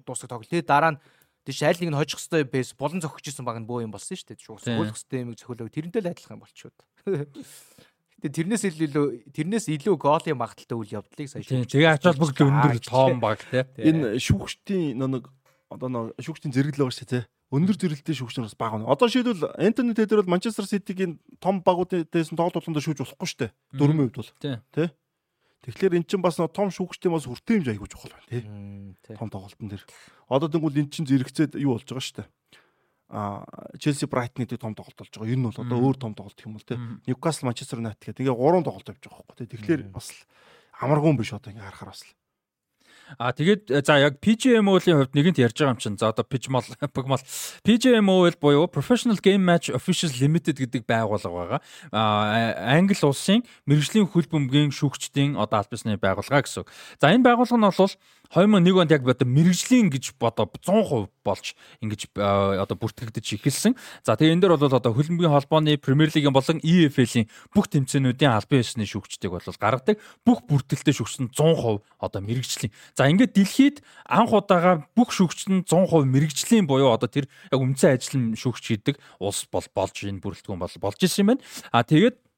[0.00, 0.48] дуусгах тоглолт.
[0.48, 1.00] Тэгээ дараа нь
[1.44, 4.16] тийш айл нэг нь хожих хэвээр бэс булан зохиж исэн баг нь бөө юм болсон
[4.16, 4.40] шүү дээ.
[4.40, 6.76] Зөвлөх хэвээр юм зохиолоо тэрнтэй л адилхан болчиход.
[7.04, 11.64] Тэгээ тэрнээс илүү тэрнээс илүү голын магадaltaй үйл явдлыг сая шүү.
[11.64, 13.64] Тэгээ ачаал бүгд өндөр тоон баг тий.
[13.80, 15.24] Энэ шүүгчдийн нэг
[15.72, 18.90] одоо нэг шүүгчдийн зэрэглэл байгаа шүү тий өндөр зэрэлттэй шүүгчнэр бас бага байна.
[18.90, 23.50] Одоо шийдвэл Антони Тедер бол Манчестер Ситигийн том багуудаас тоглолтонд шүүж болохгүй шүү дээ.
[23.74, 24.62] Дөрмийн хувьд бол.
[24.70, 24.94] Тэ.
[25.66, 29.14] Тэгэхээр эн чинь бас том шүүгчтэй бас хүртээ хэмжээ айгуу чухал байна тий.
[29.18, 29.84] Том тоглолтын дээр.
[30.32, 32.28] Одоо тэгвэл эн чинь зэрэгцээд юу болж байгаа шүү дээ.
[33.10, 33.44] А
[33.76, 35.28] Челси Брайтны дээр том тоглолт болж байгаа.
[35.28, 36.80] Энэ нь бол одоо өөр том тоглолт юм бол тий.
[37.04, 39.48] Ньюкасл Манчестер Юнайтед гэх тэгээ гурван тоглолт явж байгаа хөөхгүй тий.
[39.52, 40.08] Тэгэхээр бас
[40.80, 42.14] амаргүй юм биш одоо ингээ харахаар бас л.
[43.18, 45.98] А тэгээд за яг PGMO-ийн хувьд нэгэнт ярьж байгаа юм чинь.
[45.98, 46.62] За одоо Pigmol
[46.94, 47.22] Pigmol
[47.64, 51.60] PGMO буюу Professional Game Match Officials Limited гэдэг байгууллага байгаа.
[51.90, 56.64] А Англи улсын мэрэгжлийн хөл бөмбөгийн шүүгчдийн одоо аль бисны байгууллага гэсэн.
[57.00, 57.94] За энэ байгууллага нь бол
[58.30, 61.46] 2001 онд яг одоо мэрэгжлийн гэж бодоо 100% болж
[61.82, 63.74] ингэж одоо бүртгэгдэж эхэлсэн.
[64.06, 68.62] За тэгээ энэ дээр бол одоо хөлбөмбөгийн холбооны Премьер Лигийн болон EFL-ийн бүх тэмцээнүүдийн албан
[68.62, 69.98] ёсны шүүгчдийг бол гаргадаг.
[70.22, 72.70] Бүх бүртгэлтэй шүүгч нь 100% одоо мэрэгжлийн.
[72.94, 77.98] За ингээд дэлхийд анх удаага бүх шүүгч нь 100% мэрэгжлийн буюу одоо тэр яг үндсэн
[77.98, 81.42] ажил нь шүүгч хийдэг улс бол болж энэ бүрэлдэхүүн бол болж исэн юм байна.
[81.74, 82.29] А тэгээд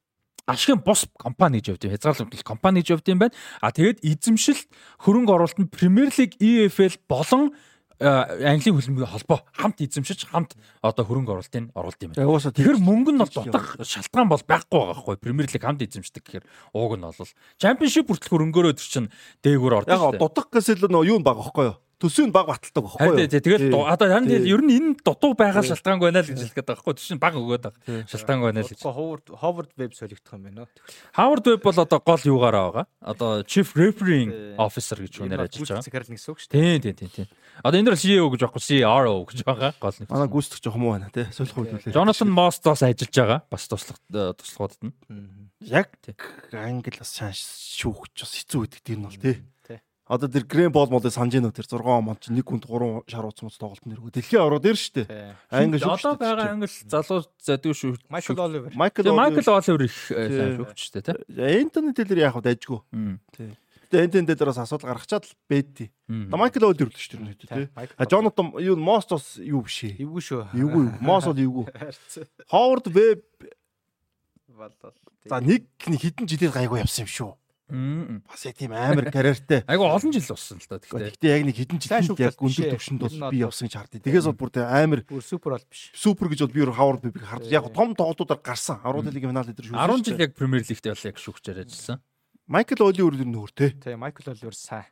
[0.47, 1.93] ашигын бус компани гэж явд юм.
[1.95, 3.35] Хязгаарлалт компани гэж явд юм байна.
[3.61, 4.67] А тэгээд эзэмшилт
[5.07, 7.55] хөрөнгө оруулалтанд Premier League, EFL болон
[8.03, 12.51] Английн хөлбөмбөгийн холбоо хамт эзэмшиж хамт одоо хөрөнгө оруулалтыг оруулд юм байна.
[12.51, 15.17] Тэгэхээр мөнгө нь бол дутах шалтгаан бол байхгүй байгаа хгүй.
[15.23, 17.31] Премьер лиг хамт эзэмшдэг гэхээр ууг нь бол
[17.63, 19.13] чемпионшип хүртэл хөрөнгөөрөө төр чинь
[19.47, 19.95] дээгүүр ордог.
[19.95, 21.77] Яг дутах гэсэн л юу баг байхгүй юу?
[22.03, 23.31] Төсөө нь баг баталдаг байхгүй юу?
[23.31, 26.67] Тэгэл одоо харин тэгэл ер нь энэ дутуу байгаа шалтгаангүй байна л гэж хэлэх гээд
[26.67, 26.99] байгаа байхгүй юу?
[26.99, 28.11] Төсөө нь баг өгөөд байгаа.
[28.11, 28.81] Шалтгаангүй байна л гэж.
[28.83, 30.67] Ховард Ховард веб солигдох юм байна.
[31.15, 32.87] Ховард веб бол одоо гол юугаараа байгаа.
[33.01, 35.87] Одоо chief refereeing officer гэж үнээр ажиллаж байгаа.
[36.51, 36.83] Дээ.
[36.83, 37.29] Тийм тийм тийм.
[37.63, 39.71] Одоо энэ дэр CEO гэж байхгүй CRO гэж байгаа.
[39.79, 40.09] Гол нэг.
[40.11, 41.29] Манай гүйцэтгэх жоох муу байна тий.
[41.31, 41.95] Солих үйлдвэрлэл.
[41.95, 43.41] Jonathan Moss-оос ажиллаж байгаа.
[43.53, 44.93] Бас туслах туслахуудад нь.
[45.63, 45.95] Яг
[46.57, 49.37] англи бас шүүгч бас хэцүү байдаг тийм нь бол тий.
[50.13, 53.25] Одоо тэр Грэм бол молыг санаж нөө тэр 6 он ч нэг хүнд 3 шар
[53.25, 54.13] уцмц тоглолт нэргүй.
[54.13, 55.33] Дэлхийн дээр шүү дээ.
[55.49, 55.89] Англи шүү.
[55.89, 57.97] Одоо байгаа англи залуу задгүй шүү.
[58.13, 58.77] Майкл Оливер.
[58.77, 61.65] Майкл Оливер их сайн шүүгч шүү дээ, тий.
[61.65, 62.85] Энтони Тейлер яг хав дайжгүй.
[63.33, 63.57] Тий.
[63.89, 65.89] Гэтэ энтэн дээрээс асуудал гаргачаад л бэдти.
[66.13, 67.73] Одоо Майкл Оливер л шүү дээ, тий.
[67.73, 69.97] А Джонатан юу Мост бас юу биш ээ.
[69.97, 70.53] Эвгүй шүү.
[70.53, 70.93] Эвгүй.
[71.01, 71.67] Мост бол эвгүй.
[72.53, 73.25] Ховард веб
[75.25, 77.33] За нэг хитэн жилээр гайгүй явсан юм шүү.
[77.73, 79.65] Бас яг тийм амар карьертэй.
[79.71, 80.77] Айгу олон жил болсон л та.
[80.77, 84.05] Гэхдээ яг нэг хэдэн жил яг өндөр төвшөнд бол би явсан гэж хардыг.
[84.05, 85.89] Тэгээс бол бүр амар супер бол биш.
[85.97, 88.77] Супер гэж бол би хавар бибиг харж яг том тоглолтуудаар гарсан.
[88.85, 89.81] Аврал лигийн финал дээр шүүж.
[89.89, 92.05] 10 жил яг Премьер Лигт бол яг шүүгчээр ажилласан.
[92.45, 93.73] Майкл Оливер нь нөр те.
[93.73, 94.85] Тий, Майкл Оливер сайн.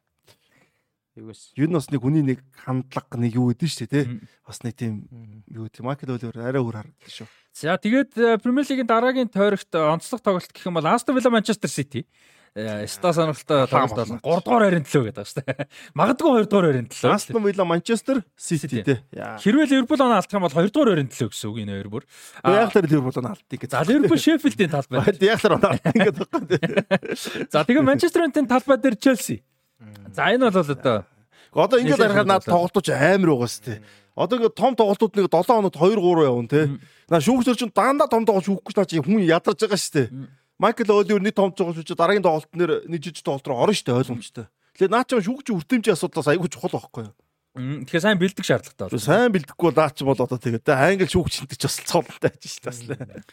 [1.20, 1.52] Юугээс.
[1.60, 4.24] Юу нь бас нэг хүний нэг хандлага нэг юу гэдэг нь шүү дээ те.
[4.48, 5.04] Бас нэг тийм
[5.52, 7.28] юу гэдэг Майкл Оливер арай өөр харагдсан шүү.
[7.52, 12.06] За тэгээд Премьер Лигийн дараагийн тойрогт онцлог тоглолт гэх юм бол Aston Villa Manchester City
[12.50, 15.66] Ста сонирхолтой тоглолт бол 3 дугаар харин төлөө гэдэг шүү дээ.
[16.00, 17.12] Магадгүй 2 дугаар харин төлөө.
[17.14, 18.98] Астон Вилла Манчестер Сити тий.
[19.14, 22.04] Хэрвээ Ливерпул оноо алдах юм бол 2 дугаар харин төлөө гэсэн үг энэ хоёр бүр.
[22.42, 23.70] Яг л Ливерпул оноо алдтыг гэж.
[23.70, 24.98] За Ливерпул Шеффилдийн талбай.
[25.22, 27.46] Яг л оноо алдтыг гэдэг байхгүй.
[27.54, 29.36] За тэгээ Манчестер Юнайтед талбай дээр Челси.
[30.10, 31.06] За энэ бол одоо
[31.54, 33.78] одоо ингээд харахад наад тоглолтууд амар байгаа сте.
[34.18, 36.66] Одоо ингээд том тоглолтууд нэг 7 хоногт 2 3 явна те.
[37.06, 40.10] На шүүгчээр чинь дандаа том тоглож шүүхгүй наа чи хүн ядарч байгаа штэ.
[40.60, 43.96] Майкл Оливер нэг том тоглож чи дараагийн тоглолт нэр нэг жижиг тоглолт руу орно штэ
[43.96, 44.52] ойлгомжтой.
[44.76, 47.16] Тэгэхээр наа чи шүүгч үртэмжийн асуудлаас айгүй чухал байхгүй юу?
[47.56, 49.00] Тэгэхээр сайн бэлдэх шаардлагатай байна.
[49.00, 53.24] Сайн бэлдэхгүй бол наа чи бол одоо тэгээд англи шүүгчтэй ч бас цолтой байж таслаа.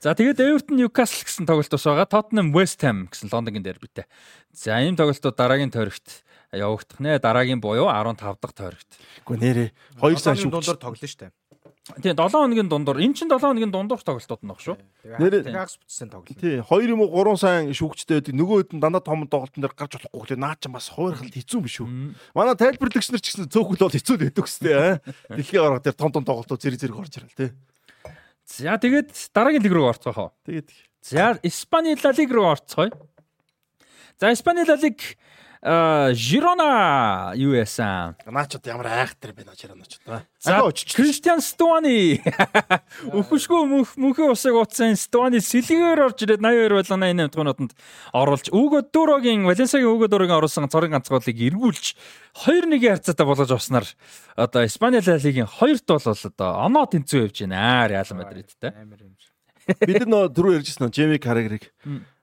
[0.00, 2.08] За тэгээд Everton Newcastle гэсэн тоглолт бас байгаа.
[2.08, 4.08] Tottenham West Ham гэсэн Лондонгийн дербитэй.
[4.50, 7.20] За ийм тоглолтууд дараагийн тойрогт явагдах нэ.
[7.22, 8.90] Дараагийн буюу 15 дахь тойрогт.
[9.22, 9.68] Гэхдээ нэрээ
[10.00, 11.30] 2 сая шүүгч тоглоно штэ.
[11.82, 13.02] Тийм 7 хоногийн дундуур.
[13.02, 14.78] Эн чинь 7 хоногийн дундуур тоглолтууд нөх шүү.
[15.18, 16.38] Нэр гагс бүтсэн тоглолт.
[16.38, 18.38] Тийм 2 юм уу 3 сайн шүүгчтэй байдаг.
[18.38, 20.30] Нөгөө хэд нь дандаа том тоглолтын дээр гарч болохгүй.
[20.30, 21.86] Тэгээ наа ч бас хуурхалд хэцүү юм шүү.
[22.38, 25.02] Манай тайлбарлагч нар ч гэсэн цөөхөл бол хэцүү байдаг үстэй.
[25.34, 27.50] Дэлхийн авраг дээр том том тоглолтууд зэрэг зэрэг орж ирэл тий.
[28.46, 30.30] За тэгээд дараагийн лиг рүү орцгоохоо.
[30.46, 30.70] Тэгээд
[31.02, 32.94] за Испани ла лиг рүү орцгоё.
[34.22, 35.18] За Испани ла лиг
[35.62, 38.16] Жирона юу яасан?
[38.26, 40.26] Наачд ямар айхтар байна Жироноч та.
[40.42, 42.18] За Кристиан Стуани.
[43.06, 47.78] Өхөшгөө мөнхөө усыг утсан Стуани сэлгээр орж ирээд 82 болгоно энэ амтгонуудад
[48.10, 51.94] оруулж Үгө Дурогийн Валенсиагийн Үгө Дурогийн оруулсан цорын ганцгуулыг эргүүлж
[52.42, 53.86] 2-1-ийн харьцаатай болгож авснаар
[54.34, 57.86] одоо Испани ла лигийн хоёрт бол одоо оноо тэнцүү явж байна.
[57.86, 58.74] Реал Мадридтэй.
[58.74, 59.31] Амар юм шиг.
[59.86, 61.70] Бид нөө түрүү ярьжсэн нөө Джеми Карагрыг.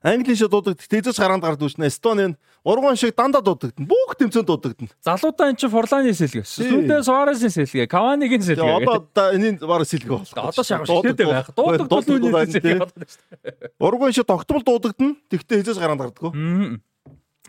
[0.04, 0.88] Англи шиг дуудагддаг.
[0.88, 1.88] Тэзэж гараанд гард үүснэ.
[1.88, 3.88] Эстони ургуун шиг дандаа дуудагдана.
[3.88, 4.92] Бүх тэмцээнд дуудагдана.
[5.00, 6.44] Залуудаа эн чинь Форланы сэлгээ.
[6.44, 8.84] Сүүлдээ Суаресын сэлгээ, Каванигийн сэлгээ.
[8.84, 10.36] Одоо энэ бараа сэлгээ болох.
[10.36, 11.48] Одоо шахалтай байх.
[11.56, 12.78] Дуудагдвал үүний сэлгээ.
[13.80, 15.16] Ургуун шиг тогтмол дуудагдана.
[15.32, 16.32] Тэгтээ хэзээс гараанд гардаггүй.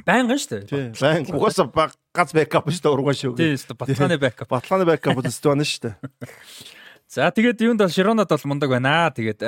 [0.08, 0.96] Байнган шүү дээ.
[0.96, 1.32] Байнг.
[1.36, 1.68] Угаасаа
[2.16, 3.36] гац бэкап шүү дээ ургуун шиг.
[3.36, 3.80] Тийм шүү дээ.
[3.80, 4.48] Батлааны бэкап.
[4.48, 5.96] Батлааны бэкап Эстони шүү дээ.
[7.12, 9.12] За тэгээд юунд бол Широнод бол мундаг байна.
[9.12, 9.44] Тэгээд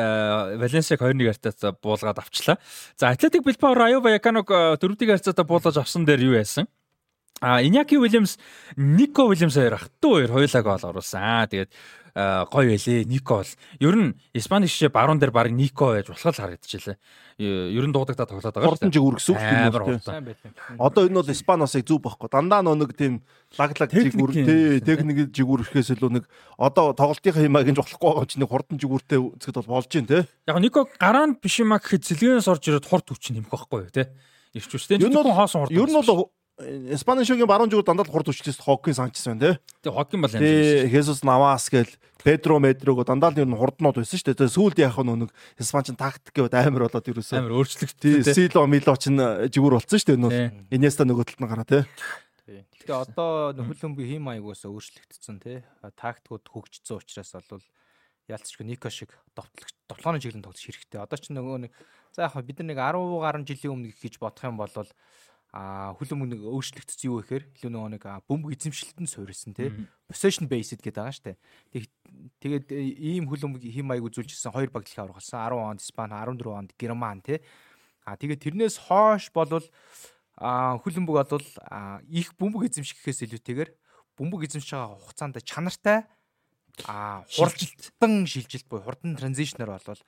[0.60, 2.60] Валенсиаг 2-1 хартаа буулгаад авчлаа.
[3.00, 4.52] За Атлетик Билбао Райо Ваяканог
[4.84, 6.68] дөрөвдүгээр харьцаатаа буулгаж авсан дээр юу яасан?
[7.40, 8.38] А Иняки Уильямс,
[8.76, 11.24] Нико Уильямс хоёр ах トゥ хоёр хоёулаа гол оруулсан.
[11.24, 11.72] Аа тэгээд
[12.14, 13.06] гоё байлээ.
[13.10, 13.52] Нико бол
[13.82, 16.98] ер нь Испани шишээ баруун дээр баг Нико байж болох л харагдчихлээ.
[17.42, 18.70] Ер нь дуудагдаад тоглоод байгаа.
[18.70, 20.78] Хурдан жиг үргэсэн үг юм.
[20.78, 22.30] Одоо энэ бол Испаноосыг зүг байхгүй.
[22.30, 23.26] Дандаа нэг тийм
[23.58, 26.30] лаглаг жиг үр тий техник жиг үрхээс илүү нэг
[26.62, 30.08] одоо тоглолтын хэмааг нь болохгүй байгаа чинь нэг хурдан жиг үртэй үзэхэд бол болж байна
[30.08, 30.30] те.
[30.46, 33.94] Яг Нико гараанд биш юм а гэхэд сэлгээс орж ирээд хурд хүч нэмэх байхгүй юу
[33.94, 34.14] те.
[34.54, 35.02] Ирч үстэй.
[35.02, 35.74] Ер нь хоосон хурд.
[35.74, 36.30] Ер нь бол
[36.62, 39.90] Испани шогийн баруун зүгт дандаа хурд хүчлээс Хоккин санчсан байна тий.
[39.90, 40.42] Тэг Хоккин бол юм.
[40.46, 41.90] Тий, Хесус Навас гэл
[42.22, 44.54] Педро Медрого дандаа л ер нь хурднууд байсан шүү дээ.
[44.54, 48.22] Сүүлд яах нь нэг Испанчин тактик гэвд амар болоод ерөөсөө амар өөрчлөгдсөн тий.
[48.22, 49.10] Сило Мило ч
[49.50, 50.70] жигүүр болсон шүү дээ.
[50.70, 51.84] Инеста нөгөө талд нь гараа тий.
[52.46, 55.66] Гэхдээ одоо нөхөлөмбө хим маягаас өөрчлөгдсөн тий.
[55.98, 57.66] Тактикууд хөгжсөн учраас бол
[58.30, 61.02] ялцчгүй Нико шиг довтлогч довтлооны чиглэн тоглох хэрэгтэй.
[61.02, 61.74] Одоо ч нөгөө нэг
[62.16, 64.72] за яг бид нар нэг 10 гаруй жилийн өмнө гэж бодох юм бол
[65.54, 69.70] а хүлэм нэг өөрчлөгдсөн юу гэхээр илүү нөгөө нэг бөмбөг эзэмшилтэнд суурилсан тий?
[70.10, 71.38] Possession based гэдэг байгаа штэ.
[72.42, 77.22] Тэгээд ийм хүлэм хим маяг үзүүлжсэн хоёр багтлахаа ургалсан 10 онд Испани 14 онд Герман
[77.22, 77.46] тий?
[78.02, 79.70] А тэгээд тэрнээс хойш болвол
[80.42, 81.46] хүлэмбэг бол
[82.10, 83.70] их бөмбөг эзэмшихээс илүүтэйгээр
[84.18, 86.10] бөмбөг эзэмшиж байгаа хугацаанд чанартай
[86.90, 88.66] а хурдтан шилжилт.
[88.66, 90.02] буюу хурдан транзишнер болвол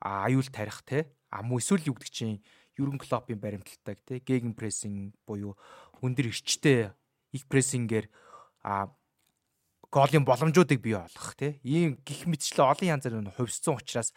[0.00, 2.40] аюул тарих те а мөн эсвэл юу гэдэг чинь
[2.78, 5.56] Юрген Клоппын баримталтайг те геген прессинг буюу
[6.02, 6.92] өндөр эрчтэй
[7.32, 8.06] их прессингээр
[8.62, 8.92] а
[9.90, 14.12] голын боломжуудыг бий болгох те ийм гих мэтчлээ олон янзаар хувьсцсан учраас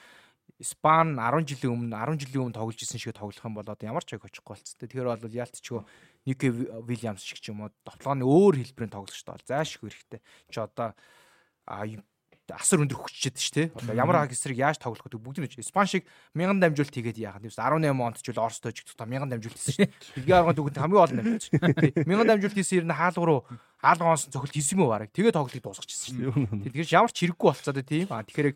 [0.60, 4.04] Спан 10 жилийн өмнө 10 жилийн өмнө тоглож исэн шиг тоглох юм бол одоо ямар
[4.04, 4.92] ч аг очихгүй болцтой.
[4.92, 5.80] Тэгэхээр бол яалтчгүй
[6.28, 6.52] Нике
[6.84, 10.20] Вильямс шиг ч юм уу тоглооны өөр хэлбэрийн тоглогчтой бол заашгүй хэрэгтэй.
[10.52, 11.00] Чи одоо
[12.56, 13.98] асар өндөр хөгжчихэд шүү дээ.
[14.00, 17.54] Ямар аг эсрэг яаж тоглох гэдэг бүгд нь Испан шиг 1000 дамжуулт хийгээд яах юм.
[17.54, 19.94] 18 онд ч үл Оростой ч гэхдээ 1000 дамжуулт хийсэн шүү дээ.
[20.18, 21.48] Билгийн аргын түүхэнд хамгийн олон дамжуулт.
[22.08, 23.40] 1000 дамжуулт хийсэн ер нь хаалга руу
[23.78, 25.10] хаалга онсон цохилт хийсэн мүү бараг.
[25.14, 26.74] Тэгээд тоглолтыг дуусгачихсан шүү дээ.
[26.74, 28.08] Тэгэхээр ямар ч хэрэггүй болцоод тийм.
[28.10, 28.56] А тэгэхээр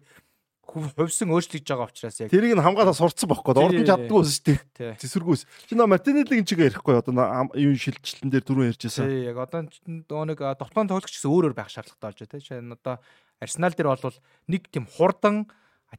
[0.64, 5.44] хувьсан өөрчлөгдөж байгаа учраас яг тэрийг нь хамгаалаа сурцсан байхгүй ордон чаддгүй шүү дээ зэсвэргүйс
[5.68, 10.88] чи нөө мартинелигийн чигээ ярихгүй одоо юу шилжилтэн дээр дөрөв ярьжсэн яг одоо нэг довтлон
[10.88, 12.96] тоглогч гэсэн өөр өөр байх шаардлагатай болж байна тий одоо
[13.42, 15.50] Арсенал дээр бол нэг тийм хурдан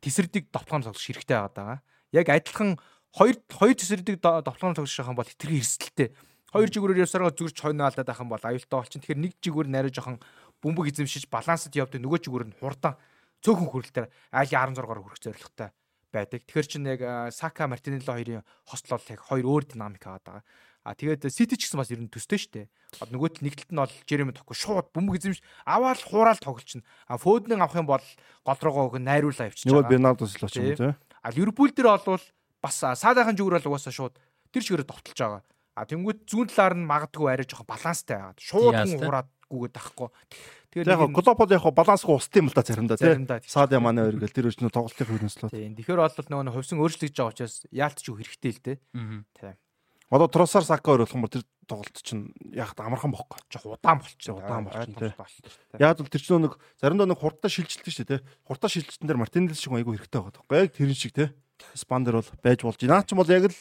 [0.00, 1.82] тесрдэг довтлооны тоглож хэрэгтэй байгаа.
[2.12, 2.78] Яг адилхан
[3.14, 6.08] хоёр хоёр тесрдэг довтлооны тоглож байгаа бол хитрхи эрсдэлтэй.
[6.54, 9.02] Хоёр жигүүрээр явсараа зүгэрч хойно алдаад байх юм бол аюултай болчин.
[9.02, 10.22] Тэгэхээр нэг жигүүр нарай жоохон
[10.62, 12.94] бөмбөг эзэмшиж балансд явдаг нөгөө жигүүр нь хурдан
[13.42, 15.68] цөөхөн хүрэлтээр айлын 16-аар хүрэх зорилготой
[16.14, 16.40] байдаг.
[16.46, 17.02] Тэгэхээр чинь яг
[17.34, 20.44] Сака Мартинелло хоёрын хослол яг хоёр өөр динамик аваад байгаа.
[20.84, 22.68] А тэгээд Сити ч гэсэн бас ер нь төстэй штэ.
[23.00, 26.84] Одоо нөгөө тал нэг талд нь бол Жереми тохгүй шууд бөмбөг эзэмш аваад хураал тоглолчин.
[27.08, 28.04] А Фодныг авах юм бол
[28.44, 29.64] гол руугаа өг найруулаа явчих.
[29.64, 30.92] Нөгөө Бернардо Силва ч юм уу тий.
[30.92, 32.20] А Ливерпул дээр бол
[32.60, 34.20] бас Садахан зүгөр бол угаасаа шууд
[34.52, 35.42] тэр чигээрээ товтолж байгаа.
[35.72, 38.36] А тэнгуут зүүн талаар нь магадгүй арай жоохон баланстай байгаа.
[38.36, 40.08] Шууд хураад гүгээд тахгүй.
[40.70, 43.24] Тэгээд яг глобал яг балансгүй устсан юм л да заримдаа тийм.
[43.48, 45.50] Саад ямаа нэр гэл тэр өчнө тоглолтын хөрнөслөө.
[45.50, 45.74] Тийм.
[45.80, 48.76] Тэгэхээр бол нөгөө хувьсан өөрчлөгдөж байгаа учраас яалтч юу хэрэгтэй л дээ.
[49.38, 49.54] Тийм.
[50.10, 53.40] Одоо Тросар Сака хоёр болох юм бол тэр тоглолт чинь яг амархан бохгүй.
[53.50, 54.34] Жох удаан болчих.
[54.34, 55.12] Удаан болчих тийм.
[55.80, 58.20] Яг л тэр чинь нэг заримдаа нэг хурдтай шилжилтэн шүү дээ.
[58.44, 60.60] Хурдтай шилжилтэн дээр Мартинес шиг айгүй хэрэгтэй байгаа.
[60.60, 61.32] Яг тэр шиг тийм.
[61.72, 63.00] Спандер бол байж болж байна.
[63.00, 63.56] Наа ч бол яг л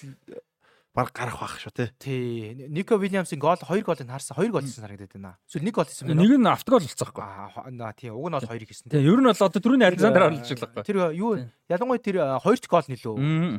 [0.94, 1.90] баг гарах байх шүү тий.
[1.98, 2.68] Тий.
[2.70, 4.38] Нико Вильямсын гол 2 голыг харсан.
[4.38, 5.38] 2 гол хийсэн санагдаад байна.
[5.50, 6.22] Эсвэл 1 гол хийсэн байна.
[6.22, 7.24] Нэг нь автогол болцсон байхгүй.
[7.26, 8.14] Аа тий.
[8.14, 8.94] Уг нь бол 2-ыг хийсэн.
[8.94, 9.02] Тий.
[9.02, 10.86] Ер нь бол одоо түрүүний Александр орлож байгаа байхгүй.
[10.86, 11.32] Тэр юу
[11.66, 13.16] ялангуяа тэр 2-т гол нэлөө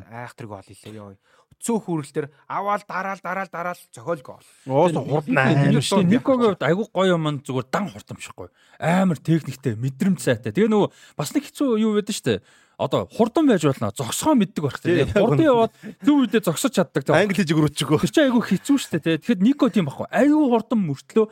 [0.07, 1.19] айхтар гол хийлээ ёо.
[1.65, 4.45] Цөөх хүрэлтэр аваал дараал дараал дараал зохиол гол.
[4.69, 5.73] Уус хурдан амар.
[6.05, 8.53] Никогийн хувьд айгүй гоё юм зүгээр дан хурдамшихгүй.
[8.77, 10.53] Амар техниктэй, мэдрэмж сайтай.
[10.53, 12.39] Тэгээ нөгөө бас нэг хэцүү юу байдаг шүү дээ
[12.77, 13.91] одоо хурдан байж болно.
[13.95, 15.07] Зогсгоо мэддэг байх тийм.
[15.07, 15.71] Хурдан яваад
[16.03, 17.07] зөв үедээ зогсож чаддаг.
[17.07, 18.03] Англи хэл өгрөөчгөө.
[18.03, 19.23] Тэр чинь айгүй хэцүү шүү дээ.
[19.23, 20.07] Тэгэхэд Нико тийм байхгүй.
[20.11, 21.25] Айгүй хурдан мөртлөө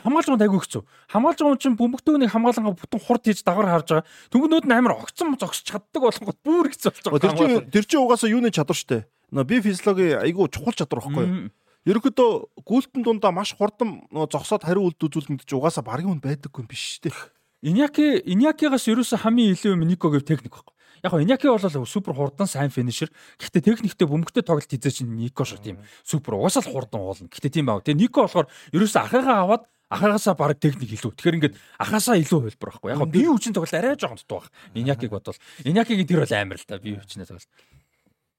[0.00, 0.82] хамгаалж байгаа айгүй хэцүү.
[1.12, 4.08] Хамгаалж байгаа чинь бөмбөгтөөний хамгаалангаа бүтэн хурд хийж дагавар харж байгаа.
[4.32, 7.20] Түнгнүүд нь амар огцон зогсож чаддаг болгонгот бүр хэцүү болж байгаа.
[7.20, 9.02] Тэр чинь тэр чинь угаасаа юуны чадвар шүү дээ.
[9.32, 11.52] Нөө би физиологи айгүй чухал чадвар байхгүй юу?
[11.84, 16.68] Ерөнхийдөө гүйлтэн дундаа маш хурдан зогсоод хариу үйлд үзүүлэнд чи угаасаа багийн хүн байдаггүй юм
[16.68, 17.16] биш шүү дээ.
[17.64, 20.72] Иняки Инякигаас ерөөсө хамгийн илүү юм Никогийн техник байхгүй.
[21.04, 23.12] Яг гоо Иняки бол супер хурдан сайн финишер.
[23.36, 25.76] Гэхдээ техниктэй бөмбөгтэй тоглолт хийж чинь Нико шүү тийм.
[26.04, 27.28] Супер угаасаа л хурдан уулна.
[27.28, 27.84] Гэхдээ тийм баа.
[27.84, 31.12] Тэгээ Нико болохоор ерөөсө ахыгаа аваад ахаагаасаа баг техник илүү.
[31.12, 32.90] Тэгэхээр ингээд ахаасаа илүү хөлбөр байхгүй.
[32.96, 34.48] Яг бие хүчин тоглолт арай жоохон дутуу баг.
[34.74, 37.48] Инякиг бодвол Инякигийн тэр бол амар л та бие хүчнээ тоглолт.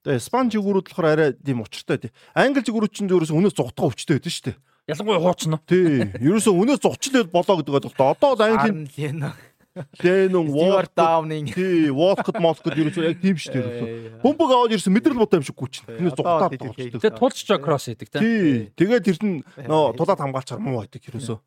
[0.06, 2.12] Тэгээ Спан жигүүрүүд болохоор арай тийм учиртай тий.
[2.38, 4.58] Англи жигүүрүүд чинь өөрөөс өнөөс зугтгаа өвчтэй байдаг шүү дээ.
[4.94, 5.62] Ялангуяа хуучин нь.
[5.66, 6.06] Тий.
[6.22, 8.14] Ерөөсөө өнөөс зурчлаад болоо гэдэг бодлоо.
[8.14, 9.34] Одоо англи
[9.76, 11.52] Тэнэн Ward Downing.
[11.52, 14.22] Тий, Walcott Molcott ерөөсөө яг тийм шүү дээ.
[14.24, 15.84] Бөмбөг аваад ерөөсөө мэдрэл муутай юм шиг гүйч.
[15.84, 16.80] Тэрнээс зугатаад тоглож.
[16.80, 18.72] Тэгээ тулч чаа кросс хийдэг тий.
[18.72, 21.38] Тэгээд тэр нь нөө тулаад хамгаалчаар муу байдаг ерөөсөө.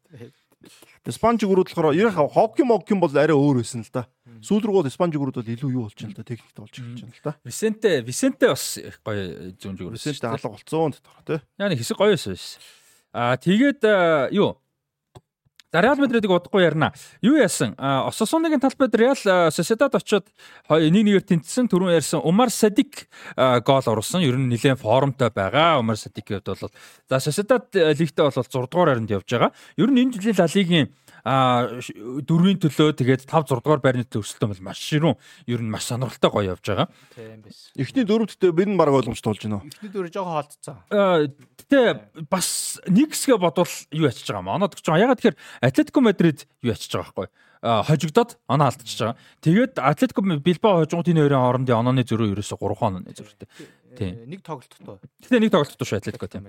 [1.08, 4.04] Спанж гөрүүд болохоор яг хокки мокки бол арай өөр байсан л да.
[4.44, 6.26] Сүүл рүү бол спанж гөрүүд бол илүү юу болж байна л да.
[6.26, 7.32] Техникт болж эхэлж байна л да.
[7.46, 8.64] Висенте, Висенте бас
[9.06, 9.94] гоё зүүн жигөр.
[9.96, 11.40] Висенте алга болцсон дотор тий.
[11.56, 12.58] Яа нэг хэсэг гоё байсан биш.
[13.14, 13.80] Аа тэгээд
[14.36, 14.58] юу
[15.70, 16.94] За Реал Мадридыг удахгүй ярина.
[17.20, 17.74] Юу яасан?
[17.76, 20.24] Ососоныгийн талбайд Реал Соседад очоод
[20.64, 21.68] 1-1-ээр тэнцсэн.
[21.68, 23.04] Түрүүн ярьсан Умар Садик
[23.36, 24.24] гол оруулсан.
[24.24, 25.76] Ер нь нэлээд формтой байгаа.
[25.76, 29.52] Умар Садикийн хувьд бол за Соседад лигтээ бол 6 дугаар харинд явж байгаа.
[29.76, 30.88] Ер нь энэ жилийн Ла Лигийн
[31.24, 35.16] дөрвийн төлөө тэгээд 5 6 дугаар байрны төлөө өсөлтөө бол маш ширүүн
[35.48, 36.88] ер нь маш сонирхолтой гоё явж байгаа.
[37.16, 37.72] Тийм биш.
[37.74, 39.60] Эхний дөрөвдөө бид нь баг ойлгомжтой болж байна.
[39.66, 40.76] Эхний дөрөв жоохон хаалтцсан.
[41.58, 41.80] Гэтэ
[42.30, 44.54] бас нэг хэсгээ бодвол юу ячиж байгаа юм.
[44.54, 45.04] Оноод гэж байгаа.
[45.04, 47.28] Ягаад тэгэхээр Атлетико Мадрид юу ячиж байгаа байхгүй
[47.62, 49.16] хожигдоод оноо алдчихж байгаа.
[49.42, 53.48] Тэгээд Атлетико Билбао хожигдод энэ хоёрын хоорондын онооны зөрөө ерөөсө 3 онооны зөрүүтэй.
[53.98, 54.30] Тийм.
[54.30, 55.02] Нэг тоглолт тоо.
[55.26, 56.46] Гэтэ нэг тоглолт тоо шүү Атлетико тийм.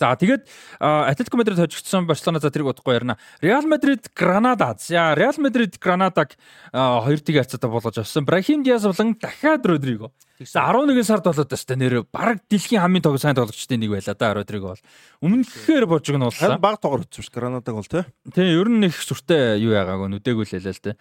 [0.00, 0.48] За тэгээд
[0.80, 3.18] Атлетико Мадрид хожигдсон Барселона за тэрийг удахгүй ярина.
[3.44, 4.72] Реал Мадрид Гранада.
[4.80, 6.32] За Реал Мадрид Гранадаг
[6.72, 8.24] хоёр тийг хацаад болгож авсан.
[8.24, 10.12] Брахим Диас болон дахиад Родриго.
[10.46, 14.34] За 11 сард болоод өстой нэр баг дэлхийн хамгийн тоглож сайн тоглогчдын нэг байла да
[14.34, 14.82] Родриго бол.
[15.22, 16.58] Өмнөхөр божигнуулсан.
[16.62, 18.04] Баг тоглож шүү Гранадаг бол тий.
[18.34, 20.94] Тийм ер нь их сүртэй юу яагаагүй нүдэггүй л хэлээ л тий.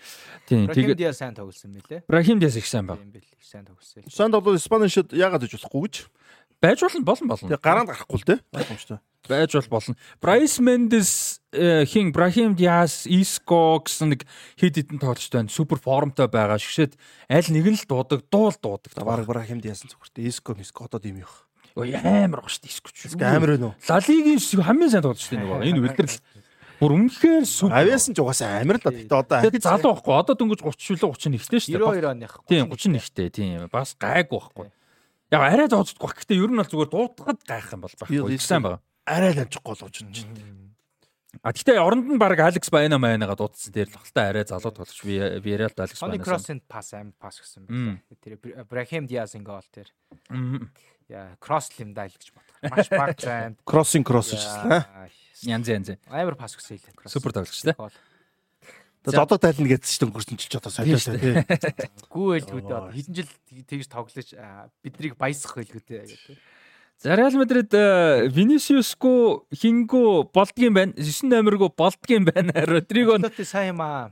[0.50, 2.04] Тийм тэгээд Брахим Диас сайн тоглосон байлээ.
[2.08, 3.00] Брахим Диас их сайн баг.
[3.02, 4.04] Их сайн тоглосон.
[4.08, 5.96] Сайн тоглол Испанишд яагаад гэж болохгүй гэж.
[6.62, 7.48] Байж болно болон болно.
[7.50, 8.40] Тэгээ гараанд гарахгүй л тий.
[8.54, 9.00] Ойлгомжтой.
[9.30, 9.96] Байж бол болно.
[10.22, 14.26] Bryce Mendes хин Brahim Diaz, Isco гэсэн нэг
[14.58, 15.54] хэд хэдэн тоглогчтой байна.
[15.54, 16.58] Супер формтой байгаа.
[16.58, 16.98] Шгшээд
[17.30, 18.92] аль нэг нь л дуудаг, дуул дуудаг.
[18.98, 20.26] Бараг Brahim Diaz зүгээртэй.
[20.26, 21.22] Isco, Isco одоо юм.
[21.78, 23.14] Ой амар гоо шүү дээ Isco ч.
[23.22, 23.76] Амар байна уу?
[23.86, 25.50] Лалигийн хамгийн сайн тоглогчтой нэг.
[25.70, 26.18] Энэ үлдэрл
[26.82, 27.78] Бүр үнэхээр супер.
[27.78, 28.90] Авиасан ч угаасаа амар л да.
[28.90, 30.14] Гэтэ одоо ахиж залуу байхгүй.
[30.18, 31.86] Одоо дөнгөж 30 шүлээ 31-тэй шүү дээ.
[31.94, 32.36] 92 оны ах.
[32.50, 33.70] Тийм 31-тэй тийм.
[33.70, 34.68] Бас гайгүй байхгүй.
[35.30, 36.10] Яг арай зооцдохгүй.
[36.26, 38.42] Гэтэ ер нь бол зүгээр дуутахад гайх юм бол байхгүй.
[38.42, 38.82] Сайн байгаа
[39.12, 40.72] арай л амжихгүй болгож байна.
[41.42, 45.00] А тэгтээ оронд нь баг Алекс Байна Майнагаа дуудсан дээр л хальтаа арай залуу тоглож
[45.04, 46.16] Виарал Алекс Байна.
[46.16, 48.00] Сони Кроссент пас аим пас гэсэн байна.
[48.22, 49.90] Тэр Брахим Диаз гол тэр.
[51.12, 52.56] Яа, кросс юм даа л гэж бодох.
[52.72, 53.58] Маш баг займ.
[53.68, 54.86] Кроссинг кросс шээ.
[55.44, 55.90] Янз янз.
[56.08, 57.10] Амар пас гэсэн хэлээ.
[57.12, 57.76] Супер тоглож тэ.
[59.04, 61.42] За одоо тайлна гэсэн чинь өнгөрсөн жил ч одоо солиосоо тий.
[62.06, 63.32] Гүү л хүүдээ хэдэн жил
[63.66, 64.30] тэгж тоглож
[64.86, 66.38] биднийг баясах байлгүй дээ гэдэг.
[67.02, 67.74] За Реал Мадрид
[68.30, 70.94] Винисиусгүй хингүү болдгийм байна.
[70.94, 72.54] 9 номергүй болдгийм байна.
[72.70, 74.12] Родриго сайн юм аа.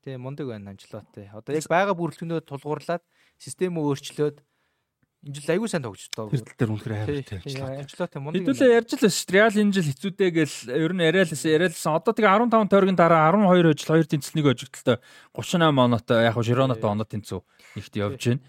[0.00, 1.28] Тэгээ мундаг байна Анжелоти.
[1.28, 3.04] Одоо яг байгаа бүрэлдэхүүнөө тулгуурлаад
[3.36, 6.32] систем өөрчлөөд энэ жил аягүй сайн тогтчихлоо.
[6.32, 7.76] Тэр тал дээр үнэхээр тавьчихлаа.
[7.84, 8.40] Ажиллаа тийм мундаг.
[8.48, 9.32] Хэдүүлээ ярьж л шүү.
[9.36, 12.00] Реал энэ жил хэцүүтэй гэл ер нь яриалсан яриалсан.
[12.00, 15.04] Одоо тэгээ 15 тойргийн дараа 12 хожил 2 тэнцэлнийг хожигдолтой
[15.36, 17.40] 38 оноотой яг Широнотой оноо тэнцүү
[17.76, 18.42] нэгт явж байна.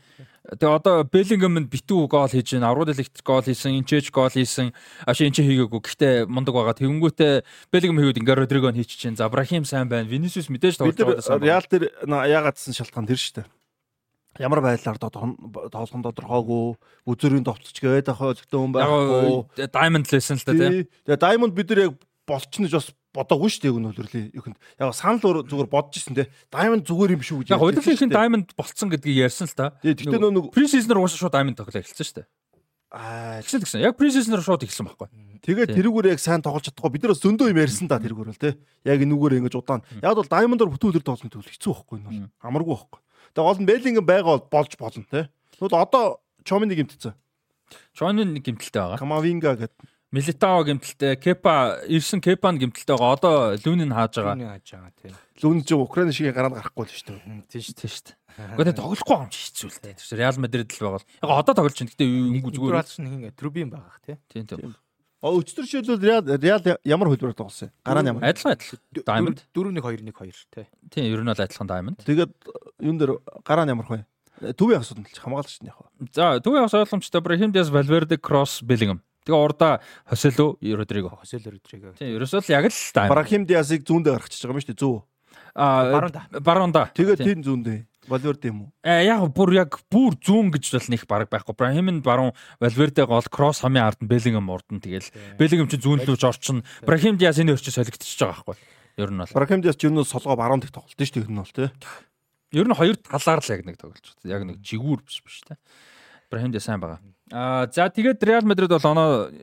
[0.43, 2.75] Тэгээ одоо Беллингем нь битүү гол хийж байна.
[2.75, 4.75] Аврал элект гол хийсэн, Инчеж гол хийсэн.
[5.07, 5.79] Аш Инче хийгээгүй.
[5.79, 6.75] Гэхдээ мундаг байгаа.
[6.75, 9.19] Тэнгүүтээ Беллингем хийгээд ингээ Родригон хийчихэж байна.
[9.23, 10.11] За Брахим сайн байна.
[10.11, 11.39] Винисиус мэдээж тоглож байгаа.
[11.39, 13.47] Реал дээр яагаадсан шалтгаан тэр шүү дээ
[14.41, 16.63] ямар байдлаар тоглох нь тодорхойгүй
[17.05, 21.81] үзүүрийн товцч гээд ахаа зөвхөн байхгүй diamond лсэн л та тийм тэгээ diamond бид нар
[21.85, 21.93] яг
[22.25, 26.83] болчихнож бас бодоогүй шүү дээ өгнө хөлрлийн ихэнд яг санал зүгээр бодож ирсэн те diamond
[26.83, 30.99] зүгээр юм шүү гэж яг хөлрлийн diamond болцсон гэдгийг ярьсан л та тэгээ нэг pre-season-аар
[30.99, 32.27] уусаа шууд diamond тоглоо эхэлсэн шүү дээ
[32.93, 33.81] Аа тэгсэн тэгсэн.
[33.81, 35.09] Яг pre-season-аар шууд эхэлсэн байхгүй.
[35.41, 36.93] Тэгээд тэрүүгээр яг сайн тоглож чадахгүй.
[36.93, 38.53] Бид нэр зөндөө юм ярьсан да тэрүүгээр л тий.
[38.85, 39.81] Яг энүүгээр ингэж удаан.
[39.97, 42.21] Яг бол diamond-оор бүтүүл төр тоглосон төлөв хэцүү байхгүй энэ бол.
[42.45, 43.01] Амаргүй байхгүй.
[43.33, 45.25] Тэгээ гол нь Беллингем байгаа бол болж болно те.
[45.57, 47.17] Тэгвэл одоо Чомины гимтэлсэн.
[47.97, 49.01] Чомины гимтэлтэй байгаа.
[49.01, 49.89] Камавинга гэдэг.
[50.13, 53.17] Милитао гимтэлтэй, Кепа ирсэн Кепан гимтэлтэй байгаа.
[53.17, 54.37] Одоо Лүнийн хааж байгаа.
[54.37, 55.13] Лүнийн хааж байгаа тийм.
[55.41, 57.49] Лүн ч Украин шиг гараад гарахгүй л шүү дээ.
[57.49, 58.13] Тийм шүү, тийм шүү.
[58.37, 59.97] Гэхдээ тоглохгүй юм чи хэцүү л дээ.
[59.97, 61.01] Тэр Реал Мадрид л байгаа.
[61.17, 61.89] Яг одоо тоглож байна.
[61.97, 62.73] Гэтэ үгүй зүгээр.
[62.77, 64.17] Реал чинь хин Трубин байгаа тийм.
[64.29, 64.77] Тийм тийм.
[65.23, 67.75] Өчтөр шилбэл Реал Реал ямар хөлбөр тоглосон юм?
[67.81, 68.21] Гараа нь ямар?
[68.29, 68.79] Адилхан адилхан.
[69.01, 70.65] Diamond 4-1-2-1-2 тий.
[70.93, 71.97] Тийм, ер нь бол адилхан Diamond.
[72.05, 72.31] Тэгээд
[72.85, 74.03] юун дээр гараа нь ямар хөө?
[74.59, 75.79] Төвийн асуудал хамгаалагч нь яг.
[76.11, 78.99] За, төвийн ас ойлгомжтой Brahim Diaz, Valverde, Cross, Bellingham.
[79.23, 81.15] Тэгээ урдаа Хосело, Родриго.
[81.19, 81.95] Хосело, Родриго.
[81.95, 83.11] Тийм, ерөөсөө л яг л Diamond.
[83.15, 84.95] Brahim Diaz-ыг зүүндээ гаргачихж байгаа юм шүү дээ, зүү.
[85.53, 86.91] Аа, баруунда.
[86.91, 87.79] Тэгээд тийм зүүндээ.
[88.07, 88.69] Валверде юм уу?
[88.83, 91.55] Э яг бүр яг бүр зүүн гэж бол нэг баг байхгүй.
[91.55, 95.07] Брахим нь баруун Валверде гол кросс хамгийн ард нь Беллингем урд нь тэгэл
[95.39, 96.63] Беллингем чи зүүн рүү орчин.
[96.83, 98.57] Брахим Диас энэ өрчөж солигдчихж байгаа байхгүй.
[98.99, 99.31] Ер нь бол.
[99.31, 101.69] Брахим Диас ч ер нь солгоо баруун дэх тоглолт шүү дээ ер нь бол тий.
[102.51, 104.33] Ер нь хоёр талаар л яг нэг тоглож байна.
[104.35, 105.55] Яг нэг жигүүр биш биш тий.
[106.27, 106.99] Брахим Диас сайн байгаа.
[107.33, 109.33] Аа за тэгээд Реал Мадрид бол оноо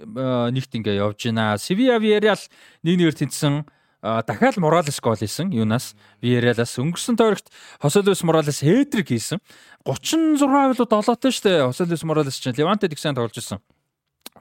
[0.55, 1.59] нэгт ингээ явж байна.
[1.59, 2.39] Севиа Виарреал
[2.87, 3.67] 1-1-ээр тэнцсэн.
[3.99, 7.51] Дахиад Моралес гол хийсэн юунаас Виералаас өнгөрсөн тойрогт
[7.83, 9.43] Хосолус Моралес хетрик хийсэн.
[9.83, 12.55] 36 хавлууд долоотой штэ Хосолус Моралес чинь.
[12.55, 13.59] Левантед их сайн тоглож ирсэн.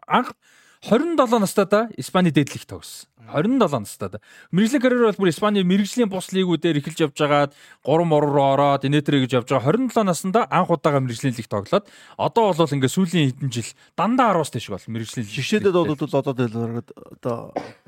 [0.05, 0.38] Анх
[0.80, 4.22] 27 настайдаа Испани дээдлих тогссон 27 настайдаа
[4.56, 7.51] мэрэгжлийн карьер бол бүр Испани мэрэгжлийн бус лигүүдээр эхэлж явж байгаад
[7.84, 11.85] 3 мор руу ороод инээтрэ гэж явж байгаа 27 наснда анх удаага мэрэгжлийн лиг тоглоод
[12.15, 13.69] одоо бол ингээ сүүлийн хэдэн жил
[13.99, 17.35] дандаа 10-аас тийш бол мэрэгжлийн лиг шишээдэд бол одоо одоо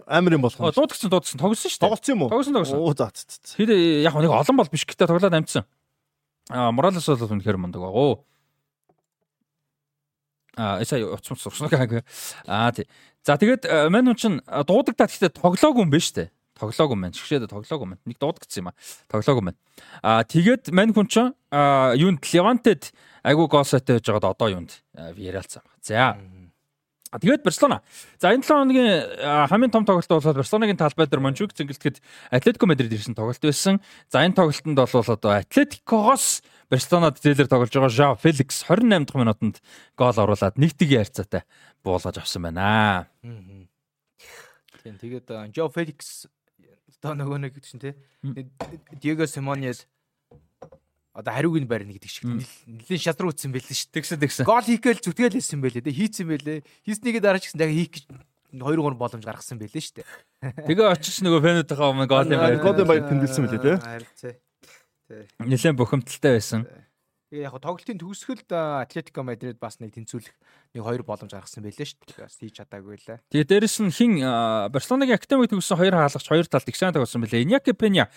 [0.06, 0.76] амар юм болох юм.
[0.76, 1.88] Дуудагсан дуудагсан тогсон шүү дээ.
[1.88, 2.30] Тоглосон юм уу?
[2.30, 2.78] Тогсон тогсон.
[2.84, 3.08] Оо за.
[3.56, 3.72] Хэд
[4.04, 5.64] яг нэг олон бол биш гэхдээ тоглоод амжсан.
[6.52, 8.20] Аа Моралес бол үнэхээр мундаг байгаа.
[10.58, 12.04] Аа эсэ уцсан уцсан гайгүй.
[12.48, 12.88] Аа тий.
[13.24, 16.30] За тэгээд мань хүн чин дуудагдаад гэхдээ тоглоогүй юм байна шүү дээ.
[16.60, 17.16] Тоглоогүй юм байна.
[17.16, 18.04] Шгшээд тоглоогүй юм байна.
[18.10, 18.76] Нэг дуудагдсан юм аа.
[19.08, 19.60] Тоглоогүй юм байна.
[20.04, 21.32] Аа тэгээд мань хүн чин
[21.96, 22.92] юунд Левантед
[23.24, 24.82] айгуу гол сайтай байж байгаад одоо юунд
[25.16, 25.64] Виералцсан.
[25.80, 26.18] За.
[27.12, 27.84] Тэгээд Барселона.
[28.20, 29.20] За энэ 7 хоногийн
[29.52, 32.00] хамгийн том тоглолт бол Барселонагийн талбай дээр Мончук зингэлтгэд
[32.32, 33.84] Атлетико Мадрид ирсэн тоглолт байсан.
[34.08, 36.40] За энэ тоглолтод бол одоо Атлетикогоос
[36.72, 39.60] Барселонад зээлэр тоглож байгаа Жао Феликс 28 дахь минутанд
[40.00, 41.44] гол оруулаад нэг тгийн харьцаатай
[41.84, 43.12] буулгаж авсан байна.
[43.20, 46.32] Тийм тэгээд Жао Феликс
[47.04, 47.94] одоо нөгөө нэг чинь тий
[49.04, 49.84] Диего Симонес
[51.12, 53.92] одоо хариуг нь барина гэдэг шиг нэлийн шатруу утсан байлээ шүү.
[53.92, 54.46] Тэгсэн тэгсэн.
[54.48, 55.84] Гол хийгээл зүтгэл хэлсэн байлээ.
[55.84, 56.64] Тэ хийцэн байлээ.
[56.88, 58.04] Хийснийгээ дараа ч гэсэн дахиад хийх гэж
[58.56, 60.04] 2 3 боломж гаргасан байлээ шүү.
[60.68, 62.60] Тэгээ очиж нөгөө фэнүүдийнхээ гол юм байр.
[62.64, 63.80] Гол юм байр тэмдэглэсэн мөлий тэ.
[63.80, 64.34] Харин тий.
[65.44, 66.64] Нилээн бухимдалтай байсан.
[67.32, 70.36] Тэгээ яг тоглолтын төгсгөлд Атлетико Мадрид бас нэг тэнцвүүлэх
[70.76, 72.28] нэг хоёр боломж гаргасан байлээ шүү дээ.
[72.28, 73.24] Хийж чадаагүй лээ.
[73.32, 74.20] Тэгээ дээрэс нь хин
[74.68, 77.48] Барселонагийн академик төгссөн хоёр хаалгач хоёр талд их сайн тоглосон байлээ.
[77.48, 78.12] Иньяки Пеня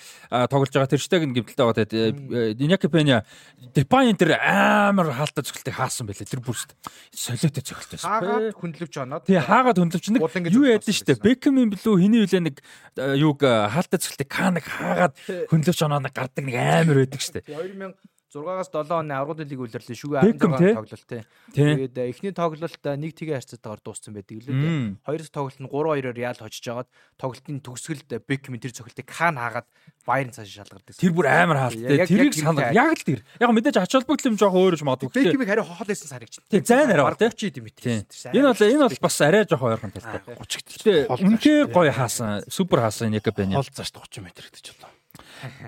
[0.50, 1.86] тоглож байгаа тэрштэг нь гэмтэлтэй байгаа.
[1.86, 3.22] Тэгээд Иньяки Пеня
[3.70, 6.34] Депайн тэр амар хаалтаа цогцолтыг хаасан байлээ.
[6.34, 6.74] Тэр бүрст
[7.14, 8.02] солиотой цогцолтой.
[8.02, 9.30] Хаагаад хөндлөвч оноод.
[9.30, 11.22] Тий хаагаад хөндлөвч нэг юу яадаг шүү дээ.
[11.22, 12.58] Бекхэм билүү хиний үлээ нэг
[12.98, 15.14] юуг хаалтаа цогцолтыг кааныг хаагаад
[15.54, 17.54] хөндлөвч оноо нэг гардаг нэг амар байдаг шүү дээ.
[17.78, 17.94] 2000
[18.34, 21.22] 6-аас 7 оны аврагын лиг үлрэрлээ шүгэ 16 тоглолт тий.
[21.54, 24.74] Тэгээд э, эхний тоглолт нэг тгийн харьцаатаагаар дууссан байдаг лээ тий.
[25.06, 29.68] Хоёр дахь тоглолт нь 3-2-оор Реал хожиж агаад тоглолтын төгсгөлд Бекхэм тэр цогцолтыг Кан хаагаад
[30.04, 30.94] Байерн цааш шалгардаг.
[30.98, 32.04] Тэр бүр амар хаалттай.
[32.04, 33.20] Тэрийг санаа яг л тэр.
[33.40, 35.14] Яг мэдээж ач холбогдол юм жоох өөр юм магадгүй.
[35.14, 36.44] Бекхэмиг хариу хоол байсан санагч.
[36.50, 37.50] Тий, зайн арай тий.
[37.52, 38.04] 30 юм тий.
[38.36, 40.20] Энэ бол энэ бол бас арай жоох ойрхон талтай.
[40.28, 42.44] 30 гэхдээ үнхээр гоё хаасан.
[42.52, 43.56] Супер хаасан яг бэнэ.
[43.56, 44.92] Хол цааш 30 м гэж бодлоо.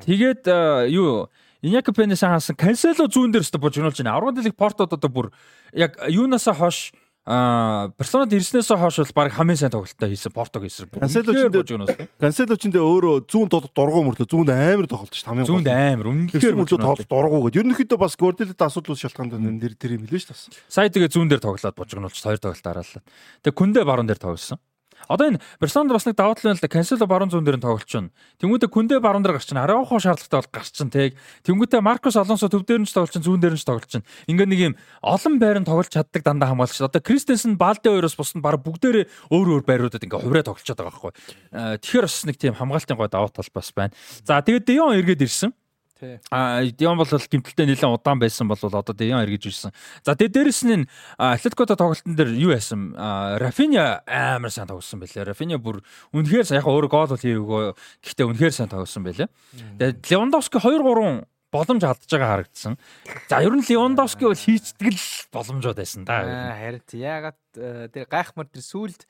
[0.04, 1.28] Тэгээд э, юу
[1.66, 4.14] Иньяк Пенес хаасан Кансело зүүн дээр өстө божигнуулж байна.
[4.14, 5.32] Аврал лиг Портод одоо бүр
[5.74, 6.92] яг юунасаа хойш
[7.26, 10.86] А Барселонад ирснээс хойш бол баг хамгийн сайн тоглолтоо хийсэн Портог хийсэн.
[10.94, 12.06] Кансело ч дээ.
[12.22, 15.50] Кансело ч дээ өөрөө зүүн дургу мөрлөө зүүнд амар тоглолт шүү дээ.
[15.50, 17.58] Зүүнд амар үнэхээр мөрлөө тоглолт дургу гэдэг.
[17.66, 20.70] Ерөнхийдөө бас Горделд асуудлууд шалтгаанд нэр тэр юм хэлээ шүү дээ.
[20.70, 23.02] Сая тэгээ зүүн дээр тоглоод бужигнуулж хоёр тоглолт дараалал.
[23.42, 24.62] Тэгээ Күндэ баруун дээр тоглосон.
[25.08, 26.68] Одоо энэ Барселонад бас нэг давуу тал байна л да.
[26.68, 28.10] Кансело баруун зүүн дээр нь тоглож чинь.
[28.42, 29.62] Тэнгүүтээ Күндэ баруун дээр гарч чинь.
[29.62, 31.14] Араухо шаардлагатай бол гарч чинь тэг.
[31.46, 34.06] Тэнгүүтээ Маркос Алонсо төв дээр нь ч тоглож чинь, зүүн дээр нь ч тоглож чинь.
[34.26, 36.82] Ингээ нэг юм олон байран тоглож чаддаг дандаа хамгаалагч.
[36.82, 40.90] Одоо Кристенсен Балде хоёроос бус нь баг бүгдээрээ өөр өөр байруудад ингээ хувраа тоглож байгаа
[40.90, 41.12] байхгүй.
[41.54, 43.94] Э, тэгэхээр бас нэг тийм хамгаалтын гой давуу тал бас байна.
[44.26, 45.54] За тэгээд Дион эргээд ирсэн.
[46.30, 49.72] А Дион бол гимтэлтэй нэлээд удаан байсан бол одоо Дион эргэж ирсэн.
[50.04, 50.84] За тэгээ дээрэс нь
[51.16, 52.92] Атлетикото тоглолтын дээр юу яасан?
[53.40, 55.24] Рафиня амар сайн тоглосон байлээ.
[55.24, 55.80] Рафиня бүр
[56.12, 57.64] үнэхээр яг өөрөө гол бол хийвгүй.
[58.04, 59.28] Гэхдээ үнэхээр сайн тоглосон байлээ.
[59.80, 61.24] Тэгээд Левандовски 2 3
[61.54, 62.76] боломж алдж байгаа харагдсан.
[63.30, 66.20] За ер нь Левандовски бол хийцдэг л боломжууд байсан да.
[66.60, 69.08] Харин яагаад э, тэр гайхмар тэр сүулт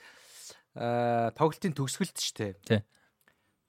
[0.76, 2.84] тоглолтын төгсгөлт шүү дээ.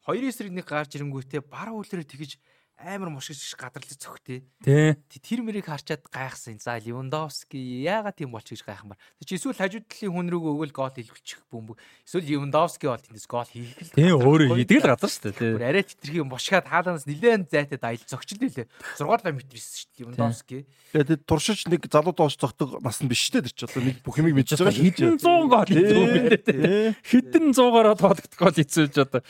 [0.08, 2.36] 2-9-1 гарч ирэнгүүтээ бараа үлрээ тэгж
[2.78, 4.46] амар мушгиж гадарлаж цогтээ.
[4.62, 4.94] Тий.
[5.18, 6.62] Тэр мэрийг харчаад гайхсан.
[6.62, 9.02] За Левандовски яагаад тийм болч гэж гайхмаар.
[9.18, 11.78] Тэг чи эсвэл хажууд талын хүн рүүгөө өгөөл гол илгүүлчих бөмбөг.
[12.06, 13.94] Эсвэл Левандовски бол тэндээс гол хийх л.
[13.98, 15.58] Тий өөрөө хийдэг л газар шүү дээ.
[15.58, 18.70] Арай читрхи мушгаад хааланаас нилээн зайтай дайл зогчд нэлээ.
[18.70, 20.58] 6 км ирсэн шүү дээ Левандовски.
[20.94, 23.50] Тэгээд туршиж нэг залуу доош зогтог нас нь биш шүү дээ.
[23.50, 24.86] Тэр чи одоо нэг бүх юмыг мэдчихэж байгаа.
[24.86, 26.94] Хэдэн 100 гол хийсэн.
[27.02, 29.26] Хэдэн 100-аараа тоологдох гол хийсэн ч одоо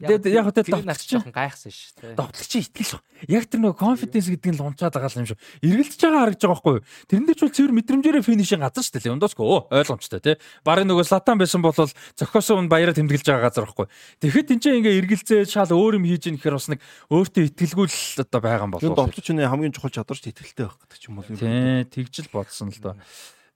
[0.00, 1.92] яг хөө тоглогч жоохон гайхсан ш.
[2.16, 3.00] Тоглогч итгэл шүү.
[3.28, 5.40] Яг тэр нөгөө confidence гэдэг нь л унцаад байгаа юм шүү.
[5.60, 6.84] Эргэлдэж байгаа харагдаж байгаа байхгүй юу?
[7.12, 9.04] Тэрэн дээр ч бол цэвэр мэдрэмжээрээ финишийн газар шүү дээ.
[9.12, 10.36] Левандовски оо ойлгомжтой тий.
[10.64, 13.86] Барыг нөгөө Слатан байсан бол зохиосон баяраа тэмдэглэж байгаа газар байхгүй.
[14.24, 16.80] Тэгэхэд энэ чинь ингээ эргэлзээ шал өөр юм хийж ийн гэхээр бас нэг
[17.12, 18.96] өөртөө итгэлгүй л одоо байгаа юм болов.
[18.96, 21.28] Довтлогч нь хамгийн чухал чадварч итгэлтэй байх гэдэг ч юм бол.
[21.28, 22.96] Тий, тэгж л бодсон л доо.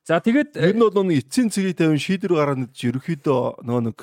[0.06, 3.98] За тэгээд ер нь бол нөгөө эцсийн цэгийг тавин шийдвэр гаргана гэж ерөөхдөө нөгөө нэг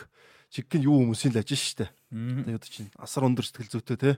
[0.51, 1.89] чиг нь юу хүмүүсийн л ажил шүү дээ.
[2.13, 4.11] Тэгээд чинь асар өндөр сэтгэл зүйтэй те.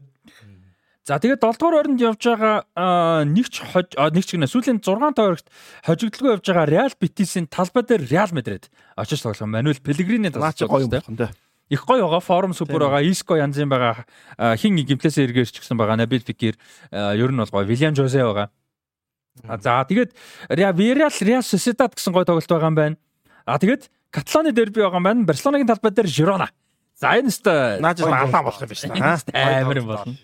[1.05, 5.47] За тэгээд 7 дугаар оронд явж байгаа нэг ч нэг ч гинэ сүүлийн 6 тойрогт
[5.85, 8.67] хожигдлгүй явж байгаа Реал Битисийн талбай дээр Реал Мадрид
[8.97, 11.31] очиж тоглох Мануэл Пелегрини талбай гоё юм байна.
[11.69, 14.03] Их гоё байгаа форм супер байгаа Иско янз юм байгаа
[14.57, 16.57] хин гимплээс эргэж ч гэсэн байгаа Набил Фикир
[16.91, 18.49] ер нь бол гоё Вильям Жозе байгаа.
[19.61, 20.11] За тэгээд
[20.49, 22.97] Реал Реал Сосидад гэсэн гоё тоглолт байгаа юм байна.
[23.45, 25.22] А тэгээд Каталоны дерби байгаа юм байна.
[25.30, 26.49] Барселонагийн талбай дээр Жирона.
[26.95, 29.19] За энэ өстой алаан болох юм биш та.
[29.35, 30.15] Амар юм болно.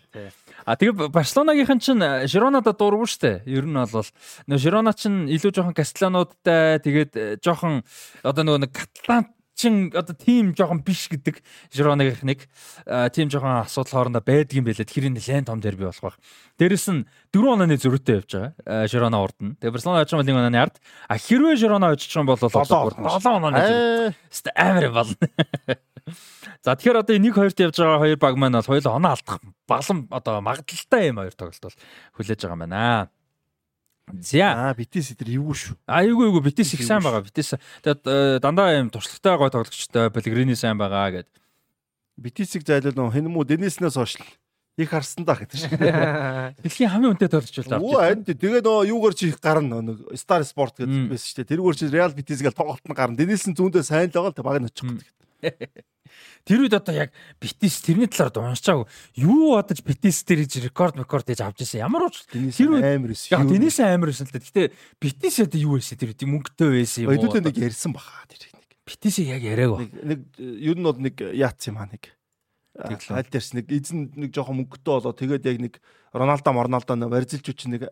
[0.64, 3.43] А тэгээ Барселонагийнхан чинь Жиронада дургу штэ.
[3.43, 4.07] Ер нь бол
[4.48, 7.84] нөө Жирона чинь илүү жоохон Кастелануудтай тэгээд э, жоохон
[8.23, 9.27] одоо нөгөө нэг Каталан
[9.57, 11.41] чин одоо тим жоохон биш гэдэг
[11.73, 12.39] Жиронагийнх нэг
[13.11, 14.88] тим жоохон асуудал хоорондоо байдаг юм байлээ.
[14.88, 16.18] Тэгэхээр нэлээд том дерби болох байх.
[16.56, 18.88] Дээрэс нь 4 онооны зөрүүтэй явж байгаа.
[18.88, 19.53] Жирона урд нь.
[19.60, 20.76] Тэгээ Барселона очиж байгаа онооны ард.
[21.10, 24.15] А хэрвээ Жирона байгаа бол 7 онооны.
[24.56, 25.18] Амар болно.
[26.62, 30.06] За тэгэхээр одоо нэг хоёрт явж байгаа хоёр баг маань бол хоёул оноо алдах балам
[30.14, 31.78] одоо магадaltaй юм хоёр тоглолт бол
[32.22, 33.10] хүлээж байгаа юм байна.
[34.22, 35.76] За аа битээс идэр эвгүй шүү.
[35.90, 37.26] Аа эвгүй эвгүй битээс их сайн байгаа.
[37.26, 41.30] Битээс тэгээд э, дандаа юм туршлагатай гой тоглогчтой Пелегрини сайн байгаа гэд.
[42.22, 44.22] Битээсийг зайлуул нөө хэн мүү Дениснээс хойш
[44.78, 45.82] их харсан даа гэдэг шүү.
[46.64, 47.82] Дэлхийн хамгийн үнэтэй тоглогч бол авч.
[47.82, 51.50] Үгүй энэ тэгээ нөө юугаар чи их гарна нөө Star Sport гэдэг байсан шүү дээ.
[51.52, 53.18] Тэрүүгээр чи Real Betis-гээл тоглолт нь гарна.
[53.18, 55.10] Денисн зүүндээ сайн л байгаа л тэг баг нь очих гэдэг.
[56.43, 58.85] Тэр үед одоо яг Битис тэрний талаар уншчаагүй.
[59.22, 61.85] Юу бодож Битис дээр иж рекорд рекорд хийж авч ирсэн.
[61.85, 63.31] Ямар ч тэр амар байсан.
[63.31, 64.41] Яг Денис амар байсан л да.
[64.41, 67.18] Гэтэ Битис одоо юу байсан тэр үед мөнгөтэй байсан юм уу?
[67.22, 68.68] Өдөөд нэг ярьсан баха тэр нэг.
[68.85, 69.85] Битисийг яг яриаг ба.
[69.85, 72.11] Нэг ер нь бол нэг яац юм аа нэг.
[72.81, 75.73] Аль дээрс нэг эзэн нэг жоохон мөнгөтэй болоо тэгээд яг нэг
[76.11, 77.91] Роналдо Морналдо нэг барзилчууч нэг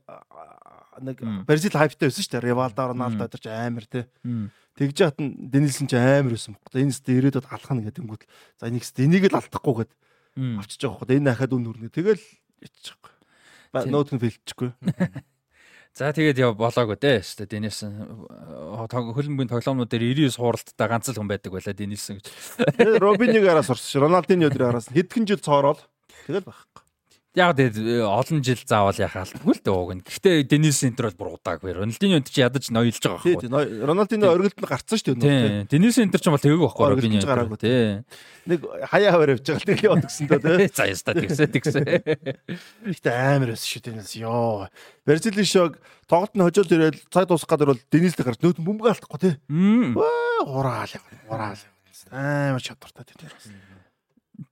[0.99, 2.45] нэг Бразил хайптай байсан шүү дээ.
[2.49, 4.07] Ривалдо Роналдо өдөрч амар те.
[4.79, 6.87] Тэгж яат нь Денилсэн ч амар байсан бохгүй.
[6.87, 8.23] Энэ сте ирээдүйд алхах гэдэг юм гүйл.
[8.55, 9.91] За энийг сте энийг л алдахгүй гэд
[10.55, 11.19] авчиж байгаа бохгүй.
[11.19, 11.91] Энэ хахад үн хүрнэ.
[11.91, 12.23] Тэгэл
[12.63, 12.95] иччих
[13.75, 13.91] байхгүй.
[13.91, 14.71] Нөт нь фэлчихгүй.
[15.99, 17.19] За тэгээд яа болоогүй дээ.
[17.27, 22.31] Сте Денис хөлбөмбөгийн тоглоомнууд дээр 99 хууралттай ганц л хүн байдаг байлаа Денилсэн гэж.
[23.03, 24.07] Робиныг араас сурсан.
[24.07, 25.81] Роналдины өдрөө араас хэдхэн жил цоорол.
[26.23, 26.88] Тэгэл байхгүй.
[27.37, 30.01] Яг тэгээд олон жил заавал яхаа алдгүй л ууг нь.
[30.01, 31.77] Гэхдээ Денис Интер бол бүр удаагүй.
[31.77, 33.45] Рональдино энэ чи ядаж ноёлж байгаа байхгүй.
[33.45, 33.85] Тийм.
[33.85, 35.69] Рональдино оргилд нь гарцсан шүү дээ.
[35.69, 35.69] Тийм.
[35.69, 37.21] Денис Интер ч бол тэгээгүй байхгүй Робиньо.
[37.61, 38.01] Тийм.
[38.49, 40.73] Нэг хаяа хавар явж байгаа л тэгээ бодгсон доо тий.
[40.79, 41.79] За яста тэгсэ тэгсэ.
[42.89, 44.09] Ихтэй амар байсан шүү Денис.
[44.17, 44.73] Йоо.
[45.05, 45.77] Бразилийн шог
[46.09, 49.33] тоглолт нь хожоол ирэл цай дуусах гадар бол Денистэй гарч нөт бөмбөг алдахгүй тий.
[49.93, 50.97] Ваа хураал.
[51.29, 51.61] Хураал.
[52.09, 53.29] Амар чадвартай тий.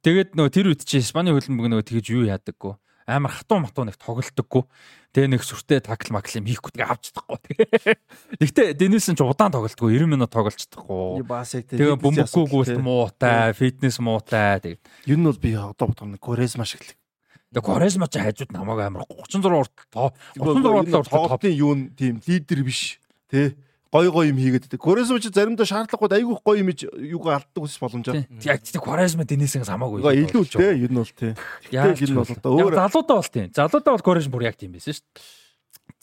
[0.04, 2.76] Тэгээд нөгөө тэр үед чи Испани хөлбөмбөг нөгөө тэгэж юу яадаггүй.
[3.08, 4.68] амар хатуу матуу нэг тоглолтоггүй.
[5.16, 7.56] Тэгээ нэг сүртэй такл макл юм хийхгүй тэгээ авч чадахгүй.
[8.44, 11.24] Гэхдээ Денис нь ч удаан тоглолтгүй 90 минут тоглож чадахгүй.
[11.72, 15.08] Тэгээ бөмбөггүйгүүл муутай, фитнес муутай тэгээ.
[15.08, 16.92] Юу нь бол би одоо бодох нэг Корезма шиг л.
[17.56, 19.76] Тэгээ Корезма ч хажууд намайг амар 36 урт
[20.36, 23.00] 36 урт тоглолтын юу н тийм лидер биш.
[23.32, 23.56] Тэ
[23.98, 24.78] гой гой юм хийгээд байдаг.
[24.78, 28.22] Quaresma ч заримдаа шаардлагагүй айгүйх гой юм юуг алддаг ус боломжоо.
[28.46, 30.06] Яг тийм Quaresma Денисээс хамаагүй.
[30.06, 31.34] Илүү л дээ ер нь бол тийм.
[31.74, 33.50] Яг энэ бол одоо өөр залуудаа бол тийм.
[33.50, 35.26] Залуудаа бол Quaresma бүр яг тийм байсан шүү дээ.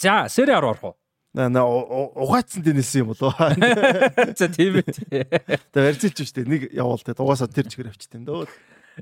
[0.02, 0.94] За, A руу орох уу?
[1.34, 3.34] На на угаацсан Денис юм болоо.
[4.38, 4.86] За тийм ээ.
[5.70, 6.50] Тэгээ барьцилж шүү дээ.
[6.50, 7.14] Нэг явуул те.
[7.14, 8.46] Дугаасаа тэр чигээр авчтیں۔ Дөө.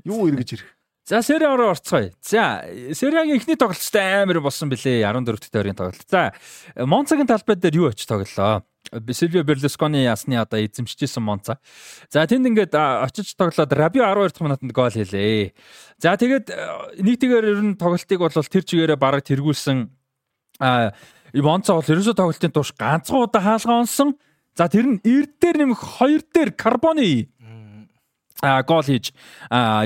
[0.05, 0.69] Юу эргэж ирэх.
[1.05, 2.09] За A руу орцгоё.
[2.21, 6.09] За A-гийн эхний тоглолттой амар болсон бэлээ 14 дэх тойргийн тоглолт.
[6.09, 6.33] За
[6.79, 8.63] Монцагийн талбай дээр юу очиж тоглолоо?
[9.11, 11.57] Сильвио Берлускони ясны одоо эзэмшижсэн Монца.
[12.09, 15.53] За тэнд ингээд очиж тоглоод Рабио 12 дахь минутанд гол хийлээ.
[15.97, 16.49] За тэгээд
[17.01, 19.89] нэг тэгээр ер нь тоглолтыг бол тэр чигээрээ бараг тэргүүлсэн
[20.59, 24.13] Монца бол ерөөсөө тоглолтын туш ганцхан удаа хаалгаа онсон.
[24.53, 27.33] За тэр нь эрд дээр нэмэх хоёр дээр карбоны
[28.43, 29.15] а гол хийж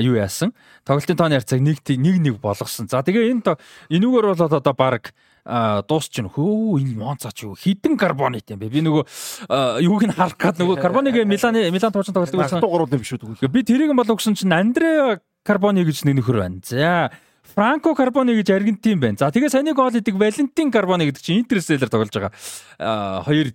[0.02, 0.52] юу яасан.
[0.84, 2.90] Тоглолтын тооны харьцааг нэг нэг нэг болгосон.
[2.90, 3.54] За тэгээ энэ
[3.88, 5.14] энүүгээр бол одоо баг
[5.48, 10.36] дуусч нь хөө энэ Монцач юу хідэн карбонит юм бэ би нөгөө юуг нь харах
[10.36, 14.12] гад нөгөө карбоныг Миланы Милан туучсан тоглолтыг үзсэн 3 юм шүү дээ би тэрийг бол
[14.12, 17.08] өгсөн чинь Андре карбони гэж нэг нөхөр байна за
[17.54, 19.16] Франко Карбони гэж Аргентин байна.
[19.16, 22.32] За тэгээ саяны гол идэг Валентин Карбони гэдэг чинь Интерстеллар тоглож байгаа.
[22.78, 23.50] Аа хоёр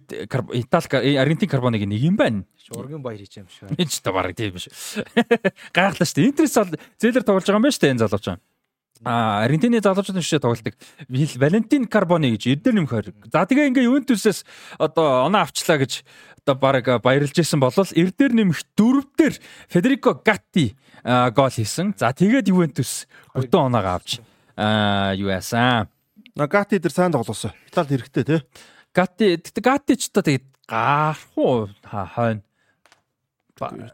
[0.57, 2.43] Итали Аргентин Карбониг нэг юм байна.
[2.73, 3.77] Ургийн баяр хийж юм шүү.
[3.77, 4.67] Энэ ч та бараг тийм биш.
[5.77, 6.29] Гайхлаа шүү дээ.
[6.33, 8.27] Интерстеллар зээлэр тоглож байгаа юм байна шүү дээ энэ залууч.
[9.05, 10.75] А Аргентины залуучууд нь шишээ тоглолтог.
[11.09, 13.07] Валентин Карбони гэж эрдэр нэмэх хоёр.
[13.31, 14.47] За тэгээ ингээ Ювентусээс
[14.79, 16.03] одоо оноо авчлаа гэж
[16.43, 19.33] одоо баг баярлж исэн болол эрдэр нэмэх дөрөвдөр
[19.67, 21.95] Федерико Гатти гол хийсэн.
[21.99, 24.23] За тэгээд Ювентус бүтэн оноогоо авч
[25.19, 25.91] юу яасан.
[26.35, 27.51] Гатти дээр сайн тоглосон.
[27.67, 28.41] Италид хэрэгтэй тий.
[28.95, 32.41] Гатти Гатти ч одоо тэгээд гарах уу хойно.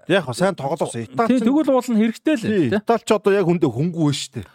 [0.08, 1.04] Яг сайн тоглосон.
[1.04, 2.78] Итали тэгвэл уулна хэрэгтэй л.
[2.80, 4.48] Итали ч одоо яг хүндээ хөнгүү шүү дээ.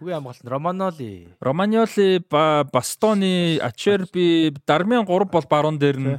[0.00, 1.28] Төвийн хамгаалалт Романоли.
[1.40, 2.24] Романоли,
[2.72, 6.16] Бастони, Ачерби, Дармиан 3 бол баруун дээр нь.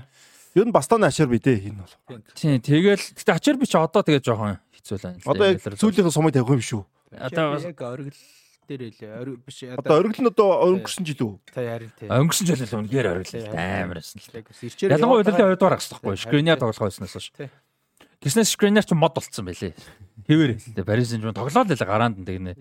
[0.53, 2.21] Ер нь Бастони Ачерби дээ энэ бол.
[2.37, 5.17] Тийм, тэгэл гэтээ Ачерби ч одоо тэгээ жоохон хэцүү л байна.
[5.25, 5.45] Одоо
[5.81, 6.85] сүүлийнхэн сумыг тавих юм шүү.
[7.17, 8.21] Одоо яг оргил
[8.69, 9.17] дээр илээ.
[9.17, 9.65] Ориг биш.
[9.65, 11.33] Одоо оргил нь одоо өнгөрсөн жил үү?
[11.49, 12.05] Та ярин тий.
[12.05, 14.29] Өнгөрсөн жил л үнээр оргил амар байсан л.
[14.93, 16.21] Ялангуяа 2 дугаар гарсан байхгүй.
[16.21, 17.49] Скринер тоглох байснаас шүү.
[18.21, 19.73] Гиснес скринер ч мод болцсон байлээ.
[20.29, 20.85] Хэвээр.
[20.85, 22.53] Барис Сен-Жермен тоглоод л гараанд нь тэгнэ.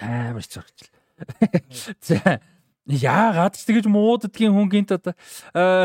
[0.00, 0.90] Амар зургч.
[2.00, 2.40] За
[2.84, 5.16] яагаад ч тэгэж мууддгийн хүн гинт одоо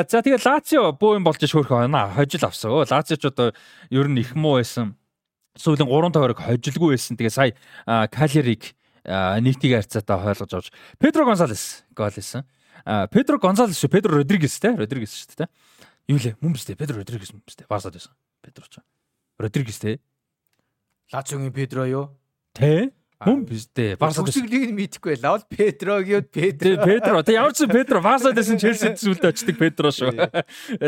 [0.03, 2.11] за тэгээ Лацио боо юм болж шөөрөх байна.
[2.11, 2.75] Хожил авсан.
[2.83, 3.55] Лацио ч одоо
[3.87, 4.99] ер нь их муу байсан.
[5.55, 7.15] Сүүлийн 3 тойрог хожилгүй байсан.
[7.15, 7.55] Тэгээ сая
[8.11, 8.75] Калериг
[9.07, 10.67] нийтийн харьцаатай хойлгож авч
[10.99, 12.43] Педро Гонсалес гол хийсэн.
[13.15, 15.49] Педро Гонсалес шүү Педро Родригес те Родригес шүү дээ.
[16.11, 17.71] Юу лээ мөн биз дээ Педро Родригес мөн биз дээ.
[17.71, 18.11] Барсад байсан.
[18.43, 18.83] Педро ч.
[19.39, 20.03] Родригес те.
[21.15, 22.11] Лациогийн Педро юу?
[22.51, 22.91] Тэ?
[23.19, 23.97] Мөн биш дээ.
[23.99, 26.79] Барса төсөглийг нь мэдэхгүй лавл Петро гэвэл Петро.
[26.87, 27.19] Петро.
[27.19, 30.15] Тэг ямар ч Петро Барса дэсэн Челси зүйлд очдөг Петро шүү.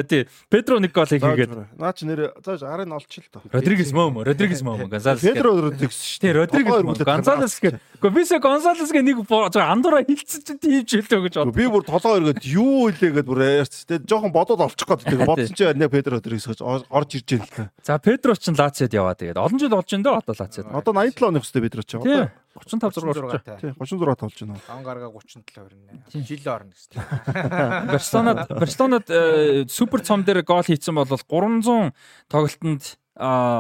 [0.08, 0.32] Тий.
[0.48, 1.76] Петро нэг гол хийгээд.
[1.76, 3.44] Наа чи нэр зааж арын олчих л тоо.
[3.52, 5.28] Родригес мөн Родригес мөн Гонсалес.
[5.28, 6.24] Петро Родригес шүү.
[6.24, 7.84] Тий, Родригес Гонсалес гэх.
[8.00, 11.52] Гэхдээ би сэ Гонсалес гэх нэг андуура хилцсэн чинь тийм ч хэлдэг гэж бодлоо.
[11.52, 13.84] Би бүр толгоо өргөд юу илээ гэд бүр ярьц.
[13.84, 17.44] Тэг жоохон бодоод олчих гээд тэг бодсон чинь нэг Петро Родригес гэж орж ирж байна
[17.44, 17.64] л та.
[17.84, 20.72] За Петро ч Лациод яваа тэгээд олон жил болж энэ дөө одоо Лациод.
[20.72, 22.00] Одоо 87 оных өстэй Петро ч.
[22.00, 22.21] Одоо
[22.60, 24.60] 35 6 тий 36 толж байна.
[24.68, 26.04] Ан гарга 37 хүрнэ.
[26.12, 27.88] Жил орно гэсэн.
[27.92, 31.94] Барселонад Барселонад э, супер цом дээр гол хийсэн бол 300
[32.28, 32.98] тоглолтод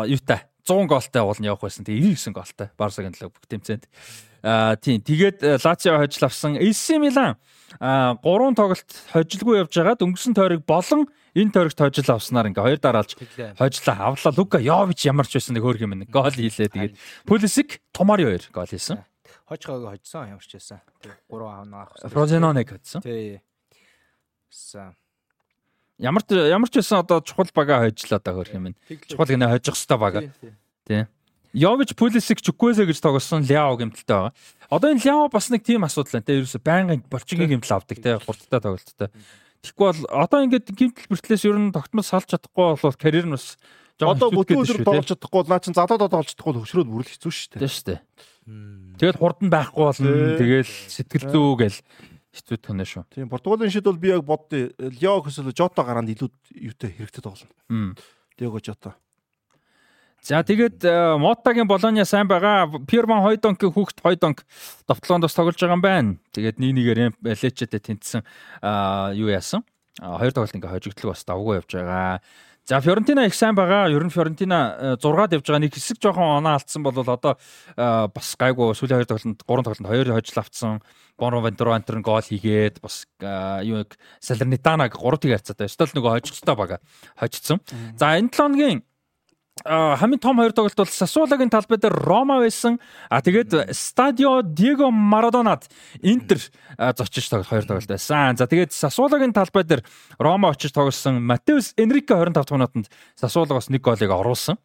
[0.07, 1.83] юутай 100 гоолтай уулна явах байсан.
[1.83, 3.85] Тэгээ 99 гоолтай Барсагийн төлөө бүх тэмцээнд.
[4.41, 5.03] Аа тийм.
[5.03, 6.55] Тэгээд Лацио хожил авсан.
[6.55, 7.35] AC Milan
[7.79, 12.79] а 3 тоглолт хожилгүй явж байгаад өнгөрсөн тойрог болон энэ тойрогт хожил авснаар ингээ хоёр
[12.81, 13.15] дараалж
[13.55, 14.33] хожлоо авлаа.
[14.35, 16.67] Лука Йович ямар ч байсан нэг хөөх юм нэг гол хийлээ.
[16.67, 18.99] Тэгээд Пулисик Томари хоёр гол хийсэн.
[19.47, 20.81] Хожгоог хожсон ямар ч байсан.
[20.99, 22.11] Тэгээд 3 авна авах.
[22.11, 23.01] Фрозеноныг хоцсон.
[23.05, 23.39] Тий.
[24.51, 24.95] Са
[26.01, 28.73] Ямар ч ямар ч байсан одоо чухал бага хожлоо да хөөх юм.
[29.05, 30.19] Чухал гинэ хожих хэвээр бага.
[30.91, 31.07] Тий.
[31.53, 34.35] Йович Пулисик Чуквезе гэж тоглосон Ляо гэмтэлтэй байгаа.
[34.67, 36.39] Одоо энэ Ляо бас нэг тийм асуудал байна те.
[36.39, 38.19] Ерөөсө байнгын болчигийн гэмтэл авдаг те.
[38.19, 39.09] Хурдтай тоглолттой.
[39.63, 43.55] Тэгэхгүй бол одоо ингээд гэмтэл бэртлээс ер нь тогтмол салж чадахгүй бол карьер нь бас
[43.99, 47.31] одоо бүтэн өдөр тоглож чадахгүй бол наа чин задаад тоглож чадахгүй бол хөшрөөд бүрлэх хэцүү
[47.31, 47.61] шүү дээ.
[47.61, 47.99] Тийм шүү дээ.
[48.97, 50.09] Тэгэл хурдан байхгүй болно.
[50.39, 51.77] Тэгэл сэтгэл зүй гэл
[52.31, 53.03] хэцүү тэнэ шүү.
[53.11, 57.93] Тийм Португалийн шид бол би яг боддоо Ляо гэсэл Жота гараанд илүү юутай хэрэгтэй тоглоно.
[58.39, 58.95] Диего Жота.
[60.21, 60.85] За тэгээд
[61.17, 62.69] Мотагийн Болония сайн байгаа.
[62.85, 64.45] Пирман Хойдонкийн хүүхд Хойдонк
[64.85, 66.17] довтлоонд бас тоглож байгаа юм байна.
[66.29, 68.21] Тэгээд нэг нэгээр Лечетэй тэнцсэн
[69.17, 69.65] юу яасан?
[69.97, 72.21] Хоёр тоглолт ингээ хожигдлог бас давгүй явж байгаа.
[72.69, 73.89] За Фьорентина их сайн байгаа.
[73.89, 75.65] Ер нь Фьорентина 6-ад явж байгаа.
[75.65, 77.41] Нэг хэсэг жоохон оноо алдсан бол одоо
[78.13, 80.85] бас гайгүй сүүлийн хоёр тоглолтод 3 тоглолтод 2 хожил авцсан.
[81.17, 83.09] Боно Вентурант нь гол хийгээд бас
[83.65, 83.89] юу
[84.21, 85.65] Салернитанаг 3 тэг харьцаатай.
[85.65, 86.77] Стол нөгөө хожигчтой бага
[87.17, 87.57] хожицсан.
[87.97, 88.85] За энэ 7 хоногийн
[89.65, 92.79] хамгийн том хоёр тоглолт бол Сасуолагийн талбай дээр Рома байсан.
[93.09, 95.69] А тэгээд Стадио Диего Марадонад
[96.01, 96.39] Интер
[96.97, 98.37] зочиж тоглох хоёр тоглолт байсан.
[98.37, 99.83] За тэгээд Сасуолагийн талбай дээр
[100.19, 104.57] Рома очиж тоглосон Матеус Энрике 25 дахь минутанд Сасуолагоос нэг голыг оруулсан.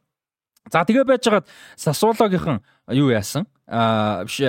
[0.72, 1.46] За тэгээ байжгаад
[1.76, 3.46] Сасуолагийнхан юу яасан?
[3.68, 4.40] Аа биш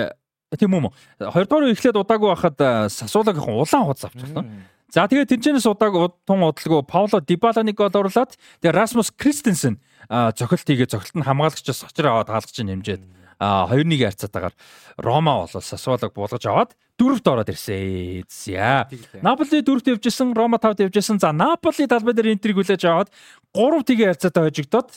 [0.56, 0.90] тийм үү?
[1.28, 2.56] Хоёрдугаар эхлээд удаагүй байхад
[2.90, 4.66] Сасуолагийнхан улаан хуц авчихсан.
[4.88, 10.88] За тэгээд тэнцэнэс удааг тун удалгүй Пауло Дибаланы гол оруулаад тэгээд Расмус Кристенсен зохилт хийгээ
[10.88, 13.02] зохилт нь хамгаалагчаас очир аваад хаалгач нь хэмжээд
[13.38, 14.54] 2-1 харьцаатаагаар
[14.98, 18.26] Рома бол Сасуолог буулгаж аваад дөрөвт ороод ирсэн.
[18.26, 18.90] За.
[19.22, 21.22] Наполи дөрөвт явжсэн, Рома тавд явжсэн.
[21.22, 23.14] За, Наполи талбай дээр Интерийг хүлээж аваад
[23.58, 24.88] 3 тгийн харьцаатай хожигдоод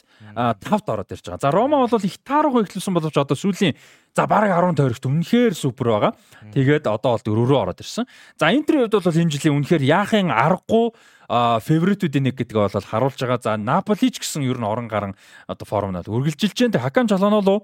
[0.61, 1.41] тавт ороод ирж байгаа.
[1.41, 3.73] За, Рома бол их таарах эхлүүлсэн боловч одоо сүүлийн
[4.13, 6.13] за бараг 10 тойрогт үнэхээр супер байгаа.
[6.53, 8.05] Тэгээд одоо бол дөрөв рүү ороод ирсэн.
[8.37, 10.93] За, Интерийн хувьд бол энэ жилийн үнэхээр яахын аргагүй
[11.31, 13.39] фаворитуудын нэг гэдгээ бол харуулж байгаа.
[13.41, 15.15] За Наполи ч гэсэн ер нь орон гарan
[15.47, 16.83] одоо формнод үргэлжилж байна.
[16.83, 17.63] Хакан Чалоноло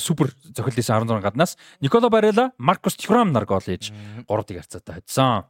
[0.00, 3.92] супер зохиол хийсэн 16 гаднаас Николо Барела, Маркус Тюрам нар гол хийж
[4.26, 5.44] 3 дэг харьцаатай хоцсон.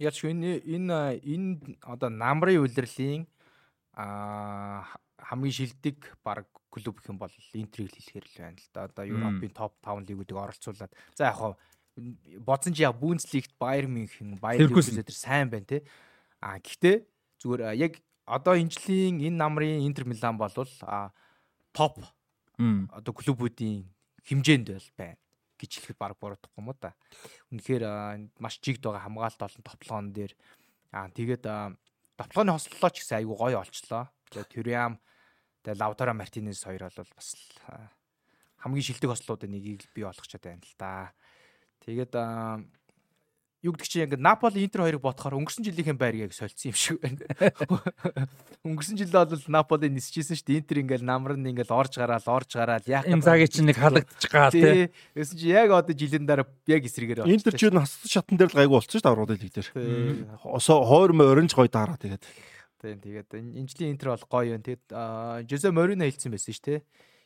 [0.00, 3.28] Яаж энэ энэ энэ одоо намрын үлрэлийн
[3.92, 4.88] а
[5.20, 8.88] хамгийн шилдэг баг клуб гэх юм бол Интерийг хэлэхээр л байна л да.
[8.88, 10.92] Одоо Европын топ 5 лигүүдийг оролцуулаад.
[11.12, 11.52] За яг хаа
[12.40, 15.84] бодсон чи яг Бундслигт Баер Мюнхен, Баер Ливерпул тэр сайн байна те.
[16.40, 17.04] А гэхдээ
[17.44, 21.12] зүгээр яг одоо энэ жилийн энэ намрын Интер Милан болвол а
[21.76, 22.00] топ
[22.56, 23.84] одоо клубүүдийн
[24.24, 25.20] хэмжээнд байл байна
[25.60, 26.96] гэж хэлэхэд баг буруудахгүй юм да.
[27.52, 27.84] Үнэхээр
[28.40, 30.32] маш жигд байгаа хамгаалалт олон тоглоом дээр
[30.96, 31.44] аа тэгээд
[32.16, 34.08] тоглооны хослолоо ч гэсэн айгүй гоё олчлоо.
[34.32, 34.92] Тэгээд Тюрям
[35.62, 37.28] тэгээд Лавтара Мартинес хоёр бол бас
[38.64, 41.12] хамгийн шилдэг хослолуудын нэгийг бий болгочод байна л да.
[41.84, 42.12] Тэгээд
[43.60, 46.96] юу гэдэг чинь ингээд Наполи Интер хоёрыг ботхоор өнгөрсөн жилийнхэн байрыг яг солилцсон юм шиг
[46.96, 47.28] байна.
[48.64, 50.60] Өнгөрсөн жил бол Наполи нисчихсэн шүү дээ.
[50.64, 54.32] Интер ингээд намар нь ингээд орж гараал, орж гараал яах юм цагийн чинь нэг халагдчих
[54.32, 54.88] гал тий.
[55.12, 57.32] Гэсэн чи яг одоо жилийн дараа яг эсрэгээр байна.
[57.36, 59.68] Интер ч юу хасц шатн дээр л гайгүй болчихсон шүү дээ аврал лиг дээр.
[60.40, 62.24] Осоо хойр моринж гой дараа тэгээд.
[62.80, 64.64] Тийм тэгээд энэ жилийн Интер бол гоё юм.
[64.64, 64.88] Тэгээд
[65.44, 66.80] Жозе Морино хэлсэн байсан шүү дээ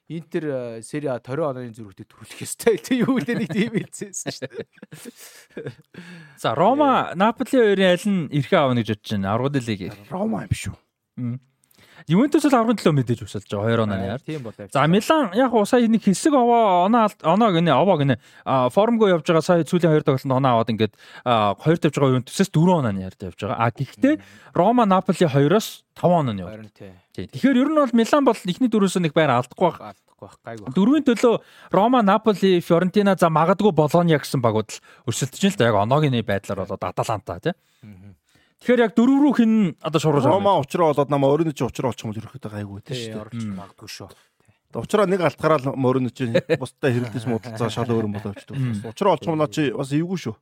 [0.09, 2.77] Интер Сери А 20 оны зүрхтэй төрүүлэх ёстой.
[2.77, 5.73] Тэг юу гэдэг нэг тийм хэлсэн шүү дээ.
[6.37, 9.33] За Рома Наполи хоёрын аль нь эрхээ авна гэж бодож байна.
[9.33, 9.97] Аргууд лиг.
[10.13, 10.77] Рома юм шүү.
[12.09, 14.21] Ювентус бол 17 мэдээж усалж байгаа 2 онооны яар.
[14.21, 14.53] Тийм бол.
[14.53, 19.25] За Милан яг уу сая нэг хэсэг овоо оноо оноо гинэ овоо гинэ формгоо явж
[19.25, 20.95] байгаа сая сүүлийн 2 тоглолтод оноо аваад ингээд
[21.25, 23.59] 2 тавьж байгаа Ювентусээс 4 онооны яар тавьж байгаа.
[23.59, 24.15] А гэхдээ
[24.53, 26.67] Рома Наполи 2-оос 5 онооны яар.
[26.77, 27.31] Тийм.
[27.31, 29.97] Тэгэхээр ер нь бол Милан бол эхний дөрөвөөс нэг байр алдахгүй байх.
[30.25, 30.39] Байх.
[30.45, 30.73] Гайгүй.
[30.75, 31.41] Дөрвийн төлөө
[31.75, 34.81] Рома, Наполи, Фьорентина за магадгүй Болония гэсэн багууд л
[35.11, 35.69] өрсөлдөж байна л да.
[35.69, 38.17] Яг оноогийн байдлаар болоод Аталанта тийм.
[38.63, 39.53] Тэгэхээр яг дөрөв рүү хин
[39.83, 40.37] одоо шуурж байгаа.
[40.39, 43.57] Рома учраа болоод намаа өөрийн чинь учраа болчих юм бол ерөөхдөө гайгүй тийм шүү дээ.
[43.59, 44.09] Магадгүй шүү.
[44.75, 48.59] Учраа нэг алтгараа мөрөн чинь бусдаа хэрэлдэс муудалцаа шал өөрөн болоо очдог.
[48.91, 50.35] Учраа олчих юм наа чи бас эвгүй шүү.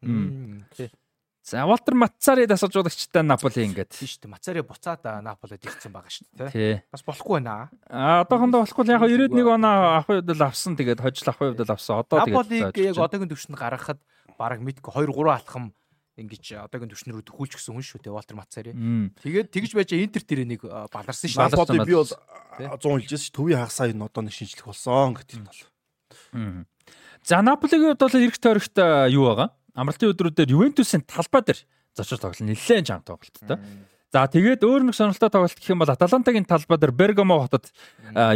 [1.42, 3.90] За Валтер Мацари дасалжуулагчтай Наполи ингээд.
[3.90, 4.30] Тийм шүү дээ.
[4.30, 6.86] Мацари буцаад Наполид ирсэн байгаа шүү дээ.
[6.86, 7.66] Бас болохгүй байна.
[7.90, 10.78] А одоохондоо болохгүй яг 91 оноо авах үед л авсан.
[10.78, 11.98] Тэгээд хожил авах үед л авсан.
[11.98, 13.98] Одоо тэгээд Наполиг яг одоогийн төвшөнд гаргахад
[14.38, 15.74] бараг мэдгүй 2 3 алхам
[16.12, 18.76] ингэж одоогийн түвшнэр рүү төхүүлчихсэн хүн шүү те Валтер Мацари.
[19.24, 20.60] Тэгээд тэгж байж Интер дээр нэг
[20.92, 21.40] баларсан шүү.
[21.40, 22.12] Наполи би бол
[22.60, 25.60] 100 хэлжээс төвийн хагасаа энэ одоо нэг шинжлэх болсон гэдэг нь бол.
[27.24, 28.76] За Наполигийн хувьд бол эрэх тойрогт
[29.08, 29.56] юу байгаа?
[29.72, 31.64] Амралтын өдрүүдээр Ювентусын талбай дээр
[31.96, 33.56] зочиж тоглол нэлээд чанга тоглолттой.
[34.12, 37.72] За тэгээд өөр нэг сонирхолтой тоглолт гэх юм бол Аталантагийн талбай дээр Бергамо хотод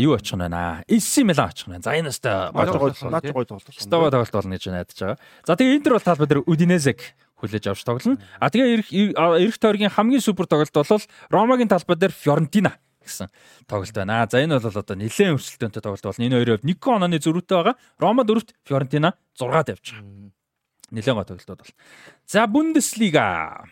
[0.00, 0.80] юу очих нь байна.
[0.88, 1.84] AC Милан очих нь байна.
[1.84, 2.96] За энэ өстө тоглолт.
[3.36, 3.68] Гой тоглолт.
[3.76, 5.20] Става тоглолт болно гэж найдаж байгаа.
[5.44, 7.04] За тэгээд Интер бол талбай дээр Удинезег
[7.40, 8.20] хүлээж авч тоглоно.
[8.40, 13.28] А тэгээ эрэх тойргийн хамгийн супер тоглолт бол Ромагийн талбай дээр Фьорентина гэсэн
[13.68, 14.26] тоглолт байна.
[14.26, 16.24] За энэ бол одоо нэлээд өрсөлдөөнтэй тоглолт болно.
[16.26, 17.76] Энэ хоёрын хувьд 1 онооны зөрүүтэй байгаа.
[18.00, 20.32] Рома 4-т Фьорентина 6-д явж байгаа.
[20.90, 21.74] Нэлээд гой тоглолтууд бол.
[22.26, 23.66] За Бундеслига.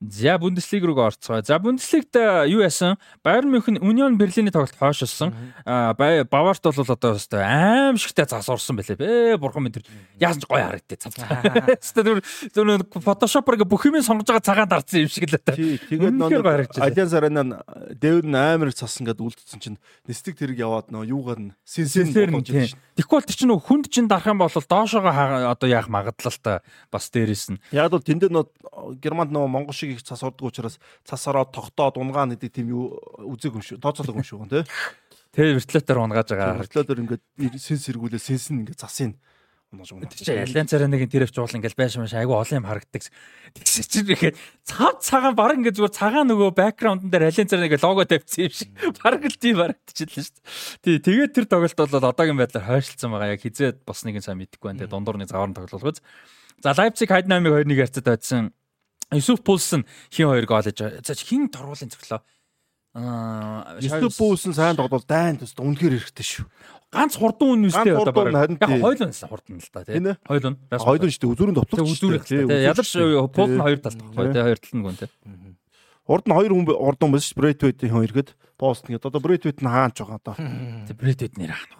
[0.00, 1.42] За Бундеслиг руу орцгоо.
[1.44, 2.16] За Бундеслигт
[2.48, 2.96] юу яасан?
[3.22, 5.34] Байерн Мюнхен Union Берлиний тоглолт хойшилсан.
[5.64, 8.96] Баварт бол одоо өстой аимшигтай цас орсон байлээ.
[8.96, 9.84] Бэ бурхан мэд.
[10.16, 11.12] Яаж гоё харагдтыг цав.
[11.12, 15.52] Өстой зөв фотошопор гэ бүх юм сонгож байгаа цагаан дарцсан юм шиг л та.
[15.52, 17.60] Тэгээд нөө Альянс Арена
[17.92, 19.76] дээвэр нь амар цас ингээд үлдсэн чинь
[20.08, 24.40] нэстэг тэрэг яваад нөө юугаар нь сенсээр нь бол тэр чинь хүнд чинь дарах юм
[24.40, 27.60] бол доошоогоо одоо яах магадлалтай бас дээрээс нь.
[27.72, 28.48] Яг бол тэнд нөө
[28.96, 32.98] Германд нөө Монгол шиг их цас ордог учраас цас ороод тогтоод унгаан гэдэг тийм юу
[33.24, 33.82] үзег юм шүү.
[33.82, 34.64] Тооцоолог юм шүү тий.
[35.34, 36.62] Тэгээ вертолетоор унгааж байгаа.
[36.62, 37.22] Вертолетоор ингээд
[37.58, 39.14] сенс сэргүүлээ сенс нь ингээд засыг
[39.70, 40.10] унаж унаж.
[40.10, 43.06] Тэг чи ялан царайныг тэр авч уул ингээл байш маш айгу олон юм харагддаг.
[43.54, 44.34] Тэгс чи ихэд
[44.66, 48.70] цав цагаан баг ингээд зүгээр цагаан нөгөө бэкграунд дээр ялан царайныг лого тавьчихсан юм шиг
[48.98, 50.34] баг л тийм харагдчихлаа шүү
[50.82, 50.98] дээ.
[50.98, 53.30] Тий тэгээд тэр тоглолт бол одоогийн байдлаар хойшлцсан байгаа.
[53.38, 54.78] Яг хизээд босныг сайн мэдэхгүй байна.
[54.82, 56.02] Тэгээд дундуурны завар тоглолгоц.
[56.58, 58.50] За Лайпциг Хайднамиг 2-1 харьцаад байсан.
[59.12, 61.02] Юсуф Пулсон хин хоёр гол байгаа.
[61.02, 62.20] За хин торгуулын зөвлөө.
[62.94, 66.46] Аа Юсуф Пулсон сайн тоглол дайн төс үнэхээр хэрэгтэй шүү.
[66.90, 68.34] Ганц хурдан үн үстэй одоо баг.
[68.34, 70.14] Яг хойлон хурдан л та тийм.
[70.26, 70.58] Хойлон.
[70.74, 71.32] Хойлон шүү дээ.
[71.34, 71.86] Үзүүрийн товтлогч.
[71.86, 72.50] Үзүүрийн тийм.
[72.50, 72.88] Ядаж
[73.30, 74.42] Пул нь хоёр талд баггүй тийм.
[74.46, 75.10] Хоёр талд нь гүн тийм.
[76.10, 80.02] Урд нь хоёр хүн урдан биш Брэйтвейдийн хоёр гээд пост ингээд одоо Брэйтвейд нь хаач
[80.02, 80.34] байгаа одоо.
[80.34, 81.78] Тийм Брэйтвейд нэр хаана.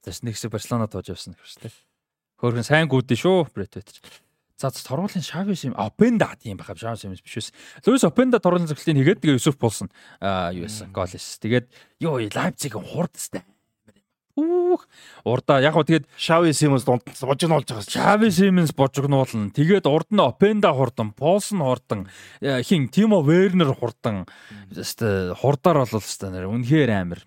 [0.00, 1.74] Тэс нэгсээ Барселона тоож явсан гэж тийм.
[2.40, 4.00] Хөөрхөн сайн гүдэн шүү Брэйтвейд.
[4.58, 7.52] За торгуулийн Шавис юм Опенда тийм байх Шавис юм биш биш.
[7.86, 9.86] Луис Опенда торгуулийн зөвлөлтийг хийгээд тэгээ Юсуф болсон
[10.18, 11.38] аа юу байсан гол эс.
[11.38, 11.70] Тэгээд
[12.02, 13.46] ёо Лайпциг хурд өстэй.
[14.34, 14.86] Үх
[15.22, 17.86] урда яг гоо тэгээд Шави Симэнс дунд божигнуулж байгаа.
[17.86, 19.54] Шави Симэнс божигнуулна.
[19.54, 22.10] Тэгээд урд нь Опенда хурдан, Полсон хурдан,
[22.42, 24.26] э, хин Тимо Вернер хурдан.
[24.74, 27.22] Хурдаар бол өстэй нэр үнэхээр амар.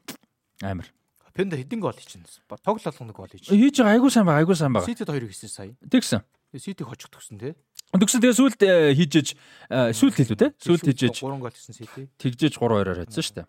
[0.63, 0.87] Амар.
[1.27, 2.43] Опенда хэдин гол хийчихсэн.
[2.63, 3.55] Тоглол болгоно гол хийчих.
[3.55, 4.87] Хийж байгаа айгуу сайн байгаа, айгуу сайн байгаа.
[4.87, 5.75] Ситэд 2 хийсэн сая.
[5.87, 6.23] Тэгсэн.
[6.59, 7.53] Ситиг хочих төгсөн тий.
[7.95, 9.27] Тэгсэн тэгээ сүлд э, хийжэж
[9.71, 10.47] э, сүлд хэлүү те.
[10.59, 12.07] Сүлд хийжэж 3 гол хийсэн Сити.
[12.19, 13.47] Тэгжээж 3-2-оор хайцсан шүү дээ.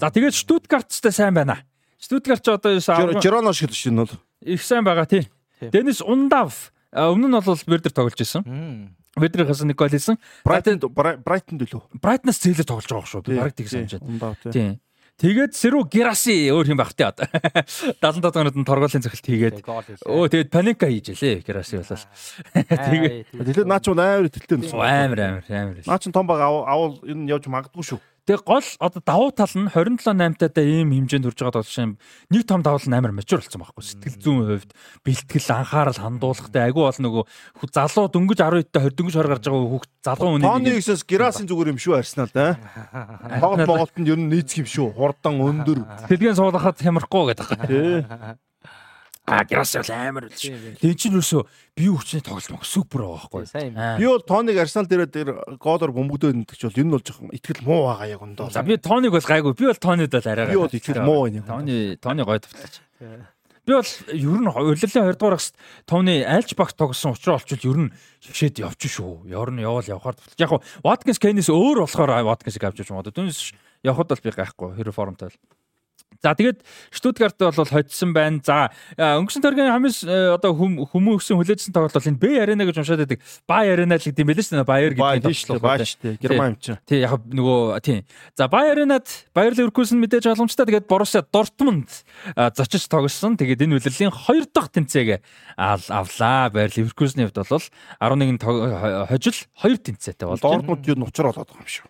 [0.00, 1.64] За тэгээд Штутгартстай сайн байна.
[2.00, 2.80] Штутгарт ч одоо
[3.20, 5.28] Жироно шиг нь бол их сайн байгаа тий.
[5.60, 8.96] Денис Ундав өмнө нь бол Вердер тоглож исэн.
[9.16, 10.16] Вердерээс нэг гол хийсэн.
[10.44, 12.00] Брайтон Брайтон дөлөө.
[12.00, 13.22] Брайтнаас зээлэр тоглож байгаа шүү.
[13.36, 14.36] Бараг тийг санаж байна.
[14.48, 14.80] Тийм.
[15.24, 17.28] Тэгээд Сэрүү Гераси өөр юм багтээ одоо.
[18.00, 19.60] 75 донод нь торгуулийн цохилт хийгээд
[20.08, 22.08] өө тэгээд паника хийж лээ Гераси болол.
[22.88, 24.64] Тэгээд тэгээд наа ч амар итгэлтэй.
[24.72, 25.84] Амар амар амар.
[25.84, 28.00] Наа ч том баг авал энэ явж магадгүй шүү.
[28.30, 31.98] Тэгээ гол одоо давуу тал нь 27 8 таа ийм хэмжээнд хүрж байгаа бол шин
[32.30, 34.70] нэг том давуу нь амар мачур болсон байхгүй сэтгэл зүйн хувьд
[35.02, 37.24] бэлтгэл анхаарал хандуулахтай агүй бол нөгөө
[37.74, 41.50] залуу дөнгөж 12 та 20 дөнгөж хор гарч байгаа хүүхд залуу хүний Тооны ихсээс герасын
[41.50, 42.54] зүгээр юм шүү Арсенал да.
[43.42, 44.94] Тоглолт Монголд ер нь нийцх юм шүү.
[44.94, 45.78] Хурдан өндөр.
[46.06, 48.46] Тэдгээр суулгахад хямрахгүй гэдэг.
[49.26, 50.80] А гэрас бол амар л шүү.
[50.80, 53.98] Тэн чинь юусоо бие хүчний тоглолт мөн супер байгаа байхгүй.
[54.00, 55.30] Би бол Тоныг Арсенал дээр дээр
[55.60, 58.50] гоолоор бөмбөгдөөд нэгч бол энэ бол жоохон итгэл муу байгаа яг өндөө.
[58.50, 59.54] За би Тоныг бол гайгүй.
[59.54, 60.50] Би бол Тонид бол арай.
[60.50, 61.44] Би бол итгэл муу байна.
[61.46, 62.74] Тоны Тоны гой тавталж.
[63.68, 65.54] Би бол ер нь урилалын 2 дугаар агст
[65.86, 67.92] Тоны альч багт тогсон учраас олчвол ер нь
[68.24, 69.30] шигшээд явчих шүү.
[69.30, 70.50] Ер нь явал явахаар яг
[70.82, 73.14] Watkins Kane-с өөр болохоор Watkins-ыг авч явж байгаа.
[73.14, 74.74] Түүнээс явхад бол би гайхгүй.
[74.74, 75.30] Хэрэв формтой.
[76.20, 76.60] За тэгээд
[76.92, 78.44] Штутгарт бол хоцсон байна.
[78.44, 78.68] За
[78.98, 83.24] өнгөрсөн төргийн хамгийн э, одоо хүмүүсэн хүлээжсэн тоглолт бол энэ Б арена гэж уншаад байдаг.
[83.48, 84.68] Бай арена л гэдэм байлээ шүү дээ.
[84.68, 86.20] Баяр гэдэг нь шүү дээ.
[86.20, 86.76] Герман юм чинь.
[86.84, 88.04] Тий яг нөгөө тий.
[88.36, 90.68] За Бай аренад Баяр Лекеркусен мэдээж боломжтой.
[90.68, 91.88] Тэгээд Боруссия Дортмунд
[92.36, 93.40] зочиж тоглосон.
[93.40, 95.24] Тэгээд энэ үлрэлийн 2 дахь тэнцээг
[95.56, 96.52] авлаа.
[96.52, 97.64] Баяр Лекеркусны хувьд бол
[97.96, 98.44] 11
[99.08, 100.60] хожил 2 тэнцээтэй болж байна.
[100.60, 101.88] Дортмунд юу нуцар болоод байгаа юм шүү.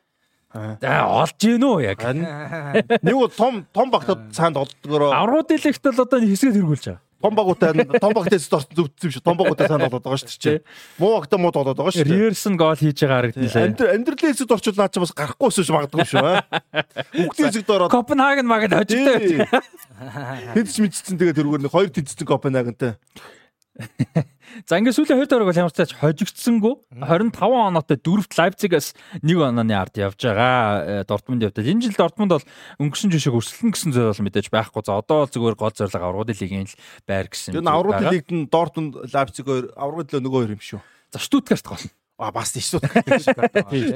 [0.50, 2.02] За олж гин үү яг.
[2.02, 5.14] Нэг уу том том багтад цаанд олдгороо.
[5.14, 7.02] Аврууд дилект л одоо хэсгээд хэргүүлж байгаа.
[7.20, 9.22] Том багуутай том багтээс дорсон зүвдсэн юм шүү.
[9.22, 10.64] Том багуутай цаанд болоод байгаа шүү дээ.
[10.98, 12.16] Муу багтаа муу болоод байгаа шүү дээ.
[12.16, 13.94] Риерсэн гол хийж байгаа харагдлаа.
[13.94, 16.32] Амьдралын хэсэгт орчвол наа чи бас гарахгүй шүү магадгүй шүү.
[17.28, 19.44] Үгдийн хэсэгт ороод Копенгаген магад хожигтой.
[20.56, 22.96] Тэд ч мэдчихсэн тэгээд тэрүүгээр нэг хоёр тэнцсэн Копенгагентэй.
[24.66, 29.38] За ингээд сүүлийн 2 дөрөг бол ямар ч тач хожигдсангүй 25 оноотой дөрөвт Лайпцигаас нэг
[29.38, 31.66] онооны ард явж байгаа Дортмунд явдал.
[31.66, 32.46] Энэ жил Дортмунд бол
[32.82, 34.82] өнгөрсөн жишээ өрсөлдөн гэсэн бол мэдээж байхгүй.
[34.82, 37.54] За одоо бол зүгээр гол зорилго аврагын лигийн л байр гэсэн.
[37.54, 40.80] Тэр аврагын лигт нь Дортмунд Лайпциг хоёр аврагын лиг нөгөө хоёр юм шүү.
[41.14, 41.84] За Штутгарт гол.
[42.20, 43.08] А бас Штутгарт.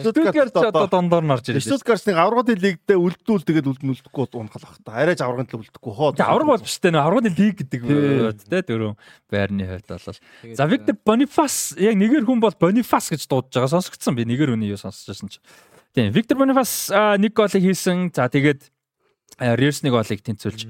[0.01, 1.77] Штутгарт одоо дондор нь орж ирсэн.
[1.77, 4.97] Штутгартны аврагын лигдээ үлдүүл тэгээд үлднүүлдэхгүй унахал бах та.
[4.97, 6.17] Арайж аврагын лиг үлдэхгүй хоо.
[6.17, 7.85] Авраг бол биш тэ аврагын лиг гэдэг
[8.49, 8.97] тэ дөрөв
[9.29, 10.17] байрны хувьд бол.
[10.57, 14.73] За Виктор Бонифас яг нэгэр хүн бол Бонифас гэж дуудаж байгаа сонсогдсон би нэгэр хүний
[14.73, 15.45] юу сонсож байсан чи.
[15.93, 16.89] Тийм Виктор Бонифас
[17.21, 18.09] нэг голыг хийсэн.
[18.09, 18.73] За тэгээд
[19.37, 20.65] Риерс нэг голыг тэнцүүлж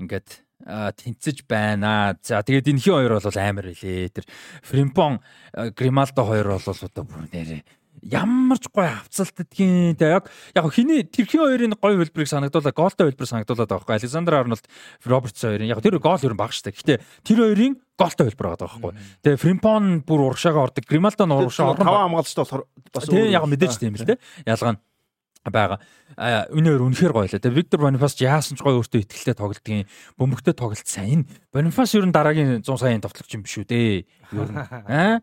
[0.00, 2.18] ингээд тэнцэж байна.
[2.22, 4.10] За тэгээд энэхийн хоёр бол амар илээ.
[4.10, 4.26] Тэр
[4.66, 5.22] Фримпон
[5.54, 7.62] Грималдо хоёр бол одоо бүр нэрээ
[8.02, 13.28] ямар ч гоё хавцалтдгийн те яг яг хиний тэрхийн хоёрын гоё хөлбрийг санагдуулаа голтой хөлбөр
[13.28, 14.66] санагдуулаад байгаа байхгүй Александр Арнольд
[15.04, 18.68] Робертс хоёрын яг тэр гол ер нь баг штэ гэхдээ тэр хоёрын голтой хөлбөр байгаа
[18.68, 18.92] байхгүй
[19.24, 20.84] тэгээ Фримпон бүр урагшаага ордог.
[20.84, 24.80] Грималдо урагшаа орно таван хамгаалагчтай болохоор бас тийм яг мэдээж тийм л те ялгаа нь
[25.52, 25.78] байгаа.
[26.50, 27.42] Үнээр үнэхээр гоё лээ.
[27.42, 29.86] Тэгээ Виктор Бонифас яасан ч гоё өөртөө ихтэй тоглолтгийн
[30.16, 31.26] бөмбөгтэй тоглолт сайн.
[31.52, 34.06] Бонифас ер нь дараагийн 100 саяын товтлогч юм биш үү дээ.
[34.34, 34.58] Ер нь.
[34.86, 35.20] Аа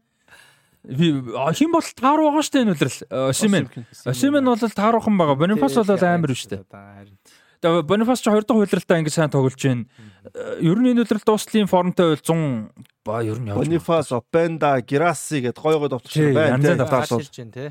[0.83, 3.31] хин бол тааруу байгаа штэ энэ үлрэл.
[3.31, 3.71] Осимен.
[4.03, 5.39] Осимен бол тааруухан байгаа.
[5.39, 6.67] Бонифас бол амар биш штэ.
[7.63, 9.87] Бонифас ч 2 дахь үйлрэлтээ ингэ сайн тоглож байна.
[10.59, 13.63] Ер нь энэ үйлрэл дуустлын формтой бол 100 ба ер нь явж.
[13.63, 16.59] Бонифас, Опенда, Гираси гэд гой гой довтлогч байна.
[16.59, 17.69] Янз янз довтлогч байна тий.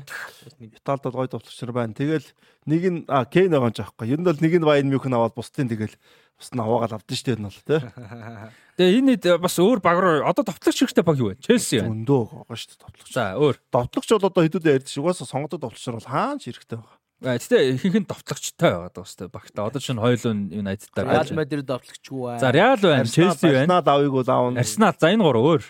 [0.73, 1.93] Италид бол гой довтлогч байна.
[1.93, 2.25] Тэгэл
[2.65, 2.99] нэг нь
[3.29, 4.09] Кейн байгаа юм жаахгүй.
[4.09, 5.93] Ер нь бол нэг нь Bayern München аваад бусдын тэгэл
[6.37, 7.81] бас нь аваагаад авдсан шүү дээ энэ бол тий.
[8.77, 11.37] Тэгээ энэ бас өөр баг руу одоо товтлогч хэрэгтэй баг юу вэ?
[11.37, 11.93] Челси байна.
[11.93, 13.13] Өндөө байгаа шүү дээ товтлогч.
[13.13, 13.55] За өөр.
[13.69, 16.97] Товтлогч бол одоо хэдүүд ярьж угаасаа сонгогдод товтлогчор бол хаана ч хэрэгтэй байгаа.
[17.21, 19.69] Гэтэ ихэнх нь товтлогчтой байгаа даа өстэй багтаа.
[19.69, 21.05] Одоо чинь хоёулын Юнайтедтай.
[21.05, 22.39] Реал Мадрид юу вэ?
[22.39, 23.79] За Реал байна, Челси байна.
[23.79, 24.59] Арсенал авыг бол аавна.
[24.59, 25.63] Арсенал за энэ гурав өөр.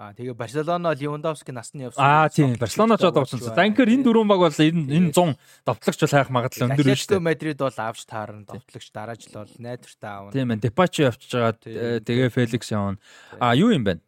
[0.00, 2.00] Аа тэгээ Барселона Левандовски насны явсан.
[2.00, 3.36] Аа тийм Барселона ч одоо авсан.
[3.36, 5.36] За ингээр энэ дөрвөн баг бол энэ энэ 100
[5.68, 7.20] довтлогч бол хайх магадлал өндөр шүү дээ.
[7.20, 8.48] Мадрид бол авч таарна.
[8.48, 10.32] Довтлогч дараа жил бол найдвартай аавна.
[10.32, 10.62] Тийм ээ.
[10.64, 12.00] Депачи явчихж байгаа.
[12.00, 12.96] Тэгээ Феликс явна.
[13.36, 14.00] Аа юу юм бэ?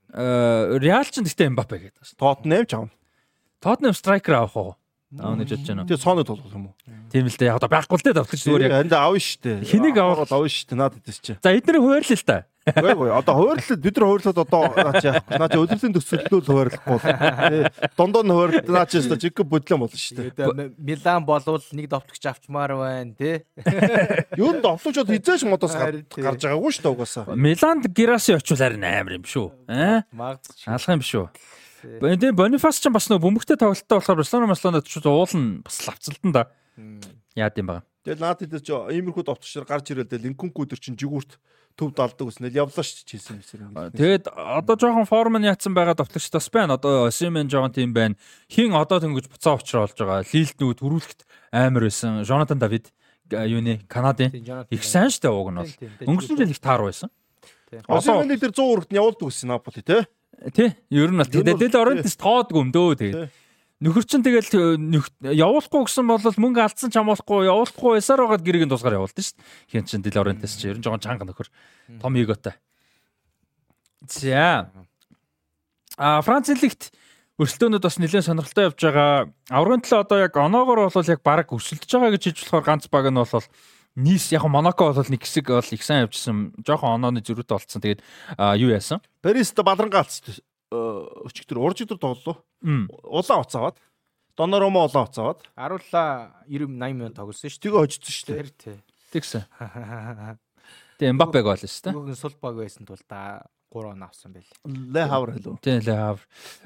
[0.80, 2.16] Реал ч гэхдээ Мбаппе гэдэг байна.
[2.16, 2.92] Тоттенхэм ч авна.
[3.60, 4.72] Тоттенхэм страйкер авах уу?
[5.20, 5.84] Аавна гэж бодож байна.
[5.88, 6.74] Тэгээ цооны тоглох юм уу?
[7.12, 7.50] Тийм л дээ.
[7.52, 8.72] Яг одоо байхгүй л дээ довтлогч зүгээр яг.
[8.86, 9.56] Энд аав шүү дээ.
[9.68, 10.78] Хэнийг авах авна шүү дээ.
[10.80, 11.32] Наад хэдэж чи.
[11.36, 12.38] За эдгээр хуваарлаа л та.
[12.62, 16.98] Гүй гүй одоо хуваарлал бид нар хуваарлаад одоо наач яахгүй наач өдөрлийн төсөөлөл хуваарлахгүй
[17.98, 22.78] дондоо нь хуваарлал наач яста жиг бодлоо болно шүү дээ Милан болвол нэг довтлогч авчмаар
[22.78, 23.42] байна тий
[24.38, 29.18] Юу н довтлогчод хизээш модоос гарч байгаагүй шүү дээ угаасаа Миланд Гираси очвол харин амар
[29.18, 30.06] юм шүү аа
[30.70, 31.18] алах юм биш
[31.82, 36.42] Тэгээ Бонифас ч бас нөгөө бөмбөгтэй тоглолттой болохоор Барселона Барселонад ч уулна бас лавцалтан да
[37.34, 40.98] яад юм байна Тэгэл наад дээр ч иймэрхүү довтлогчор гарч ирэл дээ Линкунку өдөр чинь
[40.98, 41.38] жигүүрт
[41.78, 43.94] төв далдаг үснэл явлаа ш чилсэн мэсэр.
[43.94, 46.74] Тэгээд одоо жоохон форм нь ятсан байгаа довтлогч тас байна.
[46.74, 48.18] Одоо Осимен жоохон тийм байна.
[48.50, 50.26] Хин одоо тэнгэж буцаа уучраа болж байгаа.
[50.26, 51.20] Лилд нүд төрүүлэхт
[51.54, 52.26] амар байсан.
[52.26, 52.90] Жонатан Давид
[53.30, 55.72] юуны Канадын их сайн штэ ууг нь бол.
[56.02, 57.06] Өнгөрсөн жил их таар байсан.
[57.86, 60.10] Осимений дээр 100 хүрэлт нь явуулдаг гэсэн Наполи те.
[60.50, 60.74] Тий.
[60.90, 63.30] Ер нь бол тэгэл Орентис тоодгүй юм дөө тэгээд.
[63.82, 64.78] Нөхөр чин тэгэл
[65.22, 69.38] явуулахгүй гэсэн бол мөнгө алдсан ч амуулахгүй явуулахгүй байсаар байгаад гэрийг нь тусгаар явуулдаг шүү
[69.38, 69.46] дээ.
[69.74, 71.50] Хин чин Дил Орентес чи ер нь жоохон чанга нөхөр.
[71.98, 72.54] Том эготой.
[74.06, 74.70] За.
[75.98, 76.94] А Франц лигт
[77.42, 79.30] өрсөлдөөнүүд бас нэлээд сонирхолтой явж байгаа.
[79.50, 83.10] Аврагын төлөө одоо яг оноогоор бол яг баг өрсөлдөж байгаа гэж хэлж болохоор ганц баг
[83.10, 83.46] нь бол
[83.96, 86.56] Низ яг Монако бол нэг хэсэг бол их сайн явжсэн.
[86.64, 87.82] Жохон онооны зөрүүтэй болцсон.
[87.84, 88.00] Тэгээд
[88.56, 89.04] юу яасан?
[89.20, 90.40] Парист балрангаа алдсан
[90.72, 92.40] өчигдөр уржигдөр тоглолоо.
[93.04, 93.76] Улаан уц аваад.
[94.36, 95.44] Доноромо улаан уц аваад.
[95.56, 97.60] Аруула 90 80 минут тоглосон шүү.
[97.60, 98.52] Тэгээ хожсон шүү дээ.
[98.56, 98.78] Тий.
[99.12, 99.44] Тэгсэн.
[100.98, 101.92] Тэгээ Мбаппег бол шүү дээ.
[101.92, 104.48] Нөгөн сул баг байсан тул та 3 он авсан байл.
[104.64, 105.60] Ле хавр хэлв.
[105.60, 106.20] Тий, ле хавр.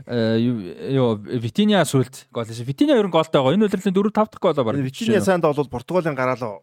[0.06, 2.66] Э юу Витиня сүлд гол шүү.
[2.66, 3.54] Витиня ер нь голтой байгаа.
[3.58, 4.78] Энэ удирлын 4 5 дахь голоо баг.
[4.78, 6.62] Витиня сайнд бол Португалийн гараалаа.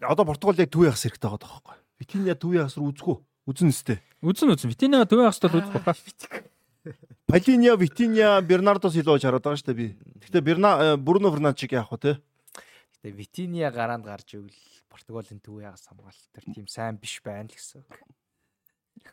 [0.00, 1.76] Одоо Португал яг төв яхас хэрэгтэй байгаа байхгүй.
[2.00, 3.16] Витиня төв яхас руу үзэхгүй.
[3.46, 3.98] Үзэн өстэй.
[4.22, 4.70] Үзэн үзэн.
[4.72, 5.94] Витиня төв яхас тал үзэх баха.
[7.26, 9.86] Палиня, Витиня, Бернардо Силва хараад байгаа шүү дээ би.
[10.24, 12.12] Гэхдээ Берна э, Бруно Фернандчиг яах вэ те?
[13.04, 14.56] Гэхдээ Витиня гараанд гарч ивэл
[14.88, 17.92] Португалийн төв ягас хамгаалалт төр тийм сайн биш байна л гэсэн үг.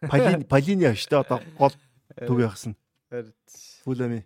[0.09, 1.75] Палин Палиня шүү дээ одоо гол
[2.15, 2.75] төв ягас нь.
[3.85, 4.25] Фулами.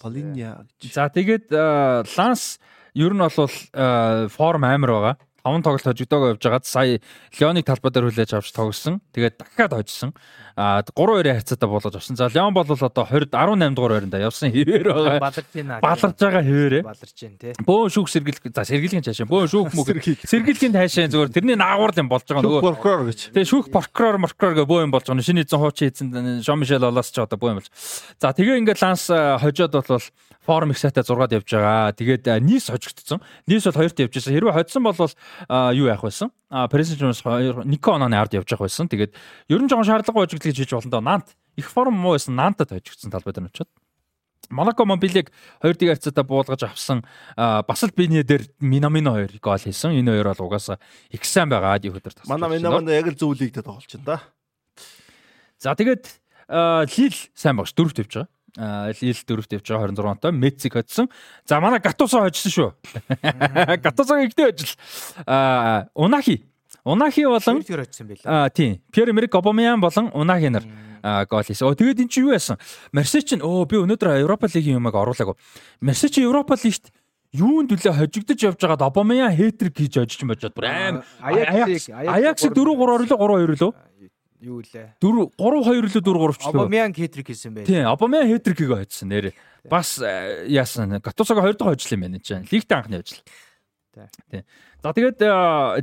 [0.00, 0.66] Палиня.
[0.80, 2.58] За тэгээд э, Ланс
[2.94, 5.18] ер нь бол э, форм амар байгаа.
[5.44, 7.00] 5 тоглолт хожигдоогоо явж байгаад сая
[7.36, 9.04] Леоныг талбай дээр хүлээж авч тоглосон.
[9.12, 10.10] Тэгээд дахиад хожсон.
[10.56, 12.16] А 3-2-ийн харьцаатай болгож авсан.
[12.16, 15.20] За Леон бол одоо 20 18 дугаар байранда явсан хэвээр байгаа.
[15.20, 15.80] Баларж байна.
[15.84, 16.82] Баларж байгаа хэвээрээ.
[16.88, 17.52] Баларж байна тий.
[17.60, 19.86] Бөөн шүүх сэргийл за сэргийлгийн цаашаа бөөн шүүх мөг
[20.24, 23.36] сэргийлгийн цаашаа зүгээр тэрний наагур юм болж байгаа нөгөө прокурор гэж.
[23.36, 25.26] Тэгээ шүүх прокурор маркурор гэ бөөн болж байгаа.
[25.28, 27.68] Шинэ эзэн хуучин эзэн Жон Мишель Олаас ч одоо бөөн болж.
[28.16, 30.00] За тэгээ ингээд Ланс хожоод бол
[30.44, 31.92] форм их сайтай 6-ад явж байгаа.
[31.96, 33.20] Тэгээд нийс хожигдсон.
[33.48, 34.34] Нийс бол 2-т явж байсан.
[34.36, 35.08] Хэрвээ хоцсон бол
[35.48, 36.30] юу яах байсан?
[36.50, 38.88] А Пресен Джонс 2 онооны ард явж байгаа байсан.
[38.88, 39.12] Тэгээд
[39.48, 41.00] ер нь жоохон шаардлагагүй хожигдол гэж хийж болно доо.
[41.00, 42.34] Нант их форм муу байсан.
[42.34, 43.68] Нантад хожигдсон талбай дээр очиод.
[44.50, 45.32] Монако Мобилиг
[45.62, 47.04] 2-д харьцаатаа буулгаж авсан
[47.36, 49.96] бас л биний дээр Минамино 2 гол хийсэн.
[49.96, 50.78] Энэ хоёр бол угаасаа
[51.10, 52.28] их сайн байгаа ад өдөр тас.
[52.28, 54.20] Манай Минамино яг л зөвлөгдөд тоглож байна да.
[55.58, 56.06] За тэгээд
[56.92, 58.28] Лил сайн багш дөрөвт тавьж байгаа.
[58.56, 61.10] Лил дөрөвт явж байгаа 26 онтой Мециг хоцсон.
[61.44, 62.70] За манай Гатусо хожсон шүү.
[63.82, 64.78] Гатусогийн ихтэй ажил.
[65.26, 66.46] Аа Унахи
[66.84, 67.64] Унахи болон.
[68.24, 68.80] Аа тийм.
[68.92, 70.62] Пьер Эмерик Обамян болон Унахи нар
[71.28, 71.66] гол хийсэн.
[71.66, 72.58] Оо тэгээд эн чинь юу яасан?
[72.92, 75.34] Марсе чинь өө би өнөөдөр Европа лигийн юмыг оруулаагүй.
[75.80, 76.94] Марсе чинь Европа лигт
[77.34, 82.78] юунд үлээ хожигдож явж байгаад Обамян хетрик хийж ожиж божоод бүр аим Аякс 4 3
[82.78, 83.74] орлоо 3 2 лөө
[84.44, 87.66] юу лээ 4 3 2 лөө 4 3 ч лөө Обамян хетрик хийсэн байх.
[87.66, 89.32] Тийм Обамян хетрикийг хоцсон нэрээ.
[89.64, 92.44] Бас яасан Гатусаг 2 дахь хожил юм байна чинь.
[92.44, 93.24] Лигтээ анхны хожил.
[94.28, 94.44] Тийм.
[94.84, 95.18] За тэгээд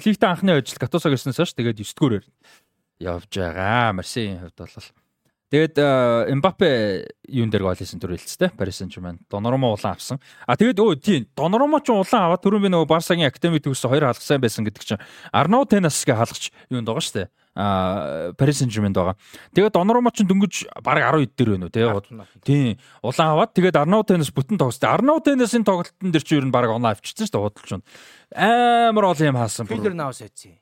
[0.06, 2.26] лигтээ анхны хожил Гатусаг гэснээс хойш тэгээд 9 дүүрээр
[3.02, 3.98] явж байгаа.
[3.98, 4.86] Марсийн хувьд бол
[5.52, 5.76] Тэгээд
[6.32, 9.20] Эмбапе юун дээр гол хийсэн түр хэлцтэй Paris Saint-Germain.
[9.28, 10.24] Доноромо улаан авсан.
[10.48, 14.08] А тэгээд өө тийм Доноромо ч улаан аваад түрүүн би нөгөө Барсагийн академи төгссөн хоёр
[14.08, 15.04] халах сайн байсан гэдэг чинь
[15.36, 17.28] Арнау Тенасгээ халахч юунд байгаа штэ.
[17.28, 19.16] А Paris Saint-Germain байгаа.
[19.52, 21.84] Тэгээд Доноромо ч дөнгөж баг 10 дээр байна уу тий.
[22.48, 22.80] Тийм.
[23.04, 23.76] Улаан аваад тэгээд
[24.08, 25.26] Тенас бүтэн тоглолт.
[25.26, 27.84] Тенасын тоглолтын дээр чи ер нь баг оноо авчирсан штэ худалч нь.
[28.32, 29.68] Амар ол юм хаасан.
[29.68, 30.56] Филер наус хийсэн.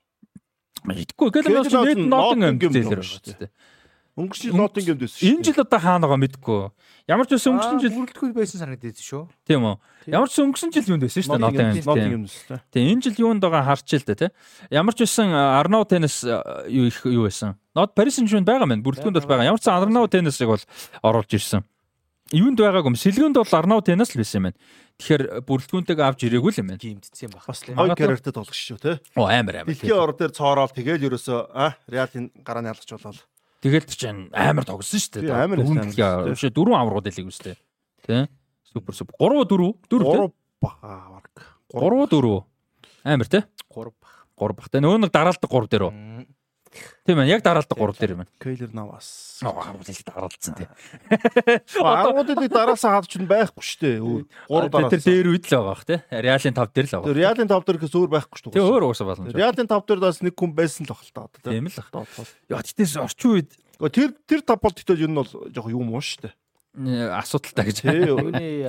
[0.89, 1.29] Мэдгүй.
[1.29, 3.53] Бас нэт нотон юм зээлэр шүү дээ.
[4.19, 5.29] Өнгөрсөн жил Ноттингемд байсан шүү.
[5.31, 6.61] Энэ жил одоо хаана байгаа мэдгүй.
[7.07, 9.23] Ямар ч байсан өнгөрсөн жил бүрэлдэхүүн байсан санагдаад шүү.
[9.47, 9.75] Тийм үү.
[10.11, 11.45] Ямар ч өнгөрсөн жил юунд байсан шүү дээ
[11.87, 12.31] Ноттингемд.
[12.75, 14.29] Тийм энэ жил юунд байгаа харчил та тий.
[14.69, 17.55] Ямар ч байсан Арнау теннис юу их юу байсан.
[17.73, 19.49] Нот Парис Сен-Жермен байгаа мэн бүрэлдэхүүнд бол байгаа.
[19.55, 20.63] Ямар ч Арнау теннисыг бол
[21.01, 21.63] оруулж ирсэн.
[22.29, 22.99] Юунд байгаагүй юм.
[22.99, 24.59] Сэлгэнд бол Арнау теннис л байсан юм байна.
[25.01, 26.83] Тэгэхээр бүрэлдэхүүнтэйг авч ирээгүй л юм байна.
[26.83, 27.47] Гимтсэн баг.
[27.47, 28.99] Бас гоё карьертэй тоглох шүү те.
[29.17, 29.71] Оо амар амар.
[29.73, 33.17] Дэлхийн ор дээр цоороод тэгэл ерөөсөө а Реалын гарааны ялгч болол.
[33.59, 35.35] Тэгэл чинь амар тогсон шүү дээ.
[35.35, 35.59] Амар.
[36.31, 37.55] Биш дөрвөн аврагууд хэлийг үстэй.
[38.07, 38.27] Тэ?
[38.63, 39.15] Супер супер.
[39.19, 40.31] 3 4 4 3
[40.63, 41.27] бага баг.
[41.75, 42.43] 3 4
[43.03, 43.43] амар те?
[43.67, 44.15] 3 баг.
[44.39, 44.67] 3 баг.
[44.71, 45.93] Тэ нөгөө нэг дараалдаг 3 дээр үү?
[47.05, 48.33] Тийм ээ, яг дараалдаг 3 дээр юм байна.
[48.37, 49.41] Кейлер навас.
[49.41, 50.67] Аа, хамгаалалт дараалцсан тий.
[51.81, 53.97] Аргуудыг дараалсан хаад ч байхгүй шүү дээ.
[54.47, 54.91] 3 дараа.
[54.93, 55.99] Тэр дээр үед л байгаа бах тий.
[56.09, 57.17] Реалын 5 дээр л байгаа.
[57.17, 58.57] Реалын 5 дээр гэхээс өөр байхгүй шүү дээ.
[58.59, 59.33] Тий, өөр уусаа болно.
[59.33, 61.49] Реалын 5 дээр бас нэг хүн байсан л баг л та.
[61.49, 62.05] Тийм л баг.
[62.49, 63.49] Яа, тэгтээс орчин үед
[63.89, 66.33] тэр тэр 5 бол тэгтээ ер нь бол жоох юм уу шүү дээ
[66.77, 67.81] асуудалтай гэж.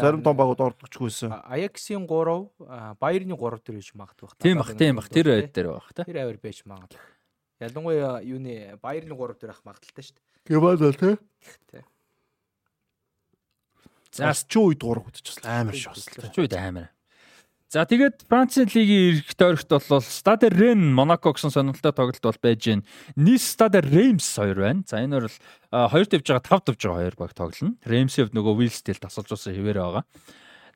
[0.01, 1.31] Зарим том багууд ордогчгүйсэн.
[1.47, 4.41] Аяксийн 3, Баерны 3 дээр иж магадгүй байна.
[4.41, 5.09] Тийм бах, тийм бах.
[5.13, 6.05] Тэр байд дээр байх та.
[6.09, 6.99] Тэр авир байж магадгүй.
[7.61, 10.25] Ялангуяа юуны Баерны 3 дээр ах магадaltaй шүү дээ.
[10.49, 11.15] Гэмээд л тий.
[11.69, 11.83] Тий.
[14.17, 16.09] За ч үед 3 хөтөж амар шоос.
[16.09, 16.89] Ч үед амар.
[17.71, 22.67] За тэгээд Францын лигийн эрх тойрогт бол Stade Rennes Monaco гэсэн сонирхолтой тоглолт бол байж
[22.67, 22.83] гэн.
[23.15, 24.83] Nice Stade Reims хоёр байна.
[24.91, 25.37] За энэ бол
[25.71, 27.79] хоёр тавьж байгаа тав тавьж байгаа хоёр баг тоглоно.
[27.87, 30.03] Reims-ийг нөгөө Wills-тэл тасалжуулсан хэвээр байгаа.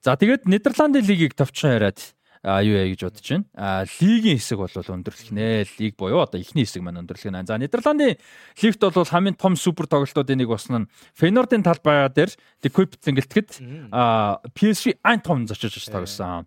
[0.07, 1.99] За тэгээд Нидерландын лигийг товчхон яриад
[2.45, 3.45] юу яа гэж бодож байна.
[3.57, 5.65] А лигийн хэсэг бол өндөрлөх нэ.
[5.81, 7.49] Лиг буюу одоо ихний хэсэг маань өндөрлөх нэ.
[7.49, 8.21] За Нидерландын
[8.61, 14.45] лигт бол хамгийн том супер тоглолтуудын нэг болсон нь Фейнордын талбай дээр Декуп зингэлтгэд а
[14.53, 16.45] PSG Eindhoven зочиж тоглосон.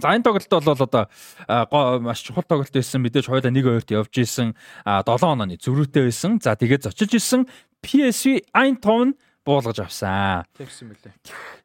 [0.00, 1.08] За энэ тоглолт бол одоо
[2.00, 3.04] маш чухал тоглолт байсан.
[3.04, 6.40] Мэдээж хоёулаа 1-2-т явж исэн 7 онооны зөрүүтэй байсан.
[6.40, 7.48] За тэгээд зочиж исэн
[7.84, 9.16] PSV Eindhoven
[9.48, 10.44] буулгаж авсан.
[10.60, 11.16] Тэгсэн мөлий.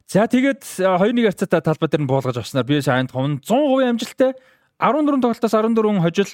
[0.08, 4.32] За тэгээд 2-1 хацаатай талбай дээр нь буулгаж авснаар PSV Eindhoven 100% амжилттай
[4.80, 6.32] 14 тоглолтоос 14 хожил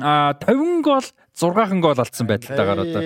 [0.00, 1.00] а 50 гол
[1.36, 3.00] 6хан гол алдсан байдалтайгаар одоо.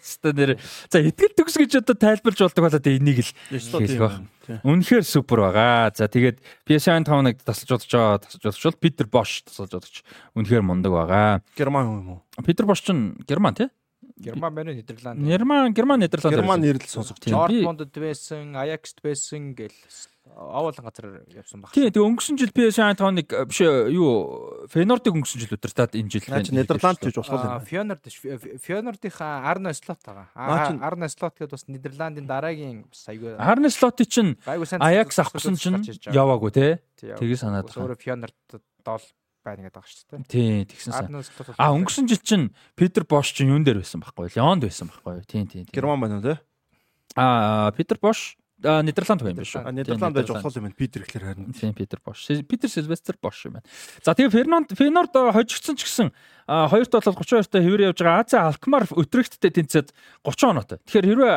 [0.00, 0.56] Стэнэр
[0.92, 4.24] за итгэл төгс гэж одоо тайлбарж болдог болоо тэ энийг л хэлэх баг.
[4.64, 5.92] Үнэхээр супер байгаа.
[5.92, 9.94] За тэгээд PSN 5-ыг тасалж бодож байгаа тасалж бодож бол Питер Бош тасалж бодож
[10.40, 11.44] үнэхээр мундаг байгаа.
[11.52, 12.20] Герман юм уу?
[12.44, 12.92] Питер Бош ч
[13.28, 13.68] Герман тий?
[14.16, 15.20] Герман байна Нидерланд.
[15.20, 16.36] Герман Герман Нидерланд.
[16.36, 17.26] Герман нэрэл сонсогч.
[17.26, 19.74] Дортмундд байсан, Аякст байсан гэл
[20.24, 21.74] овоолон газар явсан баг.
[21.74, 26.46] Тийм тэгээ өнгөрсөн жил PSV Eindhoven-ыг биш юу Фенордыг өнгөрсөн жил удирдаад энэ жил байна.
[26.46, 27.66] Нидерланд гэж болох юм.
[27.66, 28.04] Фенорд
[28.62, 30.30] Фенордынхаа Арно Слот байгаа.
[30.80, 36.54] Арно Слот гэдээ бас Нидерландын дараагийн бас айгүй Арно Слотыг чинь Аякс авахсан чинь яваагүй
[36.54, 36.66] те.
[37.02, 37.68] Тэгээ санаад.
[37.74, 38.38] Өөрөө Фенорд
[38.86, 39.04] доол
[39.44, 40.26] байна гэдэг байгаа шүү дээ.
[40.26, 41.54] Тийм, тэгсэн сайн.
[41.60, 44.34] А өнгөрсөн жил чинь Питер Бош чинь юун дээр байсан байхгүй юу?
[44.40, 45.28] Леонд байсан байхгүй юу?
[45.28, 45.68] Тийм, тийм.
[45.68, 46.40] Герман байна уу те?
[47.14, 49.72] А Питер Бош Нидерланд байх юм биш үү?
[49.76, 50.78] Нидерланд байж болох юм байна.
[50.78, 51.52] Питер гэхэлэр харин.
[51.52, 52.24] Тийм Питер Бош.
[52.48, 53.68] Питер Сильвестр Бош юм байна.
[54.00, 56.08] За тэгээ Фернанд Фенорд хожигдсон ч гэсэн
[56.48, 59.92] хоёрт бол 32 та хэвээр явж байгаа Ази Алкмар Өтрэгттэй тэнцээд
[60.24, 60.78] 30 оноотой.
[60.88, 61.32] Тэгэхээр хэрвээ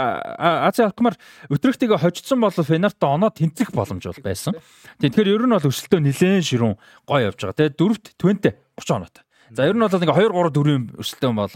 [0.71, 1.15] Ази Алкмар
[1.51, 4.55] Өтрэгтийг хожигдсон бол Фенорт оноо тэнцэх боломж бол байсан.
[5.03, 6.75] Тэгэхээр ер нь бол өсөлтөө нилээн ширүүн
[7.07, 7.59] гой явж байгаа.
[7.59, 9.23] Тэгээ дөрөвт 20 30 оноотой.
[9.51, 11.55] За ер нь бол ингээ 2 3 4-ийн өсөлтөө бол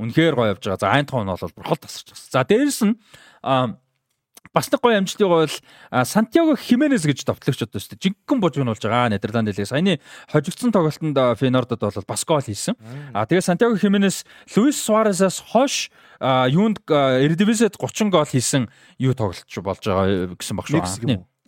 [0.00, 0.80] үнэхээр гоё явж байгаа.
[0.80, 2.28] За Айнтхон бол бурхал тасарч байгаа.
[2.28, 2.94] За дээрэс нь
[4.54, 5.52] бас нэг гоё амжилтыг бол
[6.04, 8.14] Сантьяго Хименес гэж товтлогч одоо шүү дээ.
[8.26, 9.70] Жинхэнэ бужигнуулж байгаа Нидерланд хэлээ.
[9.70, 12.74] Саяны хожигдсон тоглолтод Фенордод бол бас гол хийсэн.
[13.14, 15.90] А тэгээ Сантьяго Хименес Луис Суаресаас хойш
[16.20, 18.66] юунд Эрдивизэд 30 гол хийсэн
[18.98, 20.82] юу тоглолтч болж байгаа гэсэн баг шүү.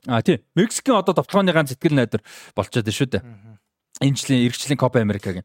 [0.06, 0.42] А тийм.
[0.54, 2.22] Мексикийн одоо товтлооны ганц сэтгэл найдар
[2.54, 3.22] болчиход шүү дээ.
[4.02, 5.44] Энэ жилийн эргэжлийн Копа Америкагийн.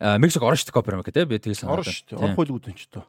[0.00, 1.80] Мексик орно шүү дээ Копа Америка тий би санагдав.
[1.80, 2.18] Орно шүү дээ.
[2.20, 3.04] Орохгүй л үдэн ч тоо.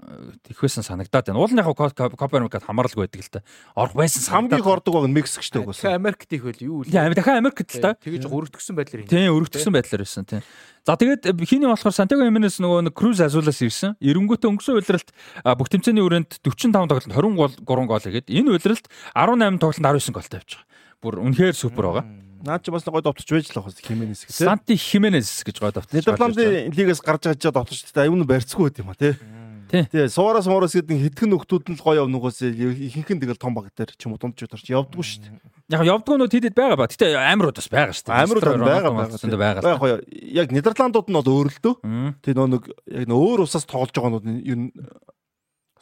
[0.47, 1.39] Тэгхвэсэн санагдаад байна.
[1.39, 3.43] Уул нь яг Копа Америкад хамаарлаг байдаг л та.
[3.76, 5.95] Орох байсан хамгийн их ордог баг Мексик шүү дээ угаасаа.
[5.99, 6.91] Америкт их байл юу вэ?
[6.91, 7.95] Тийм дахиад Америкт л та.
[7.99, 9.09] Тэгэж өргөдгсөн байдлаар юм.
[9.11, 10.41] Тийм өргөдгсөн байдлаар байсан тийм.
[10.88, 13.99] За тэгээд хиний болохоор Сантьяго Хименес нөгөө Круз Азулаас ирсэн.
[13.99, 15.11] Эренгүүтээ өнгөрсөн удиралт
[15.43, 20.51] бүх тэмцээний өрөөнд 45 тоглолтод 23 гол хийгээд энэ удиралт 18 тоглолтод 19 голтой явж
[20.55, 20.68] байгаа.
[21.03, 22.05] Бүр үнэхээр супер байгаа.
[22.43, 24.35] Наад чи бас гой довтож байж л байгаа Хименес тийм.
[24.35, 25.93] Санти Хименес гэж гой довтож.
[25.93, 29.18] Нидерландын лигээс гарч байгаа ч довтож та аюун барьцгүй байт юм а тий.
[29.68, 30.07] Тий.
[30.07, 33.91] Суураас муураас гэдэг хэдхэн нөхдүүд нь л гоё явнугаас ихэнх нь тэгэл том баг дээр
[33.97, 35.76] ч юм уу дундч ударч явдггүй шүү дээ.
[35.76, 36.88] Яг явдггүй нүүд хэд байгаа ба.
[36.88, 38.22] Гэтэ амирууд бас байгаа шүү дээ.
[38.23, 38.91] Амирууд байгаа
[39.35, 39.88] байгаа.
[39.91, 40.47] Яг.
[40.47, 41.76] Яг Нидерландууд нь бол өөр л дөө.
[42.23, 44.72] Тий нөө нэг яг өөр усаас тоглож байгаа нүүд ер нь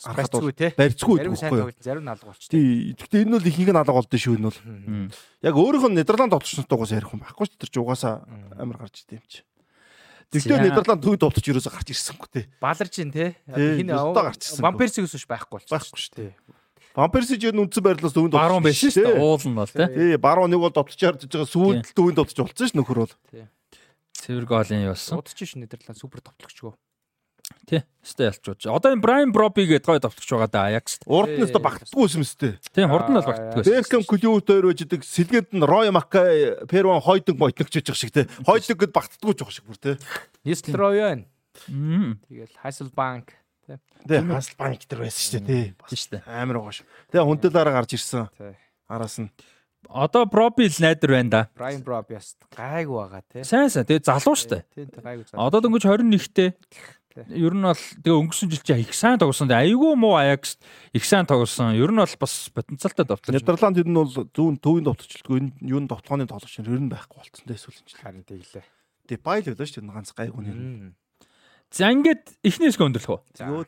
[0.03, 0.71] барьцгүй тий.
[0.75, 2.49] Барьцгүй зарим сайн тоглож зарим нь алга болчих.
[2.51, 2.93] Тий.
[2.95, 4.59] Гэхдээ энэ бол ихийг нь алга болдсон шүү энэ бол.
[5.45, 7.63] Яг өөрийнх нь Нидерланд тоглогчнод угаас ярих юм байхгүй шүү дээ.
[7.63, 8.13] Тэр ч угаасаа
[8.59, 9.41] амар гарч идэв юм чи.
[10.35, 12.45] Тэгтээ Нидерланд төвд товтож ерөөсө гарч ирсэнгүй тий.
[12.59, 13.31] Баларж ин тий.
[13.47, 13.89] Хин
[14.59, 15.71] Вамперсигс биш байхгүй болчих.
[15.71, 16.33] Байхгүй шүү дээ.
[16.95, 19.19] Вамперсиг ер нь үндсэн байрлалаас төвд баруун байсан шүү дээ.
[19.19, 19.87] Уул нь бол тий.
[19.91, 23.13] Тий, баруун нэг бол товтож харж байгаа сүүлд төвд товтож болцсон шүү нөхөр бол.
[23.31, 23.45] Тий.
[24.15, 25.19] Цэвэр голын явсан.
[25.19, 26.73] Удаж ш Нидерланд супер товтлогчгөө.
[27.65, 27.81] Тий.
[28.05, 28.65] Өстэй ялчууч.
[28.69, 31.01] Одоо энэ Брайан Броби гэдэг гой товтогч байгаа да Аякс.
[31.05, 32.57] Урд нь өстой багтдаггүй юм өстэй.
[32.73, 33.63] Тий, урд нь бол багтдаггүй.
[33.65, 38.29] Беркам Клюутер байждаг сэлгээд нь Рой Маккай Перван хойдог бойтногч гэж шиг тий.
[38.45, 39.95] Хойдог гэд багтдаггүй жоох шиг бүр тий.
[40.45, 41.25] Нистлрой байна.
[42.29, 43.33] Тэгэл Hasselbank
[43.65, 43.77] тий.
[44.05, 45.65] Тий, Hasselbank дээр байсан шүү дээ тий.
[45.77, 46.23] Бас шүү дээ.
[46.29, 46.85] Амар шүү.
[47.09, 48.29] Тэгээ хүндлээрээ гарч ирсэн.
[48.85, 49.29] Араас нь
[49.89, 51.41] Одоо Проби л найдар байна да.
[51.55, 53.43] Брайан Проби бас гайгүй байгаа тий.
[53.45, 53.85] Сайн сайн.
[53.85, 54.65] Тэгээ залуу штэ.
[54.73, 55.45] Тий, гайгүй залуу.
[55.45, 56.55] Одоо дөнгөж 21-тэй.
[57.15, 59.47] Ер нь бол тэгээ өнгөрсөн жил чинь их сайн тоглосон.
[59.47, 60.59] Айгүй муу Аякс
[60.91, 61.71] их сайн тоглосон.
[61.71, 63.31] Ер нь бол бас потенциалтай довтлоо.
[63.31, 67.15] Нидерланд ер нь бол зүүн төвийн довтлогчгүй энэ юу н довтлооны тоглогч ер нь байхгүй
[67.15, 68.03] болцсон дээ сүүлийн жил.
[68.03, 68.67] Харин тэглээ.
[69.07, 70.59] Тэгээ байл байлаа шүү дээ ганц гайгүй нэр.
[71.71, 73.63] За ингээд эхнээс гөндөрлөх үү?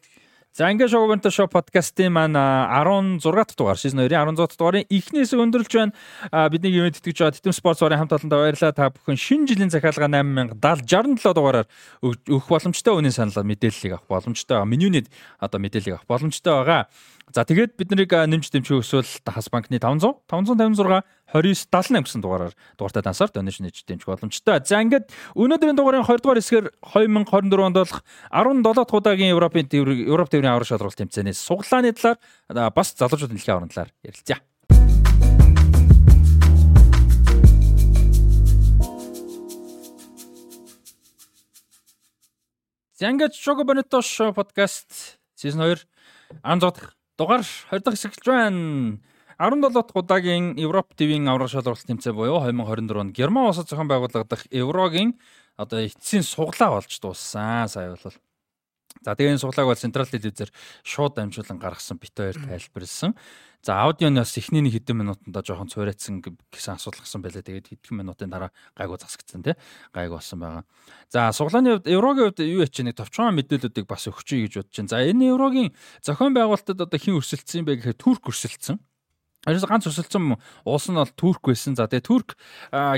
[0.58, 5.38] За ингээд шоугонтой шоу подкастын маань 16 дахь дугаар шийдэн 2-ын 16 дахь дугаарын эхнээс
[5.38, 5.94] өндөрлж байна.
[6.50, 8.74] Бидний ивент итгэж байгаа Титэм спорт цорын хамт олондоо баярлалаа.
[8.74, 11.70] Та бүхэн шинэ жилийн захиалга 8070 67 дугаараар
[12.02, 14.66] өгөх боломжтой үнийн саналаар мэдээллийг авах боломжтой.
[14.66, 15.06] Менюний
[15.38, 16.90] одоо мэдээллийг авах боломжтой байгаа.
[17.36, 22.56] За тэгээд бид нарыг нэмж дэмжих өсвөл Хас банкны 500 556 29 78 гэсэн дугаараар
[22.80, 24.64] дугаартай дансаар донешн нэж дэмжих боломжтой.
[24.64, 28.00] За ингээд өнөөдрийн дугаарын 20 дугаар хэсгээр 2024 онд болох
[28.32, 33.76] 17 дахь удаагийн Европын Европ тээврийн аврал шалралт тэмцээнээс суглааны талаар бас залуучуудын дэлхийн аврал
[33.76, 34.40] талаар ярилцъя.
[42.96, 45.84] За ингээд Шого Бонито шоу подкаст сизон 2
[46.42, 49.02] 16 дахь Дугаар 20 дахь хэсэгч байна.
[49.42, 54.46] 17 дахь удаагийн Европ ТV-ийн аврал шалралт тэмцээн буюу 2024 онд Герман улсад зохион байгуулагдах
[54.54, 55.18] Еврогийн
[55.58, 57.66] одоо эцсийн суглаа болж дууссан.
[57.70, 58.14] Сая бол.
[59.02, 60.52] За тэгээ энэ суглааг бол Централ телевизээр
[60.84, 63.14] шууд дамжуулан гаргасан бит хоёр тайлбарлсан.
[63.68, 67.44] За аудионоос эхний нэг хэдэн минутанда жоохон цуурайцсан гэсэн асуудал гсэн байлаа.
[67.44, 69.56] Тэгээд хэдхэн минутын дараа гайгүй засагдсан тий.
[69.92, 70.64] Гайгүй болсон байгаа.
[71.12, 74.92] За суглааны хувьд еврогийн хувьд юу яч нэг товчхон мэдээллүүдийг бас өгчий гэж бодож байна.
[74.94, 78.80] За энэ еврогийн зохион байгуулалтад одоо хэн өрсөлдсөн бэ гэхээр Турк өрсөлдсөн.
[79.48, 80.34] Араас ганц өсөлцөн
[80.68, 81.72] улс нь бол Турк байсан.
[81.80, 82.36] За тэгээ Турк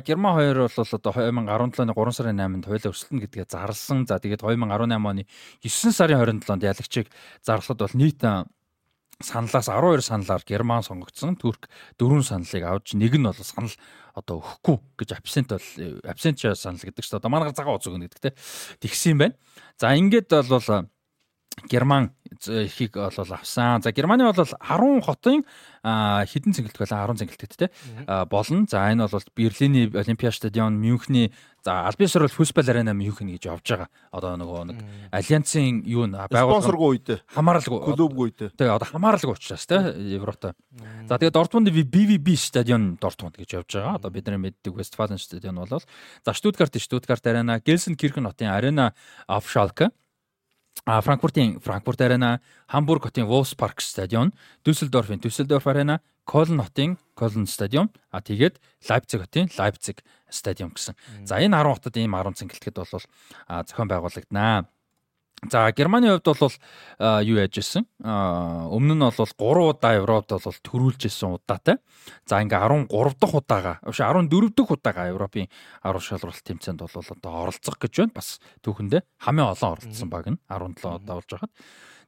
[0.01, 4.09] Герман хоёр бол одоо 2017 оны 3 сарын 8-нд хоёулаа өрсөлдөнө гэдгээ зарласан.
[4.09, 5.30] За тэгээд 2018 оны
[5.61, 7.13] 9 сарын 27-нд ялагчийг
[7.45, 8.26] зарлахад бол нийт
[9.21, 11.38] саналаас 12 саналаар Герман сонгогдсон.
[11.38, 11.69] Турк
[12.01, 13.69] дөрвөн саналыг авч нэг нь бол санал
[14.17, 15.69] одоо өгөхгүй гэж абсент бол
[16.09, 18.34] абсент санал гэдэг чинь одоо манайгаар цагаан уц өгнө гэдэг те.
[18.81, 19.35] Тэгсэн юм байна.
[19.77, 20.89] За ингээд бол
[21.69, 22.11] Герман
[22.47, 23.81] ихийг бол авсан.
[23.81, 25.43] За Германы бол 10 хотын
[25.84, 27.69] хэдэн цэнгэлт байлаа 10 цэнгэлтэд те
[28.30, 28.65] болно.
[28.69, 31.34] За энэ бол Берлиний Олимпиа стадион, Мюнхний
[31.65, 33.89] за Альбисер бол Фүсбал арена Мюнхен гэж явж байгаа.
[34.11, 34.77] Одоо нөгөө нэг
[35.11, 38.39] альянсын юу н байгууллага спонсоргүй үед хамааралгүй клубгүй үед.
[38.55, 40.55] Тэгээ одоо хамааралгүй учраас те Еврото.
[41.09, 43.99] За тэгээ Дортмунд BVB стадион Дортмунд гэж явж байгаа.
[43.99, 48.93] Одоо бидний мэддэг Вестфален стадион бол за Штутгарт Штутгарт арена, Гельсенкирхен хотын арена
[49.27, 49.91] Афшалка
[50.85, 54.34] А Франкфуртын Франкфурт арена, Хамбург хотын Wolfspark стадион,
[54.64, 60.95] Düsseldorf-ын Düsseldorf арена, Кольн хотын Кольн стадион, а тэгээд Лайпциг хотын Лайпциг стадион гэсэн.
[61.26, 64.69] За энэ 10 хотод ийм 10 цэнгэлтгэд бол зохион байгуулагдана.
[65.48, 66.56] За Германы хувьд бол
[66.99, 67.88] юу яаж исэн?
[68.03, 71.80] Өмнө нь бол 3 удаа Европт бол төрүүлж исэн удаатай.
[72.28, 75.48] За ингээ 13 дахь удаага, биш 14 дахь удаага Европын
[75.80, 78.18] арга шалралт тэмцээнд бол одоо оролцох гэж байна.
[78.20, 81.52] Бас түүхэндээ хамгийн олон оролцсон баг нь 17 удаа болж байхад.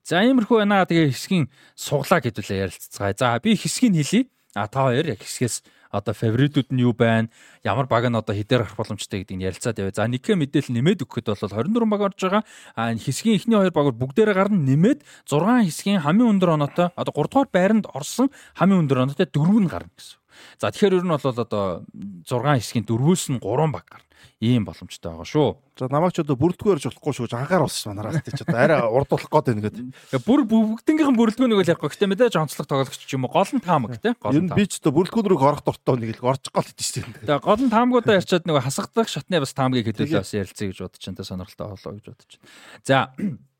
[0.03, 0.83] За иймэрхүү байна.
[0.83, 1.45] Тэгээ хэсгийн
[1.77, 3.15] суглаа гэдүүлээ ярилцгаая.
[3.15, 4.27] За би хэсгийг хэлье.
[4.55, 7.29] А та хоёр яг хэсгээс одоо фаворитууд нь юу байна?
[7.63, 9.95] Ямар баг нь одоо хідээр гарах боломжтой гэдгийг ярилцаад яваа.
[9.95, 12.43] За нэг мэдээлэл нэмээд өгөхэд бол 24 баг орж байгаа.
[12.75, 17.29] А хэсгийн эхний хоёр багаар бүгдээрээ гарна нэмээд 6 хэсгийн хамгийн өндөр оноотой одоо 3
[17.29, 20.17] дугаар байранд орсон хамгийн өндөр оноотой дөрөв нь гарна гэсэн.
[20.57, 21.83] За тэгэхээр ер нь бол одоо
[22.23, 24.10] 6 хэсгийн дөрвөөс нь 3 баг гарна
[24.41, 25.49] ийм боломжтой байгаа шүү.
[25.77, 27.33] За намайг ч одоо бүрдгөө ярьж болохгүй шүү.
[27.37, 29.85] Анхаар болсон манаас тийч одоо арай урд болох гээд байна гэдэг.
[30.25, 34.01] Бүр бүгднгийнхэн бүрэлдэхүүнийг л явахгүй гэхдээ мэдээж онцлог тоглогч ч юм уу гол нь таамаг
[34.01, 34.13] тий.
[34.17, 37.13] Гол нь би ч одоо бүрэлдэхүүн рүү орох дуртай нэг л орчих гол чинь.
[37.21, 41.03] Тэгээ гол нь таамагуудаа ярьчаад нэг хасагдах шатны бас таамгийг хэлүүлээ бас ярилцъя гэж бодож
[41.05, 41.25] байна.
[41.25, 42.49] Сонирхолтой болоо гэж бодож байна.
[42.85, 42.97] За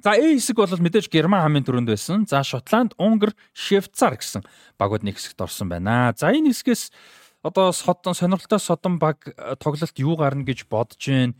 [0.00, 2.24] За A хэсэг бол мэдээж Герман хамгийн түрүүнд байсан.
[2.24, 4.40] За Шотланд, Унгар, Швейцар гэсэн
[4.80, 6.16] багууд нэг хэсэгт орсон байна.
[6.16, 6.88] За энэ хэсгээс
[7.42, 11.34] одоо содон сонирхолтой содон баг э, тоглолт юу гарна гэж бодож байна.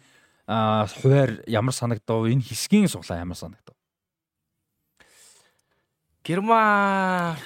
[0.47, 2.27] А хуваар ямар санагдав?
[2.27, 3.79] Энэ хэсгийн суглаа ямар санагдав?
[6.24, 7.39] Герман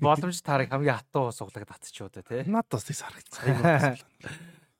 [0.00, 2.46] боломж тарыг хамгийн хатуу суглаад татчихуу да тий.
[2.46, 3.98] Надаас тийс харагдсан.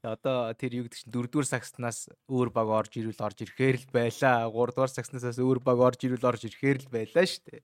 [0.07, 4.47] Одоо тэр юу гэдэг чинь дөрөвдүгээр сагснаас өөр баг орж ирвэл орж ирэхээр л байлаа.
[4.47, 7.61] Гуравдугаар сагснаас өөр баг орж ирвэл орж ирэхээр л байлаа шүү дээ.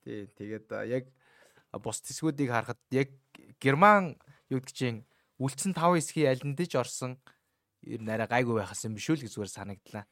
[0.00, 0.20] Тий.
[0.32, 1.12] Тэгээд яг
[1.76, 3.12] бус тэсгүүдийг харахад яг
[3.60, 4.16] Герман
[4.50, 4.98] юу гэдэг чинь
[5.40, 7.18] үлдсэн 5 хэсгийн алиндэж орсон
[7.84, 10.04] ер нь арай гайгүй байхас юм биш үү л гэж зүгээр санагдлаа.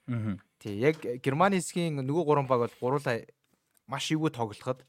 [0.60, 3.24] Тий, яг Германы хэсгийн нөгөө гурван баг бол гуруула
[3.88, 4.84] маш ивгүй тоглоход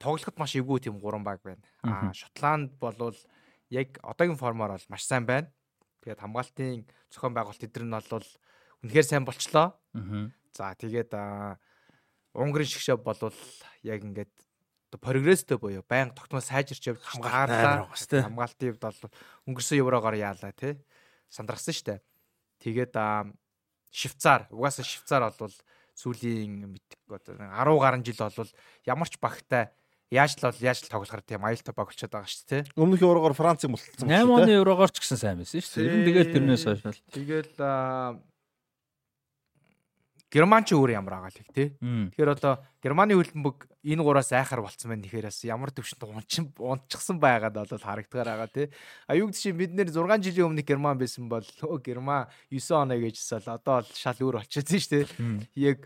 [0.00, 1.62] тоглоход маш ивгүй тийм гурван баг байна.
[1.84, 3.16] Аа, Шотланд болвол
[3.70, 5.52] яг одоогийн формоор бол маш сайн байна.
[6.02, 8.28] Тэгээд хамгаалтын зохион байгуулалт эдгээр нь бол
[8.82, 9.76] үнэхээр сайн болчлоо.
[10.56, 11.12] За тэгээд
[12.34, 13.36] Унгарын шгшээ болвол
[13.82, 14.32] яг ингээд
[14.98, 17.86] прогресстэй буюу байнга тогтмол сайжирч явж хамгаалаа.
[17.94, 19.12] Хамгаалтын хувьд бол
[19.46, 20.80] өнгөрсөн еврогоор яалаа тий.
[21.30, 22.02] Сандрагсан штэ.
[22.58, 22.96] Тэгээд
[23.90, 25.54] Швейцар, угаасаа Швейцар бол
[25.94, 28.50] сүүлийн мэдээ одоо 10 гаруй жил бол
[28.86, 29.70] ямар ч багтай
[30.10, 32.62] яаж л бол яаж л тоглохоор тийм аюултай баг болчиход байгаа шүү дээ.
[32.74, 34.10] Өмнөх еврогоор Францын болцсон.
[34.10, 35.86] 8 оны еврогоор ч гэсэн сайн байсан шүү дээ.
[35.86, 37.02] Ер нь тэгэл тэрнээс хойш л.
[37.14, 37.52] Тэгэл
[40.30, 41.74] Герман ч өөр ямар байгаа л их тий.
[42.14, 45.02] Тэгэхээр одоо Германы хөлбөмбөг энэ гураас айхаар болцсон байна.
[45.02, 48.66] Тэгэхээр бас ямар төвшөнд унчин унтчихсан байгаад бол харагдгаар байгаа тий.
[49.10, 52.62] А юу гэдэг чинь бид нэр 6 жилийн өмнө Герман байсан бол өө Герман 9
[52.78, 55.06] оноо гэжсэл одоо бол шал өөр болчихсон шүү дээ.
[55.58, 55.82] Яг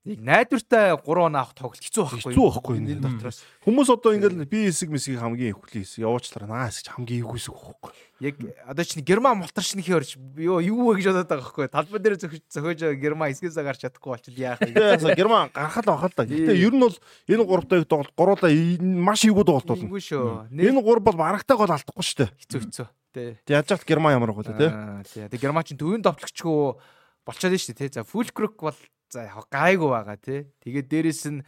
[0.00, 2.48] Нэг найдвартай 3 он авах тоглолт хэцүү байхгүй юу?
[2.48, 3.44] Хэцүү байхгүй энэ дотроос.
[3.68, 7.52] Хүмүүс одоо ингээл би хэсэг мэсгийг хамгийн ихвхлийн хэсэг явуучлаараа наа хэсэг хамгийн эвгүй хэсэг
[7.52, 7.92] байхгүй.
[8.24, 11.68] Яг одоо чинь герман мултаршны хөрч ёо юу вэ гэж бодоод байгаа байхгүй.
[11.68, 15.20] Талбай дээр зөхөж зөхөж герман хэсгээс гарч чадахгүй болчихвол яах вэ?
[15.20, 16.24] Герман гарахал авах л да.
[16.24, 16.96] Гэтэ ер нь бол
[17.28, 19.84] энэ гуравтай тоглолт гуруулаа маш эвгүй тоглолт болно.
[19.84, 20.48] Эвгүй шүү.
[20.48, 22.32] Энэ гурав бол барагтайг бол алдахгүй шүү дээ.
[22.40, 22.86] Хэцүү хэцүү.
[23.12, 23.36] Тэ.
[23.52, 24.56] Яаж яах герман ямар тий.
[24.56, 25.28] Тий.
[25.28, 26.80] Тэгээ герман чинь төвийн товтлогчгүй
[27.24, 28.00] болчиход шүү дээ.
[28.00, 28.78] За фулкрук бол
[29.10, 30.46] за яг гайгүй байгаа тий.
[30.62, 31.42] Тэгээд дээрэс нь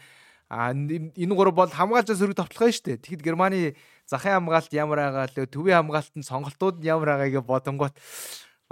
[0.52, 3.02] энэ гурав бол хамгаалж сөрөг товтлох нь шүү дээ.
[3.02, 3.72] Тэгэхэд Германы
[4.04, 7.94] захын хамгаалт ямар байгаа л төвийн хамгаалтанд сонголтууд нь ямар байгаа гэж бодонгот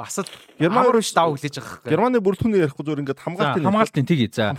[0.01, 0.29] бас л
[0.61, 1.93] Герман руу ш даваа хүлээж байгаа хэрэг.
[1.93, 4.57] Германы бүрэлдэхүүнийг ярихгүй зүгээр ингээд хамгаалтын хамгаалтын тгий за.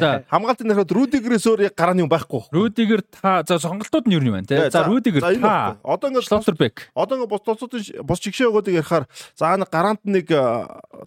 [0.00, 2.48] За хамгаалтын ярихад Рудигерээс өөр гарааны юм байхгүй.
[2.52, 4.68] Рудигер та за сонголтууд нь юу юм байна те.
[4.72, 6.92] За Рудигер та одоо ингээд Шлоттербек.
[6.92, 10.28] Одоо ингээд бос тоцоодын бос чигшээ өгөөдгийг ярихаар за нэг гарант нэг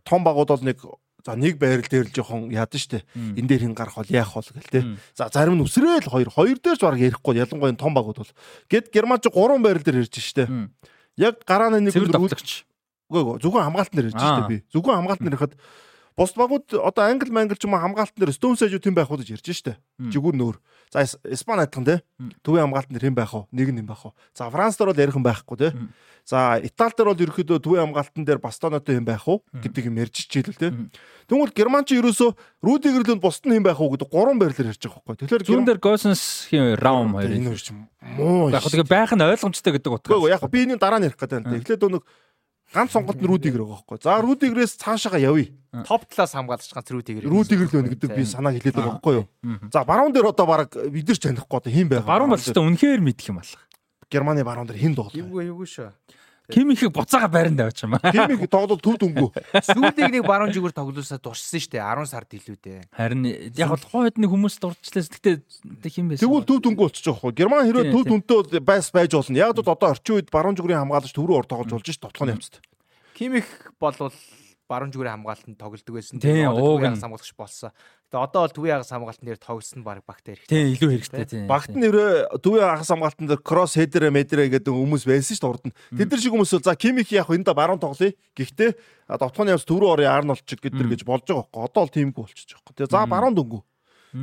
[0.05, 0.81] том багууд бол нэг
[1.25, 3.05] За нэг байрал дээр л жоохон яадаг штэ.
[3.37, 4.81] Энэ дээр хин гарах бол яах бол гэл те.
[5.13, 8.33] За зарим нь үсрээл хоёр хоёр дээр ч баг ярихгүй ялангуяа том багууд бол.
[8.69, 10.49] Гэт германч гурван байрал дээр ирж штэ.
[11.17, 12.65] Яг гарааны нэг үлдэгч.
[13.11, 14.57] Үгүй ээ зөвхөн хамгаалт нэр ирж штэ би.
[14.73, 15.53] Зөвхөн хамгаалт нэр ихэд
[16.17, 19.35] бус багууд одоо англи мангл ч юм уу хамгаалт нэр Stone Sage тийм байх гэж
[19.35, 19.77] ярьж штэ.
[19.99, 20.57] Жигүүр нөөр.
[20.91, 21.95] За Испани адилхан те.
[22.43, 23.47] Төвийн хамгаалт нэр хэм байх уу?
[23.55, 24.11] Нэг нь юм байх уу?
[24.35, 25.69] За Франц дээр бол ярих юм байхгүй те.
[26.27, 30.27] За Итали дээр бол ерөөхдөө төвийн хамгаалтан дээр Бастонотой юм байх уу гэдэг юм ярьж
[30.27, 30.75] чийлэл те.
[31.31, 34.99] Тэгвэл Герман ч ерөөсөө Рудигерлөнд бусд нь юм байх уу гэдэг гурван байрлал ярьж байгаа
[35.07, 35.31] байхгүй.
[35.31, 38.51] Тэгэхээр зүүн дээр Госенс хин Раум хоёр энэ хоёр ч муу.
[38.51, 40.19] Яг тэгээ байх нь ойлгомжтой гэдэг утгаар.
[40.19, 41.55] Үгүй яг би энэ дараа нь ярих гэдэг байна.
[41.55, 42.03] Эхлээд өнөг
[42.73, 43.97] ганц сонголт нь Рудигер байгаа байхгүй.
[44.03, 45.51] За Рудигерээс цаашаага явъя.
[45.87, 47.27] Топ талаас хамгаалагч ганц Рудигер.
[47.27, 49.25] Рудигер л байна гэдэг би санаа хэлээд байгаа байхгүй юу.
[49.71, 52.07] За баруун дээр одоо баг бид нар ч танихгүй одоо хин байгаа.
[52.07, 53.59] Баруун бол ч гэсэн үнэхээр мэдэх юм байна.
[54.11, 55.15] Германы баруун дээр хин тоглох.
[55.15, 55.91] Эвгүй эвгүй шүү.
[56.51, 58.11] Ким их буцаага байранд авч юм аа.
[58.11, 59.29] Ким их тоглол төв дөнгөө.
[59.63, 62.79] Сүүлийг нэг баруун жигүүр тоглуулсаа дурсан шүү дээ 10 сард илүүдээ.
[62.91, 63.23] Харин
[63.55, 65.39] яг бол үед нэг хүмүүс дурдчихлаа.
[65.41, 66.27] Гэтэ хин байсан.
[66.27, 67.31] Тэгвэл төв дөнгөө болчих жоохгүй.
[67.39, 69.39] Герман хэрэг төв дүнтэй байс байж болно.
[69.39, 72.35] Яг л одоо орчин үед баруун жигүүрийн хамгаалагч төв рүү ор тоглож болж ш тоглооны
[72.35, 72.59] явцад.
[73.15, 73.47] Ким их
[73.79, 74.11] болвол
[74.71, 76.23] баруун зүгээрээ хамгаалтанд тоглодог байсан.
[76.23, 77.75] Тэгээ ууг нь хамгаалагч болсон.
[78.07, 80.47] Тэгээ одоо бол төвийн агас хамгаалтан дээр тогсон баг багт хэрэгтэй.
[80.47, 81.45] Тийм илүү хэрэгтэй тийм.
[81.51, 85.65] Багт нэрээ төвийн агас хамгаалтан дээр кросс хедерэ медрэ гэдэг хүмүүс байсан шүү дээ урд
[85.67, 85.75] нь.
[85.99, 88.15] Тэд нар шиг хүмүүс за Кимих яг энэ да баруун тоглоё.
[88.31, 88.71] Гэхдээ
[89.11, 91.67] довтгоны явц төрөө орын аар нь олчих гэдэр гэж болж байгаа хөөе.
[91.67, 92.77] Одоо бол тиймгүй болчихж байгаа хөөе.
[92.79, 93.61] Тэгээ за баруун дөнгөө.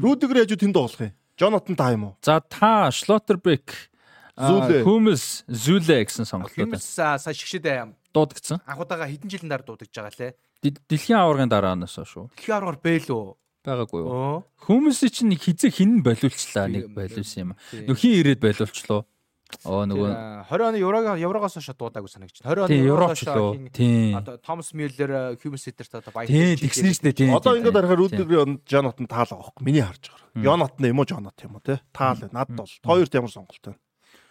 [0.00, 1.12] Рүдигэр яж тэнд тоглох юм.
[1.38, 2.14] Джонатан та юм уу?
[2.20, 3.88] За та Шлоттербек
[4.38, 4.86] Зүлэ.
[4.86, 6.70] Хүмс Зүлэ гэсэн сонголтууд.
[6.70, 7.66] Хүмс сая шигшэд
[8.12, 8.62] дуудагдсан.
[8.64, 10.32] Анхудаага хэдэн жилийн дараа дуудагдж байгаа лээ.
[10.62, 12.32] Дэлхийн аваргын дараанаас шүү.
[12.34, 13.22] Дэлхийн аваргаар бэлөө
[13.68, 14.44] байгаагүй юу?
[14.64, 17.50] Хүмүүс чинь нэг хизээ хин болиулчлаа нэг болиулсан юм.
[17.86, 19.04] Нөхөн ирээд болиулчлаа.
[19.64, 22.44] Оо нөгөө 20 оны еврог еврогоос хойш дуудаагүй санагч.
[22.44, 24.20] 20 оны еврогоос хойш тийм.
[24.20, 26.28] Одоо Томас Мюллер, Хьюмс Сидерт одоо баяр.
[26.28, 27.32] Тийм, тэгсэн шүү дээ тийм.
[27.32, 29.64] Одоо ингээд харахаар Рүдигэр Жонатан таал байгаа хөөхгүй.
[29.64, 30.44] Миний харж байгаа.
[30.44, 31.80] Йонатан юм уу Жонат юм уу те?
[31.96, 32.68] Таал надад бол.
[32.84, 33.80] Хоёрт ямар сонголт байна?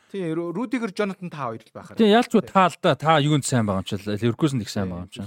[0.07, 1.97] Тийм, Рүдигер Жонатан та хоёр л байхаар.
[1.99, 5.11] Тийм, яалч таал да та юунд сайн байгаа юм чи Ливеркузен их сайн байгаа юм
[5.11, 5.19] чи.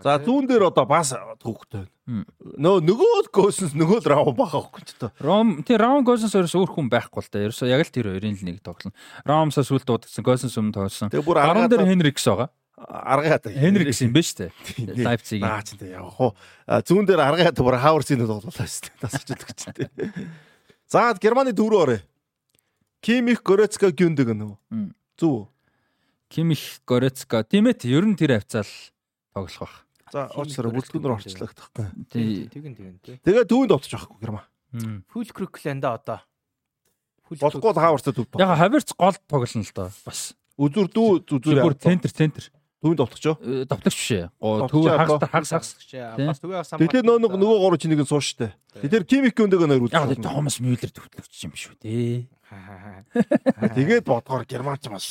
[0.00, 1.12] За зүүн дээр одоо бас
[1.44, 2.24] төвхтэй байна.
[2.56, 5.12] Нөө нөгөө Госенс нөгөө л Раун бахаа хөхгүй ч тоо.
[5.20, 7.44] Ром тийм Раун Госенс ерөөс өөр хүн байхгүй л да.
[7.44, 8.96] Ерөөсөө яг л тэр хоёрын л нэг тоглоно.
[9.28, 11.12] Раумсаа сүлд дуудсан, Госенс өмнө тоглосон.
[11.12, 12.48] Баруун дээр Хенрикс байгаа.
[12.76, 15.04] Аргаа та Хенрикс юм шүү дээ.
[15.04, 15.44] Лайпциг.
[15.44, 16.32] Аа ч тийм явах уу.
[16.64, 18.96] Зүүн дээр аргаа та бүр Хауэрсийн тоглолоо шүү дээ.
[19.02, 20.28] Тасч өгч дээ.
[20.86, 22.00] За Германы дөрөв орой.
[23.00, 24.56] Кимих Горецка гүндэг нөө.
[25.18, 25.48] Зүг.
[26.28, 28.70] Кимих Горецка тийм ээ ер нь тэр хавцаал
[29.34, 29.74] тоглох бах.
[30.12, 31.86] За очсороо бүлтгэнээр орчлоо гэхгүй.
[32.10, 32.46] Тий.
[32.50, 33.16] Тэгэн тэгэн тий.
[33.22, 34.46] Тэгээ төвөнд отож байхгүй Герман.
[35.10, 36.20] Фул Крюклэнда одоо.
[37.30, 38.26] Болохгүй л хаварцаа төв.
[38.38, 40.34] Яг хавирц гол тоглоно л доо бас.
[40.56, 41.58] Үзүр дүү зүзүр.
[41.58, 42.44] Зүгээр центр центр.
[42.86, 43.34] Төвөнд отогчоо.
[43.66, 44.30] Давтагч биш ээ.
[44.38, 45.70] Төв хагас хагас хагас.
[46.22, 46.70] Бас төвөө хагас.
[46.78, 48.54] Тэгээ нөгөө нөгөө гурав чинь нэг сууш штэ.
[48.78, 50.14] Тэр Кимих гүндэг нэр үзсэн.
[50.14, 52.30] Яг Томас Мюллер төвтлөгч юм шүү дээ.
[53.74, 55.06] Тэгээд бодгоор германч маш.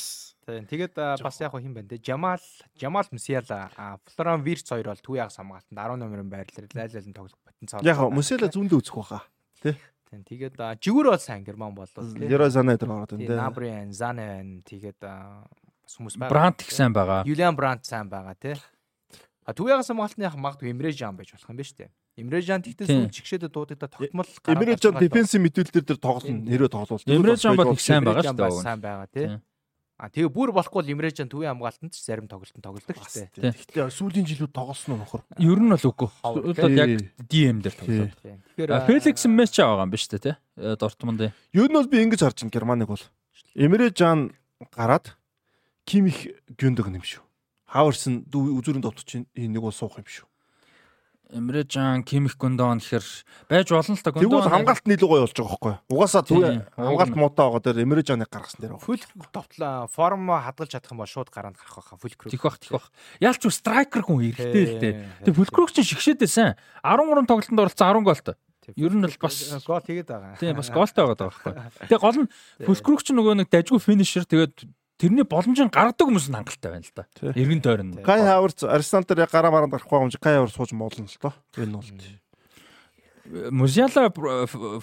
[0.46, 0.64] Тийм.
[0.70, 1.98] Тэгээд бас яг хин байна те.
[2.00, 2.40] Жамал
[2.78, 3.68] Жамал Мусиала,
[4.14, 7.84] Флоран Вирц хоёр бол төвийн хагас хамгаалтанд 10 номерын байрлал лайлалын тоглох потенциал.
[7.84, 9.26] Яг Мусиала зүүндээ үзэх баха.
[9.60, 9.74] Тэ.
[10.06, 10.22] Тийм.
[10.22, 13.34] Тэгээд жигүүр бол сайн герман боллоо Зане дээр ороод байна те.
[13.34, 14.62] Набриан, Зане байна.
[14.62, 15.02] Тэгээд
[15.86, 16.34] бас хүмүүс байгаа.
[16.34, 17.22] Брант их сайн байгаа.
[17.24, 18.58] Юлиан Брант сайн байгаа те.
[19.46, 21.88] А төвийн хагас хамгаалтны магадгүй Эмре Жан байж болох юм ба штэ.
[22.16, 27.04] Эмрежан тэгтээ сүүл чигшээдэ дуудагдаа тогтмол Эмрежан дефенсив мэдүүлэлтэр дээр тоглоно нэрээ тоглолт.
[27.04, 28.64] Эмрежан бол их сайн байгаа шүү дээ.
[28.64, 29.28] Сайн байгаа тий.
[30.00, 33.52] А тэгээ бүр болохгүй бол Эмрежан төвийн хамгаалтанд ч зарим тоглолтод тоглодог шүү дээ.
[33.52, 35.22] Тэгтээ сүүлийн жилүүд тоглосон нь нөхөр.
[35.44, 36.08] Ер нь бол үгүй.
[36.24, 36.90] Одоо яг
[37.28, 38.16] DM дээр тоглоод.
[38.56, 40.34] Тэгэхээр Феликс Месч байгаа юм ба шүү дээ тий.
[40.56, 41.20] Дортмунд.
[41.52, 43.04] Ер нь бол би ингэж харж байна Германыг бол.
[43.52, 44.32] Эмрежан
[44.72, 45.16] гараад
[45.86, 46.26] Кимих
[46.58, 47.22] гүндэг юм шүү.
[47.70, 50.26] Хауэрс нь үзүүрийн довтч нэг бол суух юм шүү.
[51.30, 53.02] Эмре Жан, Кимих Гундон гэхэр
[53.50, 54.46] байж болно л та Гундон.
[54.46, 55.82] Тэгвэл хамгаалт нь илүү гоё болж байгаа байхгүй юу?
[55.90, 56.42] Угаасаа түр
[56.78, 58.78] хамгаалт муутай байгаа дээр Эмре Жаныг гаргасан дээр.
[58.78, 59.02] Фүл
[59.34, 62.30] товтлоо форм хадгалж чадах юм бол шууд гараанд гарах байхаа фүл крүг.
[62.30, 62.86] Тих бах, тих бах.
[63.18, 64.94] Яалч уу страйкер хүн эргэтэй л дээ.
[65.26, 66.54] Тэг фүл крүг чинь шигшээдсэн.
[66.86, 68.34] 13 тоглолтод оролцсон 10 голтой.
[68.78, 70.38] Ер нь бол бас гол хийгээд байгаа.
[70.38, 71.52] Тийм бас голтой байгаа байхгүй.
[71.90, 72.30] Тэгээ гол нь
[72.62, 74.62] фүл крүг чинь нөгөө нэг дажгүй финишер тэгээд
[74.96, 77.04] тэрний боломжийг гаргадаг хүмүүс нь хангалттай байна л да.
[77.20, 77.92] Эргэн тойрон.
[78.02, 81.34] Кай Хаварц Арсенал дээр гараа маранд гарахгүй юм чи Кай Хаварц сууж болно л доо.
[81.56, 81.90] Энэ бол.
[83.50, 84.12] Музиала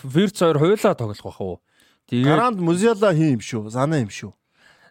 [0.03, 1.61] Вирц хоёр хуйлаа тоглох бах уу?
[2.09, 3.69] Тэгээд гараанд Музиала хин юм шүү.
[3.69, 4.33] Зана юм шүү.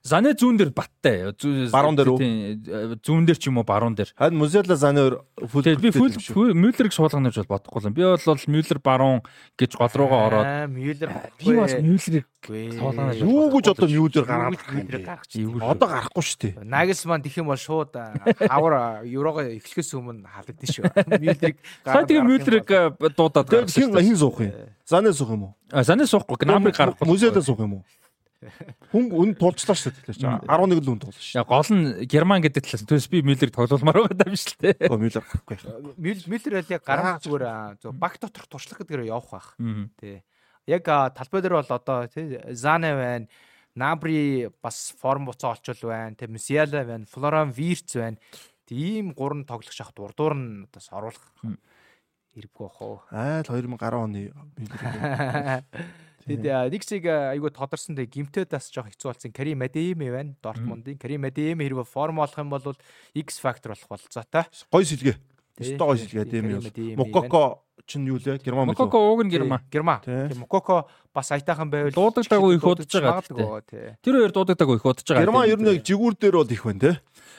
[0.02, 1.30] Заны зүүн дээр баттай.
[1.70, 2.98] Баруун дээр үү?
[3.06, 4.10] Зүүн дээр ч юм уу баруун дээр.
[4.18, 6.10] Харин Музела Заны фул би фул
[6.58, 7.94] Мюллерийг суулгах гэж бодохгүй юм.
[7.94, 8.18] Би бол
[8.50, 9.22] Мюллер баруун
[9.54, 11.06] гэж гол руугаа ороод Мюллер
[11.38, 14.66] би бас Мюллерийг суулгах гэж юу гэж одоо Мюллер гаргах
[15.70, 16.66] Одоо гарахгүй шүү дээ.
[16.66, 20.84] Нагelsман тэх юм бол шууд хавар еврого эхлэхээс өмнө халагдсан шүү.
[21.22, 22.10] Мюллерийг гаргах.
[22.10, 22.66] Тэгээ Мюллерийг
[23.14, 23.94] дуудаад гаргасан.
[23.94, 24.50] Хин хин суух юм.
[24.82, 25.54] Заны суух юм уу?
[25.70, 26.42] А Заны суухгүй.
[26.42, 27.06] Гнабрыг гаргахгүй.
[27.06, 27.84] Музела суух юм уу?
[28.90, 30.42] Хүн үн тулцлаа шүү дээ.
[30.48, 31.44] 11 л үн тулсан шүү.
[31.46, 34.90] Гол нь Герман гэдэг талаас төс би Мюллер тоглоулмаар байгаа юм шүү дээ.
[34.90, 35.56] Оо Мюллер гарахгүй.
[35.96, 37.46] Мюллер бол яг гараа зүгээр
[37.82, 39.48] зөв баг доторх туршлага гэдгээр явах байх.
[40.02, 40.22] Тий.
[40.66, 43.26] Яг талбай дээр бол одоо тий Зане байна.
[43.74, 46.18] Набри бас форм буцаа олчвол байна.
[46.18, 47.06] Тий Мусиала байна.
[47.06, 48.18] Флоран Вирц байна.
[48.66, 51.26] Тийм гурван тоглох шахт урдуур нь одоо оруулах
[52.32, 53.04] хэрэггүй уу.
[53.12, 54.32] Айл 2010 оны.
[56.26, 59.32] Тэгээд нэг зэг айгүй тодорсон тэг гимтэй бас жоох хэцүү болсон.
[59.34, 60.34] Кари Мадеми байна.
[60.42, 62.76] Дортмундын Кари Мадеми хэрвээ форм олох юм бол
[63.14, 64.46] X factor болох болцоотой.
[64.70, 65.16] Гой сэлгээ.
[65.58, 66.62] Өстой гой сэлгээ тийм юм.
[66.96, 68.38] Мококо чинь юу лээ?
[68.40, 68.74] Герман мөн.
[68.78, 69.60] Мококо уг нь Герман.
[69.70, 70.00] Герман.
[70.38, 73.60] Мококо бас аятайхан байвал дуудагдаагүй их удаж байгаа.
[74.00, 75.24] Тэр хоёр дуудагдаагүй их удаж байгаа.
[75.26, 76.92] Герман ер нь жигүүр дээр бол их байна те.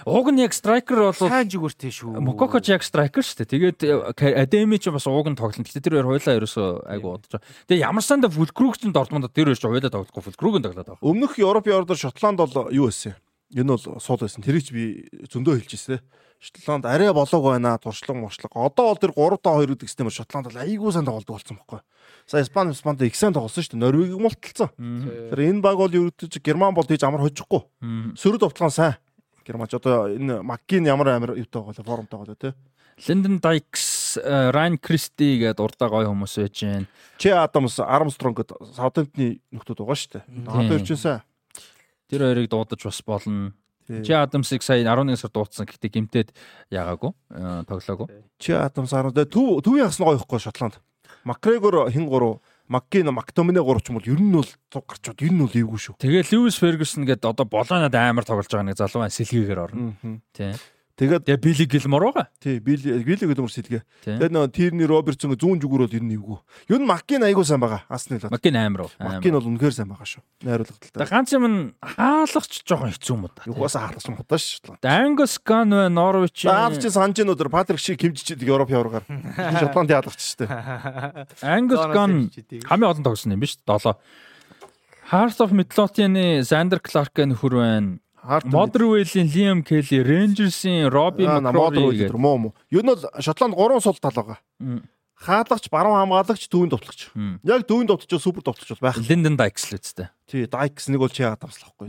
[0.06, 2.20] Уг нь яг страйкер бол сайн жигүүртэй шүү.
[2.20, 3.80] Мококо ч яг страйкер шүү дээ.
[3.80, 3.80] Тэгээд
[4.20, 5.64] Адеми ч бас ууг нь тоглоно.
[5.64, 7.48] Гэтэ тэр хоёр хойлоо ерөөсөө айгу удаж байгаа.
[7.70, 11.06] Тэгээ ямар санда Фулкруг ч Дортмунд тэр хоёр ч хойлоо тоглохгүй Фулкруг нь тоглоод байгаа.
[11.06, 13.16] Өмнөх Европ яваад Шотланд бол юу байсан?
[13.54, 14.44] Энэ бол суул байсан.
[14.44, 14.84] Тэрийг ч би
[15.30, 16.02] зөндөө хэлчихсэн.
[16.44, 18.68] Шотланд арай болоог байна туршлага муршлага.
[18.68, 21.80] Одоо бол тэр 3 та 2 гэдэг системээр Шотланд бол айгүй сайн тоглолдог болсон байхгүй.
[22.28, 23.84] Сая Испани Испанд их сайн тоглосон шүү дээ.
[23.86, 24.70] Норвегийг мулталцсан.
[25.32, 27.64] Тэр энэ баг бол гэдэг Герман бол тийж амар хожихгүй.
[28.20, 29.00] Сөрөд овтлон сайн.
[29.46, 32.54] Германч одоо энэ Маккин ямар амар юутай байгаа формтой байгаа тий.
[33.08, 36.86] Лэндон Дайкс, Райн Кристи гэдэг урдаа гоё хүмүүс байж гэн.
[37.18, 40.24] Чи Адамс, Армстронг гэдэг Саутгемптны нөхдүүд байгаа шүү дээ.
[40.46, 41.22] Одоо ирчихсэн.
[42.08, 43.54] Тэр хоёрыг дуудаж бас болно.
[43.90, 46.30] Чи Адамсыг сая 11 сар дуудсан гэхдээ гимтээд
[46.72, 47.12] яагаагүй
[47.68, 48.08] тоглоогүй.
[48.40, 50.80] Чи Адамс 10 төв төвийн хас нь гоё ихгүй Шотланд.
[51.26, 52.40] Макгрегор хин 3
[52.74, 55.80] Маккин Мактомине 3 ч юм бол ер нь бол цуг гарчууд ер нь бол эвгүй
[55.80, 56.02] шүү.
[56.02, 59.94] Тэгээ Льюис Фергюсон гэдэг одоо болоонод амар тоглож байгаа нэг залуу сэлгээгээр орно.
[60.34, 60.58] Тийм.
[60.94, 62.30] Тэгээд тэгээ Билли Гилмор байгаа.
[62.38, 63.82] Тий, Билли Билли Гилмор сэлгээ.
[64.06, 66.38] Тэгээд нөө Тирни Робертсон зүүн зүгүүр бол ер нь эвгүй.
[66.70, 67.82] Ер нь Маккин айгуу сайн байгаа.
[67.90, 68.30] Асны л.
[68.30, 68.94] Маккин амар уу.
[69.02, 70.22] Маккин бол үнэхээр сайн байгаа шүү.
[70.46, 70.94] Найруулгаталтай.
[70.94, 73.42] Тэгээд ганц юм нь хаалгач жоохон хэцүү юм да.
[73.50, 74.78] Юугаас хаалгач юм худаа шүү.
[74.86, 76.46] Ангус Ган вэ Норвич.
[76.46, 79.10] Даавч санаж энэ өдөр Патрик шиг хэмжиж Европ яваргаар.
[79.58, 80.54] Шотланд яалагч шүү дээ.
[81.58, 82.30] Ангус Ган
[82.70, 83.66] хамгийн олон тогсон юм биш үү?
[83.66, 83.98] 7.
[85.10, 88.03] Heart of Midlothian-ы Sander Clark-ын хөр байна.
[88.24, 92.56] Модервелийн Лиам Келли, Рейнжерсийн Роби Макроли гэдэг муу муу.
[92.72, 94.40] Юу нь бол Шотланд 3 сул тал байгаа.
[95.24, 97.12] Хаалгач, баруун хамгаалагч, дүүн довтлогч.
[97.44, 98.98] Яг дүүн довтлогч супер довтлогч бол байх.
[99.00, 100.10] Линден Дайкс л үстэй.
[100.28, 101.88] Тий, Дайкс нэг бол чи яагаад давслахгүй.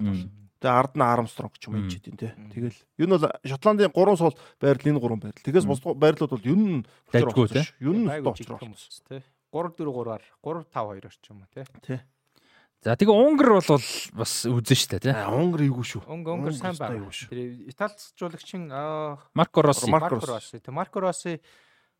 [0.62, 2.30] Тэгээ ард нь Армстронг ч юм уу чийдин тий.
[2.54, 5.44] Тэгэл юу нь бол Шотландын 3 сул байрал энэ 3 байрал.
[5.44, 7.66] Тэгээс бус байрлууд бол юу нь дайггүй тий.
[7.82, 8.58] Юу нь очроо
[9.10, 9.22] тий.
[9.52, 11.64] 3 4 3-аар 3 5 2 орчим юм тий.
[11.84, 11.98] Тий.
[12.84, 13.80] За тэгээ Унгар бол
[14.12, 15.16] бас үзэн штэ тий.
[15.16, 16.02] Унгар эйгүү шүү.
[16.04, 17.08] Унгар сайн байна.
[17.08, 18.68] Тэр Италицжуулагчин
[19.32, 19.88] Марко Росси.
[19.88, 20.60] Марко Росси.
[20.60, 21.40] Тэг Марко Росси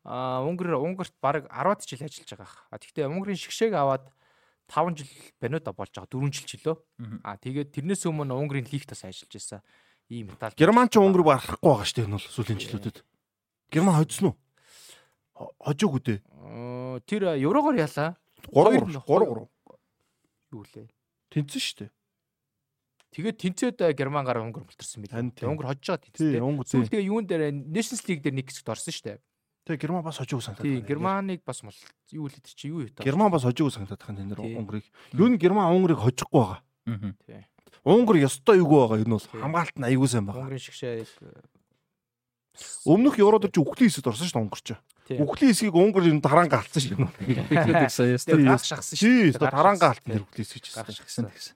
[0.05, 2.53] а Унгар Унгарт баг 10-аад жил ажиллаж байгаа.
[2.69, 4.13] А тэгтээ Унгарийн шгшээг аваад
[4.69, 5.09] 5 жил
[5.41, 6.77] баниуда болж байгаа 4 жил ч лөө.
[7.25, 9.65] А тэгээд тэрнээс өмнө Унгарийн лигт бас ажиллаж байсан.
[10.13, 10.53] Ийм Итали.
[10.53, 12.97] Герман ч Унгар барахгүй байгаа шүү дээ энэ бол сүүлийн жилүүдэд.
[13.73, 14.37] Герман хоцсон уу?
[15.65, 16.19] Хожоогүй дээ.
[17.09, 18.13] Тэр еврогоор яалаа.
[18.53, 19.49] 3 3 3
[20.55, 20.87] юу лээ.
[21.35, 21.91] Тэнцэн шүү дээ.
[23.15, 25.15] Тэгээд тэнцээд Герман гараа Унгар мултарсан мэт.
[25.43, 26.39] Унгар хожж байгаа тэнцээ.
[26.39, 29.19] Сүүл тэгээ юун дээр Nations League дээр нэг хэсэгт орсон шүү дээ.
[29.65, 30.67] Тэгээ Герман бас хожиг санагдаад.
[30.67, 31.73] Тийм Германыг бас мул
[32.11, 34.85] юу л чи юу юу Герман бас хожиг санагдаад байгаа энэ нэр Унгарыг.
[35.15, 36.61] Юу н Герман Унгарыг хожихгүй байгаа.
[37.25, 37.43] Тийм.
[37.81, 40.43] Унгар ёстой юугүй байгаа энэ бол хамгаалт нь аягүй сайн байгаа.
[40.45, 41.07] Унгарийн шгшээ
[42.85, 44.75] Өмнөх Еврод чи үхлийн хэсэгт орсон шүү дээ Унгар чи.
[45.05, 47.45] Үхлийн хэсгийг тараанга алдсан шүү дээ.
[47.45, 49.29] Тэгэхээр сая ястаа гах шахсан шүү.
[49.29, 50.81] Тийм тараанга алдсан тэр үхлийн хэсэг гэсэн.
[50.89, 51.53] Шахсан гэсэн.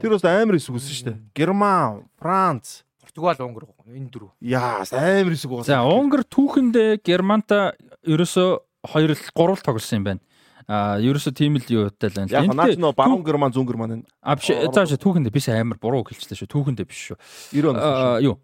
[0.00, 1.18] Тэр бас амар хэсэг үсэн шүү дээ.
[1.36, 4.32] Герман, Франц, Португал, Унгар энэ дөрөв.
[4.40, 5.68] Яа, амар хэсэг болсон.
[5.68, 7.76] За Унгар түүхэндээ Германта
[8.08, 10.20] ерөөсө 2 л 3 л тоглосон юм байна.
[10.64, 12.32] А ерөөсө тийм л юу тал байна.
[12.32, 14.04] Яг наач нөө баруун Герман, зүүн Герман.
[14.24, 16.52] А биш зааш түүхэндээ биш амар буруу хэлчихлээ шүү.
[16.56, 17.20] Түүхэндээ биш шүү.
[17.52, 18.24] 90 оноос.
[18.24, 18.40] Юу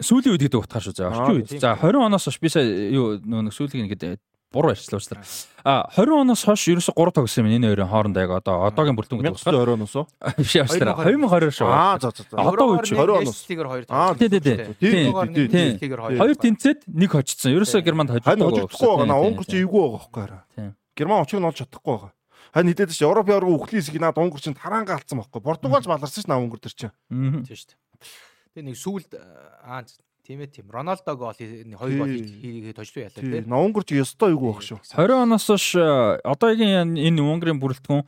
[0.00, 0.94] сүүлийн үед гэдэг утгаар шүү.
[0.96, 1.60] За орчин үед.
[1.60, 4.20] За 20 оноос хойш би сая юу нөө сүүлийн ингээд
[4.52, 5.24] буруу ярьчлаа уучлаарай.
[5.64, 9.20] А 20 оноос хойш ерөөсө 3 тогсон юм энэ хоёрын хооронд яг одоо одоогийн бүрдүүн
[9.24, 10.06] гэдэг утгаар 20 оноос уу?
[10.38, 11.16] Биш уучлаарай.
[11.16, 11.68] 2020 шүү.
[11.68, 12.36] Аа за за за.
[12.36, 13.40] Одоо үуч 20 оноос.
[13.88, 14.56] Аа тий тий тий.
[14.80, 15.12] Тийм.
[15.12, 17.56] Хоёр тэнцээд нэг хожицсан.
[17.56, 18.68] Ерөөсө Германд хожихгүй.
[18.68, 19.24] Хожихгүй байгаа.
[19.26, 20.42] Унгар чи эвгүй байгаа байхгүй хараа.
[20.96, 22.12] Герман очиг нь олж чадахгүй байгаа.
[22.54, 25.44] Хань хидэд чи Европ явраг үхлийн хэсгийг наад Унгар чинь тараанга алдсан байхгүй.
[25.44, 26.94] Португалч баларсан ш наа Унгар төр чинь.
[27.10, 27.80] Тийм шүү дээ.
[28.56, 29.12] Тэгээ нэг сүулт
[29.60, 29.84] аа
[30.26, 30.66] Тийм ээ тийм.
[30.74, 33.46] Роналдо гол хоёр гол хийгээд тожлоо ялаа тийм.
[33.46, 34.82] Унгар ч ёстой юу байх шүү.
[34.82, 35.78] 20 оноос хойш
[36.26, 38.02] одоогийн энэ Унгарын бүрэлдэхүүн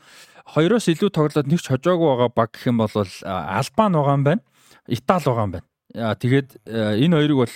[0.50, 4.42] хоёроос илүү тоглоод нэг ч хожоогүй байгаа баг гэх юм бол Албан байгаа юм байна.
[4.90, 5.66] Итали байгаа юм байна.
[6.18, 7.54] Тэгээд энэ хоёрыг бол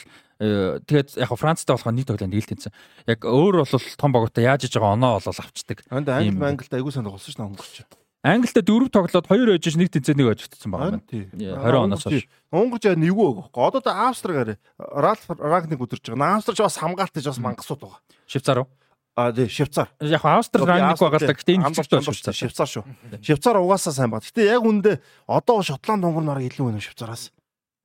[0.87, 2.73] тэгээд яг Францтай болохоор нэг тоглоом нэг л тэнцсэн.
[3.11, 5.83] Яг өөр бол том багуудаа яаж иж байгаа оноо бол авчдаг.
[5.91, 8.02] Англи англид аягүй сайн тоглосон шүү дээ Унгарч.
[8.23, 11.03] Англид дөрөв тоглоод хоёр ойжж нэг тэнцээ нэг ойжтсан байгаа юм.
[11.35, 12.31] 20 оноос хойш.
[12.55, 13.63] Унгарч яг нэггүй өгөхгүй.
[13.67, 14.57] Одоо та Австриг арай.
[14.79, 16.39] Ралф Рагник өдөрч байгаа.
[16.39, 17.99] Австрич бас хамгаалтай бас мангасууд байгаа.
[18.31, 18.71] Швейцар уу?
[19.19, 19.91] А тий, Швейцар.
[19.99, 21.35] Яг Австри Рагник байгаа л да.
[21.35, 22.35] Гэтэ энэ хэмжээтэй Швейцар.
[22.39, 22.85] Швейцар шүү.
[23.27, 24.23] Швейцар угаасаа сайн баг.
[24.23, 27.35] Гэтэ яг үндэ одоо Шотланд Унгар нарыг илүү байна Швейцараас.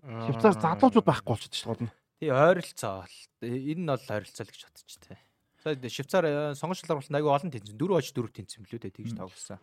[0.05, 1.89] Швейцар залуучууд байхгүй болчиход шүү дээ.
[2.21, 3.09] Тий, ойролцоо.
[3.41, 5.17] Энэ нь бол ойролцоо л гэж бодчих тий.
[5.65, 6.23] Швейцар
[6.55, 7.75] сонгогч шалралт айгүй олон тэнцэн.
[7.75, 9.59] Дөрөв оч дөрөв тэнцэн билүү дээ тэгж тоглосон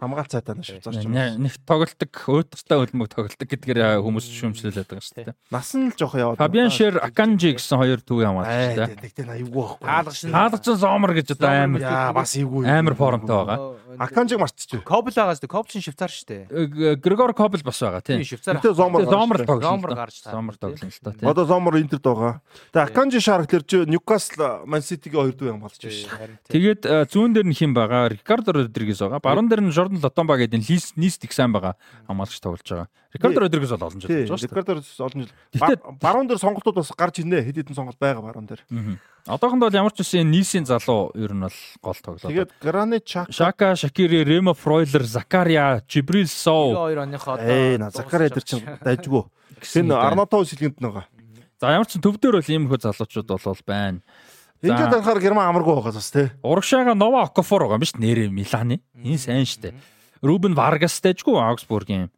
[0.00, 1.12] хамгаалт цайтаа нь швейцарч юм.
[1.12, 5.36] Нэг тоглолтог өөдөртэй хөлмөг тоглолтог гэдгээр хүмүүс шүүмжлүүлээд байгаа шүү дээ.
[5.52, 6.40] Нас нь л жоох яваад.
[6.40, 8.96] Фабиан Шер Аканжи гэсэн хоёр төв хамгаалагч шүү дээ.
[9.04, 9.84] Тэгтээ аюугүй байхгүй.
[9.84, 12.64] Хаалгач хаалгач зоомор гэж одоо амар яа бас аюугүй.
[12.64, 13.58] Амар формтой байгаа.
[14.00, 14.80] Аканжиг марцчих.
[14.86, 15.50] Кобл байгаас дээ.
[15.50, 16.96] Кобл чинь швейцар шүү дээ.
[17.02, 18.22] Грегор Кобл бас байгаа тийм.
[18.24, 19.66] Тэгтээ зоомор зоомор тоглолт.
[19.66, 20.32] Зоомор гарч таа.
[20.32, 21.26] Зоомор тоглолт л та тийм.
[21.28, 22.40] Одоо зоомор Интерд байгаа.
[22.72, 26.38] Тэгээ Аканжи Шарк тэр Ньюкасл Ман Ситигийн хоёр төв хамгаалагч шүү.
[26.48, 28.14] Тэгээд зүүн дээр нь хэн байгаа?
[28.14, 29.20] Рикардо Родригес байгаа.
[29.20, 31.74] Баруун дээр нь Жордан Лотомба гэдэг лист нист их сайн байгаа
[32.06, 32.88] хамгаалагч тоглож байгаа.
[33.12, 34.46] Рикардо Родригес бол олон жил болж байгаа шүү.
[34.46, 34.72] Рикардо
[35.02, 35.98] олон жил.
[36.00, 37.42] Баруун дээр сонголтууд бас гарч ирнэ.
[37.42, 38.62] Хэд хэдэн сонголт байгаа баруун дээр.
[39.26, 42.30] Одоохондоо бол ямар ч үсэн нийсийн залуу ер нь бол гол тоглоо.
[42.30, 46.86] Тэгээд Гранит Шака, Шака, Шакири, Ремо Фройлер, Закария, Жибрил Соу.
[46.86, 49.26] Хоёр оныхоо одоо Ээ, Закария тэр чинь дайжгүй.
[49.74, 51.04] Энэ Арнатов сэлгэнд байгаа.
[51.60, 54.00] За ямар ч төв дээр бол ийм хөө залуучууд бол байна.
[54.60, 56.28] Ингээд анхаар Герман амаргүй байгаа бас тий.
[56.44, 58.84] Урагшаага Нова Окофор байгаа юм биш нэрээ Миланы.
[58.92, 59.72] Энэ сайн штэ.
[60.20, 62.12] Рубен Варгас дэжгүй Аугсбургийн.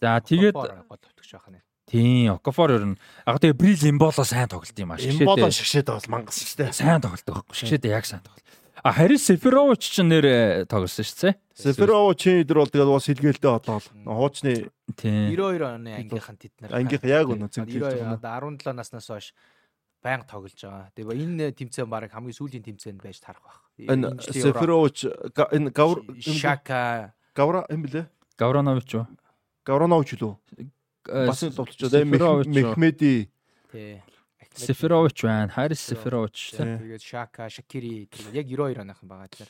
[0.00, 1.60] За тэгээд гол төвтгч байх нь.
[1.84, 2.98] Тийм, Окафор ер нь
[3.28, 5.00] яг тэгээ Брил Имболо сайн тоглолт юм аа.
[5.04, 6.72] Имболо шгшээд бол мангас дээ.
[6.72, 7.52] Сайн тоглолт байхгүй.
[7.52, 8.44] Шгшээд яг сайн тоглолт.
[8.80, 11.34] А Харис Сеферович ч нэр тоглосон шүү дээ.
[11.60, 16.70] Сеферович идэр бол тэгээд бас хилгээлтэй одоо хуучны тийм 92 оны ангийнхан тэд нар.
[16.72, 18.20] Ангийнхан яг өнө зэмлэлж байгаа.
[18.20, 19.32] 17 наснаас хойш
[20.06, 20.94] байнга тоглож байгаа.
[20.94, 23.58] Тэгээ энэ тэмцээн баг хамгийн сүүлийн тэмцээн байж тарах байх.
[23.82, 28.08] Энэ Сеферович энэ Гавр Шака Гавра юм блэ?
[28.40, 29.06] Гавранович уу?
[29.68, 30.34] Гавранович лөө.
[31.28, 32.48] Бас тоглож байгаа.
[32.48, 33.28] Мехмеди.
[33.70, 34.00] Тий.
[34.56, 35.52] Сеферович байна.
[35.52, 36.56] Харис Сеферович.
[36.56, 39.46] Тэгээд Шака, Шакири яг 92 оныхан байгаа тийм.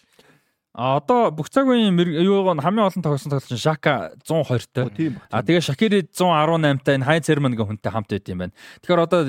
[0.77, 4.85] А одоо бүх цаг үеийн юуг нь хамгийн олон тогсон тоглолт чинь Шака 102 тай.
[5.33, 8.53] А тэгээ Шакири 118 тай энэ Хайн Цермангийн хүнтэй хамт байд юм байна.
[8.85, 9.21] Тэгэхээр одоо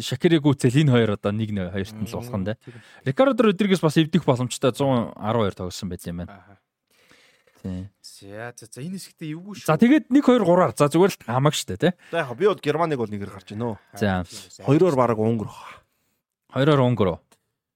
[0.00, 2.56] Шакири гүцэл энэ хоёр одоо нэг нэг хоёрт нь л болох нь да.
[3.04, 5.20] Рикардо Родригес бас эвдэх боломжтой 112
[5.60, 6.64] тогсон байт юм байна.
[7.60, 7.92] Тийм.
[8.00, 9.68] За за за энэ хэсэгтээ эвгүй шүү.
[9.68, 11.92] За тэгээд 1 2 3-аар за зүгээр л хамаг штэ тий.
[12.08, 13.76] За яг би бол Германыг бол нэгээр гарч гинөө.
[14.00, 14.24] За.
[14.64, 15.52] Хоёроор баг Унгар.
[16.56, 17.20] Хоёроор Унгар.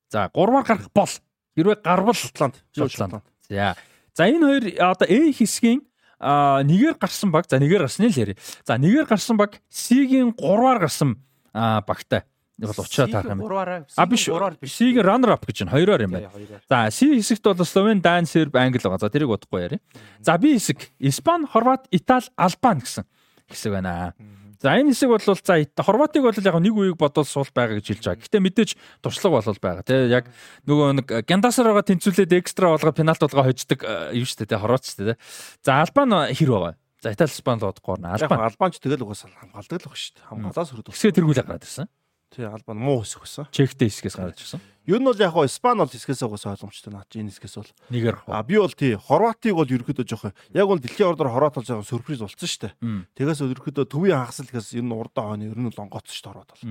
[0.08, 1.12] За гурваар гарах бол
[1.60, 2.56] хэрвээ гарвал Шотланд.
[2.72, 3.20] Шотланд.
[3.48, 3.76] За.
[4.16, 5.84] За энэ хоёр одоо A хэсгийн
[6.20, 8.36] а нэгээр гарсан баг за нэгээр гарсны л яри.
[8.64, 11.16] За нэгээр гарсан баг C-гийн 3-аар гарсан
[11.52, 12.24] багтай
[12.60, 13.86] бол учраа таарах юм.
[13.96, 14.28] А биш.
[14.28, 15.72] C-ийн runner up гэж байна.
[15.72, 16.28] Хоёроор юм байна.
[16.68, 19.00] За C хэсэгт бол Словен, Дан, Серб, Англи байгаа.
[19.00, 19.78] За тэрийг бодохгүй яри.
[20.20, 23.04] За B хэсэг Испани, Хорват, Итали, Албан гэсэн
[23.48, 24.12] хэсэг байна.
[24.60, 28.04] За энэ хэсэг бол за Хорватыг бол яг нэг үеиг бодвол суул байгаа гэж хэлж
[28.04, 28.24] байгаа.
[28.28, 28.70] Гэтэ мэдээж
[29.00, 29.84] туршлага болол байгаа.
[29.88, 30.28] Тэ яг
[30.68, 33.80] нөгөө нэг Гандасаар байгаа тэнцвүүлээд экстра болгоод пенальт болгоо хождог
[34.12, 34.60] юм шүү дээ.
[34.60, 35.20] Хорват шүү дээ.
[35.64, 36.76] За Албан хэр байгаа?
[37.00, 38.20] За Итали, Испани л бодохгүй байна.
[38.20, 40.28] Албан Албанч тэгэл угаасаа хамгаалдаг л баг шүү дээ.
[40.28, 40.92] Хамгаалаас хөрөд.
[40.92, 41.88] Хэсгээ тэргүүлээ гараад ирсэн.
[42.30, 43.46] Тий албан муу хэсэг байсан.
[43.50, 44.62] Чектэй хэсгээс гарч ирсэн.
[44.86, 47.72] Ер нь бол яг хоо Испани бол хэсгээс угаасаа ойлгомжтой наад энэ хэсгээс бол.
[47.90, 48.16] Нэгээр.
[48.30, 51.90] А би бол тий Хорватыг бол ерөөдөө жоох яг бол дэлхийн ордоор Хорват бол жоохон
[51.90, 52.74] сюрприз болсон шүү дээ.
[53.18, 56.30] Тэгээс ерөөдөө төвийн хагасл гэхээс ер нь урдаа хойно ер нь бол онгоцсон шүү дээ
[56.30, 56.62] Хорват бол.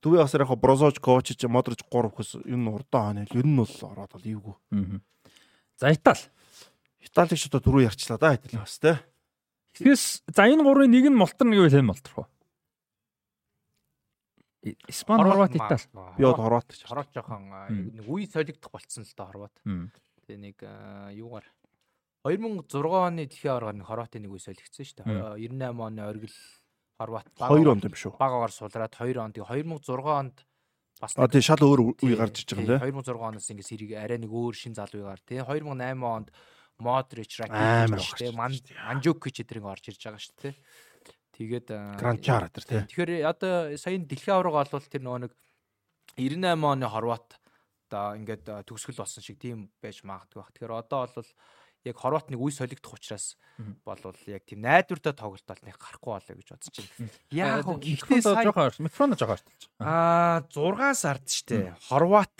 [0.00, 3.66] Төвийн хагасаар яг Брозож, Ковчич, Модрич 3 гэхээс ер нь урдаа хойно ер нь бол
[3.74, 4.54] Хорват бол эвгүй.
[5.82, 6.22] За Итали.
[7.02, 8.94] Италиг ч одоо түрүү ярьчлаа да Итали бас тий.
[9.82, 12.26] Тэгээс за энэ гурвын нэг нь молторно гэвэл хэн молторох вэ?
[14.62, 15.80] Испани, Хорват, Итали.
[16.18, 16.84] Би бол Хорват гэж.
[16.84, 17.48] Хорват жоохон
[17.96, 19.54] нэг үе солигдох болцсон л да Хорват.
[19.64, 20.56] Тэгээ нэг
[21.16, 21.46] юугаар
[22.28, 25.48] 2006 оны дэлхийн аваргаар нэг Хорватын нэг үе солигдсон шүү дээ.
[25.48, 26.36] 98 оны оргил
[27.00, 28.12] Хорват 2 онд юм шүү.
[28.20, 29.32] Багаар сулраад 2 он.
[29.32, 30.44] Тэгээ 2006 онд
[31.00, 33.00] бас А тий шал өөр үе гарч иж байгаа юм тий.
[33.00, 35.40] 2006 оноос ингэ сэрийг арай нэг өөр шин залуугаар тий.
[35.40, 36.28] 2008 онд
[36.80, 38.32] Модрич, Ракич, тий.
[38.36, 40.54] Манжук гэж эдрийг орж ирж байгаа шүү дээ.
[41.40, 42.80] Тэгээд Гранчар тэр тий.
[42.84, 45.32] Тэгэхээр одоо сая дэлхийн аварга олвол тэр нөгөө нэг
[46.20, 47.40] 98 оны Хорват
[47.88, 50.52] одоо ингээд төгсгөл болсон шиг тийм байж магадгүй баг.
[50.52, 51.32] Тэгэхээр одоо бол
[51.88, 53.40] яг Хорват нэг үе солигдох учраас
[53.88, 57.08] болвол яг тийм найдвартай тоглолт нэг гарахгүй болоо гэж бодож байна.
[57.32, 59.62] Яг гэхдээ сая жоохон микрофон жоохон арталж.
[59.80, 61.72] Аа 6 сард штэ.
[61.88, 62.36] Хорват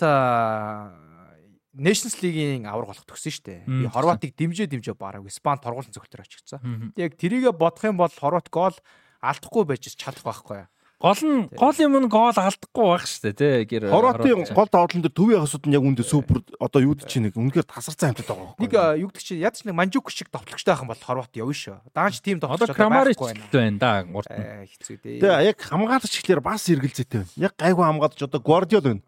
[1.81, 3.61] Nations League-ийн авраг болох төгсөн шүү дээ.
[3.65, 6.93] Би Хорватыг дэмжээ дэмжээ бараг Испани торгуулсан зөвхөлтөр очигдсан.
[7.01, 8.77] Яг тэрийгэ бодох юм бол Хорват гол
[9.25, 10.69] алдахгүй байж чадах байхгүй.
[11.01, 13.89] Гол нь гол юм нь гол алдахгүй байх шүү дээ тий.
[13.89, 17.65] Хорватын гол тоглолтын дээр төвийн хасууд нь яг үндэ супер одоо юуд чинь нэг үнэхээр
[17.65, 18.69] тасарсан хамтад байгаа байхгүй.
[18.69, 21.81] Нэг юуд чинь ядч нэг Манжук шиг товтлогчтой байх юм бол Хорват явна шүү.
[21.97, 24.29] Даанч тийм товтлогчтой байхгүй байна да гурт.
[24.29, 25.25] Хэцүү дээ.
[25.25, 27.33] Тэгээ яг хамгаалагч ихлээр бас эргэлзээтэй байна.
[27.49, 29.01] Яг гайгүй хамгаалж одоо Гвардиол байна.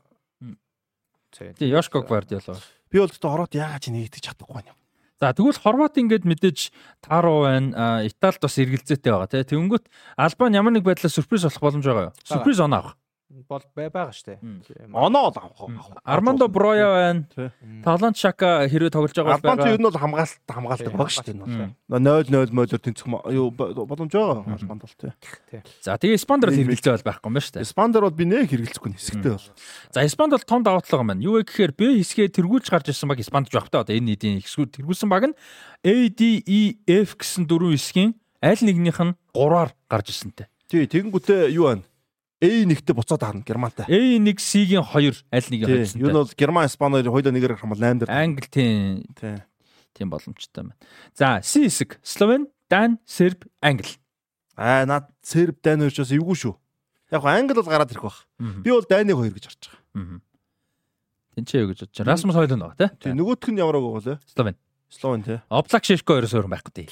[1.33, 2.61] Тий, Йошко Гвардиола.
[2.93, 4.77] Би бол одоо Хорват яаж нэгдэж чадахгүй юм.
[5.21, 8.05] За тэгвэл Хорват ингээд мэдээж тааруу байна.
[8.05, 9.47] Италид бас эргэлзээтэй байгаа тий.
[9.49, 9.87] Тэнгүүт
[10.19, 12.17] Албан ямар нэг байдлаар сюрприз болох боломж байгаа юу?
[12.27, 12.97] Сюрприз оноо авах
[13.49, 14.39] бол байгаа штэ.
[14.93, 15.97] Оноо л авах.
[16.05, 17.51] Армандо Броя байна.
[17.85, 19.57] Талант Шака хэрвээ тоглож байгаа бол байгаа.
[19.57, 22.01] Армандо юу нь бол хамгаалалт хамгаалдаг баг штэ энэ бол.
[22.01, 25.13] 0-0 мөлөөр тэнцэх юу боломж байгаа Армандо бол тий.
[25.81, 27.65] За тэгээ Испандер хэрэгэлцээ бол байхгүй юм байна штэ.
[27.65, 29.49] Испандер бол би нэ хэрэгэлцэхгүй хэсэгтэй бол.
[29.91, 31.25] За Испанд бол том юм байна.
[31.25, 34.41] Юу вэ гэхээр Б хэсгээ тэргүүлж гарч ирсэн баг Испанд жоох та одоо энэ нийтийн
[34.45, 35.37] хэсгүүд тэргүүлсэн баг нь
[35.83, 40.47] A D E F гэсэн дөрвөн хэсгийн аль нэгнийх нь 3-аар гарч ирсэнтэй.
[40.69, 41.85] Тий, тэгэнгүүтээ юу байна?
[42.43, 43.87] A1-тэй буцаад харна Германтай.
[43.87, 46.03] A1 C-гийн 2 аль нэг хэлсэн.
[46.03, 48.11] Юу нь бол Герман, Испани хоёулаа нэгээр гарах юм бол 8 дээр.
[48.11, 49.07] Англи тийм.
[49.95, 50.75] Тийм боломжтой байна.
[51.15, 53.95] За, C хэсэг Словен, Дан, Серб, Англи.
[54.59, 56.59] Аа, наад Серб, Дан хоёрчоос эвгүй шүү.
[57.15, 58.27] Яг Англи бол гараад ирэх бах.
[58.43, 60.19] Би бол Даны хоёр гэж харж байгаа.
[61.39, 62.11] Тинчээ гэж бодож байна.
[62.11, 63.15] Расмус хоёул байгаа тий.
[63.15, 64.19] Нөгөөх нь ямар байгаа вэ?
[64.27, 64.59] Словен.
[64.91, 65.39] Словен тий.
[65.47, 66.89] Облак Шишко хоёроос өөр байхгүй тий.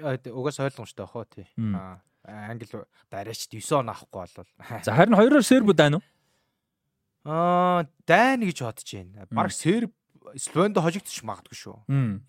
[0.00, 1.44] Угаас ойлгомжтой бахоо тий.
[1.60, 2.68] Аа англи
[3.10, 4.48] дараач 9 он авахгүй болвол.
[4.84, 6.04] За харин хоёроор серб дайна уу?
[7.24, 9.26] Аа дайна гэж бодож байна.
[9.32, 9.92] Бараг серб
[10.36, 11.76] Словенд хожигдчих магадгүй шүү.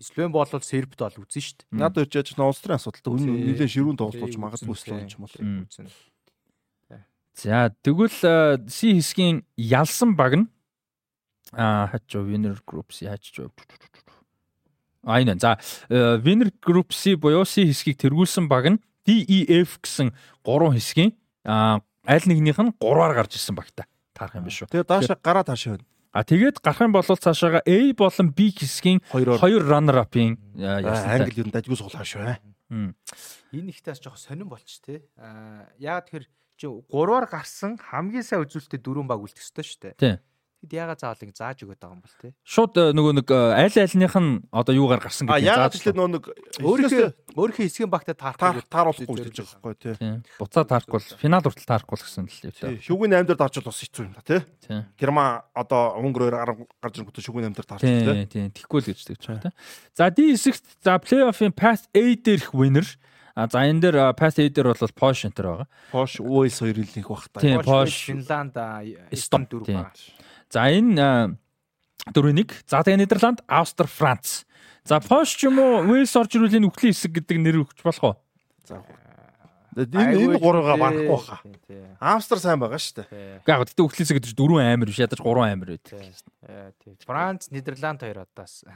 [0.00, 1.68] Словен бол Сербд бол үзэн шүү дээ.
[1.76, 5.28] Надад ирж яаж н улс төрийн асуудалтай үнэн нэлээд ширүүн тоглож магадгүй Словен ч юм
[5.28, 5.36] бол.
[7.36, 10.46] За тэгвэл Си хэсгийн ялсан баг нь
[11.52, 13.52] аа хачаа Winner Group-с яачаа.
[15.04, 15.36] Айна.
[15.36, 15.58] За
[15.90, 18.78] Winner Group-с буюу Си хэсгийг тэргүүлсэн баг нь
[19.10, 20.14] DEF гэсэн
[20.46, 21.10] гурван хэсгийн
[22.06, 24.70] аль нэгнийх нь 3-аар гарч ирсэн багтаа таарах юм биш үү.
[24.70, 25.86] Тэгээ даашаа гараа таашаа байна.
[26.14, 31.50] А тэгээд гарах юм бол цаашаага A болон B хэсгийн хоёр runner up-ийн англи юу
[31.50, 32.38] дажгүй суулаа шүү.
[33.50, 35.02] Энэ ихтээс жоох сонирн болч тээ.
[35.18, 36.26] А яагаад тэгэхээр
[36.60, 40.22] чи 3-аар гарсан хамгийн сайн үзүүлэлтэд дөрөв баг үлдэх ёстой шүү дээ.
[40.60, 40.68] Тийм.
[40.68, 42.36] Тэгэд ягаад заавал ингэ зааж өгöd байгаа юм бол те.
[42.44, 46.12] Шууд э, нөгөө нэг э, аль альных нь одоо юугаар гарсан гэдэг зааж л нөгөө
[46.20, 46.24] нэг
[46.60, 49.94] өөрийнхөө өөрийнхөө хэсгийн багтаа таарахгүй тааруулахгүй гэж байгаа байхгүй тий.
[50.36, 52.36] Буцаа таарахгүй финал хүртэл таарахгүй л гэсэн л
[52.76, 53.08] юм.
[53.08, 54.40] 8 дээр дарж бол бас хэцүү юм да тий.
[55.00, 58.28] Герман одоо Унгароор гарч ирэнгүүт шүгэн 8 дээр таарч тий.
[58.28, 58.44] Тий.
[58.52, 59.54] Тэгхгүй л гэж тэгж байгаа тий.
[59.96, 62.84] За D хэсэгт за плей-оффын pass A дээрх winner
[63.34, 65.66] А за энэ дээр pass дээр бол Posh энэ байгаа.
[65.94, 67.40] Posh Wales хоёр илнэх бах та.
[67.62, 68.54] Posh Финланд
[69.08, 69.96] Эстон дөрөв байгаа.
[70.50, 71.38] За энэ
[72.10, 72.50] дөрөв нэг.
[72.66, 74.42] За тэгээ Нидерланд, Австри, Франц.
[74.82, 78.16] За Польш ч юм уу Вэлс орж ирүүлийн үхлийн хэсэг гэдэг нэр өгч болох уу?
[78.66, 78.82] За
[79.86, 81.38] энэ энэ гурвага барахгүй баха.
[82.02, 83.46] Австри сайн байгаа шүү дээ.
[83.46, 85.86] Яг үхлийн хэсэг гэдэг дөрвөн амир биш ядаж гурван амир байд.
[85.86, 86.98] Тийм.
[87.06, 88.66] Франц, Нидерланд хоёр одоос.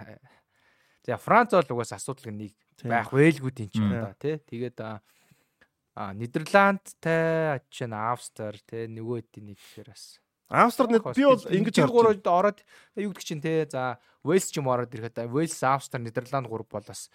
[1.03, 2.55] За Франц бол угаас асуудал нэг
[2.87, 4.39] байх байлгүй тийм ч юм да тий.
[4.39, 10.23] Тэгээд а Нидерландтай ачаан Австри тий нөгөө хэдийн нэг гэхээр бас
[10.55, 12.59] Австрид би бол ингэж харж гурав ороод
[12.95, 16.87] юу гэдэг чинь те за Вэлс ч юм ороод ирэхэд Вэлс Австри Нидерланд гурав бол
[16.87, 17.11] бас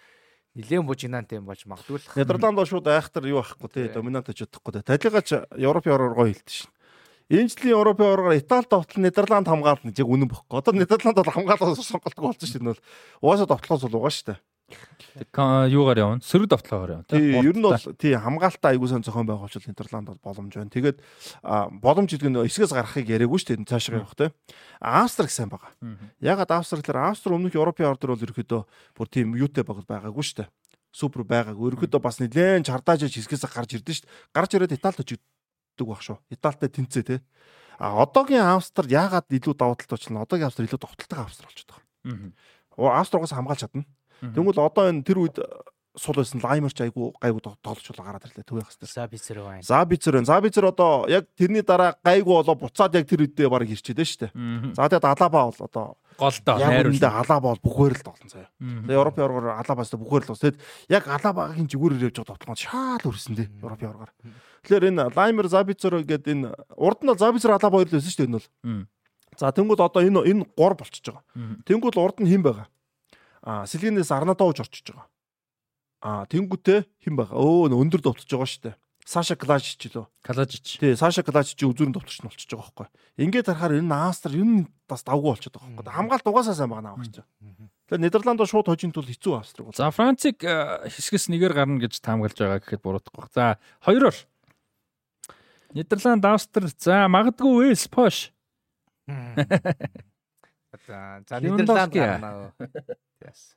[0.54, 2.08] нилээн бужигнант юм болж магадгүй л.
[2.20, 4.84] Нидерланд бол шууд айхтар юу ахгүй те доминант гэж бодохгүй те.
[4.84, 6.70] Тажигач Европын ороор гоё хэлдэг шин.
[7.30, 10.58] Энэ жилийн Европын ороор Итали товтлол Нидерланд хамгаалт нэг яг үнэн бохгүй.
[10.60, 12.80] Одоо Нидерланд бол хамгаалал сонголтгүй болсон шин бол
[13.22, 14.34] угаасаа товтлоос бол угаа штэ
[15.70, 16.22] юугаар явна?
[16.22, 17.06] Сөрөг давталгаар явна.
[17.10, 20.70] Тий, ер нь бол тий хамгаалалтаа аягүй сан зохион байгуулалт Нидерланд бол боломж байна.
[20.70, 20.98] Тэгээд
[21.82, 23.68] боломж гэдэг нь эсгээс гарахыг яриаггүй шүү дээ.
[23.68, 24.30] Цаашаа явах те.
[24.78, 25.74] Австри их сайн байгаа.
[26.22, 28.62] Ягаад Австри гэхээр Австри өмнөх Европын ордор бол ерөөхдөө
[28.94, 30.48] бүр тийм юутэй баг байгаагүй шүү дээ.
[30.94, 31.74] Супер байгаагүй.
[31.74, 34.14] Ерөөхдөө бас нэлээд чардааж эсгээс гарч ирдэ шүү дээ.
[34.34, 36.18] Гарч ирээд Италид очигддаг баг шүү.
[36.30, 37.16] Италитай тэнцээ те.
[37.80, 40.26] А одоогийн Австри ягаад илүү давуу талтай болчихно?
[40.26, 41.86] Одоогийн Австри илүү довтлолтой Австри болчиход байгаа.
[42.04, 43.00] Аа.
[43.00, 43.84] Австригоос хамгаалж чадна.
[44.20, 45.36] Тэгвэл одоо энэ тэр үед
[45.98, 48.94] сул байсан лаймерч айгу гайгүй тоглож чулаа гараад ирлээ төвийн хас дээр.
[48.94, 49.62] Забицер байна.
[49.62, 50.30] Забицер байна.
[50.30, 54.30] Забицер одоо яг тэрний дараа гайгүй болоо буцаад яг тэр үедээ баг ирчээд дээ.
[54.78, 58.50] За тэгээд Алаба бол одоо голдоо найруулд Алаба бол бүхээр л тоглон заяа.
[58.62, 60.58] Тэгээд Европын оргоор Алабаас бүхээр л бас тэгээд
[60.94, 64.12] яг Алабагийн зүгүүрээр явж байгаа тоглоомод шаал өрсөн дээ Европын оргоор.
[64.62, 68.38] Тэгэхээр энэ лаймер Забицер гэдэг энэ урд нь Забицер Алаба хоёр л байсан дээ энэ
[68.38, 68.48] бол.
[69.34, 71.24] За тэнгууд одоо энэ энэ 3 болчихж байгаа.
[71.66, 72.70] Тэнгууд урд нь хэн байгаа?
[73.42, 75.08] А сэлгэнээс Арнадовж орчиж байгаа.
[76.00, 77.32] А тэнгуүтээ хэн баг?
[77.32, 78.76] Өө өндөр довтолж байгаа шүү дээ.
[79.04, 80.06] Саша Клажич лөө.
[80.22, 80.78] Клажич.
[80.78, 82.88] Тий, Саша Клажич үзүүрийн довтолч нь болчихж байгаа байхгүй.
[83.26, 85.96] Ингээд харахаар энэ Астер энэ бас давгүй болчиход байгаа байхгүй.
[85.98, 87.24] Хамгаалт угаасаа сайн байгаа наа гэж.
[87.90, 89.74] Тэгэхээр Нидерланд шууд хожим тул хэцүү Австрик бол.
[89.74, 93.26] За Францыг хэсгэс нэгээр гарна гэж таамаглаж байгаа гэхэд буруудахгүй.
[93.34, 94.14] За хоёроор
[95.74, 98.30] Нидерланд, Австри, за магадгүй Вэлс, Пош.
[100.86, 102.52] За Нидерланд гарна.
[103.24, 103.56] Яс.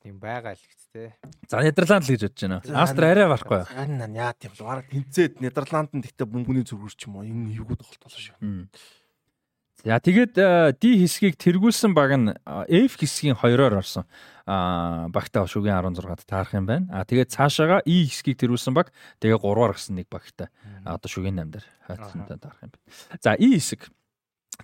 [0.00, 1.08] Тийм байгаа л гэхдээ.
[1.46, 2.58] За Нидерланд л гэж бодож байна.
[2.72, 3.62] Австри арай барахгүй.
[3.68, 7.52] Харин яа тийм л бараг тэнцээд Нидерланд нь гэхдээ мөнгөний зүрхэр ч юм уу энэ
[7.52, 8.40] эвгүй тоглолт болно шүү.
[9.84, 10.34] За тэгээд
[10.80, 12.32] D хэсгийг тэргүүлсэн баг нь
[12.68, 14.04] F хэсгийн хоёроор орсон.
[14.44, 16.88] А багтаа шүгийн 16-д таарах юм байна.
[16.92, 18.92] А тэгээд цаашаага E хэсгийг тэргүүлсэн баг
[19.24, 20.48] тэгээ 3-аар гсэн нэг багтаа
[20.84, 23.20] одоо шүгийн 8 дээр хайтсантай таарах юм байна.
[23.24, 23.88] За E хэсэг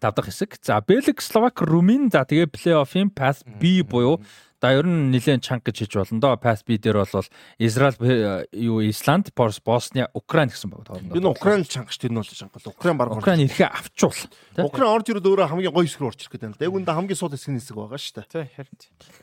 [0.01, 0.59] тавдах хэсэг.
[0.63, 4.21] За Бэлэг, Словак, Румын за тэгээ плей-оффын пас B буюу
[4.61, 6.37] Да ер нь нэлээд чанга гэж хийж болно доо.
[6.37, 7.25] Пас би дээр бол
[7.59, 11.13] Израиль юу Исланд, Порс, Босния, Украин гэсэн баг тоорно.
[11.13, 12.57] Энэ Украин чанга ш тэр нь бол чанга.
[12.65, 14.17] Украин баг Украин ирэхээ авчуул.
[14.57, 16.57] Украин орж ирээд өөрөө хамгийн гоё хэсгээр орчих гээд байна.
[16.57, 18.25] Дэгүнд хамгийн сууд хэсгийн хэсэг байгаа ш тэ.
[18.33, 18.77] Тий, харин.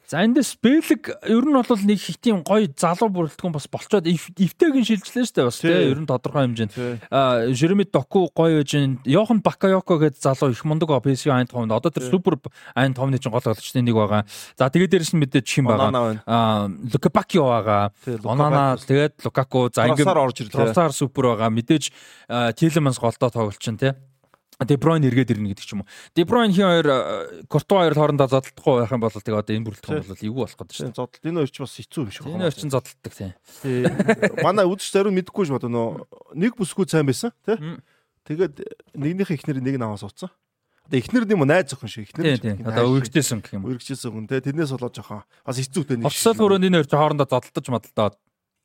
[0.05, 4.85] За эндээс Бэлэг ер нь бол нэг их тийм гоё залуу бүрэлдэхүүн бас болцоод эвтэйгэн
[4.85, 7.09] шилжлээ ш тэ бас тэ ер нь тодорхой хэмжээнд.
[7.09, 8.99] А Жеремит Доку гоё байж гин.
[9.05, 12.37] Йохан Бакаяко гэдэг залуу их мундаг ОПС Айнтховнд одоо тэр супер
[12.75, 14.25] Айнтховны ч гол голчны нэг байгаа.
[14.57, 16.19] За тэгээд дээрэс нь мэдээж чин байгаа.
[16.27, 17.91] Аа Лукапакио байгаа.
[18.27, 20.51] Онана тэгээд Лукаку за ирлээ.
[20.51, 21.49] Тросар супер байгаа.
[21.49, 21.89] Мэдээж
[22.59, 23.95] Тилеманс голдоо тоглолчин тий.
[24.61, 25.89] Де Бройн эргээд ирнэ гэдэг ч юм уу.
[26.15, 26.87] Де Бройн хин хоёр
[27.49, 30.75] Кортуа хоёр хоорондоо зодтолдохгүй байх юм бол тэгээ одоо энэ бүрэлдэхүүн бол эвгүй болох гэдэг
[30.77, 30.87] шүү.
[30.93, 32.37] Зодтолт энэ хоёр ч бас хэцүү юм шиг байна.
[32.37, 33.33] Энэ хоёр ч зодтолдог тийм.
[34.45, 36.05] Манай үдч зарим мэдэхгүй дээ нөө
[36.37, 37.57] нэг бүсгүй сайн байсан тий.
[38.23, 38.55] Тэгээд
[38.93, 40.31] нэгнийх ихнэр нэг наваас уцсан.
[40.83, 42.03] Одоо эхнэр юм уу найз зөвхөн шүү.
[42.03, 42.67] Эхнэр шүү.
[42.67, 43.63] Одоо үргэлжсэн гэх юм.
[43.71, 46.07] Үргэлжсэн хүн те тэрнээс болоод жоохон бас хэцүүтэй нэг.
[46.11, 48.15] Офсал өрөөний нэр чи хоорондоо зодтолдож мадалдаад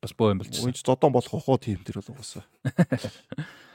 [0.03, 0.67] бас боо юм болчихсон.
[0.75, 2.43] Үнч зодон болох уу тийм тэр бол угаасаа.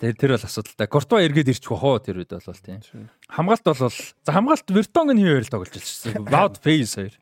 [0.00, 0.88] Тэр тэр бол асуудалтай.
[0.88, 2.80] Кортва эргээд ирчих واخо тэр үед бол тийм.
[3.28, 6.24] Хамгаалт бол за хамгаалт Вертонгийн хивээр л тоглож ирсэн.
[6.24, 7.12] Loud Face хоёр.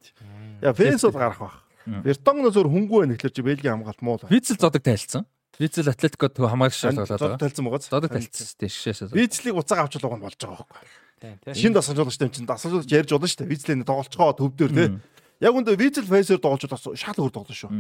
[0.63, 1.59] Яа, Face бол гарах баг.
[2.07, 4.31] Вертонг нь зөвөр хөнгөө байх гэхэлэр чи Бельгийн хамгаалт муу л.
[4.31, 5.27] Вицэл зодог тайлцсан.
[5.59, 7.19] Вицэл Атлетико төв хамгаалагч тоглоод байгаа.
[7.19, 7.83] Зодог тайлцсан байгаа.
[7.83, 9.11] Зодог тайлцсан тийм шишээс.
[9.11, 11.53] Вицлийг уцаага авч байгаа нь болж байгаа байхгүй.
[11.59, 13.51] Шинэ дасгалжуулагч юм чинь дасгалжуулагч ярьж болно шүү дээ.
[13.51, 14.87] Вицлэний тоглолцгоо төвдөр те.
[15.43, 17.75] Яг үндэ Вицэл Фейсер тоглож бас шал өөр тоглож шүү.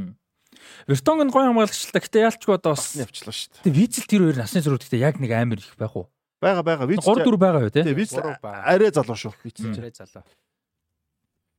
[0.90, 2.02] Вертонг нь гоё хамгаалагчлаа.
[2.02, 3.62] Гэтэ яалчгүй одоо бас явчлаа шүү дээ.
[3.62, 6.10] Тэгээ Вицэл тэр хоёр насны зөрүүд гэтэ яг нэг амар их байх уу?
[6.42, 6.86] Бага бага.
[6.90, 7.82] Вицэл 3 4 байгаа юу те?
[7.86, 9.34] Вицэл арай залуу шүү.
[9.46, 10.26] Вицэл арай залуу.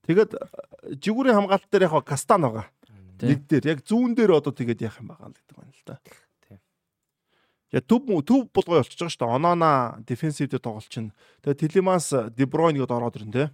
[0.07, 0.31] Тэгээд
[1.03, 2.65] жигүүрийн хамгаалт дээр яг Кастан байгаа.
[3.21, 5.97] Нэг дээр яг зүүн дээр одоо тэгээд яах юм байгаа л гэдэг байна л да.
[7.69, 9.35] Я төв төв болгоо болчихж байгаа шүү дээ.
[9.37, 11.11] Онона дефенсив дээр тоглолчин.
[11.45, 13.45] Тэгээд Телемас Дебройн гээд ороод ирнэ те.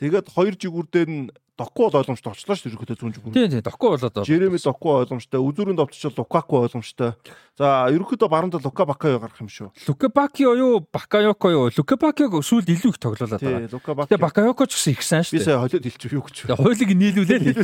[0.00, 3.32] Тэгээд хоёр жигүүр дээр нь Доку бол ойлгомжтой болчлоо шүү ерөөхдөө зүүн жигүүр.
[3.32, 4.26] Тийм тийм Доку болоод.
[4.28, 7.16] Жереми Доку ойлгомжтой, үзүүрийн довтлол Лукаку ойлгомжтой.
[7.56, 9.72] За ерөөхдөө баруунда Лука Бакайо гарах юм шүү.
[9.88, 11.70] Лука Бакио юу, Бакайоко юу?
[11.72, 13.64] Лука Бакиог сүүлд илүү их тоглолоод байгаа.
[13.64, 14.12] Тийм Лука Бакио.
[14.12, 15.40] Тэгээ Бакайоко ч гэсэн их сайн шүү.
[15.40, 16.52] Би сая холиод хэлчих юу гэж.
[16.52, 17.56] Хойлыг нийлүүлээ.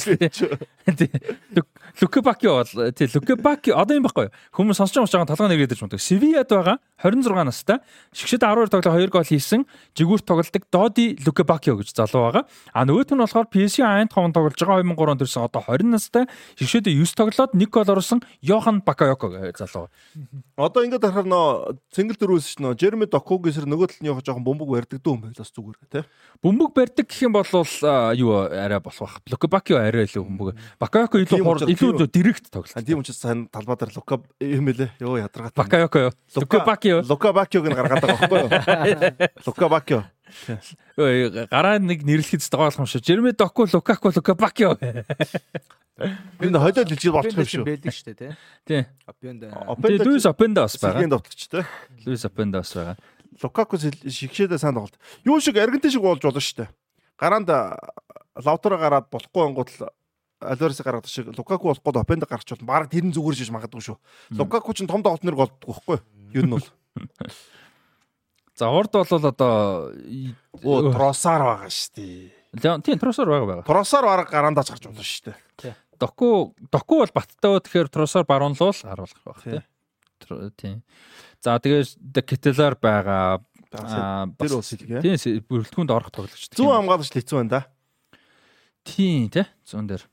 [0.97, 1.12] Тийм.
[2.01, 4.35] Лука Бакио бол тийм Лука Бакио одоо юм байхгүй юу?
[4.57, 6.01] Хүмүүс сонсож байгаа талгаа нэгээд ирж мундаг.
[6.01, 7.79] Севияд байгаа 26 настай.
[8.17, 9.69] Шигшэд 12 тоглоо 2 гол хийсэн.
[9.93, 12.49] Жигүүрт тоглолдог Доди Лука Бакио гэж залуу байгаа.
[12.73, 16.25] А нөгөөх нь болохоор PSG Eindhoven тоглож байгаа 2003 онд ирсэн одоо 20 настай.
[16.59, 19.86] Шигшэдээ 9 тоглоод 1 гол оруулсан Йохан Бакайоко залуу.
[20.59, 24.43] Одоо ингээд харахаар нөө цэнгэл дөрвөөс ш нөө Жерми Докугээс нөгөө талд нь явах жоохон
[24.43, 26.02] бөмбөг барьдаг дүү юм байлаас зүгээр тий.
[26.43, 29.20] Бөмбөг барьдаг гэх юм бол юу арай болох бах.
[29.31, 30.57] Лукабакио арай илүү бөмбөг.
[30.81, 32.86] Бакайоко илүү хор илүү директ тоглолт.
[32.86, 34.91] Тийм учраас сайн талбай дээр Лука юм бэлээ.
[35.01, 35.55] Йоо ядаргаад.
[35.55, 36.12] Бакайоко.
[36.36, 37.02] Лукабакио.
[37.02, 39.28] Лукабакиог нь гаргаад байгаа байхгүй юу?
[39.47, 40.05] Лукабакио.
[40.97, 43.05] Гараа нэг нэрлэхэд зөглөх юм шиг.
[43.05, 44.78] Жерми Доку, Лукаку, Лукабакио.
[46.41, 47.65] Энэ хойлол хэлж болчих юм шүү.
[47.69, 48.36] Бэлдэг шүү дээ,
[48.67, 48.83] тий.
[49.07, 49.52] Опенда.
[49.69, 50.05] Опенда.
[50.09, 50.99] Луис Опенда бас байгаа.
[50.99, 51.65] Сэлгийн довтлогч тий.
[52.07, 52.97] Луис Опенда бас байгаа.
[53.43, 54.97] Лукаку шигшээдээ сайн тоглолт.
[55.25, 56.69] Юу шиг Аргентин шиг болж болно шүү дээ.
[57.20, 57.51] Гараанд
[58.41, 59.70] Лаутара гараад болохгүй ангууд
[60.43, 63.97] Альварес гаргадаг шиг Лукаку болохгүй Опенда гарч бол баг тэрэн зүгээр шиж магадгүй шүү.
[64.41, 66.05] Лукаку ч том тоглолт нэр голддог байхгүй юу?
[66.35, 66.67] Ер нь бол.
[68.55, 69.93] За урд бол одоо
[70.63, 72.83] оо Тросар байгаа шүү дээ.
[72.85, 73.67] Тийм Тросар байгаа байгаа.
[73.67, 75.75] Тросар баг гараандаач гарч болно шүү дээ.
[75.97, 79.65] Доку доку бол баттай тэгэхээр Тросар баруунлуул харуулах байх
[80.61, 80.83] тийм.
[81.41, 83.41] За тэгээ Кетелар байгаа.
[83.73, 85.01] Тэр ус хэлгээ.
[85.01, 85.17] Тийм
[85.49, 86.53] бүрэлдэхүүнд орох тоглогч.
[86.53, 87.63] Зүүн хамгаалагч хэцүү байна да.
[88.85, 90.05] Тийм тий зүүн дээр.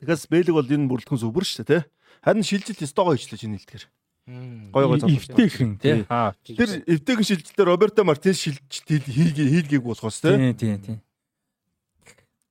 [0.00, 1.84] Тэгээс Бэлэг бол энэ бүрэлдэхүүнс өвөр шүү дээ тий.
[2.24, 3.84] Харин шилжилт стогоо хийчлээ чиний хэлдгэр.
[4.26, 6.08] Гой гой эвтэйхэн тий.
[6.56, 10.56] Тэр эвтэйхэн шилжилтээр Роберто Мартинес шилжилт хийлгээ хийлгээг болохоос тий.
[10.56, 10.96] Тий, тий.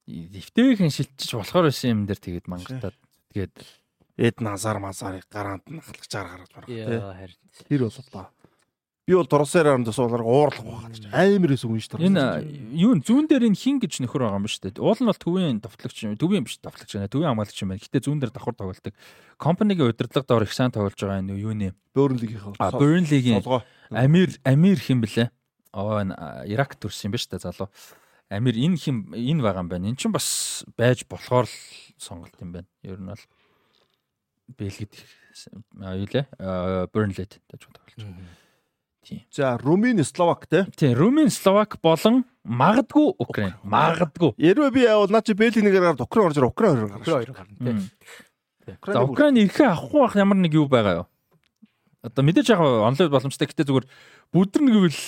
[0.05, 2.93] Эвтэйхэн шилжиж болохоор байсан юм дээр тэгээд мангатаад
[3.33, 3.57] тэгээд
[4.21, 7.65] эд назар мазарыг гараанд нь халагч гараад гараад тий.
[7.65, 8.29] Тэр боллоо.
[9.03, 11.11] Би бол Торосераар дэс болоор уурлах байгаа.
[11.11, 12.07] Амар эс үгүй шүү дээ.
[12.07, 12.23] Энэ
[12.71, 14.79] юу зүүн дээр энэ хин гэж нөхөр байгаа юм шүү дээ.
[14.79, 16.15] Уул нь бол төвийн давтлагч юм.
[16.15, 17.11] Төвийн биш давтлагч байна.
[17.11, 17.83] Төвийн хамгаалагч юм байна.
[17.83, 18.95] Гэтэ зүүн дээр давхар тоглолдог.
[19.35, 21.75] Компанигийн удирдлага доор их сайн тоглож байгаа энэ юуны.
[21.91, 22.55] Бөөрнлигийн.
[22.63, 23.43] А Бөөрнлигийн
[23.91, 25.35] Амир Амир хин блэ?
[25.75, 27.67] Аа Ирак төрсэн юм ба шүү дээ залуу.
[28.31, 29.91] Амир энэ хин энэ байгаа юм байна.
[29.91, 31.57] Эн чинь бас байж болохоор л
[31.99, 32.71] сонголт юм байна.
[32.87, 33.19] Ер нь бол
[34.47, 36.23] Бэлгэд юу лээ?
[36.87, 37.99] Бөөрнлид гэж тоглож.
[37.99, 38.15] Тийм.
[39.31, 40.65] За Румын Словак те.
[40.75, 43.53] Тийм, Румын Словак болон магадгүй Украин.
[43.63, 44.33] Магадгүй.
[44.37, 47.05] Яруу би явал наа чи Бэлгийн нэгээр гараад Украин орж ир Украин хоёр гарна.
[47.05, 47.79] Хоёр гарна тийм.
[48.87, 51.07] За Украин ирэхээ авахгүй байх ямар нэг юу байгаа юу?
[52.03, 53.87] Одоо мэдээж яг онлайн боломжтой гэхдээ зүгээр
[54.31, 54.99] бүдэр нэг үл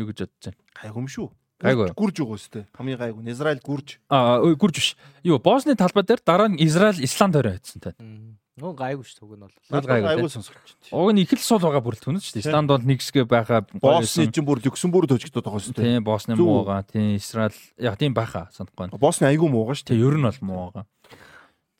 [0.00, 0.60] юу гэж бодож байна.
[0.80, 1.28] Гайгүй юм шүү.
[1.60, 1.92] Гайгүй.
[1.92, 2.64] Гүрж байгаа өстэй.
[2.72, 3.22] Хамгийн гайгүй.
[3.28, 4.00] Израиль гүрж.
[4.08, 4.96] Аа, гүрж биш.
[5.24, 8.38] Юу, Босны талбай дээр дараа нь Израиль Исланд хорой хийсэн тань.
[8.60, 9.54] Нөө гайгүй ш төг нь бол.
[9.72, 10.76] Гайгүй сонсогч.
[10.92, 12.52] Уг нь их л сул байгаа бүрэлдэхүүн шүү дээ.
[12.52, 15.96] Станд бол нэг хэсгээ байхаа Босны чинь бүр Люксембург төжигдод байгаа шүү дээ.
[15.96, 16.84] Тийм, Босны муу байгаа.
[16.84, 19.00] Тийм, Израиль яг тийм байхаа санахгүй байна.
[19.00, 20.04] Босны айгүй муу байгаа шүү дээ.
[20.04, 20.84] Ер нь бол муу байгаа.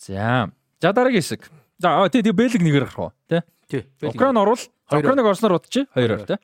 [0.01, 0.49] За.
[0.81, 1.53] За дараагийн хэсэг.
[1.77, 3.13] За тий, тий Бэлэг нэгээр гарах уу?
[3.29, 3.45] Тий.
[3.69, 3.85] Тий.
[4.01, 6.39] Украин орвол Украиныг орсноор удчих 2-2 тий.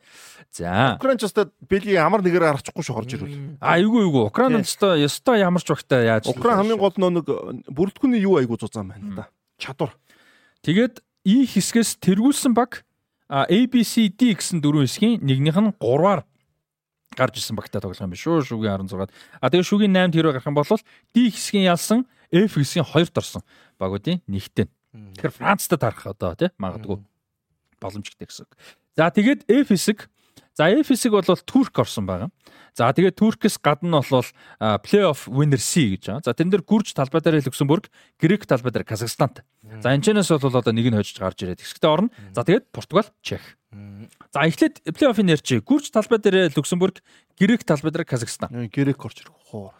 [0.52, 0.97] За.
[1.00, 3.58] Украин ч өстой Бэлгийн ямар нэгээр гарахгүй ш орж ирвэл.
[3.58, 4.24] А эйгүү эйгүү.
[4.31, 6.31] Украин өстой ёстой ямар ч багтаа яаж.
[6.31, 7.26] Украин хамгийн гол нөө нэг
[7.66, 9.24] бүрэлдэхүүний юу айгуу зузаан байна да.
[9.58, 9.97] Чадвар.
[10.66, 12.82] Тэгээд E хэсгээс тэргүүлсэн баг
[13.30, 16.26] ABCD гэсэн дөрвөн хэсгийн нэгнийх нь 3-аар
[17.14, 19.10] гарч ирсэн багтаа тоглох юм биш шүү шүгийн 16-ад.
[19.42, 20.82] А тэгээ шүгийн 8 тэрөө гарах юм бол
[21.14, 23.42] D хэсгийн ялсан F хэсгийн 2-т орсон
[23.78, 24.66] багуудын нэгтэн.
[25.18, 26.98] Тэгэхээр Францтай тарах одоо тий магадгүй
[27.78, 28.46] боломжтой гэсэн.
[28.98, 30.10] За тэгээд F хэсэг
[30.56, 32.30] За Эфесиг бол Турк орсон байгаа.
[32.76, 34.28] За тэгээд Туркээс гадна нь бол
[34.60, 36.24] плей-офф winner C гэж байгаа.
[36.28, 37.88] За тэн дээр Гүрж талбай дээр Люксембург,
[38.20, 39.40] Грек талбай дээр Казахстант.
[39.80, 42.12] За энэ чэнэс бол одоо нэг нь хожиж гарч ирээд хэсэгтээ орно.
[42.36, 43.40] За тэгээд Португал, Чех.
[44.28, 47.00] За эхлээд плей-оффын нэрч Гүрж талбай дээр Люксембург,
[47.40, 48.52] Грек талбай дээр Казахстан.
[48.68, 49.72] Грек орч ирэх хоо.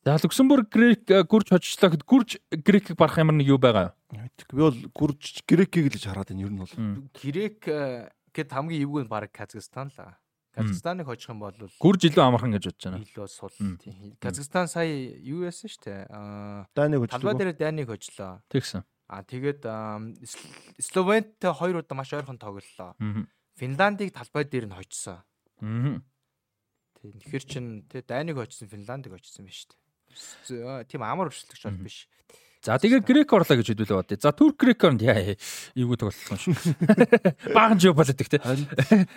[0.00, 4.24] За Люксембург, Грек, Гүрж хожижлоо гэхэд Гүрж, Грекийг барах ямар нэг юу байгаа юу?
[4.48, 6.72] Би бол Гүрж, Грекийг л хараад байна ер нь бол.
[7.20, 7.68] Грек
[8.32, 10.16] гэд хамгийн эвгүй нь баг Казахстан л аа.
[10.56, 13.04] Казахстаныг хожих юм бол гүрж илүү амархан гэж бодож байна.
[13.04, 14.16] Илүү сул тийм.
[14.16, 14.88] Казахстан сая
[15.20, 16.08] юу яасан шүү дээ.
[16.08, 17.12] Аа Даниг хожлоо.
[17.12, 18.40] Талбай дээр Даниг хожлоо.
[18.48, 18.80] Тэгсэн.
[19.06, 19.60] Аа тэгээд
[20.80, 22.96] Словентэй хоёр удаа маш ойрхон тоглолоо.
[23.60, 25.20] Финландыг талбай дээр нь хожсон.
[25.60, 26.00] Аа.
[27.04, 29.76] Тэгэхээр чин тэ Даниг хожсон Финландыг хожсон байна шүү
[30.56, 30.88] дээ.
[30.88, 32.08] Тийм амар өршлөгч бол биш.
[32.66, 34.10] За тэгээ грек орлоо гэж хэдүүлээ бод.
[34.18, 35.38] За турк греконд яа
[35.78, 36.74] эйгүү тоглох юм шүү.
[37.54, 38.42] Баахан жоо политик те.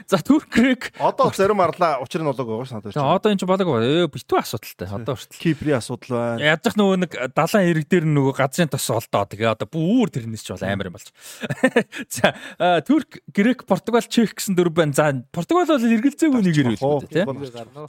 [0.06, 3.18] За турк грек одоо зарим арлаа учир нь болоог байгаа санагдаж байна.
[3.18, 3.90] Одоо энэ ч болоог байна.
[3.90, 4.86] Э битүү асуудалтай.
[4.94, 5.42] Одоо хүртэл.
[5.42, 6.46] Киприйн асуудал байна.
[6.46, 9.26] Ядах нөгөө нэг далайн хэрэг дээр нөгөө газрын тос олдоо.
[9.26, 11.10] Тэгээ одоо бүр тэрнээс ч бол амар юм болж.
[12.14, 12.38] За
[12.86, 14.94] турк грек португал чех гэсэн дөрв байна.
[14.94, 17.26] За португал бол эргэлзээгүй нэгээр хэлбэл те.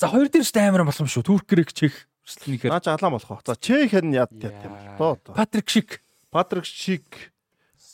[0.01, 1.29] За хоёр дээр ч амар болсон шүү.
[1.29, 2.09] Турк грек чех
[2.69, 3.43] наач алаан болох.
[3.47, 5.17] За Чех хэн яд яд юм доо.
[5.35, 6.03] Патрик Шик.
[6.31, 7.33] Патрик Шик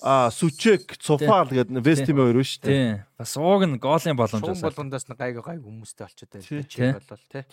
[0.03, 3.07] а Сучек Цуфал гэдэг Вестим хоёр шүү дээ.
[3.17, 4.61] Бас ууг нь голын боломж бас.
[4.61, 6.69] Болгондоос нь гайг гайг хүмүүстэй болчиход байна.
[6.69, 7.45] Чех болол тий.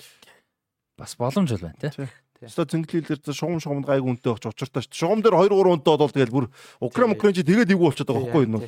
[0.97, 2.07] Бас боломж бол байна тий.
[2.43, 4.91] Өстө цэнгэлэлэр шугам шугамд гайг үнэтэй очиж учиртай шүү.
[4.91, 6.45] Шугам дээр 2 3 үнэтэй болол тэгэл бүр
[6.83, 8.67] Украин Украин чи тэгээд ивгүй болчиход байгаа байхгүй юу?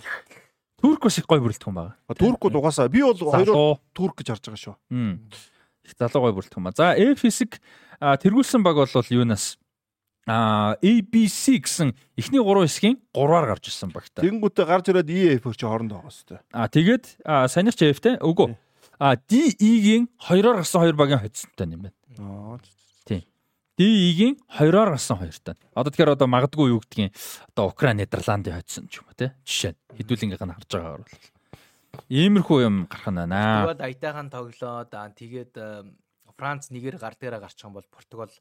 [0.79, 1.95] Турк бас их гой бүрэлдэх юм байна.
[2.15, 4.75] Туркууд угаасаа би бол хоёр турк гэж харж байгаа шүү.
[5.83, 6.71] Их залуу гой бүрэлдэх юм ба.
[6.71, 7.59] За F хэсэг
[8.01, 9.57] тэргүүлсэн баг бол юунаас
[10.25, 14.25] а ABC гэсэн эхний 3 хэсгийн 3-аар гарч ирсэн багтаа.
[14.25, 16.41] Тэгэнгүүтээ гарч ирээд EF чи хоорондоо байгаа хэвээр.
[16.49, 17.03] А тэгээд
[17.45, 18.57] санийх ч F-тэй үгүй.
[18.97, 22.57] А DE-гийн 2-оор гарсан 2 багийн хоцсонтой юм байна.
[23.05, 23.21] Тийм.
[23.77, 25.61] DE-гийн 2-оор гарсан 2 тань.
[25.77, 27.13] Одоо тэгэхээр одоо магадгүй юу гэдгийг
[27.53, 29.37] одоо Украин Нидерландын хоцсон ч юм уу те.
[29.45, 31.21] Жишээ нь хэдүүлэнгийнх нь харж байгаагаар бол.
[32.09, 33.77] Иймэрхүү юм гарах нь байна.
[33.77, 35.53] Тэгээд аятайхан тоглоод тэгээд
[36.35, 38.33] Франц нэгээр гар дээрээ гарчих юм бол Португал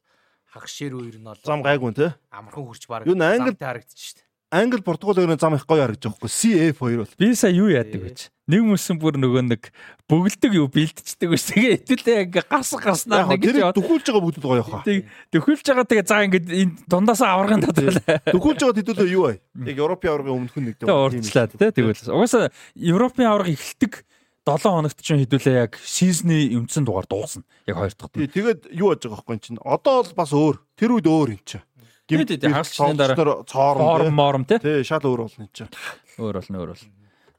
[0.51, 2.15] хагшэр үер нь бол зам гайгүй те.
[2.27, 3.07] Амархан хурж баг.
[3.07, 4.25] Юу англи харагдчих шүү дээ.
[4.51, 6.31] Англи Португал өөрөө зам их гоё харагдаж байгаа хгүй.
[6.31, 7.11] CF 2 бол.
[7.15, 8.11] Би сая юу яадаг вэ?
[8.45, 9.71] Нэг мөсөн бүр нөгөө нэг
[10.05, 11.49] бөглөдөг юу бэлдчихдэг ус.
[11.49, 14.85] Тэгээ итгэлээ ингээ гас гаснаа нэг гэж дөхүүлж байгаа бүгд гоё хаа.
[15.33, 18.21] Дөхүүлж байгаа тэгээ за ингээ энэ дундаасаа аврагын татралаа.
[18.29, 19.41] Дөхүүлж байгаа хэдүүлээ юу вэ?
[19.65, 20.93] Яг Европын аврагын өмнөх нь нэг дээ.
[20.93, 22.05] Урдчлаад те тэгвэл.
[22.13, 24.05] Угаасаа Европын авраг эхэлдэг
[24.45, 27.41] 7 хоногт чинь хэдүүлээ яг сизны өмцөн дугаар дуусна.
[27.65, 28.13] Яг хоёр дахь.
[28.13, 29.57] Тий, тэгээд юу яаж байгаа байхгүй чинь.
[29.65, 30.61] Одоо бол бас өөр.
[30.77, 31.65] Тэр үед өөр юм чинь.
[32.05, 34.61] Гэмт хагасчны дараа цоорон моором тий.
[34.61, 35.73] Тий, шал өөр болно чинь.
[36.21, 36.93] Өөр болно, өөр болно.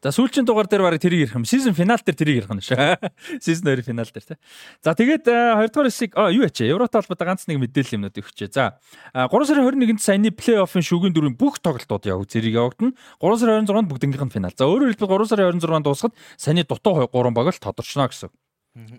[0.06, 1.42] За сүүлчийн дугаар дээр барыг тэрийг ярих юм.
[1.42, 2.94] Сизон финал дээр тэрийг ярих нь шээ.
[3.42, 4.38] Сизон 2 финал дээр тий.
[4.78, 6.70] За тэгээд 2 дугаар хэсэг юу ячаа?
[6.70, 8.54] Еврото холбоотой ганц нэг мэдээлэл юмнууд өгчээ.
[8.54, 8.78] За
[9.10, 12.94] 3 сарын 21-нд саяны плей-оффын шүгэн дөрвийн бүх тоглолтууд яв зэрэг явагдана.
[13.18, 14.54] 3 сарын 26-нд бүгднгийнх нь финал.
[14.54, 18.30] За өөрөөр хэлбэл 3 сарын 26-нд дуусахад саяны дутуу 3 баг л тодорчно гэсэн.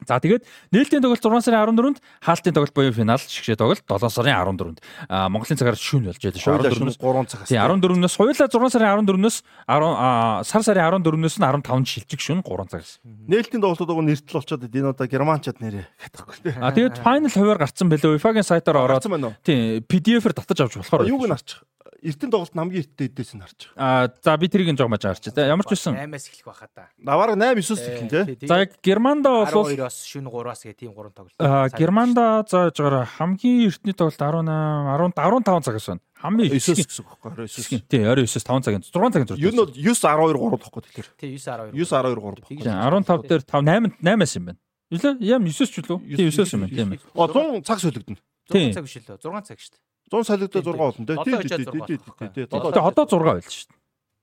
[0.08, 4.34] За тэгээд нээлтийн тоглолт 6 сарын 14-нд хаалтын тоглолт буюу финал шигшээ тоглолт 7 сарын
[4.34, 4.82] 14-нд.
[5.06, 6.58] А Монголын цагаар шүүн болж байдаг шүү.
[6.66, 7.50] 14-өөс 3 цагаас.
[7.52, 9.38] Тийм 14-өөс хоёулаа 6 сарын 14-өөс
[9.70, 12.92] 10 сар сарын 14-өөс нь 15 шилжих шүүн 3 цагаас.
[13.06, 16.58] Нээлтийн тоглолтууд уг нэртэл болчиход энэ одоо германчууд нэрээ хатахгүй тийм.
[16.58, 18.18] А тэгээд final хуваар гарцсан байлээ.
[18.18, 19.06] UEFA-гийн сайтаар ороод
[19.46, 21.06] тийм PDF-ээр татаж авч болохоор.
[21.06, 21.62] Юуг нь арчих?
[22.04, 24.06] Эртний тоглолт хамгийн эртний эдээс нь харж байгаа.
[24.06, 25.34] Аа за би тэрийг жоо маж харч.
[25.34, 26.90] Ямар ч байсан 8-аас эхлэх байхаа та.
[27.02, 28.48] Наваар 8 9-оос эхлэн тий.
[28.48, 31.34] За Германда бол 12-оос шөнө 3-аас гэх тийм 3 тоглолт.
[31.42, 36.02] Аа Германда за жоо хамгийн эртний тоглолт 18 10 15 цагаас байна.
[36.22, 37.90] Хамгийн 9-оос гэсэн үг байхгүй 29.
[37.90, 39.42] Тий 29-оос 5 цагийн 6 цагийн зур.
[39.42, 41.08] Юу нь бол 9 12 3 бохгүй тэгэхээр.
[41.18, 41.74] Тий 9 12.
[41.74, 42.62] 9 12 3 бохгүй.
[42.62, 44.60] 15 дээр 5 8 8-аас юм байна.
[44.94, 45.98] Юу л ям 9-оос ч үлээ.
[46.14, 46.74] Тий 9-оос юм байна.
[46.78, 46.90] Тийм.
[47.18, 48.22] О 100 цаг солигдно.
[48.54, 49.87] 100 цаг биш лөө 6 цаг шүү дээ.
[50.12, 51.16] 100 солигдоо 6 болно тий.
[51.18, 51.98] Тий тий
[52.34, 52.44] тий.
[52.52, 53.78] Одоо одоо 6 байл шүү дээ.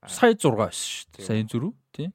[0.09, 1.25] Сая 6 байсан шүү дээ.
[1.25, 2.07] Сая зүрүү тий.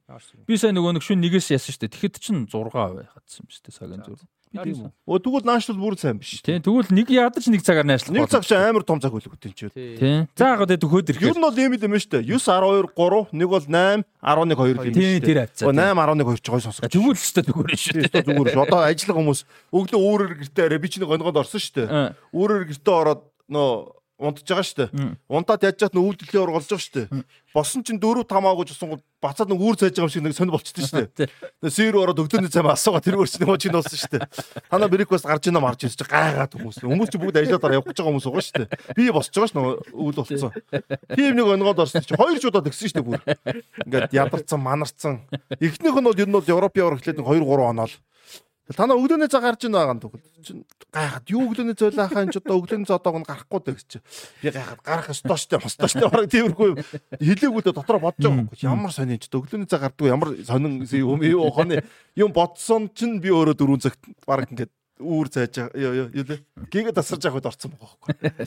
[0.47, 1.93] Би сая нөгөө нэг шүн нэгээс яасан шүү дээ.
[1.95, 3.75] Тэгэхэд чинь 6 байхадсан юм шүү дээ.
[3.79, 4.27] Сагийн зүрүү.
[4.51, 6.43] Өө тэгвэл наашлал бүр сайн биш.
[6.43, 8.11] Тийм тэгвэл нэг ядаж нэг цагаар наашлах.
[8.11, 9.71] Нэг цаг чи амар том цаг хөлөг үтэн чи.
[9.71, 10.27] Тийм.
[10.35, 11.23] За яг одоо төхөөд ирэх.
[11.23, 12.27] Юу нь бол ийм юм шүү дээ.
[12.27, 14.99] 9 12 3 нэг бол 8 11 2 гэх юм шүү дээ.
[14.99, 15.71] Тийм тэр хацаа.
[15.71, 16.91] 8 11 2 ч гой сонсгоо.
[16.91, 18.23] Тэгвэл шүү дээ зүгээр шүү дээ.
[18.27, 18.63] Зүгээр шүү.
[18.67, 19.39] Одоо ажиллах хүмүүс
[19.71, 21.87] өглөө өөрөөр гэртээ арай би чинь гонгонд орсон шүү дээ.
[22.35, 25.17] Өөрөөр гэртээ ороод нөө унтж байгаа шүү дээ.
[25.25, 27.25] Унтаад яат нүүл дэлхийн авраг болж байгаа шүү дээ.
[27.51, 30.37] Босон чинь 4 5 аагүй жусан гол бацаад нэг үүр цайж байгаа юм шиг нэг
[30.37, 31.29] сонир болчихдээ шүү дээ.
[31.57, 34.29] Тэгээ сэр ороод өгдөөний цай асуугаа тэргээр чинь хоо чинь болсон шүү дээ.
[34.69, 36.85] Танаа бриквест гарч ийна марж ирж гайгаад хүмүүс.
[36.85, 38.69] Хүмүүс чи бүгд ажиллаа дараа гэж байгаа хүмүүс байгаа шүү дээ.
[38.93, 40.51] Би босч байгаа ш нь өвөл болцсон.
[41.17, 43.19] Тийм нэг онгоод орсон чи хоёр шуудаад өгсөн шүү дээ бүр.
[43.89, 45.15] Ингээд ядарсан манарцсан.
[45.59, 47.95] Эхнийх нь бол ер нь бол Европын авраг эхлээд 2 3 оноо л
[48.75, 52.33] Танаа өглөөний цаг гарч ийн байгаа юм тэгвэл чинь гайхаад юу өглөөний цойлоо хаа энэ
[52.33, 53.99] ч одоо өглөөний цоодоог нь гарахгүй гэж чи.
[54.41, 56.69] Би гайхаад гарах ёстой штэ хостой штэ бараг тиймэрхүү
[57.21, 58.49] хилээгүүдээ дотроо бодож байгаа юм.
[58.57, 61.83] Ямар сони ч өглөөний цаг гардгүй ямар сонин юм юу хооны
[62.15, 66.39] юм бодсон чинь би өөрөө дөрөв цагт бараг ингээд үүр цааж юу лээ.
[66.69, 68.45] Гигэ тасарж явах үед орцсон байгаа байхгүй.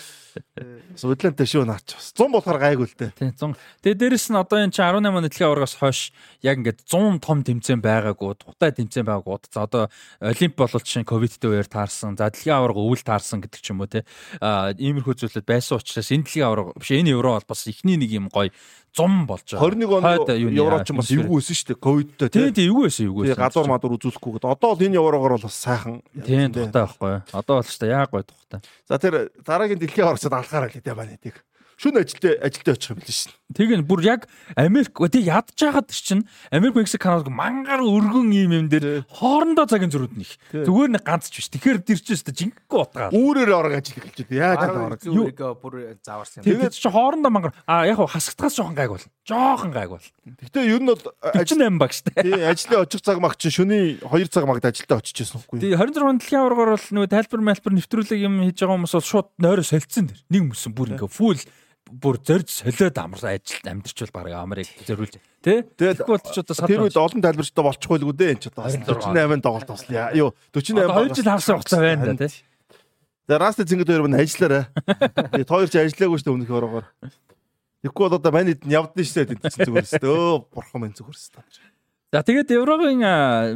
[0.94, 2.14] Судлаантай шүү наач бас.
[2.14, 3.10] 100 болохоор гайгүй л дээ.
[3.18, 3.58] Тий 100.
[3.82, 6.00] Тэгээ дээрэс нь одоо энэ чи 18 оны дэлхийн аваргаас хойш
[6.46, 9.50] яг ингээд 100 том тэмцээн байгаагүй, тухтай тэмцээн байгаагүй.
[9.50, 9.84] За одоо
[10.22, 12.14] олимп бол чинь ковидтэй үеэр таарсан.
[12.14, 14.06] За дэлхийн аварга өвөл таарсан гэдэг ч юм уу те.
[14.38, 18.10] Аа иймэрхүү зүйлүүд байсан учраас энэ дэлхийн аварга биш энэ евро бол бас ихний нэг
[18.14, 18.54] юм гоё
[18.94, 19.74] зум болж байгаа.
[19.74, 21.82] 21 он евро ч бас эвгүй байсан шүү дээ.
[21.82, 22.52] Ковидтэй тий.
[22.54, 23.42] Тий, эвгүй байсан, эвгүй байсан.
[23.42, 26.02] Гадуур мадуур үзүүлэхгүйгээд одоо бол энэ еврогоор бол бас сайхан.
[26.14, 27.14] Тий, тухтай байхгүй.
[27.34, 28.60] Одоо бол ч та яг гоё тухтай.
[28.86, 31.42] За тэр дараагийн дэлхийн орцод алхаараа л дээ байна тийг
[31.84, 33.32] шүн ажилтаа ажилтаа очих юм биш шин.
[33.52, 34.24] Тэг нь бүр яг
[34.56, 39.92] Америк тэг ядж байгаад чинь Америк Мексик Канад мангар өргөн ийм юм дээр хоорондоо цагийн
[39.92, 40.40] зөрүүд нэх.
[40.48, 41.52] Зүгээр нэг ганц ч биш.
[41.52, 43.12] Тэгэхээр дэр чинь өстө жинхэнэ утгаа.
[43.12, 44.40] Үүрээр орог ажил эхэлж дээ.
[44.40, 45.00] Яаж орог.
[45.04, 46.48] Зүрийг бүр зааварсан юм.
[46.48, 49.06] Тэгээд чи хоорондоо мангар а яг хасагтгаас жоохон гайг бол.
[49.28, 50.08] Жоохон гайг бол.
[50.24, 52.16] Гэтэ ер нь бол ажил 8 баг штэ.
[52.16, 55.60] Тий ажлын очих цаг маг чинь шөнийн 2 цаг магт ажилдаа очижсэн үгүй.
[55.60, 59.28] Тий 26 дэлхийн аваргаар бол нөгөө тайлбар мэлбэр нэвтрүүлэг юм хийж байгаа хүмүүс бол шууд
[59.36, 60.20] нойроо солилцсон дэр.
[60.32, 61.40] Нэг мөсөн бүр ингээ фул
[61.90, 66.84] бүр зорж солиод амраа ажилд амьдэрчүүл баг Америк зориулж тий Тэгэхгүй бол ч одоо тэр
[66.88, 71.12] үед олон тайлбарчтай болчихгүй л үдэ энэ ч одоо 48 тоглолт тослоо юу 48 2
[71.12, 72.44] жил хагас хугацаа байна да тий
[73.28, 74.68] За Раст зингэд хоёр мань ажиллаарай.
[75.32, 76.86] Тэгээ тоо ч ажиллаагүй шүү дээ өмнөх ороогоор.
[77.80, 80.12] Тэгэхгүй бол одоо мань хэд явдсан шүү дээ тэнцсэн зүгээр шүү дээ.
[80.12, 81.72] Өө бурхан мэн зүгээр шүү дээ.
[82.12, 83.00] За тэгээд еврогийн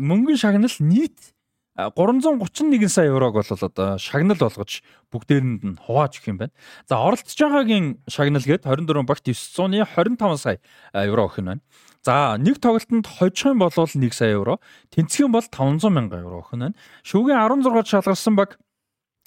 [0.01, 1.37] мөнгөн шагнал нийт
[1.79, 4.83] 331 сая еврог бол одоо шагнал болгож
[5.15, 6.55] бүгдээрэнд нь хувааж өгөх юм байна.
[6.91, 10.59] За оролцож байгаагийн шагнал гээд 24 багт 925 сая
[10.91, 11.63] евро өгөх нь байна.
[12.03, 14.59] За нэг тоглолтод хожих юм бол 1 сая евро,
[14.91, 16.75] тэнцэх юм бол 500 сая евро өгөх нь байна.
[17.07, 18.59] Шүүгийн 16 шалгарсан баг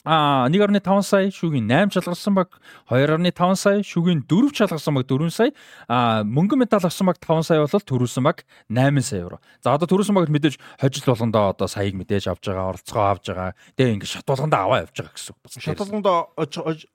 [0.03, 2.57] А 1.5 сая шүүгийн 8 шалгарсан баг
[2.89, 5.53] 2.5 сая шүүгийн 4 шалгарсан баг 4 сая
[5.85, 9.37] а мөнгөн медаль авсан баг 5 сая бол төрүүлсэн баг 8 сая евро.
[9.61, 13.53] За одоо төрүүлсэн багт мэдээж хожил болгондоо одоо саяг мэдээж авж байгаа оролцгоо авж байгаа.
[13.77, 15.61] Тэгээ ингээд шат болгондоо аваа явж байгаа гэсэн үг.
[15.61, 16.17] Шат болгондоо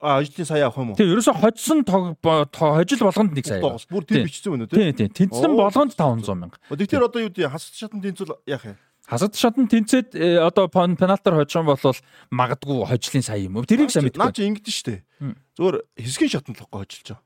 [0.03, 0.99] ажлын сая авах юм уу?
[0.99, 3.63] Тэгээ ерөөсө хоцсон хожил болгонд 1 сая.
[3.87, 4.91] Бүр тийм бичсэн байна уу тийм?
[4.91, 5.31] Тийм тийм.
[5.31, 6.59] Тэнцэн болгонд 500 мянга.
[6.67, 8.75] Тэгэхээр одоо юу гэдэг хасад шатанд тэнцвэл яах юм?
[9.07, 11.79] Хасад шатнд тэнцээд э, одоо пеналтаар хожих юм бол
[12.27, 13.63] магадгүй хожлын сая юм.
[13.63, 14.19] Тэрийг сайн мэдгүй.
[14.19, 15.07] Наа чи ингэдэж штэ.
[15.55, 17.23] Зүгээр хэсгийн шатнд л хожилж байгаа.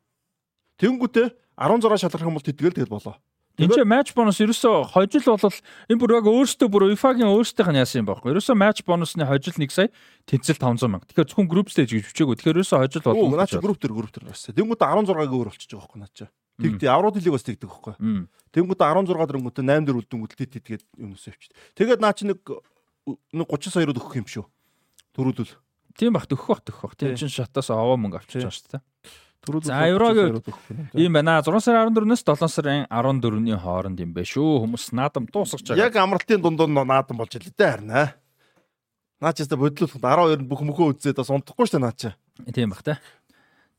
[0.77, 1.27] Тэнгүүтээ
[1.57, 3.17] 16 шалгах юм бол тэтгэл тэгэл болоо.
[3.59, 5.57] Энд чинь матч бонус ерөөсөө хожил бол
[5.91, 8.31] энэ бүр яг өөртөө бүр UEFA-гийн өөртөөх нь яасан юм байхгүй.
[8.31, 9.89] Ерөөсөө матч бонусны хожил 1 сая
[10.25, 11.05] тэнцэл 500 мянга.
[11.11, 12.35] Тэгэхээр зөвхөн групп стейж гэж бичээгүй.
[12.39, 14.31] Тэгэхээр ерөөсөө хожил бол наа чи групп төр групп төр.
[14.31, 16.25] Тэнгүүтээ 16-гийн өөр болчихж байгаа байхгүй наа чи.
[16.59, 17.95] Тэгтээ аврууд лиг бас тэгдэг байхгүй.
[18.51, 21.55] Тэнгүүтээ 16 дөрөнгөтэй 8 дөр үлдэнгүүт тэт тэгээд юм өсөө явчих.
[21.79, 22.43] Тэгээд наа чи нэг
[23.31, 24.45] нэг 30 саярууд өгөх юм шүү.
[25.15, 25.55] Төрүүлвэл.
[25.97, 26.95] Тийм бах өгөх бах өгөх бах.
[26.99, 28.83] Тийм чин шатаас аваа мөнгө авчиж байгаа шүү дээ.
[29.65, 30.37] За еврогийн
[30.93, 31.41] ийм байна.
[31.41, 34.61] 6 сарын 14-өөс 7 сарын 14-ний хооронд юм бэ шүү.
[34.67, 35.89] Хүмүүс наадам дуусгаж байгаа.
[35.89, 38.13] Яг амралтын дундуур наадам болж илээ дээ харин аа.
[39.17, 42.13] Наа ч яста бодлуулах 12-нд бүх мөхөө үзээд бас унтахгүй шүү дээ наа чи.
[42.53, 43.01] Тийм бах те.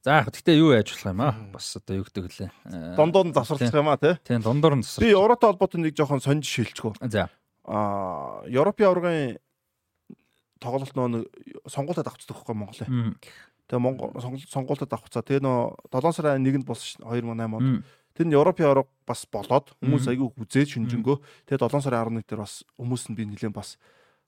[0.03, 1.35] За гэхдээ юу яаж болох юм аа?
[1.55, 2.51] Бас одоо юу гэдэг лээ.
[2.99, 4.19] Дундуур нь засварлах юм аа тий.
[4.27, 5.07] Тийм дундуур нь засварлах.
[5.07, 6.99] Би Европтой холбоотой нэг жоохон сонж шилжчихв.
[7.07, 7.31] За.
[7.63, 9.39] Аа, Европын аваргын
[10.59, 11.23] тоглолт нөө
[11.71, 13.15] сонгуультад авчихдаг байхгүй Монголын.
[13.71, 14.11] Тэгээ Монгол
[14.51, 15.23] сонгуультад авчихсан.
[15.23, 17.87] Тэгээ нөө 7 сарын 1-нд болсон 2008 онд.
[18.19, 21.17] Тэр нь Европын аварга бас болоод хүмүүс айгүй хүзээд шүнжэнгөө.
[21.47, 23.79] Тэгээ 7 сарын 11 дээр бас хүмүүс нь би нэлээд бас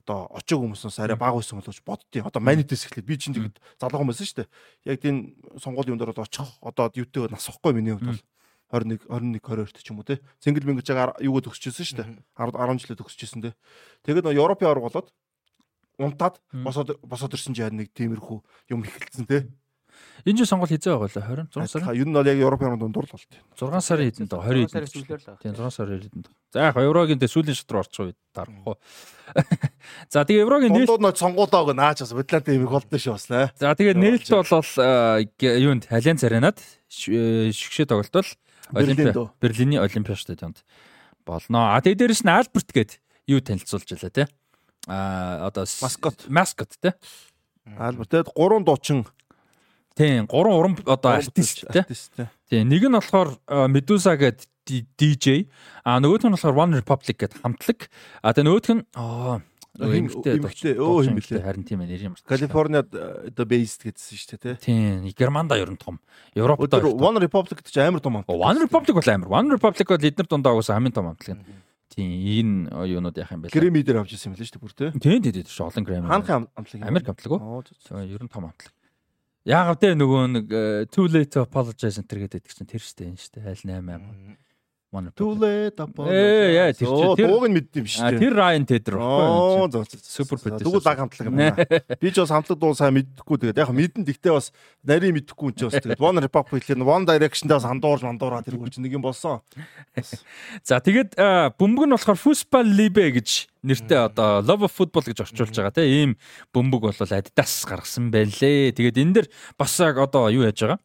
[0.05, 4.05] одоо очиг хүмүүсээс арай бага байсан болооч боддیں۔ Одоо манитээс эхлээд би чинь тэгэд залуу
[4.05, 4.49] байсан шүү дээ.
[4.92, 8.20] Яг тийм сонгуулийн юм дээр очих одоо юутэй нас ахгүй миний хувьд
[8.70, 10.20] бол 21 21 22 ч юм уу те.
[10.44, 12.08] Цэнгэл мэнгэж байгаа юуг төгсчихсэн шүү дээ.
[12.36, 13.50] 10 10 жилээ төгсчихсэн те.
[14.05, 15.08] Тэгээд нөө Европын аварга болоод
[15.99, 18.39] унтаад босоод босоод ирсэн чинь нэг тиймэрхүү
[18.74, 19.49] юм эхэлсэн те.
[20.24, 21.92] Энэ жил сонгуул хизээ байгаа лээ 20 6 сар.
[21.92, 23.32] Ер нь бол яг Европын дундуур л болт.
[23.60, 25.42] 6 сарын хэдэнд 20 хэдэнд.
[25.44, 26.26] Тийм 6 сарын хэдэнд.
[26.48, 28.76] За яг еврогийн дэ сүүлийн шат руу орчих үед дарахгүй.
[30.14, 33.52] За тэгээ еврогийн нээлт дундуур сонгуулааг наач бас Атланта юм болдсон шүү бас нэ.
[33.60, 34.70] За тэгээ нээлт бол
[35.44, 36.56] юунд Альянс аренад
[36.89, 38.24] шгшээ тоглолтол
[38.73, 40.64] Олимпиа Берлиний Олимпиа стадионд
[41.26, 41.76] болно.
[41.76, 44.24] А тэгээ дээрэс нь Альберт гээд юу танилцуулж байлаа те.
[44.89, 46.97] А одоо маскот маскот те.
[47.64, 49.05] Альберт тэгээд гурван дуучин
[49.94, 51.86] Тийм, гурван уран одоо артист те.
[52.50, 53.39] Тийм, нэг нь болохоор
[53.70, 55.47] Medusa гэдэг DJ,
[55.86, 57.86] а нөгөөх нь болохоор One Republic гэдэг хамтлаг.
[58.18, 59.39] А тэгээ нөгөөх нь аа
[59.74, 61.42] эмгтэй өө юм билээ.
[61.42, 62.14] Харин тийм нэр юм.
[62.26, 64.74] Калифорниад одоо based гэдсэн шүү дээ, тий.
[64.74, 65.98] Тийм, Германда ер нь том.
[66.34, 68.39] Европод One Republic гэж амар том хамтлаг.
[68.39, 69.28] One Republic бол амар.
[69.31, 71.39] One Republic бол эднэр дундаа угсаа хамгийн том хамтлаг.
[71.94, 72.10] Тийм,
[72.70, 73.55] энэ юунууд яах юм бэ?
[73.55, 74.90] Грэмми дээр авч ирсэн юм лээ шүү дээ бүр тий.
[74.98, 75.47] Тийм, тийм, тийм.
[75.62, 76.10] Олон Грэмми.
[76.10, 76.82] Хаанхын хамтлаг?
[76.82, 77.62] Америк хамтлаг уу?
[78.02, 78.73] Ер нь том хамтлаг.
[79.44, 83.12] Яагаад те нөгөө нэг э, too late to apologize энэ төр гэдэг чинь тэр штэ
[83.12, 84.43] энэ штэ айл 8 8.
[85.18, 86.06] Too late upon.
[86.06, 86.86] Ээ яа тэр
[87.18, 88.23] тэр дууг нь мэддэм шүү дээ.
[88.23, 89.98] Тэр Ryan Tedder баггүй.
[89.98, 90.66] Супер producer.
[90.70, 91.66] Дүүл баг хамтлаг юм байна.
[91.98, 94.55] Би ч бас хамтлаг дуу сайн мэддэггүй тэгээд яг мэдэн гэхдээ бас
[94.86, 98.70] нарийн мэддэггүй юм чи бас тэгээд One Republic хэлэн One Direction-дээ бас андуурж мандуураа тэргүй
[98.70, 99.42] чи нэг юм болсон.
[100.62, 101.18] За тэгээд
[101.58, 105.90] бөмбөг нь болохоор Fußball Liebe гэж нэртэй одоо Love of Football гэж орчуулж байгаа тийм
[105.90, 106.10] ийм
[106.55, 108.76] бөмбөг бол Adidas гаргасан байлээ.
[108.76, 109.26] Тэгээд энэ дэр
[109.58, 110.78] бас яг одоо юу яаж байгаа?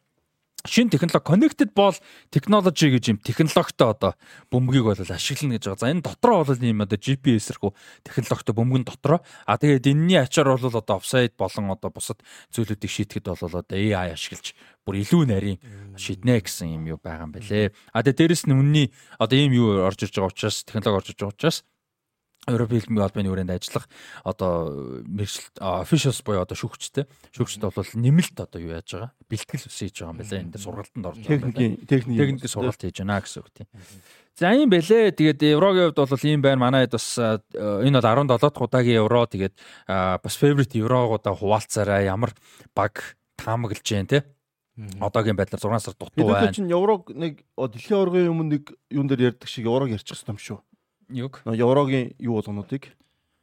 [0.66, 1.94] Шин технологи connected ball
[2.30, 4.12] technology гэж юм технологитой одоо
[4.52, 5.80] бөмбөгийг бол ашиглана гэж байгаа.
[5.80, 7.70] За энэ дотроо бол ийм одоо GPS-эрхүү
[8.04, 9.20] технологитой бөмбөгн дотроо.
[9.46, 12.20] А тэгээд энэний ачаар бол одоо offside болон одоо бусад
[12.52, 14.52] зүйлүүдийг шийдэхэд бол одоо AI ашиглаж
[14.84, 15.58] бүр илүү нарийн
[15.96, 17.72] шийднэ гэсэн юм юу байгаа юм байлээ.
[17.92, 21.18] А тэгээд дээрэс нь үнний одоо ийм юу орж иж байгаа учраас технологи орж иж
[21.20, 21.58] байгаа учраас
[22.48, 23.84] Европын хэлбэрийн албаны хүрээнд ажиллах
[24.24, 27.04] одоо мэрэгчлэлт officials буюу одоо шүүгчтэй
[27.36, 30.64] шүүгчд бол нэмэлт одоо юу яаж байгаа бэлтгэл ус хийж байгаа юм байна энэ дээр
[30.64, 33.68] сургалтанд орж байгаа техникийн техникийн сургалт хийж байна гэсэн үг тийм.
[34.40, 35.12] За юм бэлээ.
[35.12, 36.64] Тэгээд еврогийн хувьд бол ийм байна.
[36.64, 39.28] Манайд бас энэ бол 17 дахь удаагийн евро.
[39.28, 39.54] Тэгээд
[39.84, 42.08] бас favorite еврогуудаа хуваалцаарай.
[42.08, 42.32] Ямар
[42.72, 44.24] баг таамаглаж जैन те.
[44.96, 46.48] Одоогийн байдлаар 6 сар дутуу байна.
[46.48, 50.40] Тэгээд чинь еврог нэг дэлхийн оргын өмнө нэг юун дээр ярьдаг шиг еврог ярьчих юм
[50.40, 50.64] шүү.
[51.10, 51.42] Юг?
[51.44, 52.94] Еврогийн юу болгонуудыг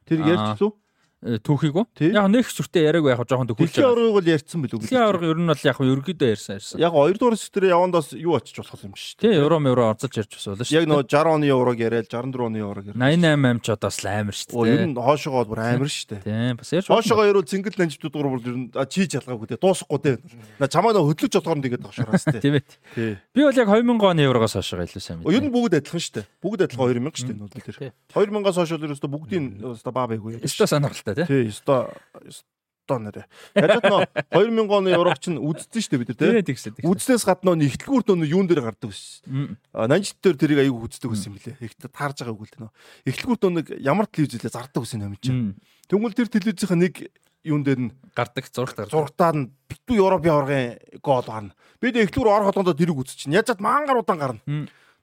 [0.06, 0.72] тэр ярьчихлаа.
[0.72, 0.87] Э,
[1.18, 2.14] түүхийг үү?
[2.14, 3.90] Яг нэг сүртэй яриаг яг жоохон төхүүлж байгаа.
[3.90, 4.78] Дэлхийн аврагыг бол ярьсан билүү?
[4.86, 6.78] Дэлхийн авраг ер нь бол яг ерөөдөө ярьсан ярьсан.
[6.78, 9.26] Яг 2 дугаар сэтрээ явандаас юу очиж болох юм шүү дээ.
[9.26, 10.78] Тий, евро евро орцолж ярьж байсан шүү.
[10.78, 13.02] Яг нөгөө 60 оны еврог яриад 64 оны еврог яриад.
[13.02, 14.78] 88 амч одоо бас амар шүү дээ.
[14.78, 16.22] Ер нь хоошоогоо бүр амар шүү дээ.
[16.22, 16.86] Тий, бас ярьж.
[16.86, 19.58] Хоошоогоо ерөө цэнгэл нанжтууд дугаар бол ер нь чийж ялгаагүй дээ.
[19.58, 20.16] Дуусахгүй дээ.
[20.62, 22.42] На чамаа нөгөө хөдлөж болохоор тэгээд хошоороос дээ.
[22.46, 23.18] Тийм ээ.
[23.34, 25.34] Би бол яг 2000 оны еврогоос хойшоо илүү сайн мэдээ.
[25.34, 26.26] Ер нь бүгд адилхан шүү дээ.
[26.38, 27.76] Бүгд адилхан 2000 шүү дээ нүүд тэр.
[28.14, 29.46] 2000-аас хойш л ерөөсөө бүгдийн
[29.88, 30.38] баа байггүй.
[30.46, 30.68] Өстой
[31.08, 31.26] сонирхолтой тий.
[31.26, 32.46] Тий, өстой
[32.88, 33.24] одоо нэрэ.
[33.52, 34.00] Ягаад нөө
[34.32, 36.88] 2000 оны еврог чинь үдцсэн шүү дээ бид нар тий.
[36.88, 39.20] Үдснээс гадна нөө ихтлгүүр нөө юун дээр гардаг ус.
[39.76, 41.60] Нанжит дээр тэрийг аягүй хүздэг ус юм лээ.
[41.60, 42.70] Ихт таарж байгаа үгүй л нөө.
[43.12, 45.60] Ихтлгүүр нөө ямар телевизлээ зардаг ус юм чинь.
[45.92, 47.12] Тэнгүүл тэр телевизийн нэг
[47.44, 48.92] юун дээр нь гардаг зурагт гардаг.
[48.92, 51.52] Зурагтаа нь битүү Европын аваргын гол гарна.
[51.80, 53.36] Бид ихтлгүүр орох холондоо тэрийг үзчихин.
[53.36, 54.40] Яаж чад мангар удаан гарна.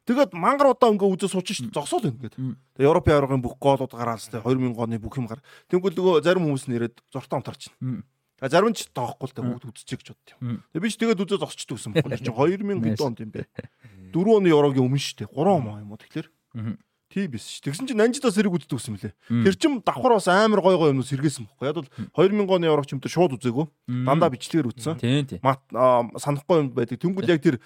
[0.06, 1.77] Тэгээд мангар удаа өнгө үзэж суучих шүү дээ.
[1.82, 2.38] Зогсоол ингээд.
[2.38, 5.42] Тэгээд Европын аваргын бүх гоолууд гараас тэ 2000 оны бүх юм гар.
[5.74, 8.06] Тэнгүүл нөгөө зарим хүмүүс нэрэд зуртаа онторч байна.
[8.38, 10.61] А зарим ч тоохгүй л тэ бүгд үзчихэж гэж бодд юм.
[10.69, 13.42] Тэгээд би ч тэгээд үзэж зогсчдаг гэсэн байхгүй чинь 2000 хэд онд юм бэ?
[14.14, 15.34] 4 оны Еврогийн өмнө шүү дээ.
[15.34, 16.27] 3 он юм уу тэгэхээр.
[17.09, 17.64] Тийм биш ш.
[17.64, 19.14] Тэгсэн чинь Нанжидаас хэрэг үздэг гэсэн мөлий.
[19.30, 21.66] Тэр чин давхар бас амар гой гой юмнус хэрэгсэн бохгүй.
[21.72, 21.90] Яг бол
[22.27, 23.66] 2000 оны Еврог чимтэй шууд үзээгөө.
[24.03, 25.00] Дандаа бичлэгээр үзсэн.
[25.00, 25.40] Тийм.
[26.19, 27.00] Санахгүй юм байдаг.
[27.00, 27.64] Тэнгүүд яг тэр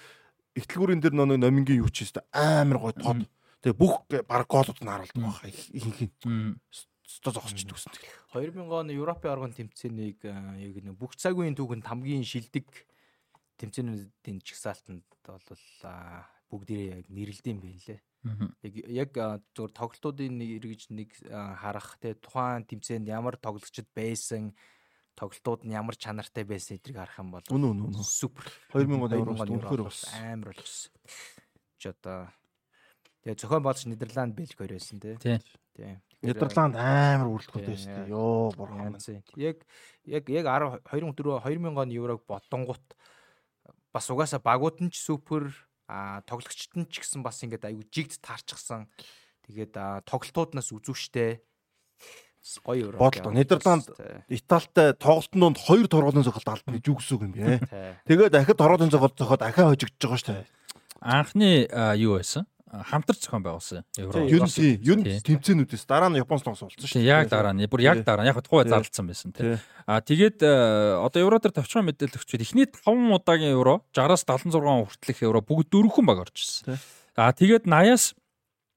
[0.57, 3.27] ихтлгүүрийн дээр нөө номингийн юу ч юм амар гой тод.
[3.61, 6.57] Тэгээ бүх баг гоолууд нь харуулдаг байгаа ихэнх нь.
[7.09, 8.53] Сто зогсч төгсөн тэгэл.
[8.53, 12.69] 2000 оны Европын оргон тэмцээнийг яг нэг бүх цагийн түүхэнд хамгийн шилдэг
[13.57, 15.41] тэмцээнүүдийн чигсаалтанд бол
[16.53, 17.99] бүгдээ яг нэрлэдэм байлээ.
[18.61, 19.11] Яг яг
[19.57, 24.53] зөвхөн тоглолтуудын нэр гэж нэг харах те тухайн тэмцээнд ямар тоглогчд байсан
[25.19, 29.15] тоглолтууд нь ямар чанартай байсан эдрийг харах юм бол үнэ үнэ үнэ супер 2000 оны
[29.19, 30.91] евро үнэхээр бас амар болсон.
[31.75, 32.31] Ч одоо
[33.27, 35.15] тэгээ зохион байгуулагч Нидерланд Бэлг хоёр байсан тий.
[35.19, 35.99] Тий.
[36.23, 38.07] Нидерланд амар үргэлжлүүлдэг байсан тий.
[38.15, 38.95] Йоо бурхан.
[39.35, 39.57] Яг
[40.07, 42.85] яг яг 10 2004 2000 оны еврог бодонгууд
[43.91, 45.51] бас угаасаа багууд нь ч супер
[45.89, 48.87] а тоглогчд нь ч гэсэн бас ингээд аюу жигд таарчихсан.
[49.49, 51.41] Тэгээд тоглолтууднаас үзүүштэй
[52.65, 52.99] гоё Европ.
[52.99, 53.33] Бодлоо.
[53.33, 53.85] Нидерланд
[54.27, 57.61] Италитай тоглолтын донд хоёр торгуулийн зохиолт алдсан гэж юу гэсэн үг юм бэ?
[58.09, 60.47] Тэгээд дахиад торгуулийн зохиолт зохиод ахаа хожигдож байгаа шүү дээ.
[60.99, 61.49] Анхны
[62.01, 62.49] юу байсан?
[62.69, 64.21] хамтарч зохион байгуулсан евро.
[64.29, 67.09] Ер нь ер нь тэмцээнүүдээс дараа нь Японоос тоглосон болсон шүү дээ.
[67.09, 69.57] Яг дараа нь, бүр яг дараа яг тухай зарлцсан байсан тийм.
[69.89, 75.41] А тэгээд одоо евро дээр товчхон мэдээлэгчид эхний 5 удаагийн евро 60-аас 76 хүртэлх евро
[75.41, 76.77] бүгд дөрвөн баг орж ирсэн.
[77.17, 78.13] А тэгээд 80-аас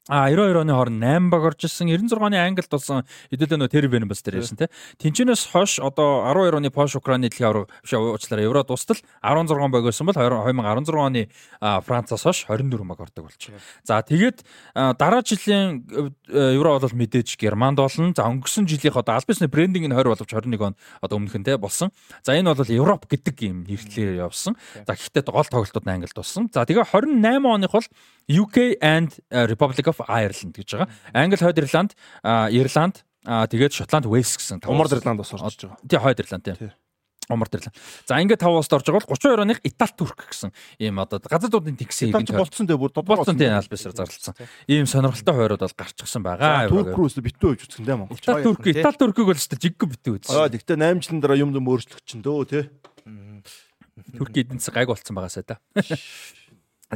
[0.08, 4.08] А 92 оны хооронд 8 баг орж ирсэн 96 оны Англид болсон хэдүүлээ нөө Тербен
[4.10, 4.66] бас дээр байсан тий.
[4.98, 9.86] Тинчнээс хойш одоо 12 оны Польш Украины дэлхийн авраг биш уучлаарай Евро дуустал 16 баг
[9.86, 11.30] байсан бол 2016 оны
[11.62, 13.54] Францаас хойш 24 баг ордог болчих.
[13.86, 14.42] За тэгээд
[14.74, 15.86] дараа жилийн
[16.26, 18.10] Евро бол мэдээж Германд болно.
[18.10, 21.46] За өнгөрсөн жилийнх одоо аль бисны брендинг нь 20 боловч 21 он одоо өмнөх нь
[21.46, 21.94] тий болсон.
[22.26, 24.58] За энэ бол Европ гэдэг юм нэртлэр явсан.
[24.82, 26.50] За гэхдээ гол тоглолтууд Англид болсон.
[26.50, 27.86] За тэгээ 28 оных бол
[28.28, 30.88] UK and Republic of Ireland гэж байгаа.
[31.14, 34.62] Англи, Хойд Ирланд, Ирланд, тэгээд Шотланд, Уэльс гэсэн.
[34.66, 35.78] Умард Ирланд бас орж байгаа.
[35.86, 36.70] Тий, Хойд Ирланд тий.
[37.30, 37.78] Умард Ирланд.
[38.04, 40.50] За ингээд 5 улсд орж байгаа бол 32 оных Итали, Турк гэсэн
[40.82, 44.34] ийм одоо газардуудын тэгсэн ийм болцсон дээ бүр болцсон тий албасаар зарлцсан.
[44.66, 46.66] Ийм сонирхолтой хойроод бол гарчихсан байгаа.
[46.66, 48.18] Турк руу битүү гэж үзсэн дээ Монгол.
[48.18, 50.34] Итали, Турк, Итали, Туркийг бол өстой жиггүй битүү үзсэн.
[50.34, 52.66] Аа тэгтээ 8 жилийн дараа юм юм өөрчлөгч чинь дөө тий.
[54.18, 55.62] Турк засаг гайг болцсон байгаасаа та.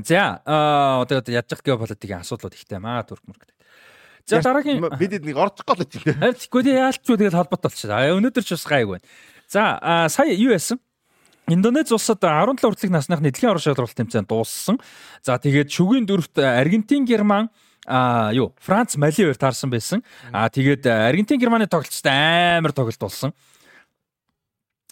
[0.04, 3.48] За одоо яаж геополитикийн асуудлууд ихтэй маа Турк мөрк.
[4.26, 6.02] За дараагийн бид нэг орчих гол үү тийм.
[6.20, 8.20] Харин тэгвэл яалчгүй тэгэл холбот болчихсон.
[8.20, 9.06] Өнөөдөр ч бас гайг байна.
[9.48, 9.80] За
[10.12, 10.82] сая юу яасан?
[11.46, 14.82] Индонез улсад 17 хүртэлх насныхны дэлхийн орон шалралт тэмцээн дууссан.
[15.22, 17.48] За тэгээд шүгийн дөрөвт Аргентин, Герман
[17.86, 20.02] а юу Франц, Мали хоёр таарсан байсан.
[20.32, 23.32] А тэгээд Аргентин, Германы тоглолтод амар тоглолт болсон.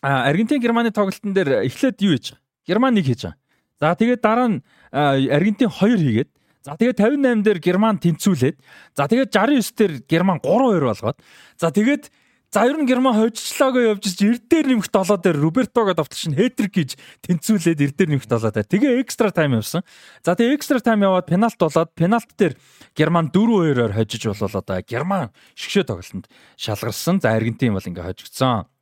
[0.01, 2.43] А Аргентин, Германы тоглолтын дээр эхлээд юу хийж байгаа?
[2.71, 3.44] Герман нэг хийж байгаа.
[3.85, 4.59] За тэгээд дараа нь
[4.97, 6.31] Аргентин 2 хийгээд
[6.65, 8.57] За тэгээд 58 дээр Герман тэнцүүлээд
[8.97, 11.19] за тэгээд 69 дээр Герман 3-2 болгоод
[11.61, 12.09] за тэгээд
[12.49, 16.39] за ер нь Герман хожижлаагаа явж ич эрд дээр нэмэх долоо дээр Робертого давтагч нь
[16.41, 16.91] хэтрик гэж
[17.29, 19.85] тэнцүүлээд эрд дээр нэмэх долоо дээр тэгээ экстра тайм явсан.
[20.25, 22.57] За тэгээ экстра тайм яваад пенальт болоод пенальт дээр
[22.97, 27.21] Герман 4-2-оор хожиж болол одоо Герман шгшээ тоглолтод шалгарсан.
[27.21, 28.73] За Аргентин бол ингээ хожигдсон.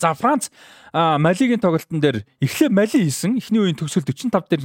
[0.00, 0.50] За Франц
[0.94, 3.42] Малигийн тоглолтын дээр эхлээ Мали хийсэн.
[3.42, 4.62] Эхний үеийн төгсгөл 45 дээр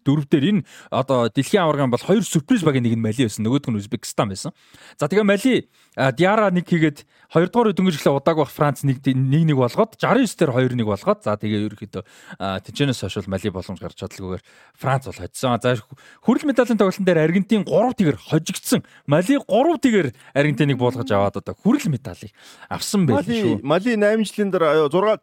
[0.00, 3.44] дөрөв дээр энэ одоо дэлхийн аварган бол хоёр сүрприз багийн нэг нь Мали байсан.
[3.44, 4.56] Нөгөөх нь Узбекистан байсан.
[4.96, 5.68] За тэгээ Мали
[6.16, 10.80] Диара нэг хийгээд хоёрдугаар дөнгөжлөө удааг бах Франц нэг нэг нэг болгоод 69 дээр 2
[10.80, 12.02] 1 болгоод за тэгээ ерөөхдөө
[12.40, 14.44] тэнцэнээс хойш Мали боломж гарч чадлагүйгээр
[14.80, 15.60] Франц бол хоцсон.
[15.60, 15.76] За
[16.24, 18.80] хүрэл медалийн тоглолтын дээр Аргентин 3 тэгэр хожигдсон.
[19.04, 22.32] Мали 3 тэгэр Аргентиныг буулгаж аваад одоо хүрэл медалийг
[22.72, 23.60] авсан байсан шүү.
[23.60, 25.20] Мали 8 жилийн дараа 6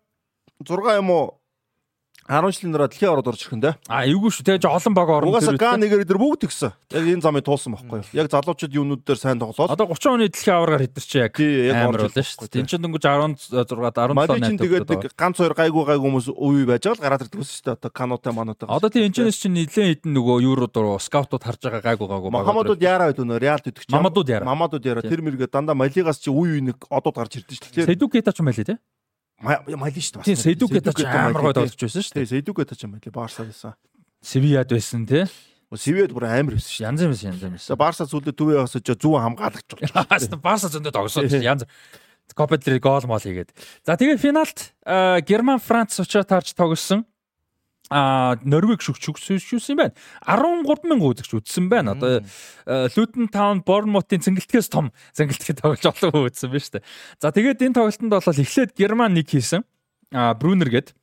[0.64, 1.26] 6 юм уу
[2.30, 3.76] 10 жилийн дараа дэлхийн ороод орж ирхэн дээ.
[3.92, 4.48] А эвгүй шүү.
[4.48, 5.28] Тэгээ олон баг орно.
[5.28, 6.72] Угаасаа ган нэгээр дээр бүгд тэгсэн.
[6.96, 8.08] Яг энэ замыг туулсан байхгүй юу?
[8.16, 9.68] Яг залуучууд юунууд дээр сайн тоглоод.
[9.68, 12.48] Одоо 30 оны дэлхийн аваргаар хэдэр чи яг амар болно шүү.
[12.48, 16.64] Тин ч дөнгөж 16 17 Мали чинь тэгээд нэг ганц хоёр гайгүй гайгүй хүмүүс үе
[16.64, 17.76] байж байгаа л гараад ирдэг шүү дээ.
[17.76, 18.72] Одоо канотой манотой.
[18.72, 22.32] Одоо тийм энэчнээс чинь нилээн хитэн нөгөө евро дуруу скаутууд харж байгаа гайгүй гайгүй.
[22.32, 24.00] Мамадууд яараа байд өнөө Реалд идэх чинь.
[24.00, 24.48] Мамадууд яараа.
[24.48, 25.04] Мамадууд яараа.
[25.04, 27.84] Тэр мэргээ дандаа Малигаас чи үе үе нэг одод гарч ирдэ шүү.
[27.84, 28.80] Сэдүкета ч юм байлээ те.
[29.44, 30.28] Мали шүү дээ.
[30.32, 32.16] Тийм Сэдүкета ч амар гой тоглож байсан шүү.
[32.24, 33.76] Тийм Сэдүкета ч юм байли Барса байсан.
[34.24, 35.28] Севияд байсан те.
[35.76, 36.86] Севияд бүр амар байсан шүү.
[36.88, 37.68] Янз янз янз янз.
[37.76, 40.40] Барса зүйлдээ төвөө хасаж зүүн хамгаалагч болж.
[40.40, 41.68] Барса зөндөө тогсон янз.
[42.34, 43.52] Копедлэр гол мол хийгээд.
[43.84, 44.72] За тэгээ финалт
[45.28, 47.04] Герман Франц очоод таарч тоглосон
[47.94, 49.94] а Норвег шүгшүүлсэн юм байна.
[50.26, 51.94] 13 мянган үзэгч үзсэн байна.
[51.94, 52.26] Одоо
[52.98, 56.88] Luton Town Bournemouth-ийн цэнгэлтгэс том цэнгэлтгэд тоглож олон үзсэн байна шүү дээ.
[57.22, 59.62] За тэгээд энэ тоглолтод бол эхлээд Герман нэг хийсэн.
[60.10, 60.98] А Брунер гээд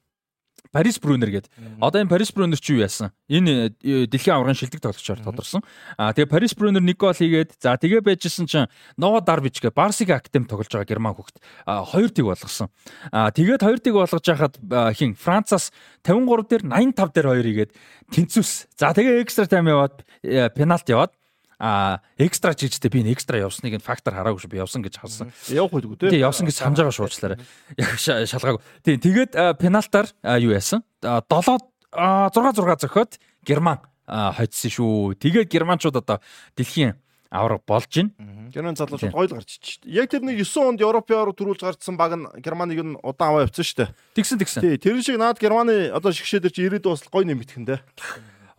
[0.70, 1.50] Парис Брунер гээд.
[1.82, 3.10] Одоо энэ Парис Брунер чи юу яасан?
[3.26, 5.66] Энэ э, дэлхийн аврагын шилдэг тоглогчоор тодорсон.
[5.98, 10.14] Аа тэгээ Парис Брунер нэг гол хийгээд за тэгээ байжсэн чинь Ноо Дарвич гэ Барсиг
[10.14, 12.70] актем тоглож байгаа герман хүүхэд хоёр тийг болгосон.
[13.10, 14.54] Аа тэгээд хоёр тийг болгож байхад
[14.94, 15.74] хин Францаас
[16.06, 17.70] 53 дээр 85 дээр хоёр хийгээд
[18.14, 18.70] тэнцвэс.
[18.78, 21.18] За тэгээ экстра тайм яваад э, пенальт яваад
[21.60, 25.28] а экстра жижигтэй би энэ экстра явсныг нь фактор хараагүй шүү би явсан гэж харсан.
[25.52, 26.16] Явах байдгүй тий.
[26.16, 27.38] Тий явсан гэж санаж байгаа шуучлаарай.
[27.76, 28.64] Яг шалгаагүй.
[28.80, 30.08] Тий тэгээд пеналтаар
[30.40, 30.80] юу яасан?
[31.04, 35.14] 7 6 6 зөхөд Герман хоцсон шүү.
[35.20, 36.18] Тэгээд германчууд одоо
[36.56, 36.96] дэлхийн
[37.30, 38.10] авраг болж байна.
[38.50, 39.78] Герман залуучууд гойл гарч ич.
[39.84, 43.44] Яг тэр нэг 9 онд Европын авраг төрүүлж гарцсан баг нь Германыг нь удаан аваа
[43.46, 43.94] явцсан шүү дээ.
[44.18, 44.60] Тэгсэн тэгсэн.
[44.66, 47.80] Тий, тэр шиг наад Германы одоо шигшээдэр чи ирээд бас гой нэмэгдэх нь дээ.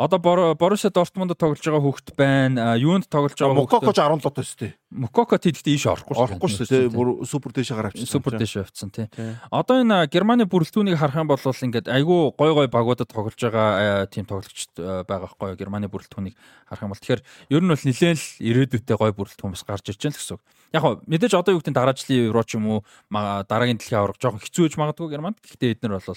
[0.02, 2.74] Одоо Боруссия Дортмунд тоглож байгаа хүүхэд байна.
[2.74, 3.86] Юунд тоглож байгаа хүүхэд.
[3.86, 4.74] Мококо ч 17 тоо шүү дээ.
[4.92, 6.26] Мококо тэгэхдээ ийш орохгүй шүү.
[6.26, 6.90] Орохгүй шүү дээ.
[6.90, 8.10] Бүр супер дэшээ авчихсан.
[8.10, 9.06] Супер дэшээ авчихсан тий.
[9.54, 14.26] Одоо энэ Германы бүрэлдэхүүнийг харах юм бол ингээд айгүй гой гой багуудад тоглож байгаа тийм
[14.26, 14.74] тоглогчд
[15.06, 17.22] байгаа хгүй Германы бүрэлдэхүүнийг харах юм бол тэгэхээр
[17.54, 20.44] ер нь бол нэлээд л ирээдүйтэй гой бүрэлдэхүүн бас гарч ирж байна л гэсэн үг.
[20.72, 22.80] Яг хоо мэдээж одоо юу гэдэг дараа жилийн евро ч юм уу
[23.12, 25.40] дараагийн дэлхийн авраг жоохон хэцүү гэж магадгүй Германд.
[25.44, 26.16] Гэхдээ эднэр бол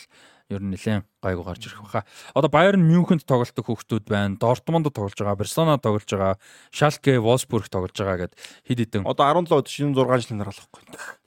[0.52, 2.05] ер нь нэлээд гайгүй гарч ирэх баха.
[2.36, 4.36] Одоо Bayern Мюнхенд тоглолтог хүүхдүүд байна.
[4.36, 6.36] Дортмунд тоглож байгаа, Барселона тоглож байгаа,
[6.68, 8.34] Schalke, Wolfsburg тоглож байгаа гэд
[8.68, 9.08] хэд хэдэн.
[9.08, 10.82] Одоо 17 шинэ 6 жилийн дараа л баггүй.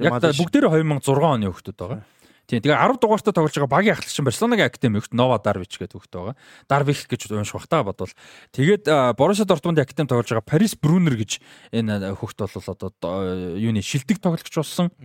[0.05, 0.71] Яг бүгдээрээ
[1.01, 2.05] 2006 оны хүүхдүүд байгаа.
[2.47, 2.63] Тийм.
[2.63, 6.35] Тэгээ 10 дугаартай тоглож байгаа багийн ахлагч Барселонагийн академи өгт Нова Дарвич гэдэг хөхт байгаа.
[6.71, 8.15] Дарвих гэж унших бах та бодвол.
[8.55, 8.87] Тэгээд
[9.19, 11.43] Боруссия Дортмундын академи тоглож байгаа Парис Брунер гэж
[11.75, 14.95] энэ хөхт бол одоо юуны шилдэг тоглогч болсон.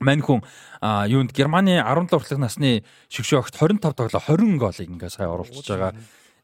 [0.00, 0.40] Мань хүн
[0.80, 5.92] юунд Германы 17 хүртэлх насны шигшээ огт 25 тоглоо 20 голыг ингээ сая оруулж байгаа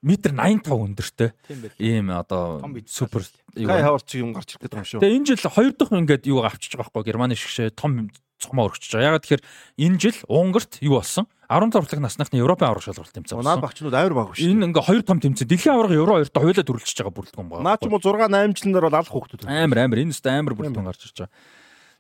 [0.03, 1.31] метр 85 өндөртэй.
[1.79, 5.01] Ийм одоо супер Кай хаварч юм гарч ирэх гэдэг юм шүү.
[5.03, 8.87] Тэгээ энэ жил хоёр дахь ингээд юуг авчиж байгаа байхгүй Германы шигшээ том цомоо өргөж
[8.95, 9.19] байгаа.
[9.19, 9.45] Ягаад тэгэхээр
[9.83, 11.27] энэ жил Унгарт юу болсон?
[11.51, 13.51] 15 хүртэлх насныхны Европын аврах шалралт тэмцээн болсон.
[13.51, 14.47] Наад багчнууд авир баг шүү.
[14.47, 15.49] Энэ ингээ хоёр том тэмцээн.
[15.49, 17.65] Дэлхийн авраг Евро 2-т хоёулаа төрүүлчихэж байгаа бүрэлдэхүүн байна.
[17.73, 19.49] Наад ч юм уу 6 8 жилнээр бол алах хөөхтүүд.
[19.49, 21.33] Амар амар энэ өстө амар бүрэлдэхүүн гарч ирж байгаа.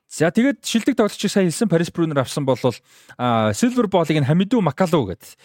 [0.08, 5.36] За тэгээд шилдэг тоглогчийг сайн хэлсэн Парис Брунер авсан бол Silver Ball-ыг Хамиду Макалу гэдэг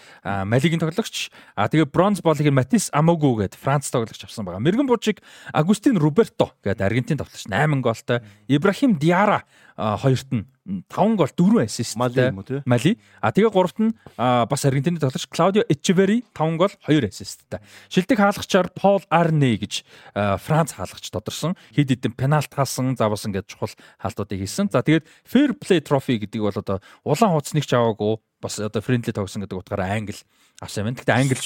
[0.48, 1.36] Малигийн тоглогч.
[1.52, 4.64] А тэгээд Bronze Ball-ыг Матис Амогу гэдэг Франц тоглогч авсан байгаа.
[4.64, 5.20] Мэргэн буужийг
[5.52, 8.24] Агустин Роберто гэдэг Аргентин тоглогч 8 гоолтой.
[8.48, 9.44] Ибрахим Диара
[9.76, 12.98] хоёрт нь 5 гол 4 ассист Мали.
[13.20, 17.60] А тэгээ гуравт нь бас Аргентины тоглогч Клаудио Эчевери 5 гол 2 ассисттай.
[17.90, 19.84] Шилдэг хаалгачаар Пол Арне гэж
[20.16, 21.60] Франц хаалгач тодорсон.
[21.76, 24.72] Хэд хэдэн пенальт хаалсан, завсан гэж чухал хаалтуудыг хийсэн.
[24.72, 29.12] За тэгээд Fair Play Trophy гэдэг бол одоо улаан хуудсныг ч аваагүй бас одоо friendly
[29.12, 30.16] тогсон гэдэг утгаараа англи
[30.60, 31.00] авсан байна.
[31.00, 31.40] Гэхдээ англи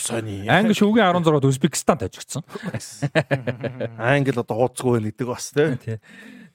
[0.49, 2.41] англи шүүгийн 16-д Узбекистан тажигдсан.
[3.97, 5.97] Англи одоо хууцгүй байна гэдэг бас тий.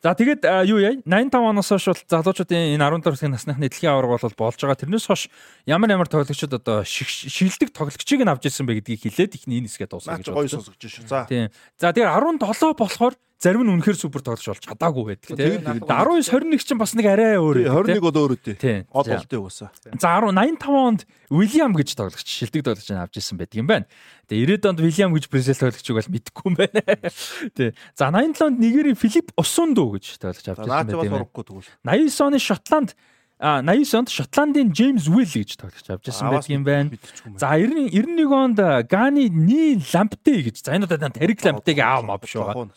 [0.03, 4.19] За тэгээд юу яа 85 оноос хойш бол залуучуудын энэ 14 насны насныхны дэлхийн аварга
[4.19, 4.83] бол болж байгаа.
[4.83, 5.31] Тэрнээс хойш
[5.63, 9.87] ямар ямар тоглогчид одоо шилдэг тоглогчийг нь авч ирсэн бэ гэдгийг хэлээд ихний энэ хэсгээ
[9.87, 10.43] дуусгах гэж байна.
[10.43, 11.07] Гоё сонсогч шүү.
[11.07, 11.23] За.
[11.31, 11.55] Тийм.
[11.79, 15.35] За тэгээд 17 болохоор зарим нь үнэхээр супер тоглож болж чадаагүй байдаг.
[15.35, 17.67] Тийм 19 21 чинь бас нэг арай өөр.
[17.67, 21.01] 21 бол өөр үтэй од болтой уусаа за 10 85 онд
[21.33, 23.87] Уильям гэж тоглогч шилдэг тоглогч авч ирсэн байдаг юм байна.
[24.31, 26.81] Тэгээ 90 онд Уильям гэж Бразил тоглогчийг бол мэдгүй юм байна.
[27.59, 31.67] Тий за 87 онд Нигерийн Филип Осундо гэж тоглогч авч ирсэн байдаг юм байна.
[31.83, 32.95] 89 оны Шотланд
[33.43, 36.95] А 89 онд Шотландын Джеймс Уилл гэж тоглогч авч ирсэн байдаг юм байна.
[37.43, 40.63] За 90 91 онд Гани Ни Лампте гэж.
[40.63, 42.71] За энэ удаа Тарик Ламптегийн аав маа биш байгаа.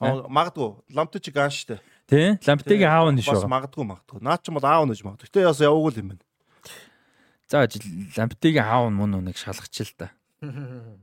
[0.00, 1.76] Магадгүй ламптич ган штэ.
[2.08, 2.40] Тий?
[2.48, 3.36] Ламптигийн аав нь шүү.
[3.36, 4.18] Бас магадгүй магадгүй.
[4.24, 5.28] Наа ч юм бол аав нь гэж магадгүй.
[5.28, 6.24] Гэтэ яас явуугүй юм байна.
[7.52, 7.68] За
[8.16, 10.08] ламптигийн аав нь мөн нэг шалгач л да.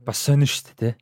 [0.02, 0.94] Бас сонир штэ тий.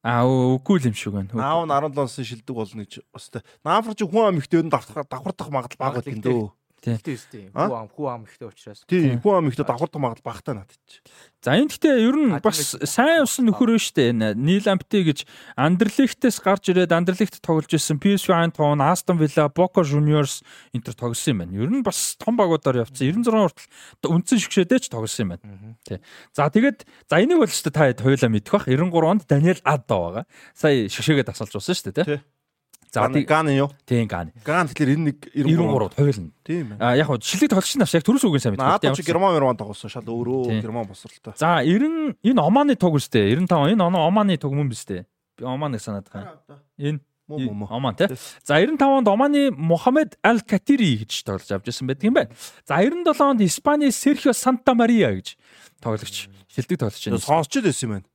[0.00, 1.36] Аа үгүй юм шиг байна.
[1.36, 3.44] Аав нь 17 оносын шилдэг болно гэж бас тий.
[3.68, 6.48] Наамфар чи хүн амигтэй давхар давхардах магадлал бага гэдэг дөө.
[6.80, 6.96] Тийм
[7.30, 7.48] тийм.
[7.52, 8.80] Хүү ам хүү ам ихтэй учраас.
[8.88, 11.04] Тийм хүү ам ихтэй давхардах магадлал багтаа надад чи.
[11.44, 14.36] За энэ гэхдээ ер нь бас сайн усан нөхөр нь шүү дээ.
[14.36, 15.18] Нийлампти гэж
[15.60, 20.40] Андерлихтээс гарч ирээд Андерлихт тоглож исэн PSV Eindhoven, Aston Villa, Boca Juniors
[20.72, 21.56] энтер тоглосон юм байна.
[21.60, 23.08] Ер нь бас том багуудаар явцсан.
[23.08, 23.56] 96
[24.00, 25.76] хүртэл үндсэн шгшээдээ ч тоглосон юм байна.
[25.84, 26.00] Тий.
[26.32, 28.68] За тэгээд за энийг бол ч та хоёулаа мэдэх бах.
[28.68, 30.24] 93 онд Даниэл Адда байгаа.
[30.56, 32.20] Сая шгшээгээ тасалж болсон шүү дээ, тий.
[32.90, 33.70] За ган юу?
[33.86, 34.32] Тийм ган.
[34.44, 36.30] Ган тэгэхээр энэ нэг 93-д хоёулна.
[36.42, 36.78] Тийм ээ.
[36.82, 38.66] А яг хөө жилиг тоглогч нас яг төрөөс үгийн сайн мэдээ.
[38.66, 41.38] Наад чи Герман Герман тоглосон шал өөрөө Герман босролтой.
[41.38, 45.06] За 90 энэ Оманы туг үстэй 95 энэ оноо Оманы туг мөн биз дээ.
[45.38, 46.42] Би Оманыг санаад байгаа.
[46.82, 46.98] Энэ
[47.30, 48.10] Оман тий.
[48.42, 52.34] За 95 онд Оманы Мохамед Ал Катири гэж тоглож авч ирсэн байдаг юм байна.
[52.66, 55.38] За 97 онд Испани Серхио Санта Мария гэж
[55.78, 57.06] тоглогч шилдэг тоглогч.
[57.22, 58.06] Сонсч л байсан юм байна.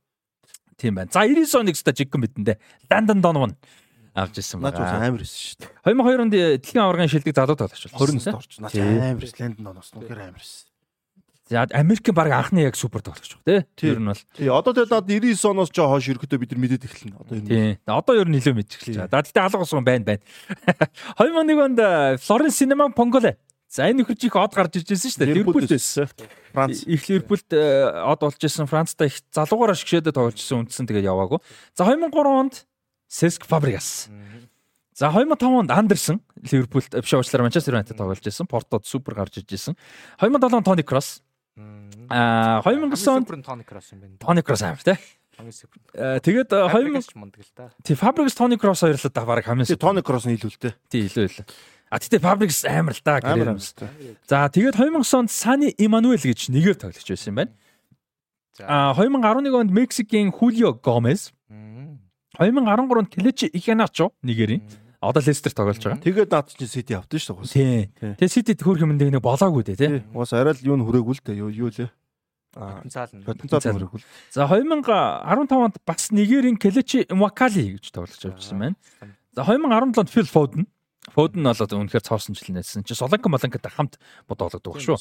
[0.76, 1.08] Тийм байна.
[1.08, 2.60] За 99 оныг ста жиггэн бидэндээ.
[2.92, 3.56] Ландон Донован
[4.16, 4.80] авч ирсэн байна.
[4.80, 5.70] Наач амар ирсэн шүү дээ.
[5.84, 8.52] 2002 онд дэлхийн аваргын шилдэг залуу тоглогч бол 29 орч.
[8.64, 9.40] Наач амар ирсэн.
[9.44, 10.66] Лэндон оноос нүгээр амар ирсэн.
[11.46, 13.44] За Америк баг анхны яг супер тоглогч баг
[13.76, 13.86] тий.
[13.86, 14.22] Ер нь бол.
[14.34, 14.48] Тий.
[14.50, 17.14] Одоо тэгэл 99 оноос ч хойш ерөөдөө бид нар мэдээд эхэлнэ.
[17.22, 17.46] Одоо энэ.
[17.46, 17.78] Тий.
[17.86, 19.06] Одоо ер нь нэлээд мэдчихлээ.
[19.06, 20.24] За тэгтээ алга ус байна байна.
[21.22, 21.80] 2001 онд
[22.18, 23.38] Флоренс Синема Понголе
[23.68, 25.34] За энэ нөхөрч их од гарч ирж байсан шүү дээ.
[25.36, 26.06] Ливерпулд байсан.
[26.54, 26.86] Франц.
[26.86, 28.70] Их Ливерпулд од болж исэн.
[28.70, 31.42] Францтай их залуугаараа шгшээдэ тоглож исэн үндсэн тэгээд яваагүй.
[31.74, 32.62] За 2003 онд
[33.08, 34.08] Сеск Фабригас.
[34.94, 38.46] За 2005 онд Андерсон Ливерпулд биш уучлаарай Манчестер Юнайтед тоглож байсан.
[38.46, 39.76] Портод супер гарч иж байсан.
[40.20, 41.22] 2007 онд Тони Кросс.
[42.08, 44.16] Аа 2009 онд Тони Кросс юм байна.
[44.18, 44.96] Тони Кросс аим тий.
[45.96, 47.70] Тэгээд 2000 мундаг л та.
[47.84, 49.66] Тий Фабригас Тони Кросс хоёрлоо да баг хамгийн.
[49.66, 50.72] Тий Тони Кросс нь илүүлтэй.
[50.88, 51.44] Тий илүү илүү.
[51.92, 53.52] А тэгтээ Фабригас амар л да гэрээ.
[54.24, 57.52] За тэгээд 2009 онд Сани Эммануэл гэж нэгээр тоглож байсан юм байна.
[58.64, 61.36] А 2011 онд Мексикийн Хулио Гомес.
[62.38, 64.62] 2013 онд Клечи Иханачо Нигерийн
[65.00, 66.02] одоо Лестер тоглож байгаа.
[66.02, 67.90] Тэгээд наад чинь Сити авсан шүү дээ.
[68.00, 68.14] Тий.
[68.18, 70.02] Тэгээд Ситид хөөх юм нэг болоогүй дээ тий.
[70.14, 71.40] Уус арай л юу нөрөөгүй л дээ.
[71.40, 71.90] Юу юу лээ.
[72.56, 73.22] Потенциал нь.
[73.22, 74.00] Потенциал нөрөөгүй.
[74.32, 78.76] За 2015 онд бас Нигерийн Клечи Mwakali гэж тоглож авчихсан байна.
[79.36, 80.64] За 2017 онд Phil Foden
[81.14, 82.82] Foden нь бол үнэхээр цоосон жил нээсэн.
[82.82, 84.98] Чи Солонко Маланкатай хамт бодоологдог шүү.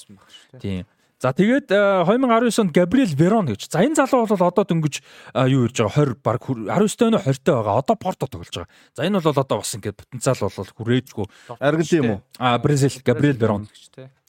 [0.62, 0.86] Тийм.
[1.20, 3.72] За тэгээд 2019 э, онд Габриэл Верон гэж.
[3.72, 7.56] За энэ залуу бол одоо дөнгөж э, юу ирж байгаа 20 баг 19-тэй нөө 20-тэй
[7.56, 7.80] байгаа.
[7.80, 8.72] Одоо Порто тоглож байгаа.
[8.92, 11.26] За энэ бол одоо бас ингээд потенциал бол хүрээжгүй.
[11.64, 12.22] Аргентин юм уу?
[12.36, 13.72] А Бразил Габриэл Верон.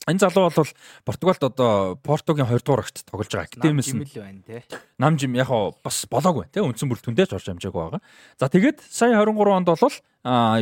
[0.07, 0.71] Энэ залуу бол
[1.03, 3.51] Португалд одоо Португийн 2 дугаар агт тоглож байгаа.
[3.51, 4.63] Академис нь байна те.
[4.97, 5.51] Нам жим яг
[5.83, 6.63] бас болоогүй те.
[6.63, 8.01] Үндсэн бүр түндэж орж амжаагүй байгаа.
[8.39, 9.95] За тэгээд сая 23 онд бол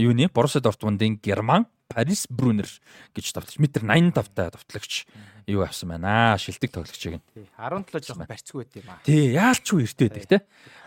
[0.02, 0.34] юуны?
[0.34, 2.66] Боруссия Дортмундын Герман Парис Брунер
[3.14, 5.06] гэж давтлагч метр 85 та давтлагч
[5.46, 6.34] юу авсан байна?
[6.34, 7.24] Аа шилдэг тоглогчийг нь.
[7.62, 8.98] 17 жоохон барьцгүй байт юм аа.
[9.06, 10.38] Тий яалчгүй эртээ байдаг те.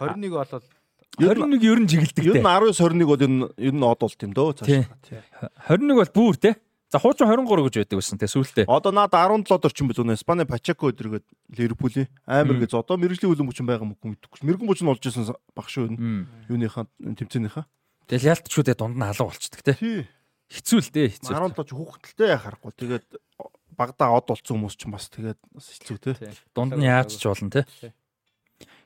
[0.03, 0.67] 21 болоод
[1.15, 2.31] 21 ер нь жигэлдэг те.
[2.35, 4.91] ер нь 19 21 бол ер нь ер нь од болт юм дөө цааш.
[5.71, 8.65] 21 бол бүр те За хуучин 23 гэж байдаг байсан те сүүлдээ.
[8.65, 11.21] Одоо наад 17 орчим билүү нэ Спани Пачако өдрөгөө
[11.53, 14.41] Ливерпулийн амар гэж одоо мэрэгжлийн хөлбөмбөч байгаа юм уу мэдэхгүй.
[14.49, 15.93] Мэрэгжлийн нь олж исэн баг шүү
[16.49, 17.69] юуныхаа тэмцээнийхаа.
[18.09, 19.77] Тэгэл ялтчгүй дунд нь алга болчдөг те.
[20.49, 21.37] Хэцүү л дээ хэцүү.
[21.37, 22.73] 17 ч хүүхдэлтэй харахгүй.
[22.73, 23.07] Тэгээд
[23.77, 26.17] багада од болцсон хүмүүс ч бас тэгээд хэцүү те.
[26.57, 27.69] Дунд нь яаж ч болно те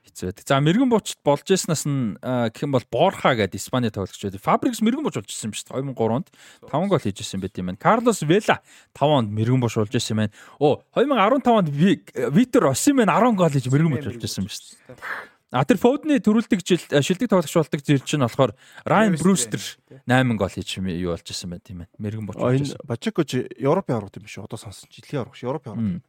[0.03, 0.45] хэцүү байдаг.
[0.47, 4.43] За мэрэгэн буучт болж яснаас нь гэх юм бол Борха гэдэг Испани тоглогч байдаг.
[4.43, 5.95] Фабрикс мэрэгэн бууч болж ирсэн юм шүү дээ.
[5.95, 6.29] 2003 онд
[6.67, 7.81] 5 гол хийж ирсэн байт юм байна.
[7.81, 8.61] Карлос Вела
[8.95, 10.35] 5 онд мэрэгэн бууч болж ирсэн байна.
[10.59, 15.31] Оо 2015 онд Витер Осимен 10 гол хийж мэрэгэн бууч болж ирсэн шүү дээ.
[15.53, 18.57] А тэр Фодны төрүүлдэг жил шилдэг тоглогч болдог зэр чинь болохоор
[18.89, 19.61] Райан Брюстер
[20.09, 21.93] 8 гол хийж юу болж ирсэн байт юм байна.
[22.01, 22.41] Мэрэгэн бууч.
[22.41, 24.49] Энэ Бачеко ч Европын аргууд юм шүү.
[24.49, 25.45] Одоо сонсон жилийн шүү.
[25.45, 26.01] Европын арга.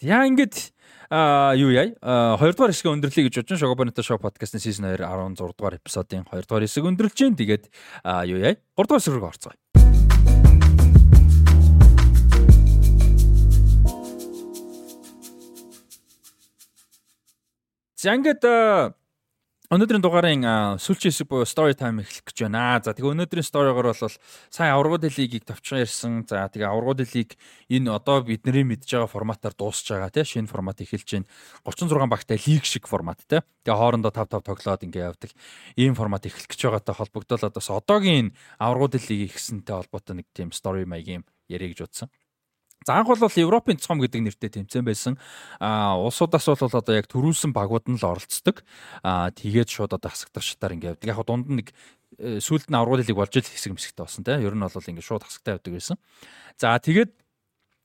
[0.00, 0.72] Яа ингээд
[1.12, 1.92] а юу яа?
[2.40, 6.48] 2 дугаар хэсгээ өндөрлөе гэж бодож Шогобонито шоу подкастын сизон 2 16 дугаар эпизодын 2
[6.48, 7.68] дугаар хэсэг өндөрлж जैन тэгээд
[8.32, 8.56] юу яа?
[8.80, 9.60] 3 дугаар хэсэг рүү орцгоё.
[18.00, 18.40] За ингээд
[19.70, 20.42] Өнөөдрийн дугаарын
[20.82, 22.82] сүүлчийн хэсэг буюу story time эхлэх гэж байна.
[22.82, 24.10] За тэгээ өнөөдрийн сторигоор бол
[24.50, 26.26] сайн аврагууд лигийг товчхон ярьсан.
[26.26, 27.38] За тэгээ аврагууд лиг
[27.70, 31.30] энэ одоо бидний мэдж байгаа форматаар дуусж байгаа тий шинэ формат эхэлж байна.
[31.62, 33.46] 36 багтай лиг шиг формат тий.
[33.62, 35.30] Тэгээ хоорондоо 5 5 тоглоод ингээ явдаг.
[35.78, 40.82] Ийм формат эхлэх гэж байгаатай холбогдол одоос одоогийн аврагууд лиг ихсэнтэй холбоотой нэг тийм story
[40.82, 42.10] маягийн ярих гэж утсан.
[42.86, 45.20] За анх бол Европын цом гэдэг нэртэй тэмцээн байсан.
[45.60, 48.64] А улсуудаас бол одоо яг төрүүлсэн багууд нь л оролцдог.
[49.04, 51.76] А тэгээд шууд одоо хасагдах шатаар ингээд яг дунд нь нэг
[52.16, 54.40] э, сүүлд нь аврагын лиг болж ил хэсэг мэсэгтэй болсон тийм.
[54.40, 56.00] Ер нь бол ингээд шууд хасагтай байдаг байсан.
[56.56, 57.12] За тэгээд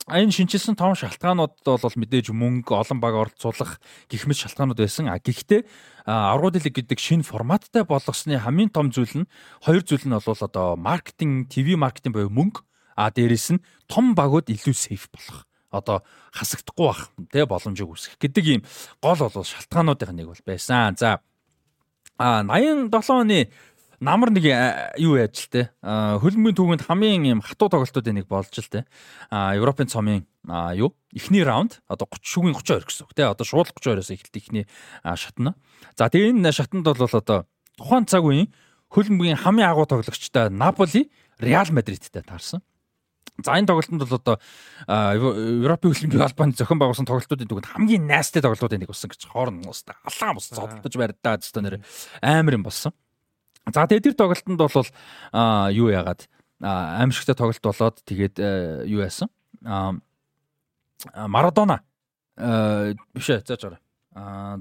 [0.07, 5.11] энэ шинчилсэн том шалтгаанууд бол мэдээж мөнгө олон баг оролцуулах гих мэт шалтгаанууд байсан.
[5.11, 10.39] А гэхдээ лиг гэдэг шинэ форматтай болгосны хамгийн том зүйл нь хоёр зүйл нь бол
[10.39, 12.63] одоо маркетинг, ТV маркетинг буюу мөнгө
[12.95, 15.45] А дээрэс нь том багууд илүү сейф болох.
[15.71, 18.61] Одоо хасагдахгүй бах тэ боломжийг үүсгэх гэдэг ийм
[19.03, 20.95] гол бол шалтгаануудын нэг бол байсан.
[20.95, 21.19] За
[22.17, 23.51] а 87 оны
[23.99, 24.45] намар нэг
[24.99, 28.83] юу яаж л те хөлбөмбөгийн түүхэнд хамгийн юм хатуу тоглолтуудын нэг болж л те
[29.31, 30.27] а Европын цомын
[30.75, 34.65] юу эхний раунд одоо 30 шүгийн 32 гэсэн үг те одоо шууд 32-оос эхэлт ихний
[35.03, 35.55] шатна
[35.95, 37.47] за тэгээ энэ шатанд бол одоо
[37.79, 38.51] тухайн цаг үеийн
[38.91, 42.61] хөлбөмбөгийн хамгийн агуу тоглогчтой Наполи Реал Мадридтэй таарсан
[43.43, 44.35] За энэ тоглолтод бол одоо
[44.87, 49.83] Европын хөлбөмбөгийн албаны зохион байгуулсан тоглолтуудын түгэнд хамгийн найстай тоглолтуудын нэг болсон гэж хоорн уус
[49.83, 51.75] алаан бус зодтолж барьдаа гэсэн нэр
[52.23, 52.95] амар юм болсон.
[53.67, 54.89] За тэгээд тэр тоглолтод бол
[55.75, 56.31] юу яагаад
[56.63, 58.39] аимшигтай тоглолт болоод тэгээд
[58.87, 59.27] юу яасан?
[61.11, 61.83] Марадона
[62.37, 63.84] биш ээ зааж гараа.
[64.15, 64.57] Аа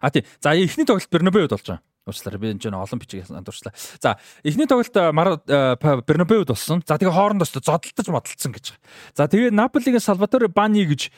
[0.00, 0.24] а тий.
[0.40, 1.82] За эхний тоглолт Бернабеуд болж байгаа.
[2.06, 3.74] Уучлаарай би энэ ч олон бичиг дурчлаа.
[4.00, 6.80] За эхний тоглолт Бернабеуд болсон.
[6.80, 8.72] За тэгээ хоорондоо зодтолтож модалцсан гэж.
[9.12, 11.12] За тэгээ Наполигийн Салваторе Бани гэж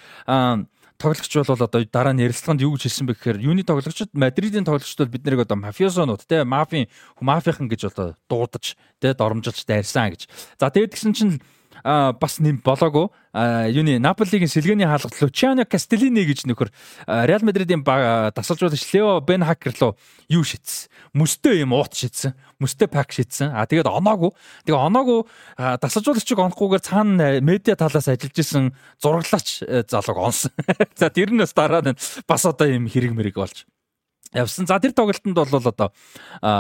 [0.99, 4.99] тоглогч бол одоо дараа нь ярилцлаганд юу гэж хэлсэн бэ гэхээр юуны тоглогчд Мадридын тоглогчд
[4.99, 6.91] бол бид нарыг одоо мафиосонууд те мафийн
[7.23, 10.27] мафийнхан гэж одоо дуудаж те доромжилж дайрсан гэж.
[10.59, 11.39] За тэгээд гисэн чинь
[11.85, 13.09] бас нэм болоогүй
[13.71, 16.73] юуны Наполигийн сэлгээний хаалгад Лучано Кастелини гэж нөхөр
[17.07, 19.97] Реал Мадридын дасгалжуулагч Лео Бен Хакер руу
[20.29, 20.91] юу шийдсэн.
[21.15, 22.35] Мөстэй юм уут шийдсэн.
[22.59, 23.55] Мөстэй пак шийдсэн.
[23.55, 24.35] А тэгээд оноогүй.
[24.67, 25.19] Тэгээ оноогүй
[25.57, 30.53] дасгалжуулагчийг онохгүйгээр цаана медиа талаас ажиллаж исэн зураглаач залууг онсон.
[30.99, 33.65] За тэр нь бас дараа нь бас одоо юм хэрэг мэрэг болж
[34.35, 34.67] явсан.
[34.67, 35.93] За тэр тоглолтод бол одоо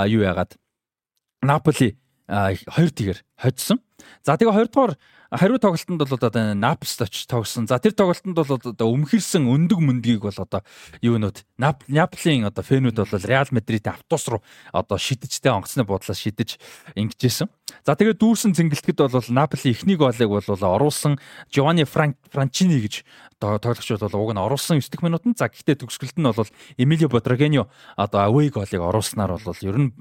[0.06, 0.56] юу яагаад
[1.42, 1.96] Наполи
[2.28, 3.80] хоёр тэгэр хоцсон.
[4.22, 4.94] За тэгээ хоёрдугаар
[5.30, 7.66] хариу тоглолтод бол одоо Напст очиж тогсон.
[7.66, 10.64] За тэр тоглолтод бол одоо өмхөрсөн өндөг мөндгийг бол одоо
[11.02, 14.42] юунууд Наполийн одоо фэнүүд бол Реал Мадридийн автобус руу
[14.72, 16.56] одоо шидэж тэ онгоцны буудлаас шидэж
[16.96, 17.48] ингэжсэн.
[17.84, 21.20] За тэгээ дүүрсэн цэнгэлтгэд бол Наполи эхний голыг бол оруулсан
[21.52, 23.04] Жовани Франчини гэж
[23.40, 25.36] тоглогч бол уг нь оруулсан 9 дэх минутанд.
[25.36, 26.48] За гэхдээ төгсгөлд нь бол
[26.80, 29.92] Эмилио Бодрагеньо одоо away голыг оруулснаар бол ер нь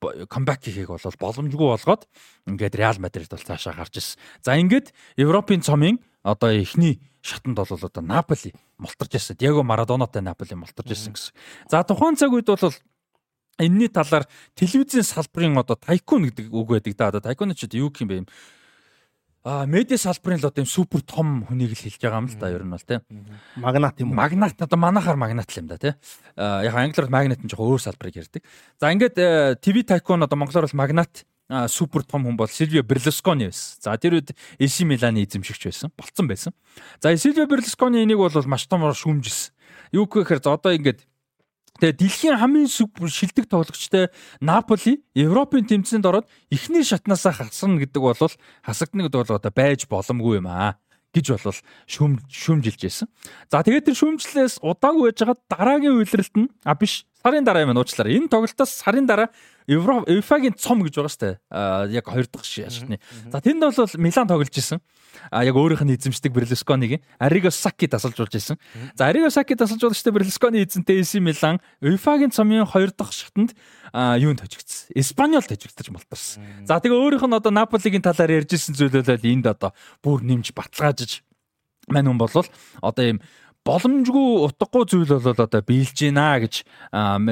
[0.00, 2.08] камбэк хийхийг бол боломжгүй болгоод
[2.48, 4.20] ингээд Реал Мадрид бол цаашаа гарч ирсэн.
[4.40, 9.36] За ингээд Европын цомын одоо эхний шатанд бол одоо Наполи мултарч ирсэн.
[9.36, 11.32] Диего Марадонотой Наполи мултарч ирсэн гэсэн.
[11.68, 12.74] За тухайн цаг үед бол
[13.60, 14.24] энэний талаар
[14.56, 17.08] телевизийн салбарын одоо тайкун гэдэг үг байдаг да.
[17.08, 18.24] Одоо тайкун ч юу гэх юм бэ?
[19.44, 22.52] А медиа салбарын л одоо юм супер том хүнийг л хэлж байгаа юм л да
[22.52, 23.00] ер нь бол тий.
[23.56, 24.20] Магнат юм уу?
[24.20, 25.94] Магнат одоо манахаар магнат л юм да тий.
[26.36, 28.44] Яг англиар магнат нь жоохон өөр салбарыг ярьдаг.
[28.76, 29.16] За ингээд
[29.64, 31.24] ТV тайкун одоо монголоор бол магнат
[31.72, 33.80] супер том хүн бол Сильвио Берлускони байсан.
[33.80, 35.90] За тэр үед AC Миланы эзэмшигч байсан.
[35.96, 36.52] Болцсон байсан.
[37.00, 39.56] За Сильвио Берлускони энийг бол маш томор шүүмжилсэн.
[39.92, 41.02] Юу гэхээр за одоо ингээд
[41.80, 44.12] Тэгээ дэлхийн хамгийн шилдэг тоглогчтой
[44.44, 48.14] Наполи Европын тэмцээнд ороод эхний шатнаасаа хасна гэдэг бол
[48.60, 50.76] хасагдана гэдэг бол одоо байж боломгүй юм аа
[51.16, 51.56] гэж бол
[51.88, 53.08] шүм шүмжилж байсан.
[53.50, 57.76] За тэгээд тэр шүмжлээс удаагүй байж байгаа дараагийн үйлрэлт нь а биш сарын дараа юм
[57.76, 58.16] уучлаарай.
[58.16, 59.28] Энэ тоглолтоос сарын дараа
[59.68, 61.38] Евро УЕФА-гийн цом гэж байгаа штэ.
[61.92, 62.98] Яг хоёр дахь шашны.
[63.30, 64.80] За тэнд бол Милан тоглож исэн.
[65.30, 68.58] А яг өөрийнх нь эзэмшдэг Берлусконийг Ариго Саки тасалж болж исэн.
[68.96, 73.54] За Ариго Саки тасалж болжтэй Берлусконы эзэнтэй AC Милан УЕФА-гийн цомын хоёр дахь шатанд
[73.94, 74.90] юунд хожигдсан.
[74.96, 76.42] Испаниол хожигдож малтарсан.
[76.66, 79.70] За тэгээ өөрийнх нь одоо Наполигийн талаар ярьжсэн зүйлээ энд одоо
[80.02, 81.22] бүр нэмж баталгаажиж
[81.90, 82.46] мань хүн болвол
[82.82, 83.18] одоо ийм
[83.70, 86.54] боломжгүй утгагүй зүйл бол одоо биелж гинэ гэж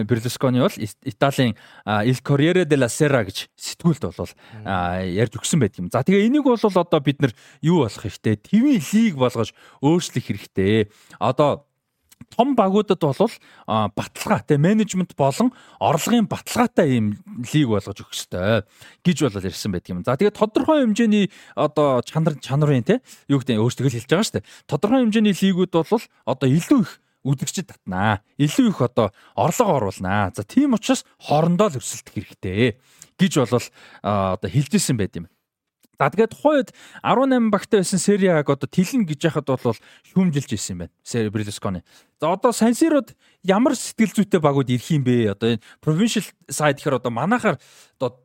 [0.06, 1.58] Берлускони бол Италийн
[2.06, 4.32] Il Corriere della Sera гэж сэтгүүлд бол
[4.64, 5.90] ярьж өгсөн байт юм.
[5.90, 8.38] За тэгээ энийг бол одоо бид нар юу болох хэрэгтэй?
[8.38, 9.50] ТV лиг болгож
[9.82, 10.88] өөрчлөх хэрэгтэй.
[11.18, 11.67] Одоо
[12.34, 13.32] том багуудад бол
[13.66, 17.06] баталгаа те менежмент болон орлогын баталгаатай ийм
[17.52, 18.62] лиг болгож өгөх ёстой
[19.04, 20.04] гэж бол ярьсан байдаг юм.
[20.04, 24.48] За тэгээд тодорхой хэмжээний одоо чанар чанарын те юу гэдэг өөртөө хэлж байгаа шүү дээ.
[24.68, 26.92] Тодорхой хэмжээний лигүүд бол одоо илүү их
[27.24, 28.22] үдгчд татнаа.
[28.38, 30.32] Илүү их одоо орлого оруулнаа.
[30.34, 32.78] За тийм учраас хоорондоо л өрсөлдөх хэрэгтэй
[33.18, 33.64] гэж бол
[34.02, 35.26] одоо хэлжсэн байт юм.
[35.98, 36.68] За тэгээд тухайд
[37.02, 39.74] 18 багтай байсан Сериаг одоо тэлнэ гэж яхад бол
[40.14, 40.94] шүүмжилж исэн юм байна.
[41.02, 41.82] Сери Берлускони.
[42.22, 45.34] За одоо Сансирод ямар сэтгэл зүйтэй багууд ирэх юм бэ?
[45.34, 47.58] Одоо энэ provincial side гэхэр одоо манахаар
[47.98, 48.22] одоо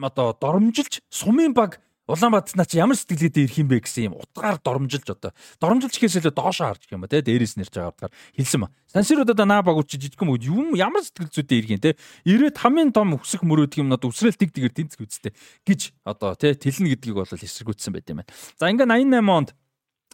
[0.00, 1.76] одоо доромжилж сумын баг
[2.10, 5.30] Улаанбаатар чи ямар сэтгэлгээдээ ирэх юм бэ гэсэн юм утгаар доромжилж одоо
[5.62, 8.68] доромжилж гэхээсээ доошоо харж гэх юм ба те дээрээс нэрж байгаа утгаар хэлсэн ба.
[8.90, 11.94] Сансирууд одоо наа багууд чи жижигхэн мөд юм ямар сэтгэл зүйдээ ирэх юм те
[12.26, 15.32] ирээд хамгийн том өсөх мөрөөдг юм надад үсрэл тэг тэгээр тэнцэх үсттэй
[15.62, 18.30] гэж одоо те тэлнэ гэдгийг бол эсэргүүцсэн байт юм байна.
[18.58, 19.54] За ингээ 88 онд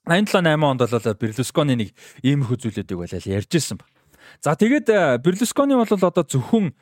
[0.05, 3.89] 87 8 онд бол Берлусконы нэг иймэрхүү зүйлүүдийг бол ярьжсэн ба.
[4.45, 6.77] За тэгээд Берлусконы бол одоо зөвхөн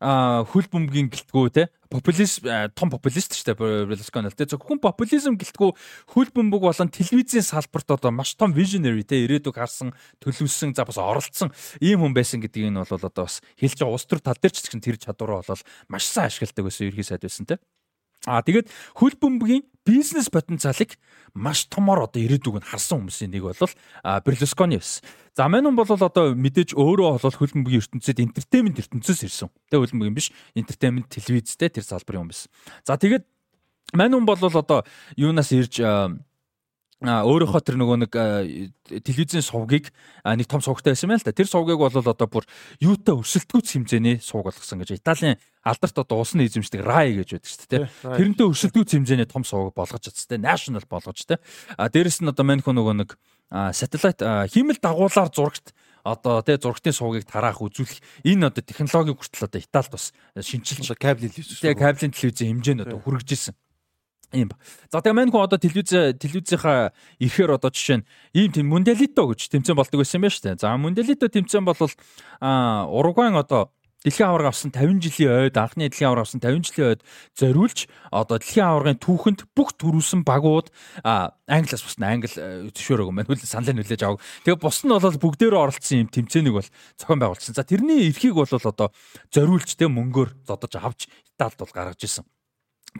[0.00, 1.68] а хөл бөмбөгийн гэлтгүү те?
[1.90, 2.42] Популист
[2.74, 5.70] том популист ч те Берлускони те зөвхөн популизм гэлтгүү
[6.12, 9.22] хөл бөмбөг болон телевизийн салбарт одоо маш том visionary те?
[9.24, 13.78] Ирээдүг харсан төлөвлөсөн за бас оролцсон ийм хүн байсан гэдгийг нь бол одоо бас хэлж
[13.80, 17.06] байгаа улс төр тал дээр ч гэсэн тэр чадвараа бол маш сайн ашигладаг байсан ерхий
[17.06, 17.62] сайд байсан те
[18.24, 20.98] А тэгээд хөл бөмбөгийн бизнес потенциалыг
[21.36, 23.70] маш томор одоо ирээдүг нь харсан хүмүүсийн нэг бол
[24.24, 25.04] Берлускони байсан.
[25.36, 29.52] За мань хүн бол одоо мэдээж өөрөө бол хөл бөмбөгийн ертөнцид энтертеймент ертөнцөөс ирсэн.
[29.70, 32.50] Тэ хөл бөмбөгийн биш энтертеймент телевизтэй тэр салбарын хүн байсан.
[32.82, 33.28] За тэгээд
[33.94, 34.82] мань хүн бол одоо
[35.14, 35.78] юунаас ирж
[37.04, 38.12] өөрийнхөө тэр нөгөө нэг
[39.04, 39.92] телевизийн сувгийг
[40.24, 41.36] нэг том сувгтай байсан байна л да.
[41.36, 42.48] Тэр сувгийг бол одоо бүр
[42.80, 47.68] юутай өрсөлдгүүц хэмжээний сувг болгосон гэж Италийн алдарт одоо усны эзэмшдэг RAI гэж байдаг шүү
[47.68, 47.84] дээ.
[48.00, 50.40] Тэрнтэй өрсөлдгүүц хэмжээний том сувг болгож чадсан.
[50.40, 51.36] National болгож тэ.
[51.76, 53.20] А дээрэс нь одоо мань хүн нөгөө нэг
[53.76, 54.24] сателлит
[54.56, 59.92] хиймэл дагуулаар зурагт одоо тий зургтын сувгийг тараах үзүүлэх энэ одоо технологи хүртэл одоо Италид
[59.92, 61.60] бас шинжилж кабелийн телевиз.
[61.60, 63.54] Тий кабелийн телевизийн хэмжээнд одоо хүрэгжсэн
[64.32, 64.56] юм ба.
[64.90, 66.90] За тэгээ мань хүн одоо телевиз телевизийнхаа
[67.22, 70.62] ирэхээр одоо жишээ нь ийм тийм Мунделито гэж тэмцээн болдог байсан юм байна шүү дээ.
[70.62, 71.78] За Мунделито тэмцээн бол
[72.40, 73.70] а Уругвайн одоо
[74.06, 77.02] Дэлхийн аварга авсан 50 жилийн ойд анхны дэлхийн аварга авсан 50 жилийн ойд
[77.34, 80.70] зориулж одоо дэлхийн аваргын түүхэнд бүх төрүүлсэн багууд
[81.02, 82.30] англиас бусна англи
[82.70, 83.26] төшөөрөг юм байна.
[83.26, 84.22] Хөл саналын хүлээж авах.
[84.46, 86.70] Тэгээ бус нь бол бүгдээрээ оролцсон юм тэмцээнийг бол
[87.02, 87.58] зохион байгуулсан.
[87.58, 88.94] За тэрний эрхийг бол одоо
[89.34, 92.22] зориулж тэ мөнгөөр зодож авч Италид бол гаргаж исэн.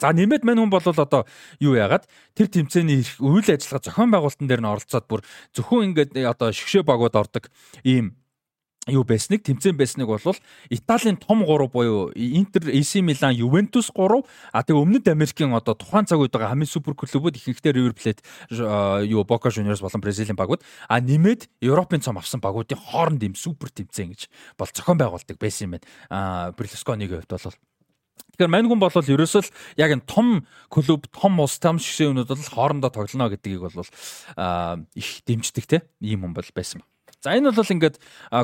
[0.00, 1.24] За нэмээд мань хүн бол одоо
[1.60, 2.04] юу яагаад
[2.36, 5.20] тэр тэмцээний үйл ажиллагаа зохион байгуулалтан дээр нь оролцоод бүр
[5.56, 7.48] зөвхөн ингээд одоо шгшээ багууд ордог
[7.84, 8.16] ийм
[8.86, 10.20] юу байсныг тэмцээн байсныг бол
[10.70, 16.06] Италийн том 3 буюу Интер, AC Milan, Juventus 3 а тэгээ өмнөд Америкийн одоо тухайн
[16.06, 18.22] цаг үед байгаа хамгийн супер клубүүд ихэнхдээ River Plate
[19.10, 23.74] юу Boca Juniors болон Бразилийн багууд а нэмээд Европын цом авсан багуудын хооронд ийм супер
[23.74, 25.86] тэмцээн гэж бол зохион байгуулдаг байсан юм байна.
[26.10, 27.58] А Берлусконигийн хувьд бол
[28.36, 29.50] Тэгэхээр мань хүн бол ерөөсөө л
[29.80, 33.88] яг энэ том клуб, том улс, том шгшээнүүд бол хоорондоо тоглоно гэдгийг бол
[34.92, 36.86] их дэмждэг те ийм хүн бол байсан ба.
[37.24, 37.96] За энэ бол ингээд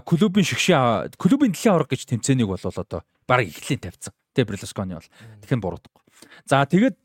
[0.09, 4.17] клубын шгшээ клубын дэлхийн аварга гэж тэмцээнийг бол одоо баг эхлэлийн тавьсан.
[4.33, 5.09] Тэ Берлускони бол
[5.45, 6.03] тэгхэн буруудахгүй.
[6.49, 6.97] За тэгээд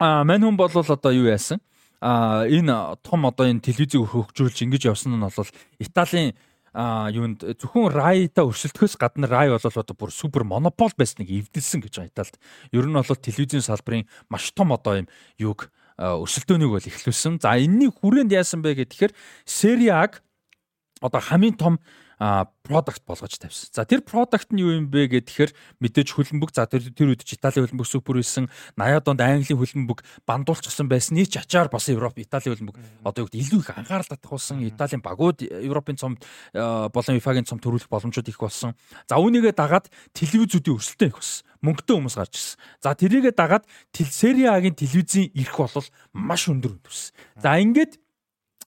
[0.00, 1.60] мань хүн бол одоо юу яасан?
[2.00, 6.32] А энэ том одоо энэ телевизийг хөгжүүлж ингэж явсан нь бол Италийн
[6.76, 12.12] юунд зөвхөн райта өрсөлдөхөөс гадна рай бол одоо бүр супер монопол байсныг эвдэлсэн гэж байгаа
[12.12, 12.36] Италид.
[12.72, 15.08] Ер нь бол телевизийн салбарын маш том одоо юм
[15.40, 17.40] юг өрсөлдөөнийг бол эхлүүлсэн.
[17.40, 19.16] За энэний хүрээнд яасан бэ гэхээр
[19.88, 20.20] A-г
[21.06, 21.78] одоо хамгийн том
[22.18, 23.68] продакт болгож тавьсан.
[23.72, 25.52] За тэр продакт нь юу юм бэ гэхээр
[25.84, 28.48] мэдээж хөлбөмбөг за тэр тэр үед Италийн хөлбөмбөг супер байсан.
[28.80, 31.20] 80-аад онд Английн хөлбөмбөг бандуулчихсан байсан.
[31.20, 34.64] Нийт ачаар бас Европ Италийн хөлбөмбөг одоо юу гэдэг илүү их анхаарал татуулсан.
[34.64, 36.24] Италийн багууд Европын цомд
[36.56, 38.72] болон ФИФА-гийн цомд төрүүлэх боломжууд их болсон.
[39.04, 41.44] За үүнийгээ дагаад телевизүүдийн өрсөлдөөн их болсон.
[41.60, 42.56] Мөнгөтэй хүмүүс гарч ирсэн.
[42.80, 45.84] За тэрийгээ дагаад Serie A-гийн телевизийн ирэх бол
[46.16, 47.12] маш өндөр өндөрсөн.
[47.40, 48.00] За ингээд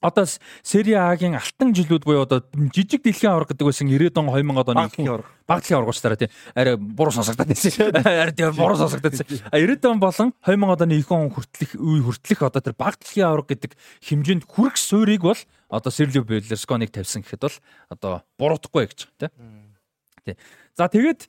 [0.02, 0.26] одоо
[0.64, 5.24] Сери А-гийн алтан жилүүд буюу одоо жижиг дэлхийн авраг гэдэг байсан 90-ад он 2000-ад оны
[5.44, 7.92] багтлын аврагч дараа тийм арай буруу сонсогдоод байсан.
[8.08, 9.28] Арай тийм буруу сонсогдоод байсан.
[9.52, 13.72] 90-ад он болон 2000-ад оны их он хүртэлх үе хүртэлх одоо тэр багтлын авраг гэдэг
[14.08, 17.58] хэмжээнд хүрэх суурийг бол одоо Серлио Берлерсконыг тавьсан гэхэд бол
[17.92, 19.32] одоо буруутахгүй гэж тийм.
[20.24, 20.36] Тий.
[20.80, 21.28] За тэгээд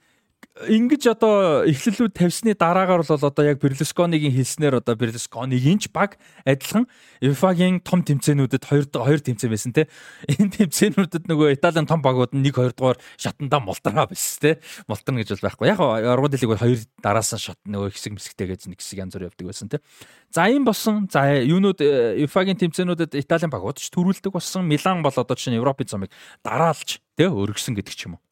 [0.68, 6.84] ингэж одоо эхлэлүүд тавьсны дараагаар бол одоо яг Берлусконигийн хэлснээр одоо Берлусконигийн ч баг адилхан
[7.24, 9.88] FIFA-гийн том тэмцээнүүдэд хоёр хоёр тэмцээн байсан те.
[10.28, 14.50] Энэ тэмцээнүүдэд нөгөө Италийн том багууд нь 1 2 дугаар шатандаа мултраа байсан те.
[14.84, 15.66] Мултарна гэж бол байхгүй.
[15.72, 19.16] Яг аргууд лиг бол хоёр дараас нь шат нөгөө хэсэг мэсгтэй гэж нэг хэсэг янз
[19.16, 19.80] бүр явдаг байсан те.
[20.28, 21.08] За ийм болсон.
[21.08, 24.68] За юунууд FIFA-гийн тэмцээнүүдэд Италийн багууд ч төрүүлдэг болсон.
[24.68, 26.12] Милан бол одоо чинь Европын цомыг
[26.44, 28.29] дараалж те өргөсөн гэдэг ч юм уу.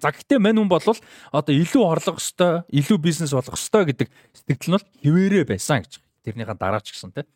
[0.00, 4.70] За гэхдээ мань хүн бол одоо илүү орлого өстой, илүү бизнес болох өстой гэдэг сэтгэл
[4.72, 6.00] нь бол хിവэрэ байсан гэж.
[6.24, 7.28] Тэрнийхээ дараач гэсэн тийм.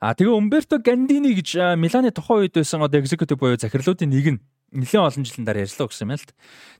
[0.00, 4.40] А тэгээ Умберто Гандини гэж Миланы тухайн үед байсан одоо executive буюу захирлуудын нэг нь
[4.72, 6.24] нэлээд олон жилийн дараа ярьслаа гэсэн юм л.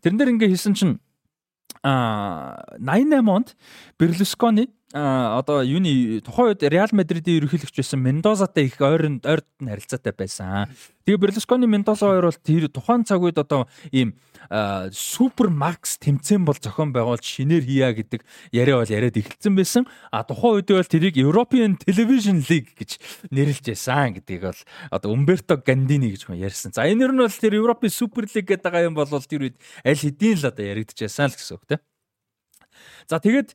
[0.00, 0.96] Тэрэн дээр ингээ хийсэн чинь
[1.84, 3.48] а 88 онд
[4.00, 9.70] Берлускони а одоо юуны тухайн үед Реал Мадридын ерөнхийлөгч байсан Мендозатай их ойрон ойрд нь
[9.70, 10.66] харилцаатай байсан.
[11.06, 14.18] Тэгээ Берлускони Мендоза хоёр бол тэр тухайн цаг үед одоо ийм
[14.90, 19.86] супер макс тэмцээн бол зохион байгуулж шинээр хийя гэдэг яриа бол яриад эхэлсэн байсан.
[20.10, 22.98] А тухайн үед бол тэрийг European Television League гэж
[23.30, 24.60] нэрлэж байсан гэдгийг бол
[24.90, 26.74] одоо Умберто Гандини гэж хүн ярьсан.
[26.74, 30.34] За энэ нь бол тэр Европын Супер Лиг гэдэг юм бол тэр үед аль хэдийн
[30.42, 31.82] л одоо яригдчихсан л гэсэн үг тийм.
[33.08, 33.54] За тэгээд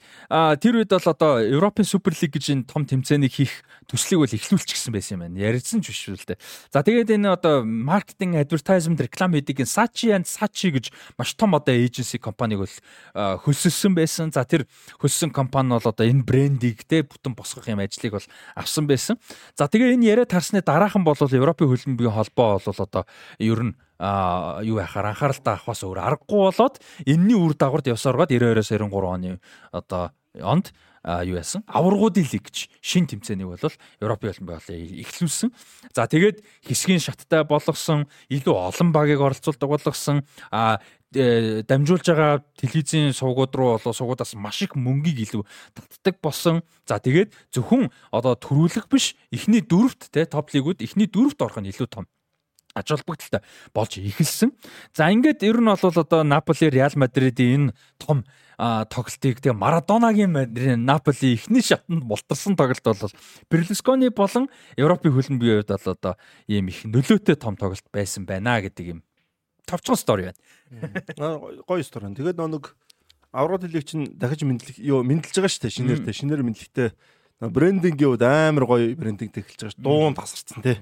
[0.59, 5.15] тэр үед бол одоо Европын Суперлиг гэж энэ том тэмцээнийг хийх төслийг бол эхлүүлчихсэн байсан
[5.15, 5.39] юм байна.
[5.39, 6.39] Ярьсан ч биш үү л дээ.
[6.73, 11.73] За тэгээд энэ одоо маркетинг, advertisement, реклам хийдэг Sachi and Sachi гэж маш том одоо
[11.75, 12.75] эйженси компаниг бол
[13.15, 14.33] хөлсөлсөн байсан.
[14.33, 14.65] За тэр
[14.99, 19.21] хөлсөн компани бол одоо энэ брендийг те бүтэн босгох юм ажлыг бол авсан байсан.
[19.53, 23.03] За тэгээ энэ яриа тарсны дараахан бол Европын хөлбөмбөгийн холбоо бол одоо
[23.39, 28.71] ер нь а юу яхаар анхааралтай авахаас өөр аргагүй болоод энэний үр дагаварт явсаргаад 92-оос
[28.75, 29.39] 93 оны
[29.71, 30.73] одоо онд
[31.05, 35.53] юу яасан аваргуудын лиг гэж шин тэмцээнийг бол Европын олимпиад болоо эхлүүлсэн.
[35.93, 40.81] За тэгээд хэсгийн шаттай болгосон илүү олон багийг оролцуулдаг болгосон а
[41.13, 45.45] э, дамжуулж байгаа телевизийн сувгууд руу болоо сувгуудаас маш их мөнгийг илүү
[45.77, 46.65] татдаг болсон.
[46.89, 51.69] За тэгээд зөвхөн одоо төрүүлэх биш эхний дөрөвт те топ лигүүд эхний дөрөвт орох нь
[51.69, 52.09] илүү том
[52.75, 53.41] ач холбогдолтой
[53.73, 54.51] болж эхэлсэн.
[54.93, 60.31] За ингээд ер нь бол одоо Наполи, Реал Мадридын энэ том тоглолтыг тэгээ Марадонагийн
[60.83, 63.15] Наполи эхний шатанд мултарсан тоглолт бол
[63.49, 66.13] Берлускони болон Европын хөлбөмбөгийн хувьд бол одоо
[66.47, 68.99] ийм их нөлөөтэй том тоглолт байсан байна гэдэг юм
[69.65, 71.39] товчхон стори байна.
[71.67, 72.11] Гоё стори.
[72.15, 72.75] Тэгээд нэг
[73.31, 76.89] аврал хэлийг чинь дахиж мэдлэг юу мэдлж байгаа шүү дээ шинээр тэ шинээр мэдлэгтэй
[77.39, 79.83] брендингийн хувьд амар гоё брендинг тэгэлж байгаа шүү.
[79.83, 80.79] Дуун тасарсан тий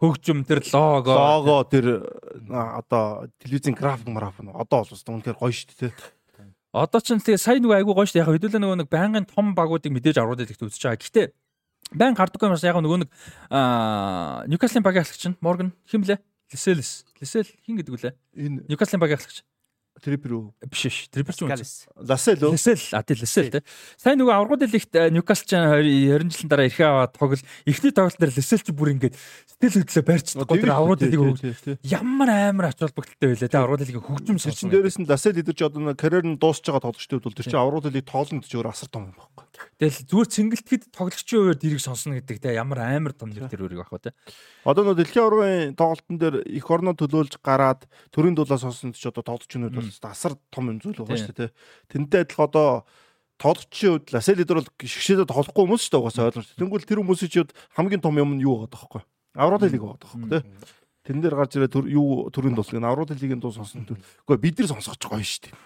[0.00, 2.08] хөгжим тэр лого лого тэр
[2.48, 5.92] одоо телевизийн график марафон одоо бол үнэхээр гоё шүү дээ
[6.70, 9.58] Одоо ч тэгээ сайн нөгөө айгуу гоё шүү дээ яг хэдүүлээ нөгөө нэг байнгын том
[9.58, 11.02] багуудыг мэдээж аврууд илэгт үзэж байгаа.
[11.02, 11.26] Гэхдээ
[11.98, 13.10] байн гардаггүй юмс яг нөгөө нэг
[14.46, 16.22] Ньюкаслын багийн ахлагч нь Морган хим блэ?
[16.54, 17.02] Лиселс.
[17.18, 18.14] Лисел хин гэдэг үлээ.
[18.38, 19.42] Энэ Ньюкаслын багийн ахлагч.
[20.00, 20.44] Трипер үү?
[20.66, 20.96] Биш биш.
[21.12, 21.52] Трипер ч үү?
[22.00, 22.56] Ласел үү?
[22.56, 23.62] Ласел, а тий Ласел тий.
[24.00, 27.44] Сайн нөгөө аврагууд лигт Ньюкасл ч 20 жилийн дараа ирэхээ аваад тоглол.
[27.68, 30.48] Эхний тоглолт дээр Ласел ч бүр ингээд сэтгэл хөдлөө барьчихдаг.
[30.48, 31.78] Тэр аврагууд лиг хөг.
[31.84, 35.92] Ямар амар ач холбогдолтой байлаа тий аврагууд лиг хөгжим сэрчин дээрээс нь Ласел идэж одоо
[35.94, 39.12] карьер нь дуусч байгаа тоглогчдод бол тэр чинь аврагууд лиг тоолонд ч өөр асар том
[39.12, 39.44] юм байхгүй.
[39.80, 43.84] Тэгэл зүгээр цэнгэлтгэд тоглогчийн хувьд дэрийг сонсно гэдэг те ямар амар том нэг тэр үрийг
[43.84, 44.16] ах ба те.
[44.64, 49.24] Одоо нөө дэлхийн аврагын тоглолтын дээр их орноо төлөөлж гараад төрийн дулаа сонсон ч одоо
[49.24, 51.50] тоглогчнууд бол асар том юм зүйл байгаа шүү дээ.
[51.90, 52.68] Тэнтэй адилхан одоо
[53.40, 56.58] тоглогчийн хувьд Ласелидор бол шгшээдэ тоглохгүй хүмүүс шүү дээ угаасаа ойлгомжтой.
[56.60, 59.02] Тэнгүүл тэр хүмүүсийн хувьд хамгийн том юм нь юу байгаа тоххой.
[59.34, 60.44] Аврал лиг байгаа тоххой те.
[61.00, 63.88] Тэрэн дээр гарч ирээ юу төрийн дулыг Аврал лигийн дуу сонсон.
[63.88, 65.56] Гэхдээ бид нар сонсгож гоё шүү дээ.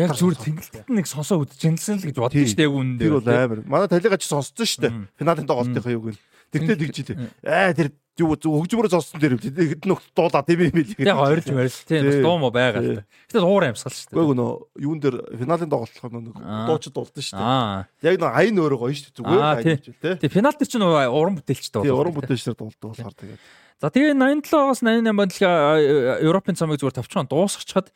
[0.00, 3.12] Яг зүгээр цэнгэлтэд нэг сонсоо үдчихсэн л гэж бодсон шүү дээ үнэн дээр.
[3.12, 3.60] Тэр бол амар.
[3.68, 4.92] Манай талигач сонссон шүү дээ.
[5.20, 6.20] Финалийн тоглолтынхаа юуг нь.
[6.52, 7.16] Тэгтээ тэгж тий.
[7.44, 10.94] Аа тэр юу хөгжмөрөө зоосон дээр хэд нөх дуулаа тийм юм бэл.
[10.98, 13.06] Яг ойрж мэрс тийм бас дуу мо байгаа л та.
[13.30, 14.18] Гэтэл уур амьсгал шүү дээ.
[14.18, 14.50] Үгүй нөө
[14.82, 16.36] юун дээр финалийн тоглолт нэг
[16.66, 18.10] дуучид дуулсан шүү дээ.
[18.10, 19.18] Яг нөө аян өөрөө гоё шүү дээ.
[19.22, 20.14] Зүгээр аян тий.
[20.18, 21.86] Тий финал дээр чинь уран бүтээлч дуулсан.
[21.86, 23.42] Тий уран бүтээлчээр дуулдаг болохоор тэгээд.
[23.78, 25.34] За тэгээ 87-оос 88 онд
[26.26, 27.94] Европын цамыг зүгээр тавчхан дуусчихад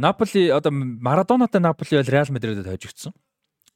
[0.00, 3.12] Наполи одоо Марадонатай Наполи бол Реал Мадридэд хожигдсон.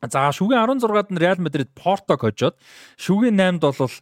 [0.05, 2.60] За шүгэн 16-ад нь Реал Мадрид Портог хожоод
[3.00, 3.94] шүгэн 8-д бол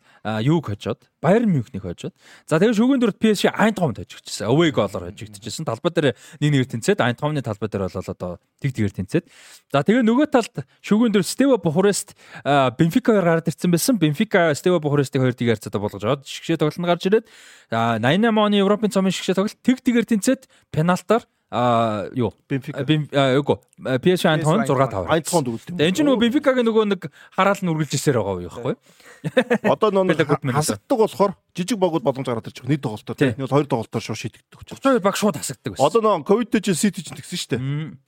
[0.43, 2.11] юуг хожоод Байерн Мюнхнийг хожоод
[2.51, 4.51] за тэгээ шүгэн 4-д PSG Айнтхомд хожигдчихсэн.
[4.51, 5.63] Away goal-оор хожигдчихсэн.
[5.63, 9.31] Талбай дээр 1-1 тэнцээд Айнтхомны талбай дээр бол одоо тэг тэгэр тэнцээд.
[9.71, 13.95] За тэгээ нөгөө талд шүгэн 4 Стева Бухарест Бенфикагаар гараад ирсэн байсан.
[13.95, 17.27] Бенфика Стева Бухарестийг 2-1 харьцаатаа болгож аваад шигшээ тоглолтод гарч ирээд
[17.71, 21.23] 88 оны Европын цомын шигшээ тоглолт тэг тэгэр тэнцээд пеналтаар
[21.55, 25.07] а юу Бенфика эго PSG Eindhoven 6 5.
[25.07, 25.79] Eindhoven дүүлсэн.
[25.79, 28.75] Энэ ч нөгөө Бенфикагийн нөгөө нэг хараал нь үргэлж ирсээр байгаа юу байхгүй.
[29.73, 32.67] Одоо нэг хасагддаг болохоор жижиг багууд боломж гараад ирчих.
[32.69, 33.39] Нийт тоглолтоор тийм.
[33.39, 34.59] Нэг хоёр тоглолтоор шууд шийдэгдэх.
[34.79, 35.87] 32 баг шууд хасагддаг байсан.
[35.87, 37.63] Одоо нэг ковид ч Сити ч тэгсэн шүү дээ.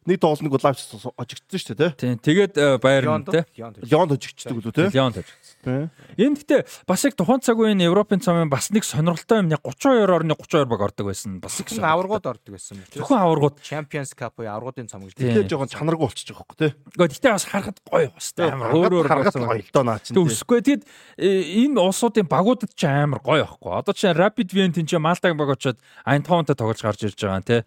[0.06, 2.18] Нэг тоглолт нэг лайв очигдсан шүү дээ тийм.
[2.20, 3.46] Тэгээд Байерн тийм.
[3.86, 4.90] Леонд очигддаг лүү тийм.
[4.92, 5.90] Леонд очигдсан.
[6.20, 10.10] Энэ гэтээ бас яг тухайн цаг үеийн Европын цомын бас нэг сонирхолтой юм яг 32
[10.10, 11.40] орны 32 баг ордог байсан.
[11.40, 12.82] Бас их аваргууд ордог байсан.
[12.92, 15.20] Зөвхөн аваргууд Champions Cup буюу аваргуудын цом гэж.
[15.20, 16.72] Тэгээд жоохон чанаргүй болчихж байгаа хөөе тийм.
[16.96, 20.16] Гэхдээ бас харахад гоё бастай амар өөр өөр харахад гоё л доо наа чинь.
[20.16, 20.82] Тэг үсэхгүй тэгэд
[21.20, 23.72] энэ улсуудын багуудад ч амар гоё байхгүй.
[23.76, 27.60] Одоо чинь Rapid Wien тэн чинь Малтагийн баг очоод Eindhoven-тай тоглож гарч ирж байгаа тий.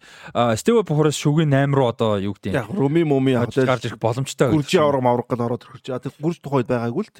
[0.58, 2.74] Стево Бухараас шүгэн 8 руу одоо юу гэдэг юм.
[2.74, 4.50] Руми муми аваад гарч ирэх боломжтой.
[4.50, 5.86] Гүржи авраг мавраг гал ороод ирэх.
[5.86, 7.14] Тэг гүрж тухайд байгаагүй л.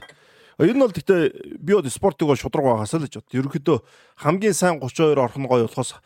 [0.61, 3.33] Ер нь бол гэхдээ би одоо спортыг шудраг байгаас л гэж бод.
[3.33, 3.79] Ерөнхийдөө
[4.21, 5.97] хамгийн сайн 32 орох нь гоё болохоос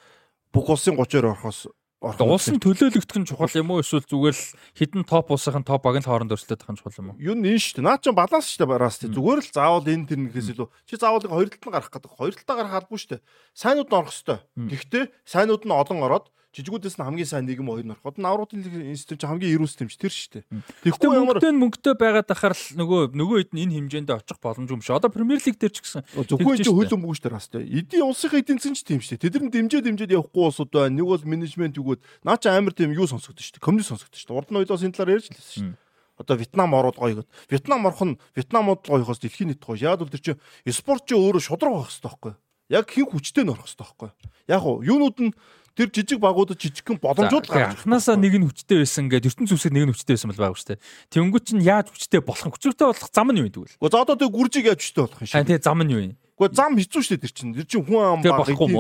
[0.55, 1.74] бүх улсын 32
[2.05, 5.97] орохоос Улсын төлөөлөгдөх нь чухал юм уу эсвэл зүгээр л хідэн топ улсын топ баг
[5.97, 7.20] нь хооронд өрсөлдөж нь чухал юм уу?
[7.20, 7.86] Юу нь шүү дээ.
[7.89, 9.08] Наа чи баланс шүү дээ бараас тий.
[9.08, 12.12] Зүгээр л заавал энэ тэр нэгээс илүү чи заавал хоёр талд нь гарах гэдэг.
[12.12, 13.24] Хоёр талдаа гарах албагүй шүү дээ.
[13.57, 14.39] Сайнууд нь орох ёстой.
[14.52, 18.62] Гэхдээ сайнууд нь олон ороод жижигүүдээс нь хамгийн сайн нийгэм хоёр норход нь авруудын
[18.94, 20.44] институт чинь хамгийн эрүүл систем тэр шүү дээ.
[20.86, 24.94] Тэгэхгүй мөнгөтэй мөнгөтэй байгаад ахаар л нөгөө нөгөө хэд энэ хэмжээнд очих боломжгүй юм шиг.
[24.94, 27.66] Одоо Премьер Лиг дээр ч гэсэн зөвхөн чи хөл өмгөө шүү дээ бас дээ.
[27.83, 29.24] Эдийн улсынхаа эдийн засгийн ч тийм шүү дээ.
[29.26, 30.94] Тэд нар дэмжээ дэмжээд явахгүй улсууд байна.
[30.94, 33.66] Нэг бол менежмент югүүд наа чи амар тийм юу сонсогдсон шүү дээ.
[33.66, 34.39] Коммунист сонсогдсон шүү дээ.
[34.39, 35.83] Урд нь ойлоос энэ талаар ярьж лээсэн шүү дээ
[36.18, 37.28] одоо Вьетнам ороод гоё гэд.
[37.50, 39.76] Вьетнам орох нь Вьетнамууд гоёхоос дэлхийн нийт гоё.
[39.76, 42.34] Яг бол тэр чинь спорт чи өөрөө шудраг байх хэрэгтэй байхгүй.
[42.70, 44.10] Яг хин хүчтэй нь орох хэрэгтэй байхгүй.
[44.49, 45.34] Яг уу юунууд нь
[45.75, 49.91] тэр жижиг багуудад жижигхэн боломжууд гарч анханасаа нэг нь хүчтэй байсан гэдэг ертөнц зүсэг нэг
[49.91, 50.78] нь хүчтэй байсан бол байгуу штэ.
[51.11, 53.70] Тэнгүүт чинь яаж хүчтэй болох хүчтэй болох зам нь юу гэдэг вэ?
[53.83, 55.43] Гэхдээ одоо тэг гүржиг яаж хүчтэй болох юм шиг.
[55.43, 56.15] Тэгээ зам нь юу юм?
[56.34, 57.54] Гэхдээ зам хэцүү шүү дээ тэр чинь.
[57.54, 58.74] Тэр чинь хүн ам баг эдийн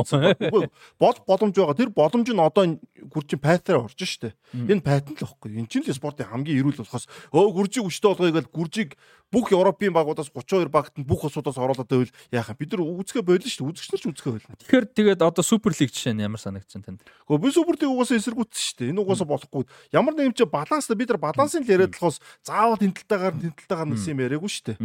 [0.98, 1.78] бол боломж байгаа.
[1.78, 2.64] Тэр боломж нь одоо
[3.06, 4.34] гүржин пайтараа орж шүү дээ.
[4.74, 5.62] Энэ патент л болохгүй.
[5.62, 8.98] Энэ чинь л спортын хамгийн эрүүл болохоос өө гүржиг өчтө болгоё гэж гүржиг
[9.30, 12.58] бүх Европын багуудаас 32 багт нь бүх улсуудаас оруулаад байвал яах вэ?
[12.58, 13.70] Бид нар үзгээ болно шүү дээ.
[13.70, 14.54] Үзэгч нар ч үзгээ болно.
[14.62, 17.02] Тэгэхээр тэгээд одоо супер лиг жишээ нь ямар санагдсан танд?
[17.02, 18.90] Гэхдээ би супер лиг угаасаа эсэргүүцсэн шүү дээ.
[18.94, 19.62] Энэ угаасаа болохгүй.
[19.90, 24.22] Ямар нэгэн ч баланс бид нар балансын л яриад болохоос заавал тэнцэлтэйгээр тэнцэлтэйгээр нэгсэн юм
[24.22, 24.78] яриаггүй шүү дээ.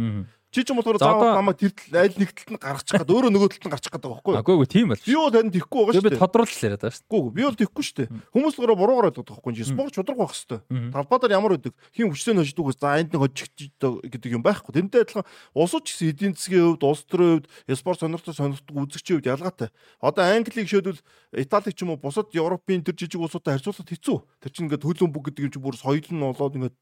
[0.50, 3.50] Чи ч юм болохоор заавал намайг тэр аль нэг талд нь гаргачих гээд өөрөө нөгөө
[3.54, 4.42] талд нь гарчих гээд байгаа байхгүй юу?
[4.42, 4.98] Үгүй ээ тийм бол.
[5.06, 6.10] Би бол тань тэхгүй байгаа шүү дээ.
[6.10, 7.06] Би тодруулал яриад байгаа шүү.
[7.06, 8.08] Үгүй би бол тэхгүй шүү дээ.
[8.34, 9.70] Хүмүүс л буруугаар ойлгоод байгаа байхгүй юу?
[9.70, 10.90] Спорт чудраг байх хэвээр.
[10.90, 14.74] Талбайдаар ямар өдөг хин хүчтэй нөждөг ус за энд нэг хожигч гэдэг юм байхгүй.
[14.74, 19.22] Тэрнтэй адилхан улсууд ч гэсэн эдийн засгийн хувьд, улс төрийн хувьд, спорт сонирхтой сонирхдаг үзэгчийн
[19.22, 19.70] хувьд ялгаатай.
[20.02, 20.98] Одоо Англиг шийдвэл
[21.30, 24.18] Италиг ч юм уу бусад Европын тэр жижиг улсуудтай харьцуулахад хэцүү.
[24.42, 26.76] Тэр чинь ингээд хөлбөмбөг бүх гэдэг юм чи бүр соёл нь болоод ингээд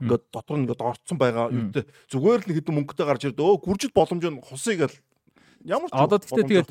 [0.00, 1.52] ингээд дотор нь ингээд орцсон байгаа.
[1.52, 4.96] Юутэй зүгээр л хэдэн мөнгөтэй гарч ирд өө гүржид боломж нь хусыг л.
[5.64, 6.70] Ямар ч одоо тэгтээ тэгээд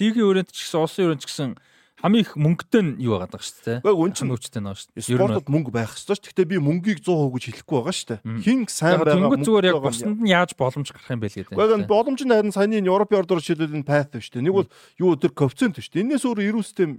[0.00, 1.50] лигийн өрөөнд ч гэсэн улсын өрөөнд ч гэсэн
[2.00, 3.78] хамгийн их мөнгөтэй нь юу байгаа даа шүү дээ.
[3.84, 5.04] Гэхдээ үн чинь хүчтэй нөө шүү дээ.
[5.04, 6.24] Спортод мөнгө байх ёстой ш.
[6.24, 8.20] Гэхдээ би мөнгийг 100% гэж хэлэхгүй байгаа шүү дээ.
[8.40, 11.54] Хин сайн байгаа мөнгө зүгээр яг бусдад нь яаж боломж гарах юм бэ гэдэг.
[11.54, 14.46] Гэхдээ боломж нь харин саяны Европын ордоор шилжүүлэл нь path шүү дээ.
[14.48, 16.04] Нэг бол юу тэр коэффициент шүү дээ.
[16.08, 16.98] Энээс өөр эрүү систем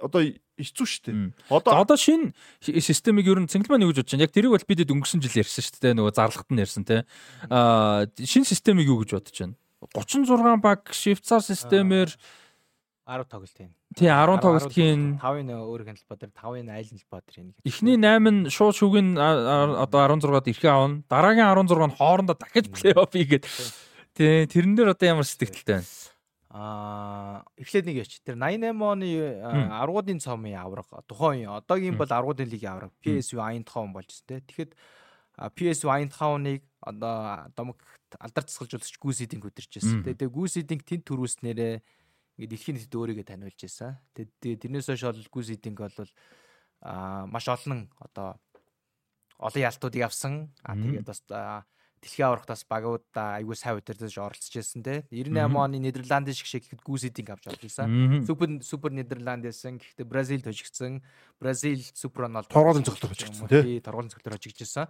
[0.00, 0.20] одоо
[0.60, 1.16] хэцүү шүү дээ.
[1.48, 4.24] Одоо одоо шинэ системийг ер нь цэнгэлмаа нэг гэж бодож байна.
[4.24, 5.96] Яг тэрийг бол бидэд өнгөрсөн жил ярьсан шүү дээ.
[5.96, 7.04] Нөгөө зарлагт нь ярьсан те.
[7.48, 9.56] Аа шинэ системийг юу гэж бодож байна?
[9.96, 13.72] 36 баг швейцар системээр 10 тоглолт юм.
[13.98, 17.54] Тий 10 тоглолтын 5-ын өөр хяналтбаа дээр 5-ын айлын талбаа дээр энэ.
[17.66, 21.02] Эхний 8 нь шууд шүгэн одоо 16-д ирэхээ авна.
[21.10, 23.44] Дараагийн 16 нь хоорондоо дахиж плей-офф хийгээд
[24.14, 25.90] тий тэрэн дээр одоо ямар сэтгэлтэй байна?
[26.54, 28.22] Аа эхлээд нэг яч.
[28.22, 29.10] Тэр 88 оны
[29.74, 34.38] аргуудын цомын авраг тухайн одоогийн бол аргуудын лигийн авраг PSV Eindhoven болж тэ.
[34.46, 34.78] Тэгэхэд
[35.58, 37.78] PSV Eindhoven-ыг одоо домог
[38.18, 40.06] алдар тасгалжуулагч Гүсидинг өдөрчсэн.
[40.06, 41.74] Тэгээ Гүсидинг тэнд төрүүлснээрээ
[42.40, 44.00] ингээд дэлхийн нийтэд өөрийгөө таниулж байсан.
[44.16, 45.92] Тэгээд тэрнээс хойш бол гүс эдинг бол
[46.80, 48.40] аа маш олон одоо
[49.36, 50.48] олон ялтуудыг авсан.
[50.64, 51.20] Аа тэгээд бас
[52.00, 56.80] дэлхийн аврагтаас багуудаа айгүй сайн удирдах оролцож байсан те 98 оны Нидерландын шиг шиг гэхэд
[56.80, 58.24] гүйсэдинг авч олж ирсэн.
[58.24, 59.76] Супер супер Нидерланд байсан.
[59.76, 61.04] Гэхдээ Бразил хожигдсан.
[61.36, 63.84] Бразил супер бол торгуулийн цогцлоор хожигдсан тий.
[63.84, 64.88] Торгуулийн цогцлоор хожигдсан.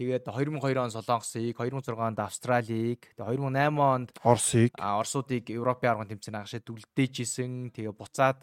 [0.00, 6.64] Тэгээд 2002 он Солонгосыг, 2006 онд Австралийг, 2008 онд Оросыг, Оросуудыг Европын аргын тэмцээний хагашаа
[6.64, 7.68] дүлдээжсэн.
[7.68, 8.40] Тэгээ буцаад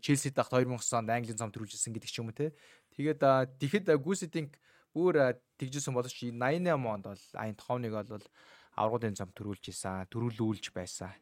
[0.00, 2.56] Челсид дахь 2009 онд Английн зам төрүүлжсэн гэдэг ч юм уу те.
[2.96, 4.56] Тэгээд тэгэхэд Гүсэдинг
[4.96, 8.24] бүр тэгжсэн боловч 88 онд бол айн тохооныг бол
[8.72, 11.12] аврагын зам төрүүлж исэн, төрүүлүүлж байсан.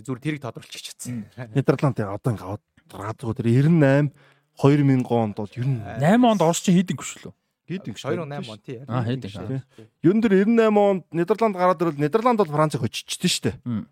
[0.00, 1.28] Зүр тэрийг тодорхойлчих чадсан.
[1.52, 4.16] Нидерланд одоо ингээд радио тэр 98
[4.56, 7.36] 2000 онд бол ер нь 8 онд Орос чи хийдэг биш үү?
[7.66, 8.14] Хийдэг шүү.
[8.14, 8.78] 2008 он тий.
[8.86, 9.58] Аа хийдэг шүү.
[10.06, 13.86] Юун дээр 98 онд Нидерланд гараад ирвэл Нидерланд бол Францыг хоччихдээ шүү дээ.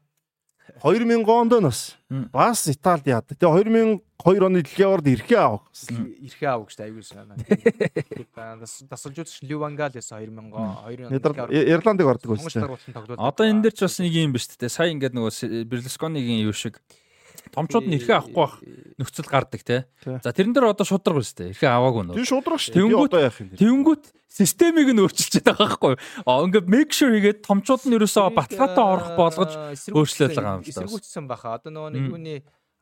[0.80, 1.96] 2000 онд нас
[2.32, 3.26] бас Италид яад.
[3.28, 5.66] Тэгээ 2002 оны дэлхийн аварт эрхээ авах.
[5.74, 7.36] Эрхээ авах гэж аюул санаа.
[8.88, 12.70] Тасалжуулагч Ливангал ясаа 2000 2 Нидерланд Ирландыг ордог байсан.
[13.18, 14.70] Одоо энэ дээр ч бас нэг юм биш үү?
[14.70, 16.80] Сая ингээд нөгөө Берлусконигийн юу шиг
[17.54, 18.58] Томчууд нь эрхээ авахгүй бах
[18.98, 19.86] нөхцөл гардаг те.
[20.02, 21.50] За тэрэн дээр одоо шудраг байна сте.
[21.54, 22.16] Эрхээ аваагүй нөө.
[22.18, 22.74] Тэр шудраг шүү.
[22.74, 23.58] Тэнгүүт одоо яах юм бэ?
[23.62, 26.00] Тэнгүүт системийг нь өөрчилчихээд байгаа байхгүй юу?
[26.26, 29.52] Аа ингээд make sure хийгээд томчууд нь ерөөсөө баталгаатай орох болгож
[29.94, 30.74] өөрчлөлт байгаа юм байна.
[30.74, 31.54] Эсэргүүцсэн баха.
[31.58, 32.34] Одоо нөгөө нэг юуны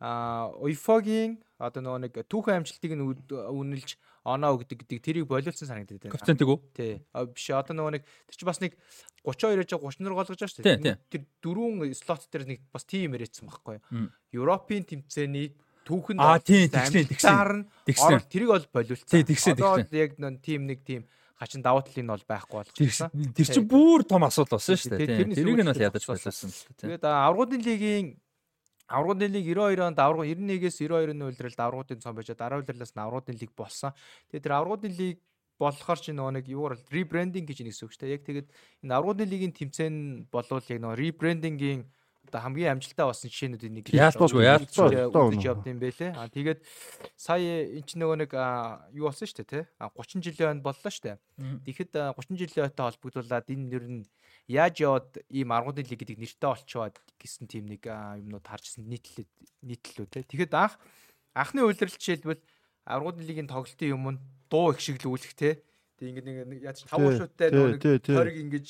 [0.03, 3.91] а уйфогийн одоо нөгөө нэг түүхэн амжилтыг нь үнэлж
[4.23, 6.15] оноо өгдөг гэдэг тэрийг болиулсан санагдаад байна.
[6.15, 6.59] Коэффициент үү?
[6.79, 6.93] Тий.
[7.35, 8.79] Биш одоо нөгөө нэг тэр чи бас нэг
[9.27, 10.97] 32 яж 36 болгож байгаа шүү дээ.
[11.11, 14.11] Тэр дөрвөн слот дээр нэг бас тим яриадсан байхгүй юу?
[14.31, 15.51] Европын тэмцээний
[15.83, 19.11] түүхэнд аа тий тэгсэн тэгсэн тэгсэн тэрийг бол болиулсан.
[19.11, 19.83] Тий тэгсэн тэгсэн.
[19.83, 21.03] Одоо яг тим нэг тим
[21.43, 23.11] хачин давуу талын нь бол байхгүй болгочихсон.
[23.35, 25.35] Тэр чинь бүр том асуудал болсон шүү дээ.
[25.35, 26.55] Тэрийг нь бол ядаж болиулсан.
[26.79, 28.07] Тэгээд аврагын лигийн
[28.93, 33.41] аврагын лиг 92 онд авраг 91-ээс 92-ны үйлрэлд аврагын цом байж дараа үйлрэлээс нь аврагын
[33.41, 33.97] лиг болсон.
[34.29, 35.19] Тэгээд тэр аврагын лиг
[35.59, 38.15] болохоор чи нөгөө нэг юугаар ребрендинг гэж нэгс үг шүү дээ.
[38.19, 38.49] Яг тэгээд
[38.85, 39.97] энэ аврагын лигийн тэмцээн
[40.29, 41.83] болвол яг нөгөө ребрендингийн
[42.33, 46.13] одоо хамгийн амжилттай болсон жишээнүүдийн нэг яалтгүй яалтгүй явд юм бэлээ.
[46.17, 46.61] А тэгээд
[47.19, 48.31] сая эн чинь нөгөө нэг
[48.97, 49.65] юу болсон шүү дээ тий.
[49.77, 51.17] 30 жилийн хойно боллоо шүү дээ.
[51.67, 54.03] Тэгэхэд 30 жилийн хойтой холбогдуулаад энэ нэр нь
[54.53, 59.25] яаж яваад ийм аргуудын лиг гэдэг нэртэй болчиход гэсэн тийм нэг юмнууд харжсэн нийтлэл
[59.65, 60.21] нийтлэлүү те.
[60.29, 60.77] Тэгэхэд анх
[61.33, 62.45] анхны үйлрэл жишээлбэл
[62.85, 64.21] аргуудын лигийн тоглолтын юм нь
[64.53, 65.65] дуу их шиг л үлэх те.
[65.97, 68.67] Тэг ингээд нэг яаж тавуу шүттэй нэг тойрог ингэж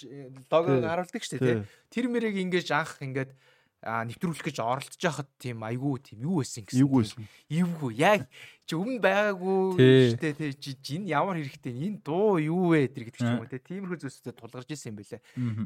[0.46, 1.66] логог харуулдаг шүү дээ те.
[1.90, 3.34] Тэр мэрийг ингэж анх ингээд
[3.82, 6.86] нэвтрүүлэх гэж оролцож байхад тийм айгүй тийм юу байсан гэсэн.
[6.86, 7.26] Юу байсан.
[7.50, 8.30] Эвгүй яг
[8.62, 10.54] чи өмнө байгаагүй штэ тий.
[10.54, 11.74] Чи энэ ямар хэрэгтэй?
[11.90, 13.58] Энэ дуу юу вэ гэдэг ч юм уу тий.
[13.58, 15.20] Тиймэрхүү зүйлсүүдэд тулгарч исэн юм бэлээ.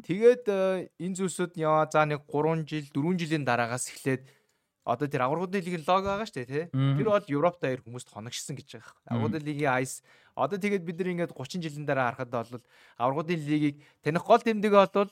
[0.08, 4.24] Тэгээд э, энэ зүйлсүүд яа за нэг 3 жил 4 жилийн дараагаас эхлээд
[4.86, 6.64] одоо тэр аврагуудын лигийн лого байгаа штэ тий.
[6.72, 8.94] Тэр бол Европ даяар хүмүүст хоногшсон гэж байгаа.
[9.12, 10.00] Аврагуудын лигийн айс.
[10.32, 12.64] Одоо тэгээд бид нар ингээд 30 жилийн дараа харахад бол
[12.96, 15.10] аврагуудын лигийг таних гол тэмдэгэ бол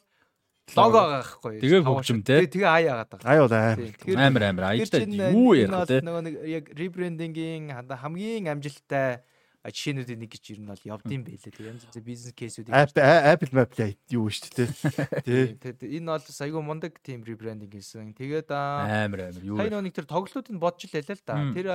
[0.72, 1.60] лого байгаа байхгүй.
[1.60, 2.40] Тэгээ хөгжим те.
[2.48, 3.28] Тэгээ ай яагаад байгаа.
[3.28, 4.24] Ай бол амар.
[4.24, 6.00] Амар амар аяжтай юу ярих те.
[6.00, 9.20] Нөгөө нэг яг ребрендингийн хамгийн амжилттай
[9.64, 11.52] жишээнүүдийн нэг гэж ер нь бол явдсан байлээ.
[11.52, 14.68] Тэгээ янз бүрийн бизнес кейсүүд Apple Apple юу шүү дээ.
[15.80, 15.96] Тий.
[16.00, 18.12] Энэ бол айгүй мундаг тим ребрендинг хийсэн.
[18.16, 19.56] Тэгээд амар амар юу.
[19.56, 21.36] Хай нэг тэр тоглолтуудыг бодж л ялаа л да.
[21.56, 21.68] Тэр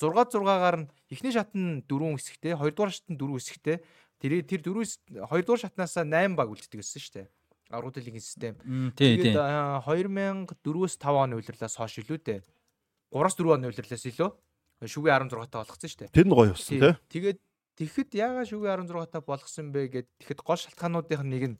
[0.00, 3.76] 6 6-аар нь эхний шат нь 4 хэсэгтэй, 2 дугаар шат нь 4 хэсэгтэй.
[4.20, 7.28] Тэр тэр 4 2 дугаар шатнаас 8 баг үлддэг гэсэн шүү дээ
[8.04, 8.54] лигийн систем.
[8.96, 12.40] Тэгээд 2004-өөс 5 оны улирлаас хойш илүү дээ.
[13.12, 14.30] 3-аас 4 оны улирлаас илүү
[14.88, 16.14] шүгэ 16 таа болгоцсон шүү дээ.
[16.14, 16.94] Тэр нь гоё болсон тий.
[17.12, 17.38] Тэгээд
[17.78, 21.58] тэгэхэд яагаад шүгэ 16 таа болгосон бэ гэд тэгэхэд гол шалтгаануудын нэг нь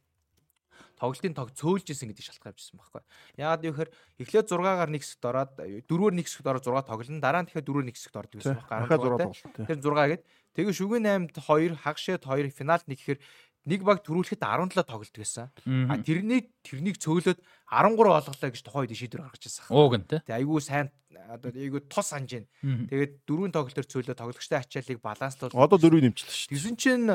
[0.99, 3.03] тоглолтын тог цөөлж исэн гэдэг шалтгаан авчихсан байхгүй.
[3.39, 3.93] Яагаад гэвэл
[4.23, 7.23] эхлээд 6-аар нэг хэсэгт ороод 4-өр нэг хэсэгт ороод 6 тоглоно.
[7.23, 8.87] Дараа нь тэгэхээр 4-өр нэг хэсэгт ордог гэсэн байхгүй.
[8.87, 13.21] 16 Тэгэхээр 6 гээд тэгээ шүгэн 8-д 2, хагшаад 2 финалд нэг гэхээр
[13.69, 15.47] нэг баг төрүүлэхэд 17 тоглолт байсан.
[15.87, 19.71] А тэрний тэрнийг цөөлөд 13 олголоо гэж тухайн үед шийдвэр гаргаж ирсэн.
[19.71, 20.21] Ууг нь тий.
[20.27, 20.91] Айгүй сайн
[21.31, 22.49] одоо айгүй тос санаж байна.
[22.91, 25.55] Тэгээд дөрвөн тоглолтоор цөөлөд тоглогчтой ачааллыг баланслуул.
[25.55, 26.55] Одоо дөрвийг нэмчихлээ шүү дээ.
[26.59, 27.07] Тэгсэн чинь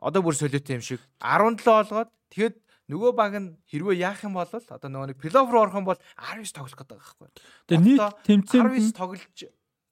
[0.00, 2.56] одоо бүр солиотой юм шиг 17 олгоод тэгэхэд
[2.88, 6.00] нөгөө баг нь хэрвээ яах юм бол одоо нөгөө нэг плей-офф руу орох юм бол
[6.16, 7.28] 19 тоглох гэдэг байхгүй.
[7.68, 9.40] Тэгээ нийт тэмцээнд 19 тоглож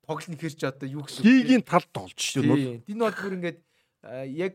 [0.06, 1.22] тоглоно гэхэр чи одоо юу гэсэн.
[1.26, 2.88] Лигийн талд тоглож шүү дээ.
[2.88, 3.58] Энэ бол бүр ингээд
[4.32, 4.54] яг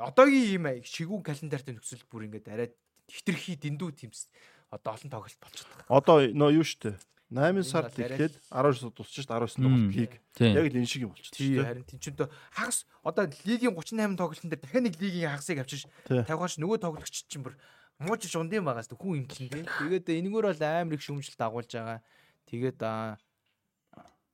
[0.00, 2.68] одоогийн ийм шигүү календартай нөхцөл бүр ингээд арай
[3.10, 4.26] хитрхи дэндүү тэмс
[4.70, 5.96] одоо олон тоглолт болчиход байгаа.
[5.98, 6.96] Одоо нөө юу штэ
[7.30, 10.12] 8 сард эхлээд 19 сард тусч штэ 19 тоглолт лиг.
[10.38, 11.68] Яг л энэ шиг юм болчихсон шүү дээ.
[11.70, 16.78] Харин тэнцэнтэй хагас одоо лигийн 38 тоглолтын дээр дахиад нэг лигийн хагасыг авчиж тавихаач нөгөө
[16.82, 17.54] тоглогч чинь бүр
[18.02, 19.46] мууч шундын байгаас хүн тий.
[19.46, 22.02] Тэгээд энэгээр бол амар их шүмжлэлт агуулж байгаа.
[22.50, 22.78] Тэгээд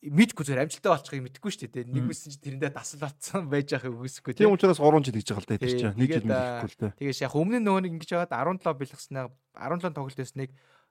[0.05, 1.89] мэдгүй зүгээр амжилттай болчихыг мэдгүй шүү дээ.
[1.89, 4.53] Нэг үсэн чи тэрэндээ дасал батсан байж байхыг үгүйсэхгүй тийм.
[4.53, 5.97] Тийм учраас 3 жил гэж байгаа л да тэр чинь.
[5.97, 6.93] Нэг жил мэдхгүй л дээ.
[7.01, 9.25] Тэгээс яг өмнө нь нөгөө нэг ингэж байгаад 17 бэлгснээ
[9.57, 10.51] 17 тоглолт байсныг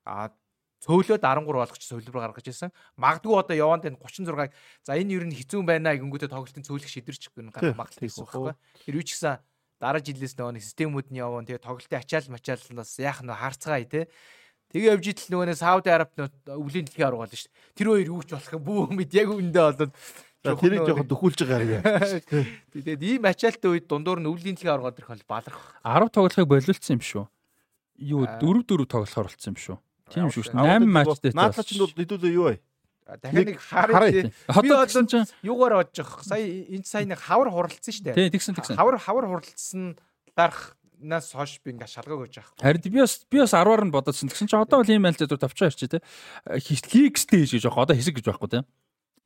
[0.10, 0.34] а
[0.86, 2.74] цөөлөөд 13 болгоч зөвлөөр гаргаж ирсэн.
[3.00, 4.52] Магадгүй одоо яванд энэ 36-аг
[4.86, 8.54] за энэ юу н хэцүү байна гингүүтээ тоглолтын цөөлөх шидэрч гарах магадлал гэсэн байхгүй.
[8.86, 9.42] Тэр үе ч гэсэн
[9.82, 11.48] дараа жилээс нөгөө нэг системүүд нь явна.
[11.48, 14.02] Тэгээ тоглолтын ачаал мачаалнаас яах нь харцгаая те.
[14.74, 16.16] Тэгээ явж идэл нөгөө нэг Сауди Арабт
[16.50, 17.76] өвлийн дэлхий арга болно шүү дээ.
[17.76, 19.94] Тэр хоёр юу ч болох юм бүү мэд яг үндэ болоод
[20.46, 21.84] тэрийг жоохон дөхүүлж байгаа юм.
[22.76, 25.62] Тэгээд ийм ачаалттай үед дундуур нь өвлийн дэлхий арга дөрөх бол баларх.
[25.82, 27.26] 10 тоглохыг болиулсан юм шүү.
[28.04, 29.78] Юу 4 4 тоглохоор болсон юм шүү.
[30.12, 30.54] Тийм шүү.
[30.54, 31.32] 8 матчтай.
[31.34, 32.60] Наадах чинь бол хэдүүлээ юу вэ?
[33.06, 34.10] дахиад нэг хараа.
[34.10, 35.14] Би одоо ч
[35.46, 36.26] юугаар бодож байгаа.
[36.26, 38.18] Сая энэ сая нэг хавар хуралцсан шүү дээ.
[38.18, 38.78] Тий, тэгсэн тэгсэн.
[38.78, 39.98] Хавар хавар хуралцсан
[40.34, 42.62] дарах нас хойш би ингээ шалгааг өгч байгаа.
[42.62, 44.30] Харин би бас би бас 10-аар нь бодоодсэн.
[44.30, 46.00] Тэгсэн чинь одоо бол ийм байл зэдүр тавчаа ирчээ те.
[46.94, 47.86] League stage гэж байгаа.
[47.88, 48.60] Одоо хэсэг гэж байхгүй те.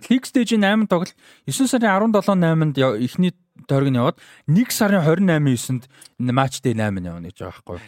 [0.08, 3.36] League stage-ийн 8 тоглолт 9 сарын 17 8-нд ихний
[3.68, 4.18] тойрог нь яваад
[4.48, 7.80] 1 сарын 28 9-нд матч day 8 явна гэж байгаа байхгүй.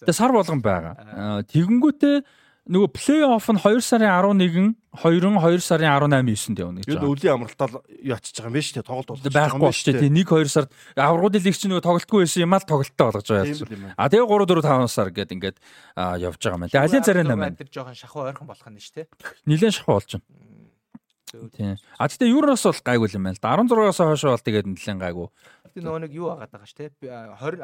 [0.00, 1.44] Тэгээ сар болгон байгаа.
[1.44, 2.16] Тэгэнгүүтээ
[2.64, 7.10] нөгөө плей-офф нь 2 сарын 11 2-ын 2 сарын 18 9-нд явна гэж байна.
[7.12, 8.88] Үлийн амралтаар ячиж байгаа юм шүү дээ.
[8.88, 10.08] Тоглолт болох байхгүй байна шүү дээ.
[10.08, 13.92] 1 2 сард аврагуудын лиг чинь нөгөө тоглолтгүй байсан юм аа тоглолттой болгож байгаа.
[14.00, 15.56] А тэгээ 3 4 5 сар гээд ингээд
[16.24, 16.84] явж байгаа юм байна.
[16.88, 17.58] Алийн царай 8 байна.
[17.60, 19.06] Тэр жоохон шахуу ойрхон болох нь шүү дээ.
[19.44, 20.24] Нилээн шахуу болж байна.
[21.54, 21.76] Тийм.
[21.98, 23.56] А тэгтээ Евроос бол гайгүй юм байна л да.
[23.58, 25.28] 16-аас хойш бол тэгээд нэлээд гайгүй.
[25.74, 27.58] Тэг нөгөө нэг юу агаад байгаа ш тэ 20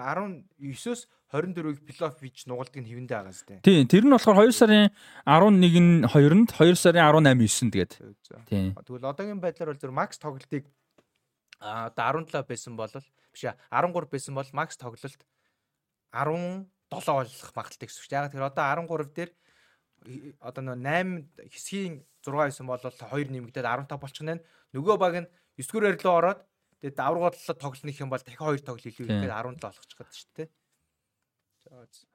[0.58, 1.00] 19-өөс
[1.30, 3.62] 24-ийг плей-офф бич нугалдаг нь хэвэндээ байгаа зү.
[3.62, 3.86] Тийм.
[3.86, 4.90] Тэр нь болохоор 2 сарын
[5.30, 7.92] 11-нд 2-нд 2 сарын 18 9-нд тэгээд.
[8.50, 8.74] Тийм.
[8.74, 10.66] Тэгвэл одоогийн байдлаар бол зөв макс тоглолтыг
[11.62, 15.22] а одоо 17 байсан бол биш 13 байсан бол макс тоглолт
[16.10, 18.10] 17 болох магадaltaй гэсэн үг.
[18.10, 19.30] Яг тэр одоо 13 дээр
[20.40, 24.40] одоо нөө 8 хэсгийн 6 байсан бол 2 нэмэгдээд 15 болчих нь
[24.72, 25.28] нөгөө баг нь
[25.60, 26.40] 9 дугаар руу ороод
[26.80, 30.32] тэгээд даврагууд тоглолт нэг юм бол дахин 2 тоглолт илүү ихэд 17 болгочих гээд шүү
[30.36, 30.48] дээ.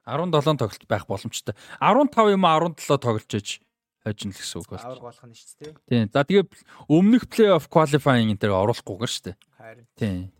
[0.04, 1.54] 17 тоглолт байх боломжтой.
[1.78, 3.62] 15 юм 17 тоглож иж
[4.06, 4.86] хожин л гэсэн үг байна.
[4.86, 5.72] Авраг болох нь шүү дээ.
[5.90, 6.06] Тийм.
[6.14, 6.44] За тэгээ
[6.86, 9.36] өмнөх плей-офф qualifying энэ төр оруулахгүйгээр шүү дээ.
[9.58, 9.86] Харин.
[9.98, 10.30] Тийм.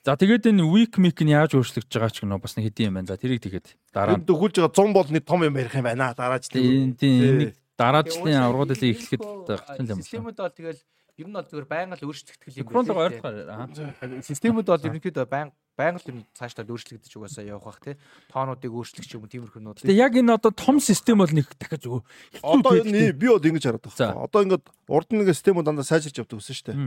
[0.00, 2.96] За тэгээд энэ week mic нь яаж өөрчлөгдөж байгаа ч гэнэ бас нэг хэдийн юм
[2.96, 3.12] байна.
[3.12, 6.16] За тэрийг тэгээд дараа нь дөхүүлж байгаа 100 бол нэг том юм ярих юм байна.
[6.16, 6.96] Дараач тийм.
[6.96, 7.52] Тийм.
[7.76, 10.00] Дараачлын аврагуудыг эхлэхэд гарсан юм.
[10.00, 10.80] Системүүд бол тэгэл
[11.20, 12.56] ер нь бол зөвхөн байнга л өөрчлөгдөх юм.
[12.64, 14.24] Синхронлог ойлгохоор.
[14.24, 17.96] Системүүд бол ерөнхийдөө байнга байнга л цаашдаа өөрчлөгдөж угаасаа явах бах тий.
[18.32, 19.84] Тоонуудыг өөрчлөх ч юм уу тиймэрхүүнүүд.
[19.84, 22.02] Тэгээ яг энэ одоо том систем бол нэг дахиж өгөө.
[22.40, 24.24] Одоо энэ би бол ингэж хараад байна.
[24.28, 26.78] Одоо ингээд урд нэг системүүд дандаа сайжирч явдаг гэсэн шүү дээ.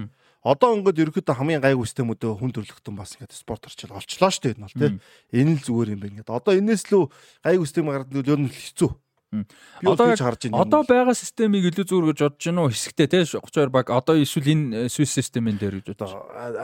[0.43, 4.55] Одоо ингээд ерөөхдөө хамгийн гайгүй системүүдээ хүн төрлөختөн бас ингээд спорт орчил олчлоо шүү дээ
[4.59, 4.91] энэ бол тий.
[5.39, 6.35] Энэ л зүгээр юм байна ингээд.
[6.35, 7.03] Одоо энэс лөө
[7.47, 8.91] гайгүй систем гаргаад нь л хэцүү.
[9.33, 10.61] Би одоо харж байна.
[10.61, 12.69] Одоо байгаа системийг илүү зүгээр гэж бодож байна уу?
[12.69, 13.87] Хэсэгтээ те 32 баг.
[13.89, 16.11] Одоо эсвэл энэ Swiss системэн дээр гэж бодож.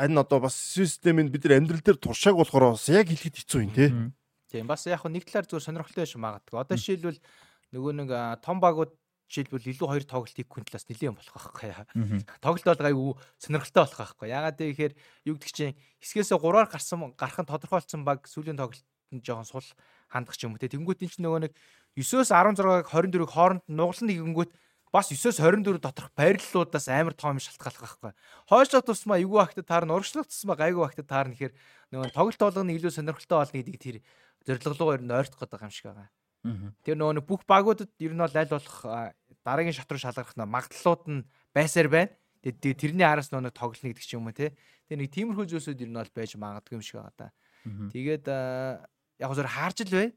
[0.05, 3.61] Энэ одоо бас Swiss системэнд бид нар амьдрал дээр туршааг болохоор бас яг хэлэхэд хэцүү
[3.63, 3.87] юм те.
[4.53, 6.57] Тийм бас яг нэг талаар зүгээр сонирхолтой байж магадгүй.
[6.61, 7.19] Одоо жишээлбэл
[7.73, 8.09] нөгөө нэг
[8.45, 8.93] том багууд
[9.29, 11.69] жишээлбэл илүү хоёр тоглолтыг хүн талаас нэлээд болох байхгүй.
[12.41, 14.27] Тоглолт бол гайгүй сонирхолтой болох байхгүй.
[14.33, 14.97] Ягаад гэвэл
[15.29, 19.69] юу гэдэг чинь хэсгээс 3-аар гарсан гарах нь тодорхойлцсон баг сүүлийн тоглолт нь жоохон сул
[20.09, 20.69] хандах ч юм уу те.
[20.69, 21.53] Тэнгүүт энэ ч нөгөө нэг
[21.93, 24.51] 9-өөс 16-г 24-г хооронд нугалан нэгэнгүүт
[24.89, 28.13] бас 9-өөс 24 доторх байрлалуудаас амар том шалтгааллах байхгүй.
[28.49, 31.53] Хойшлоо тусмаа эвгүй багтад таарна, урагшлах тусмаа гайгүй багтад таарна гэхээр
[31.93, 34.01] нөгөө тоглолт болгоны илүү сонирхолтой болно гэдгийг
[34.45, 36.09] тэр зорилгологоор нь ойртох гэдэг юм шиг байгаа.
[36.81, 38.77] Тэр нөгөө бүх багуудад ер нь бол аль болох
[39.45, 42.13] дараагийн шат руу шалгарх нь магадлалууд нь байсаар байна.
[42.43, 44.55] Тэгээд тэрний араас нөгөө тоглоно гэдэг ч юм уу те.
[44.87, 47.27] Тэр нэг тиймэрхүү зүйлсүүд ер нь бол байж магадгүй юм шиг байгаа да.
[47.91, 48.25] Тэгээд
[49.19, 50.09] яг зөв харж л бай.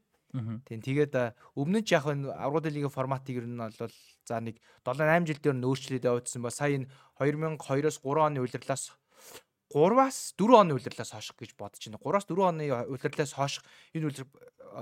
[0.65, 1.13] Тийм тэгээд
[1.53, 3.93] өмнө нь яг энэ аврагын лигийн форматыг ер нь бол
[4.25, 6.89] за нэг 7 8 жил дээр нөөцлөд явуулсан ба сая энэ
[7.21, 8.95] 2002-оос 3 оны улирлаас
[9.73, 11.97] 3-аас 4 оны улирлаас хойш гэж бодож байна.
[11.97, 13.59] 3-аас 4 оны улирлаас хойш
[13.97, 14.25] энэ улир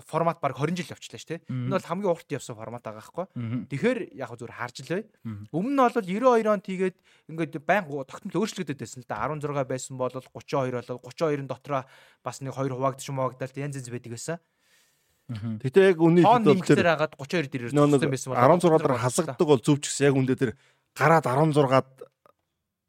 [0.07, 1.41] формат баг 20 жил явчлаа шүү дээ.
[1.47, 3.25] Энэ бол хамгийн урт явсан формат байгаа байхгүй.
[3.71, 5.03] Тэгэхээр яг зүгээр харж л бай.
[5.51, 6.97] Өмнө нь бол 92 онд тийгээд
[7.31, 9.27] ингээд байн тогтмол өөрчлөгдөд байсан л да.
[9.27, 11.83] 16 байсан бол 32 болол 32-ын дотроо
[12.23, 14.37] бас нэг 2 хуваагдчих юм хуваагдал янз янз байдаг байсан.
[15.31, 19.63] Гэтэ яг үний хэд тэр хагаад 32 дээр ирсэн байсан бол 16 дараа хасагддаг бол
[19.63, 20.51] зөв ч гэсэн яг үндэ тэр
[20.91, 21.87] гараад 16-ад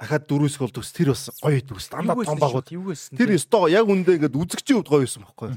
[0.02, 2.66] дахиад дөрөвс бол төс тэр бас гоё идэв стандарт том багууд.
[2.66, 5.50] тэр өстой яг үндэ ингээд үзэгчийн хувьд гоё байсан байхгүй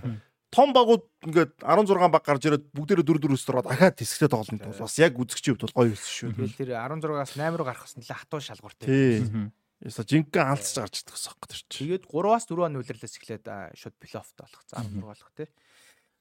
[0.53, 4.85] том багууд ингээд 16 баг гарч ирээд бүгдээрээ 4 4-с дөрөв дахиад хэсэгтээ тоглоно бол
[4.85, 6.29] бас яг үзэгчийн хувьд бол гоё байсан шүү.
[6.37, 9.51] Тэгэл тэр 16-аас 8 руу гарахс нэлээ хатуу шалгууртай тийм
[9.83, 11.67] Яса жинхэнэ алдсаж гарч идэх гэсэн юм чинь.
[11.67, 14.61] Тэгээд 3-аас 4 оны үлрэлээс эхлээд шууд плей-оффт болох.
[14.71, 15.49] За 16 болох тий.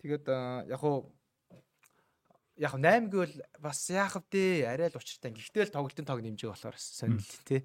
[0.02, 0.26] Тэгээд
[0.74, 1.14] яг хуу
[2.56, 5.34] яг 8 гэвэл бас яах вэ арай л учиртай.
[5.34, 7.62] Гэхдээ л тоглолтын тог нэмжээ болохоор сонирхол тий.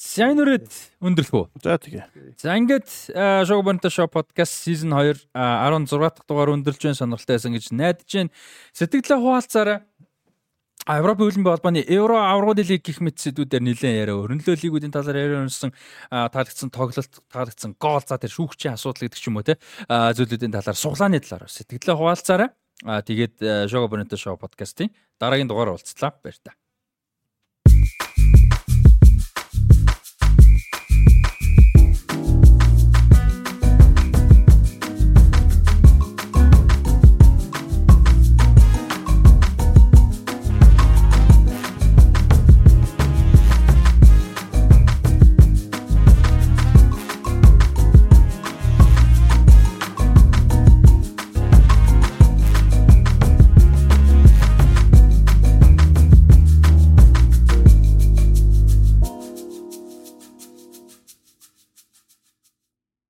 [0.00, 0.72] Сайнурэд
[1.04, 1.44] өндөрлөхөө.
[1.60, 2.40] За тэгээ.
[2.40, 2.88] За ингээд
[3.44, 8.08] Шоу Бонто шоу подкаст season 2 16 дахь дугаар өндөрлж байна сонирхолтой байсан гэж найдаж
[8.08, 8.32] байна.
[8.72, 9.78] Сэтгэлээ хуваалцаарай.
[10.88, 14.16] Европ хөлбөмбөгийн холбооны Евро аврагын лиг гих мэт сэдвүүдээр нэлээд яриа.
[14.16, 15.76] Өрнөлөө лигүүдийн талаар яриа өнсөн
[16.08, 20.80] таалагдсан тоглолт, таалагдсан гол за тэр шүүгчийн асуудал гэдэг ч юм уу те зүйлүүдийн талаар
[20.80, 22.48] суглааны талаар сэтгэлээ хуваалцаарай.
[22.84, 26.16] Аа тэгээд Шоу Бонто шоу подкастын дараагийн дугаар уулзлаа.
[26.22, 26.56] Баяр та.